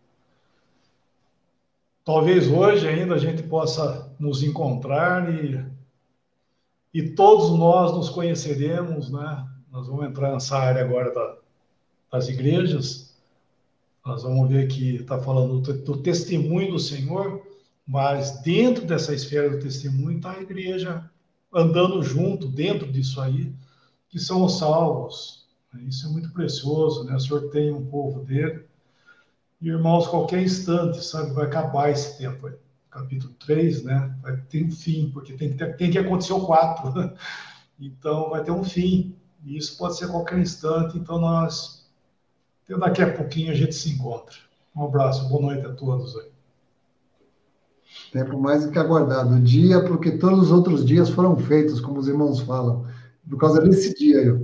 Talvez 2.04 2.48
hoje 2.48 2.88
ainda 2.88 3.14
a 3.14 3.18
gente 3.18 3.44
possa 3.44 4.12
nos 4.18 4.42
encontrar 4.42 5.32
e, 5.32 5.64
e 6.92 7.10
todos 7.10 7.56
nós 7.56 7.92
nos 7.92 8.08
conheceremos, 8.08 9.08
né? 9.10 9.48
Nós 9.70 9.86
vamos 9.86 10.06
entrar 10.06 10.32
nessa 10.32 10.58
área 10.58 10.82
agora 10.82 11.14
da, 11.14 11.36
das 12.10 12.28
igrejas. 12.28 13.14
Nós 14.04 14.24
vamos 14.24 14.48
ver 14.48 14.66
que 14.66 14.96
está 14.96 15.20
falando 15.20 15.60
do, 15.60 15.72
do, 15.74 15.96
testemunho 15.98 16.72
do 16.72 16.78
Senhor, 16.78 17.40
mas 17.86 18.42
dentro 18.42 18.84
dessa 18.84 19.14
esfera 19.14 19.50
do 19.50 19.60
testemunho 19.60 20.16
está 20.16 20.32
a 20.32 20.42
igreja 20.42 21.08
andando 21.54 22.02
junto, 22.02 22.48
dentro 22.48 22.90
disso 22.90 23.20
aí, 23.20 23.52
que 24.08 24.18
são 24.18 24.44
os 24.44 24.58
salvos. 24.58 25.46
Isso 25.86 26.06
é 26.06 26.10
muito 26.10 26.32
precioso, 26.32 27.04
né? 27.04 27.14
O 27.14 27.20
Senhor 27.20 27.48
tem 27.50 27.72
um 27.72 27.86
povo 27.86 28.24
dele 28.24 28.64
irmãos, 29.68 30.09
qualquer 30.09 30.43
instante, 30.43 31.02
sabe, 31.05 31.32
vai 31.32 31.47
acabar 31.47 31.90
esse 31.90 32.18
tempo 32.18 32.47
aí. 32.47 32.55
Capítulo 32.90 33.32
3, 33.47 33.84
né? 33.84 34.14
Vai 34.20 34.36
ter 34.36 34.66
um 34.66 34.70
fim, 34.70 35.10
porque 35.14 35.32
tem 35.34 35.51
que, 35.51 35.56
ter, 35.56 35.76
tem 35.76 35.90
que 35.90 35.98
acontecer 35.98 36.32
o 36.32 36.44
4. 36.44 37.12
Então, 37.80 38.30
vai 38.30 38.44
ter 38.44 38.52
um 38.52 38.62
fim. 38.62 39.16
E 39.44 39.56
isso 39.56 39.76
pode 39.76 39.97
ser 39.97 40.05
a 40.05 40.09
qualquer 40.09 40.39
instante. 40.39 40.97
Então, 40.97 41.18
nós, 41.18 41.90
daqui 42.78 43.02
a 43.02 43.12
pouquinho, 43.12 43.51
a 43.51 43.55
gente 43.56 43.74
se 43.74 43.90
encontra. 43.90 44.36
Um 44.76 44.84
abraço, 44.84 45.28
boa 45.28 45.43
noite 45.43 45.66
a 45.66 45.72
todos 45.72 46.16
aí. 46.16 46.30
Tempo 48.12 48.39
mais 48.39 48.64
do 48.64 48.70
que 48.70 48.78
aguardado. 48.78 49.40
Dia, 49.40 49.82
porque 49.82 50.12
todos 50.12 50.44
os 50.44 50.52
outros 50.52 50.84
dias 50.84 51.10
foram 51.10 51.36
feitos, 51.36 51.80
como 51.80 51.98
os 51.98 52.06
irmãos 52.06 52.39
falam, 52.40 52.86
por 53.28 53.36
causa 53.36 53.60
desse 53.60 53.98
dia. 53.98 54.40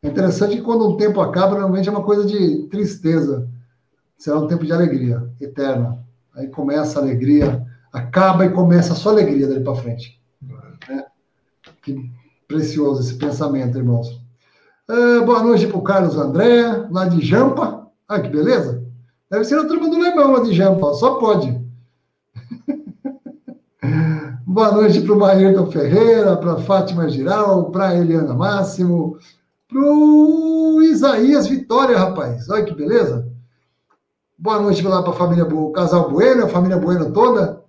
É 0.00 0.08
interessante 0.08 0.54
que 0.54 0.62
quando 0.62 0.88
um 0.88 0.96
tempo 0.96 1.20
acaba, 1.20 1.58
normalmente 1.58 1.88
é 1.88 1.90
uma 1.90 2.04
coisa 2.04 2.24
de 2.24 2.68
tristeza 2.68 3.50
será 4.18 4.38
um 4.38 4.48
tempo 4.48 4.66
de 4.66 4.72
alegria 4.72 5.30
eterna. 5.40 6.04
Aí 6.34 6.48
começa 6.48 6.98
a 6.98 7.02
alegria, 7.02 7.64
acaba 7.92 8.44
e 8.44 8.50
começa 8.50 8.92
a 8.92 8.96
sua 8.96 9.12
alegria 9.12 9.46
dali 9.46 9.62
para 9.62 9.76
frente. 9.76 10.20
É. 10.90 11.04
Que 11.82 12.10
precioso 12.46 13.00
esse 13.00 13.14
pensamento, 13.14 13.78
irmãos. 13.78 14.20
É, 14.88 15.20
boa 15.20 15.42
noite 15.42 15.66
para 15.66 15.78
o 15.78 15.82
Carlos 15.82 16.16
André, 16.16 16.86
lá 16.90 17.06
de 17.06 17.24
Jampa. 17.24 17.86
Ah, 18.08 18.20
que 18.20 18.28
beleza. 18.28 18.82
Deve 19.30 19.44
ser 19.44 19.58
a 19.58 19.66
turma 19.66 19.88
do 19.88 19.98
Lemão 19.98 20.32
lá 20.32 20.40
de 20.40 20.52
Jampa, 20.52 20.94
só 20.94 21.16
pode. 21.16 21.58
boa 24.46 24.72
noite 24.72 25.00
para 25.02 25.12
o 25.12 25.18
Maírton 25.18 25.70
Ferreira, 25.70 26.36
para 26.36 26.56
Fátima 26.56 27.08
Giral, 27.08 27.70
para 27.70 27.94
Eliana 27.94 28.34
Máximo, 28.34 29.18
para 29.68 29.80
o 29.80 30.80
Isaías 30.82 31.46
Vitória, 31.46 31.98
rapaz. 31.98 32.48
Olha 32.48 32.64
que 32.64 32.74
beleza. 32.74 33.28
Boa 34.40 34.60
noite 34.60 34.86
lá 34.86 35.02
para 35.02 35.10
a 35.10 35.16
família, 35.16 35.44
o 35.44 35.72
casal 35.72 36.12
Bueno, 36.12 36.44
a 36.44 36.48
família 36.48 36.76
Bueno 36.76 37.12
toda. 37.12 37.60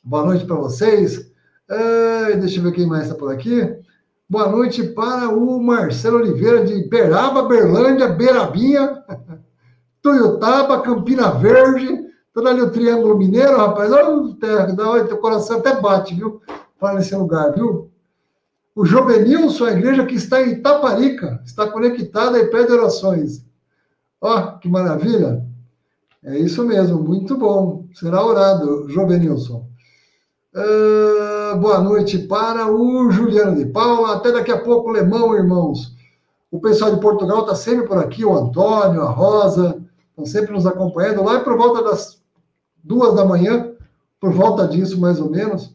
Boa 0.00 0.24
noite 0.24 0.44
para 0.44 0.54
vocês. 0.54 1.28
É, 1.68 2.36
deixa 2.36 2.60
eu 2.60 2.62
ver 2.62 2.70
quem 2.70 2.86
mais 2.86 3.02
está 3.02 3.16
por 3.16 3.32
aqui. 3.32 3.68
Boa 4.30 4.48
noite 4.48 4.84
para 4.84 5.28
o 5.28 5.60
Marcelo 5.60 6.18
Oliveira 6.18 6.64
de 6.64 6.88
Beraba, 6.88 7.48
Berlândia, 7.48 8.06
Beirabinha, 8.10 9.02
Tuiutaba, 10.00 10.82
Campina 10.82 11.32
Verde. 11.32 12.06
Todo 12.32 12.48
ali 12.48 12.62
o 12.62 12.70
Triângulo 12.70 13.18
Mineiro, 13.18 13.56
rapaz. 13.56 13.90
Olha, 13.90 15.04
teu 15.04 15.18
coração 15.18 15.58
até 15.58 15.80
bate, 15.80 16.14
viu? 16.14 16.40
Para 16.78 16.94
nesse 16.94 17.16
lugar, 17.16 17.54
viu? 17.54 17.90
O 18.72 18.84
Jovenilson, 18.84 19.64
a 19.64 19.72
igreja 19.72 20.06
que 20.06 20.14
está 20.14 20.40
em 20.42 20.52
Itaparica, 20.52 21.42
está 21.44 21.68
conectada 21.68 22.38
e 22.38 22.46
pede 22.46 22.70
orações. 22.70 23.44
Ó, 24.20 24.58
que 24.58 24.68
maravilha! 24.68 25.50
É 26.24 26.38
isso 26.38 26.64
mesmo, 26.64 27.02
muito 27.02 27.36
bom. 27.36 27.86
Será 27.92 28.24
orado, 28.24 28.88
Jovenilson. 28.88 29.66
Uh, 30.54 31.56
boa 31.58 31.80
noite 31.80 32.16
para 32.16 32.70
o 32.72 33.10
Juliano 33.10 33.56
de 33.56 33.66
Paula. 33.66 34.14
Até 34.14 34.30
daqui 34.30 34.52
a 34.52 34.60
pouco, 34.60 34.92
Lemão, 34.92 35.34
irmãos. 35.34 35.96
O 36.48 36.60
pessoal 36.60 36.94
de 36.94 37.00
Portugal 37.00 37.40
está 37.40 37.56
sempre 37.56 37.88
por 37.88 37.98
aqui, 37.98 38.24
o 38.24 38.36
Antônio, 38.36 39.02
a 39.02 39.10
Rosa, 39.10 39.82
estão 40.10 40.24
sempre 40.24 40.52
nos 40.52 40.64
acompanhando. 40.64 41.24
Lá 41.24 41.38
é 41.38 41.40
por 41.40 41.56
volta 41.56 41.82
das 41.82 42.22
duas 42.84 43.14
da 43.14 43.24
manhã, 43.24 43.72
por 44.20 44.30
volta 44.32 44.68
disso, 44.68 45.00
mais 45.00 45.18
ou 45.18 45.28
menos. 45.28 45.74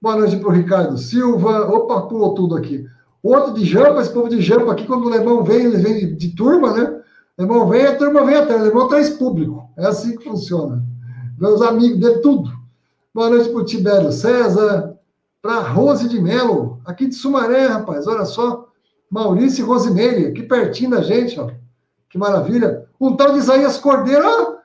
Boa 0.00 0.14
noite 0.14 0.36
para 0.36 0.48
o 0.48 0.52
Ricardo 0.52 0.96
Silva. 0.96 1.62
Opa, 1.62 2.02
pulou 2.02 2.34
tudo 2.34 2.56
aqui. 2.56 2.86
Outro 3.20 3.52
de 3.52 3.64
Jampa, 3.64 4.00
esse 4.00 4.12
povo 4.12 4.28
de 4.28 4.40
Jampa 4.40 4.70
aqui, 4.70 4.86
quando 4.86 5.06
o 5.06 5.10
Lemão 5.10 5.42
vem, 5.42 5.64
ele 5.64 5.78
vem 5.78 6.14
de 6.14 6.36
turma, 6.36 6.72
né? 6.72 7.00
O 7.40 7.42
Lemão 7.42 7.66
vem, 7.66 7.86
a 7.86 7.96
turma 7.96 8.22
vem 8.22 8.36
atrás. 8.36 8.60
O 8.60 8.64
Lemão 8.66 8.86
traz 8.86 9.08
público. 9.08 9.66
É 9.74 9.86
assim 9.86 10.14
que 10.14 10.24
funciona. 10.24 10.84
Meus 11.38 11.62
amigos 11.62 11.98
de 11.98 12.20
tudo. 12.20 12.50
Boa 13.14 13.30
noite 13.30 13.48
para 13.48 13.60
o 13.62 13.64
Tibério 13.64 14.12
César. 14.12 14.94
Para 15.40 15.60
Rose 15.60 16.06
de 16.06 16.20
Melo, 16.20 16.82
aqui 16.84 17.06
de 17.06 17.14
Sumaré, 17.14 17.64
rapaz. 17.64 18.06
Olha 18.06 18.26
só. 18.26 18.68
Maurício 19.10 19.62
e 19.62 19.66
Rosimeire, 19.66 20.26
aqui 20.26 20.42
pertinho 20.42 20.90
da 20.90 21.00
gente, 21.00 21.40
ó. 21.40 21.50
Que 22.10 22.18
maravilha. 22.18 22.86
Um 23.00 23.16
tal 23.16 23.32
de 23.32 23.38
Isaías 23.38 23.78
Cordeiro, 23.78 24.22
ó, 24.22 24.56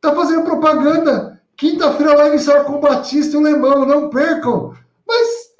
tá 0.00 0.14
fazendo 0.14 0.44
propaganda. 0.44 1.38
Quinta-feira 1.58 2.16
live 2.16 2.38
será 2.38 2.64
com 2.64 2.76
o 2.76 2.80
Batista 2.80 3.36
e 3.36 3.38
o 3.38 3.42
Lemão, 3.42 3.84
não 3.84 4.08
percam. 4.08 4.72
Mas 5.06 5.54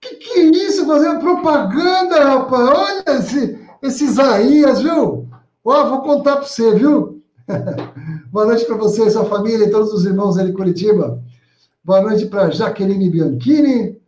que 0.00 0.16
que 0.16 0.40
é 0.40 0.42
isso? 0.46 0.84
Fazendo 0.84 1.20
propaganda, 1.20 2.24
rapaz. 2.24 2.68
Olha 2.68 3.18
esse, 3.18 3.68
esse 3.80 4.04
Isaías, 4.04 4.82
viu? 4.82 5.21
Ó, 5.64 5.88
vou 5.88 6.02
contar 6.02 6.36
para 6.36 6.44
você, 6.44 6.74
viu? 6.74 7.22
Boa 8.32 8.46
noite 8.46 8.64
para 8.64 8.76
você 8.76 9.08
sua 9.08 9.24
família 9.26 9.66
e 9.66 9.70
todos 9.70 9.92
os 9.92 10.04
irmãos 10.04 10.36
aí 10.36 10.46
de 10.46 10.52
Curitiba. 10.52 11.22
Boa 11.84 12.00
noite 12.00 12.26
para 12.26 12.50
Jaqueline 12.50 13.08
Bianchini, 13.08 14.00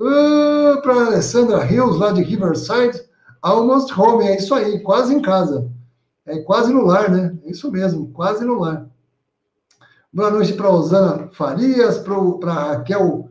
uh, 0.00 0.80
para 0.80 1.06
Alessandra 1.06 1.70
Hills, 1.70 1.98
lá 1.98 2.12
de 2.12 2.22
Riverside. 2.22 2.98
Almost 3.42 3.92
home, 3.98 4.24
é 4.24 4.36
isso 4.38 4.54
aí, 4.54 4.80
quase 4.80 5.14
em 5.14 5.20
casa. 5.20 5.70
É 6.24 6.38
quase 6.38 6.72
no 6.72 6.86
lar, 6.86 7.10
né? 7.10 7.36
É 7.44 7.50
isso 7.50 7.70
mesmo, 7.70 8.10
quase 8.12 8.42
no 8.42 8.60
lar. 8.60 8.86
Boa 10.10 10.30
noite 10.30 10.54
para 10.54 10.70
Osana 10.70 11.28
Farias, 11.32 11.98
para 11.98 12.52
Raquel, 12.52 13.28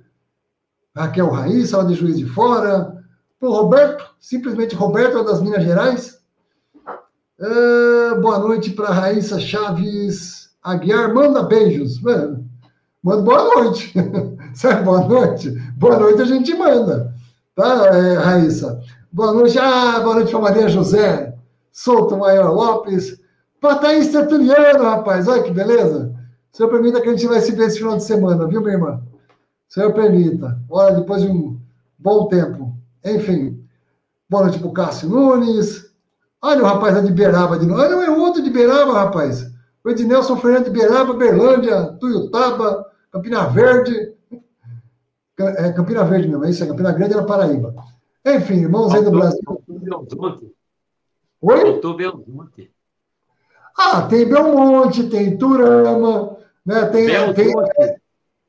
Raquel 0.96 1.30
Raíssa, 1.32 1.78
lá 1.78 1.84
de 1.84 1.96
Juiz 1.96 2.18
de 2.18 2.26
Fora. 2.28 3.04
Para 3.40 3.50
o 3.50 3.54
Roberto, 3.54 4.06
simplesmente 4.20 4.76
Roberto, 4.76 5.24
das 5.24 5.42
Minas 5.42 5.64
Gerais. 5.64 6.21
Uh, 7.42 8.22
boa 8.22 8.38
noite 8.38 8.70
para 8.70 8.92
Raíssa 8.92 9.40
Chaves 9.40 10.52
Aguiar. 10.62 11.12
Manda 11.12 11.42
beijos. 11.42 12.00
Mano, 12.00 12.48
manda 13.02 13.24
boa 13.24 13.56
noite. 13.56 13.92
Sabe, 14.54 14.84
boa 14.84 15.08
noite? 15.08 15.50
Boa 15.76 15.98
noite 15.98 16.22
a 16.22 16.26
gente 16.26 16.54
manda. 16.54 17.12
Tá, 17.56 17.88
é, 17.98 18.14
Raíssa? 18.14 18.80
Boa 19.12 19.34
noite. 19.34 19.58
Ah, 19.58 20.00
boa 20.02 20.14
noite 20.14 20.30
para 20.30 20.40
Maria 20.40 20.70
José. 20.70 21.36
Souto 21.72 22.16
Maior 22.16 22.54
Lopes. 22.54 23.20
Para 23.60 23.80
Thaís 23.80 24.10
Tertuliano, 24.10 24.84
rapaz. 24.84 25.28
Olha 25.28 25.42
que 25.42 25.50
beleza. 25.50 26.14
Senhor 26.52 26.70
permita 26.70 27.02
que 27.02 27.10
a 27.10 27.12
gente 27.12 27.26
vai 27.26 27.42
se 27.42 27.54
ver 27.54 27.66
esse 27.66 27.80
final 27.80 27.98
de 27.98 28.04
semana, 28.04 28.46
viu, 28.46 28.62
minha 28.62 28.74
irmã? 28.74 29.02
Senhor 29.68 29.92
permita. 29.94 30.60
Olha, 30.70 30.94
depois 30.94 31.24
de 31.24 31.28
um 31.28 31.60
bom 31.98 32.28
tempo. 32.28 32.76
Enfim. 33.04 33.66
Boa 34.30 34.44
noite 34.44 34.60
para 34.60 34.68
o 34.68 34.74
Cássio 34.74 35.10
Nunes. 35.10 35.91
Olha 36.42 36.64
o 36.64 36.66
rapaz 36.66 36.96
lá 36.96 37.02
de 37.02 37.12
Beraba 37.12 37.60
de 37.60 37.66
novo. 37.66 37.82
Olha, 37.82 38.06
é 38.06 38.10
outro 38.10 38.42
de 38.42 38.50
Beraba, 38.50 38.94
rapaz. 38.94 39.46
O 39.84 39.90
Ednelson 39.90 40.38
Fernandes 40.38 40.72
de 40.72 40.80
Beraba, 40.80 41.14
Berlândia, 41.14 41.98
Tuiutaba, 42.00 42.86
Campina 43.12 43.48
Verde. 43.48 44.14
É, 45.38 45.72
Campina 45.72 46.04
Verde 46.04 46.28
mesmo, 46.28 46.46
é 46.46 46.50
isso, 46.50 46.64
é 46.64 46.68
Campina 46.68 46.92
Grande 46.92 47.14
era 47.14 47.24
Paraíba. 47.24 47.74
Enfim, 48.26 48.62
irmãos 48.62 48.94
aí 48.94 49.04
do 49.04 49.12
Brasil. 49.12 49.40
Oi? 51.42 51.82
Belmonte. 51.96 52.72
Ah, 53.78 54.04
tem 54.04 54.28
Belmonte, 54.28 55.10
tem 55.10 55.38
Turama, 55.38 56.38
né? 56.66 56.86
Tem. 56.88 57.08
Belmonte. 57.08 57.36
tem 57.36 57.98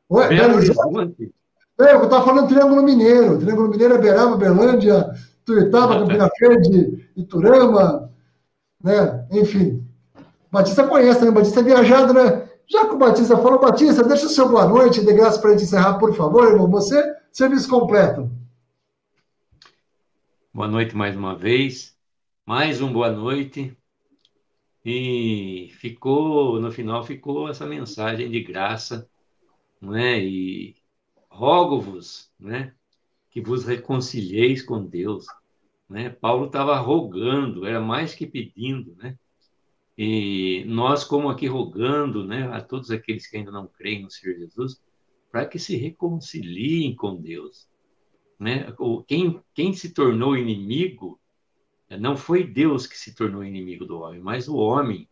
Oi, 0.08 0.28
Belmonte. 0.28 1.34
É, 1.80 1.94
eu 1.94 2.04
estava 2.04 2.24
falando 2.24 2.48
Triângulo 2.48 2.82
Mineiro. 2.82 3.38
Triângulo 3.38 3.70
Mineiro 3.70 3.94
é 3.94 3.98
Beraba, 3.98 4.36
Berlândia, 4.36 5.10
Tuitaba, 5.44 6.00
Campina 6.00 6.30
Verde, 6.40 7.10
Iturama, 7.16 8.10
né? 8.82 9.26
Enfim. 9.30 9.86
Batista 10.50 10.86
conhece, 10.86 11.24
né? 11.24 11.30
Batista 11.30 11.60
é 11.60 11.62
viajado, 11.62 12.12
né? 12.12 12.48
Já 12.66 12.86
que 12.86 12.94
o 12.94 12.98
Batista 12.98 13.36
falou, 13.36 13.58
Batista, 13.58 14.02
deixa 14.02 14.26
o 14.26 14.28
seu 14.28 14.48
boa 14.48 14.66
noite, 14.66 15.04
de 15.04 15.12
graça 15.12 15.40
para 15.40 15.50
a 15.50 15.52
gente 15.52 15.64
encerrar, 15.64 15.98
por 15.98 16.14
favor, 16.14 16.48
irmão. 16.48 16.70
Você, 16.70 17.02
serviço 17.30 17.68
completo. 17.68 18.30
Boa 20.54 20.68
noite 20.68 20.96
mais 20.96 21.16
uma 21.16 21.36
vez. 21.36 21.96
Mais 22.46 22.80
um 22.80 22.92
boa 22.92 23.10
noite. 23.10 23.76
E 24.84 25.70
ficou, 25.78 26.60
no 26.60 26.72
final, 26.72 27.04
ficou 27.04 27.48
essa 27.48 27.64
mensagem 27.66 28.30
de 28.30 28.42
graça, 28.42 29.08
não 29.80 29.94
é? 29.96 30.18
E 30.18 30.76
rogo-vos, 31.30 32.30
né? 32.38 32.74
Que 33.32 33.40
vos 33.40 33.64
reconcilieis 33.64 34.62
com 34.62 34.84
Deus. 34.84 35.24
Né? 35.88 36.10
Paulo 36.10 36.46
estava 36.46 36.76
rogando, 36.76 37.66
era 37.66 37.80
mais 37.80 38.14
que 38.14 38.26
pedindo, 38.26 38.94
né? 38.96 39.18
E 39.96 40.64
nós, 40.66 41.04
como 41.04 41.28
aqui 41.28 41.46
rogando, 41.46 42.26
né, 42.26 42.48
a 42.48 42.60
todos 42.62 42.90
aqueles 42.90 43.26
que 43.26 43.36
ainda 43.36 43.50
não 43.50 43.66
creem 43.66 44.02
no 44.02 44.10
Senhor 44.10 44.38
Jesus, 44.38 44.82
para 45.30 45.46
que 45.46 45.58
se 45.58 45.76
reconciliem 45.76 46.94
com 46.94 47.16
Deus. 47.16 47.68
Né? 48.38 48.74
Quem, 49.06 49.40
quem 49.54 49.72
se 49.74 49.90
tornou 49.92 50.36
inimigo 50.36 51.20
não 51.90 52.16
foi 52.16 52.42
Deus 52.42 52.86
que 52.86 52.96
se 52.96 53.14
tornou 53.14 53.44
inimigo 53.44 53.84
do 53.84 54.00
homem, 54.00 54.20
mas 54.20 54.48
o 54.48 54.56
homem 54.56 55.08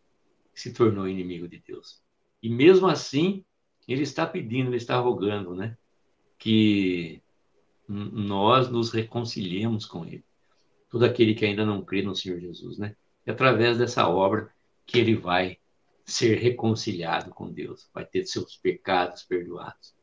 se 0.54 0.72
tornou 0.72 1.06
inimigo 1.06 1.46
de 1.46 1.58
Deus. 1.58 2.02
E 2.42 2.48
mesmo 2.48 2.86
assim, 2.86 3.44
ele 3.86 4.02
está 4.02 4.26
pedindo, 4.26 4.70
ele 4.70 4.76
está 4.76 4.98
rogando, 4.98 5.54
né? 5.54 5.76
Que 6.38 7.22
nós 7.90 8.70
nos 8.70 8.92
reconciliemos 8.92 9.84
com 9.84 10.04
Ele. 10.04 10.24
Todo 10.88 11.04
aquele 11.04 11.34
que 11.34 11.44
ainda 11.44 11.66
não 11.66 11.84
crê 11.84 12.02
no 12.02 12.14
Senhor 12.14 12.38
Jesus, 12.38 12.78
né? 12.78 12.94
E 13.26 13.30
através 13.30 13.78
dessa 13.78 14.08
obra 14.08 14.52
que 14.86 14.98
ele 14.98 15.16
vai 15.16 15.58
ser 16.04 16.36
reconciliado 16.36 17.30
com 17.30 17.52
Deus, 17.52 17.88
vai 17.92 18.04
ter 18.04 18.24
seus 18.26 18.56
pecados 18.56 19.22
perdoados. 19.24 19.94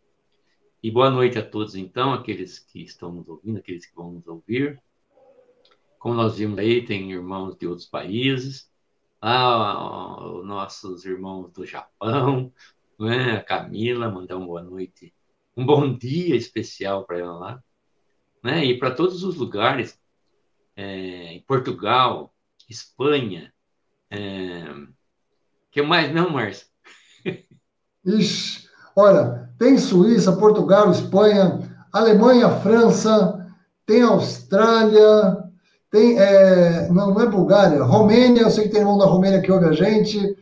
E 0.84 0.92
boa 0.92 1.10
noite 1.10 1.40
a 1.40 1.50
todos, 1.50 1.76
então, 1.76 2.14
aqueles 2.14 2.60
que 2.60 2.82
estão 2.82 3.12
nos 3.12 3.28
ouvindo, 3.28 3.58
aqueles 3.58 3.86
que 3.86 3.96
vão 3.96 4.12
nos 4.12 4.28
ouvir. 4.28 4.82
Como 5.98 6.14
nós 6.14 6.38
vimos 6.38 6.60
aí, 6.60 6.86
tem 6.86 7.12
irmãos 7.12 7.58
de 7.58 7.68
outros 7.68 7.88
países, 7.88 8.70
ah, 9.22 10.24
os 10.26 10.46
nossos 10.46 11.06
irmãos 11.06 11.52
do 11.52 11.66
Japão, 11.66 12.54
né? 13.00 13.38
a 13.38 13.44
Camila, 13.44 14.12
mandar 14.12 14.38
uma 14.38 14.46
boa 14.46 14.62
noite, 14.62 15.14
um 15.56 15.66
bom 15.66 15.98
dia 15.98 16.36
especial 16.36 17.06
para 17.06 17.20
ela 17.20 17.34
lá 17.34 17.64
né? 18.48 18.64
E 18.64 18.80
para 18.80 18.92
todos 18.92 19.26
os 19.26 19.36
lugares, 19.36 20.00
é, 20.74 21.42
Portugal, 21.46 22.34
Espanha, 22.70 23.52
é, 24.10 24.64
que 25.70 25.82
mais 25.82 26.14
não, 26.14 26.30
Márcio? 26.30 26.66
Ixi, 28.06 28.70
olha, 28.96 29.50
tem 29.60 29.78
Suíça, 29.78 30.32
Portugal, 30.38 30.90
Espanha, 30.90 31.60
Alemanha, 31.92 32.50
França, 32.62 33.46
tem 33.86 34.02
Austrália, 34.02 35.44
tem, 35.92 36.18
é, 36.18 36.88
não, 36.88 37.14
não 37.14 37.22
é 37.22 37.28
Bulgária, 37.28 37.84
Romênia, 37.84 38.44
eu 38.44 38.50
sei 38.50 38.64
que 38.64 38.70
tem 38.70 38.80
irmão 38.80 38.98
da 38.98 39.06
Romênia 39.06 39.42
que 39.42 39.52
ouve 39.52 39.66
a 39.66 39.74
gente, 39.74 40.38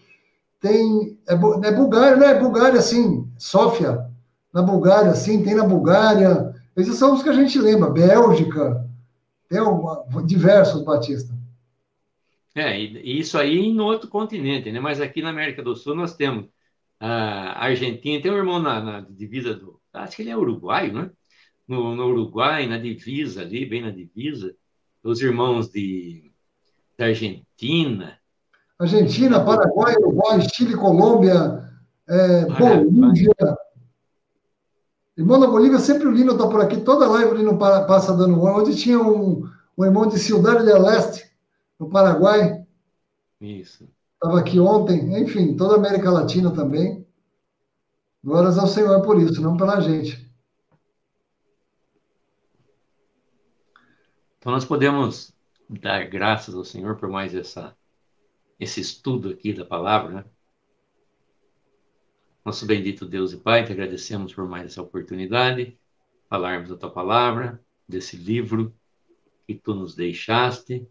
tem, 0.61 1.18
é, 1.27 1.34
é 1.34 1.72
Bulgária, 1.72 2.18
não 2.18 2.27
é 2.27 2.40
Bulgária, 2.40 2.82
sim, 2.82 3.27
Sófia, 3.36 4.06
na 4.53 4.61
Bulgária, 4.61 5.15
sim, 5.15 5.44
tem 5.44 5.56
na 5.56 5.65
Bulgária, 5.65 6.55
esses 6.76 6.95
são 6.95 7.14
os 7.14 7.23
que 7.23 7.30
a 7.30 7.34
gente 7.34 7.60
lembra. 7.60 7.89
Bélgica, 7.89 8.89
tem 9.49 9.61
uma, 9.61 10.06
diversos, 10.26 10.84
Batista. 10.84 11.34
É, 12.53 12.80
e 12.80 13.19
isso 13.19 13.38
aí 13.38 13.73
no 13.73 13.84
outro 13.84 14.10
continente, 14.10 14.72
né? 14.72 14.80
Mas 14.80 15.02
aqui 15.02 15.22
na 15.22 15.30
América 15.30 15.61
do 15.61 15.76
Sul 15.76 15.95
nós 15.95 16.15
temos 16.15 16.45
a 16.99 17.65
Argentina, 17.65 18.22
tem 18.22 18.31
um 18.31 18.38
irmão 18.38 18.60
na, 18.60 18.81
na 18.81 19.02
divisa 19.02 19.53
do. 19.53 19.80
Acho 19.93 20.15
que 20.15 20.22
ele 20.22 20.30
é 20.31 20.38
uruguaio, 20.38 20.93
né? 20.93 21.11
no, 21.68 21.95
no 21.95 22.07
Uruguai, 22.07 22.68
na 22.68 22.77
divisa 22.77 23.41
ali, 23.41 23.65
bem 23.65 23.81
na 23.81 23.91
divisa, 23.91 24.56
os 25.03 25.22
irmãos 25.22 25.69
de, 25.69 26.31
da 26.97 27.06
Argentina. 27.06 28.18
Argentina, 28.77 29.43
Paraguai, 29.43 29.95
Uruguai, 29.95 30.41
Chile, 30.53 30.76
Colômbia, 30.76 31.64
é, 32.07 32.45
Bolívia. 32.45 33.34
Irmão 35.18 35.40
da 35.40 35.48
Bolívia, 35.48 35.80
sempre 35.80 36.08
o 36.08 36.12
Lino 36.12 36.34
está 36.34 36.48
por 36.48 36.60
aqui, 36.60 36.82
toda 36.82 37.08
live 37.08 37.32
o 37.32 37.36
Lino 37.36 37.58
passa 37.58 38.16
dando 38.16 38.36
um. 38.36 38.44
Onde 38.44 38.76
tinha 38.76 39.00
um, 39.00 39.50
um 39.78 39.86
irmão 39.86 40.08
de 40.08 40.20
Ciudad 40.20 40.62
del 40.64 40.82
Leste, 40.82 41.32
no 41.80 41.90
Paraguai. 41.90 42.66
Isso. 43.40 43.88
Estava 44.14 44.40
aqui 44.40 44.60
ontem, 44.60 45.18
enfim, 45.22 45.56
toda 45.56 45.76
a 45.76 45.78
América 45.78 46.12
Latina 46.12 46.52
também. 46.52 47.06
Glórias 48.24 48.58
ao 48.58 48.68
Senhor 48.68 49.02
por 49.04 49.22
isso, 49.22 49.42
não 49.42 49.56
pela 49.56 49.80
gente. 49.80 50.26
Então 54.38 54.52
nós 54.52 54.66
podemos 54.66 55.34
dar 55.70 56.08
graças 56.10 56.54
ao 56.54 56.64
Senhor 56.64 56.98
por 56.98 57.10
mais 57.10 57.34
essa, 57.34 57.76
esse 58.60 58.82
estudo 58.82 59.30
aqui 59.30 59.54
da 59.54 59.64
palavra, 59.64 60.12
né? 60.12 60.26
Nosso 62.45 62.67
bendito 62.67 63.07
Deus 63.07 63.34
e 63.34 63.38
Pai, 63.38 63.65
te 63.65 63.72
agradecemos 63.72 64.31
por 64.31 64.47
mais 64.47 64.67
essa 64.67 64.80
oportunidade, 64.80 65.76
falarmos 66.30 66.69
da 66.69 66.77
tua 66.77 66.91
palavra, 66.91 67.59
desse 67.89 68.15
livro 68.15 68.72
que 69.47 69.55
tu 69.55 69.73
nos 69.73 69.95
deixaste, 69.95 70.88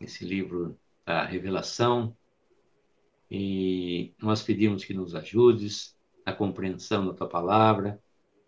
esse 0.00 0.24
livro 0.24 0.76
da 1.06 1.24
revelação, 1.24 2.16
e 3.30 4.12
nós 4.20 4.42
pedimos 4.42 4.84
que 4.84 4.92
nos 4.92 5.14
ajudes 5.14 5.96
na 6.26 6.32
compreensão 6.32 7.06
da 7.06 7.14
tua 7.14 7.28
palavra, 7.28 8.02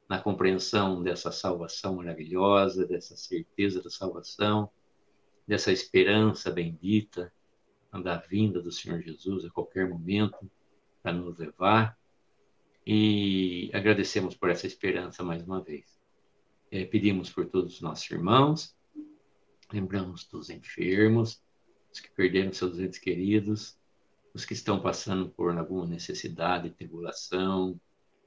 na 0.09 0.21
compreensão 0.21 1.05
dessa 1.05 1.31
salvação 1.31 1.95
maravilhosa, 1.95 2.85
dessa 2.85 3.17
certeza 3.17 3.81
da 3.81 3.89
salvação, 3.89 4.69
dessa 5.47 5.71
esperança 5.71 6.51
bendita 6.51 7.33
da 8.03 8.17
vinda 8.17 8.61
do 8.61 8.73
Senhor 8.73 9.01
Jesus 9.01 9.45
a 9.45 9.51
qualquer 9.51 9.89
momento 9.89 10.51
para 11.01 11.13
nos 11.13 11.39
levar. 11.39 11.97
E 12.87 13.69
agradecemos 13.75 14.37
por 14.37 14.49
essa 14.49 14.67
esperança 14.67 15.25
mais 15.25 15.43
uma 15.43 15.61
vez. 15.61 15.99
É, 16.71 16.85
pedimos 16.85 17.31
por 17.31 17.47
todos 17.47 17.75
os 17.75 17.81
nossos 17.81 18.09
irmãos, 18.11 18.77
lembramos 19.73 20.25
dos 20.25 20.51
enfermos, 20.51 21.43
os 21.93 21.99
que 21.99 22.11
perderam 22.11 22.53
seus 22.53 22.79
entes 22.79 22.99
queridos, 22.99 23.77
os 24.33 24.45
que 24.45 24.53
estão 24.53 24.81
passando 24.81 25.29
por 25.31 25.57
alguma 25.57 25.87
necessidade, 25.87 26.71
tribulação, 26.71 27.81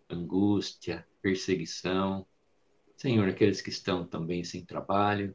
angústia, 0.10 1.08
perseguição. 1.22 2.26
Senhor, 2.98 3.30
aqueles 3.30 3.62
que 3.62 3.70
estão 3.70 4.06
também 4.06 4.44
sem 4.44 4.66
trabalho, 4.66 5.34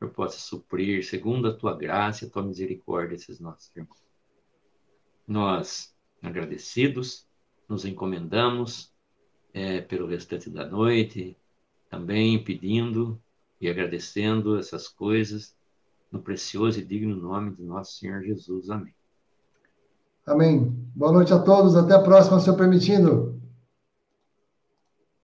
eu 0.00 0.10
possa 0.10 0.38
suprir, 0.38 1.04
segundo 1.04 1.46
a 1.46 1.56
tua 1.56 1.76
graça 1.76 2.24
e 2.24 2.28
a 2.28 2.30
tua 2.30 2.42
misericórdia, 2.42 3.14
esses 3.14 3.38
nossos 3.38 3.70
irmãos. 3.76 4.02
Nós, 5.28 5.94
agradecidos, 6.20 7.28
nos 7.72 7.86
encomendamos 7.86 8.92
é, 9.54 9.80
pelo 9.80 10.06
restante 10.06 10.50
da 10.50 10.66
noite, 10.66 11.34
também 11.88 12.42
pedindo 12.44 13.18
e 13.58 13.68
agradecendo 13.68 14.58
essas 14.58 14.86
coisas 14.86 15.56
no 16.10 16.20
precioso 16.20 16.78
e 16.78 16.84
digno 16.84 17.16
nome 17.16 17.52
de 17.52 17.62
nosso 17.62 17.98
Senhor 17.98 18.22
Jesus. 18.22 18.68
Amém. 18.68 18.94
Amém. 20.26 20.70
Boa 20.94 21.12
noite 21.12 21.32
a 21.32 21.38
todos. 21.38 21.74
Até 21.74 21.94
a 21.94 22.02
próxima, 22.02 22.38
se 22.40 22.50
eu 22.50 22.56
permitindo. 22.56 23.40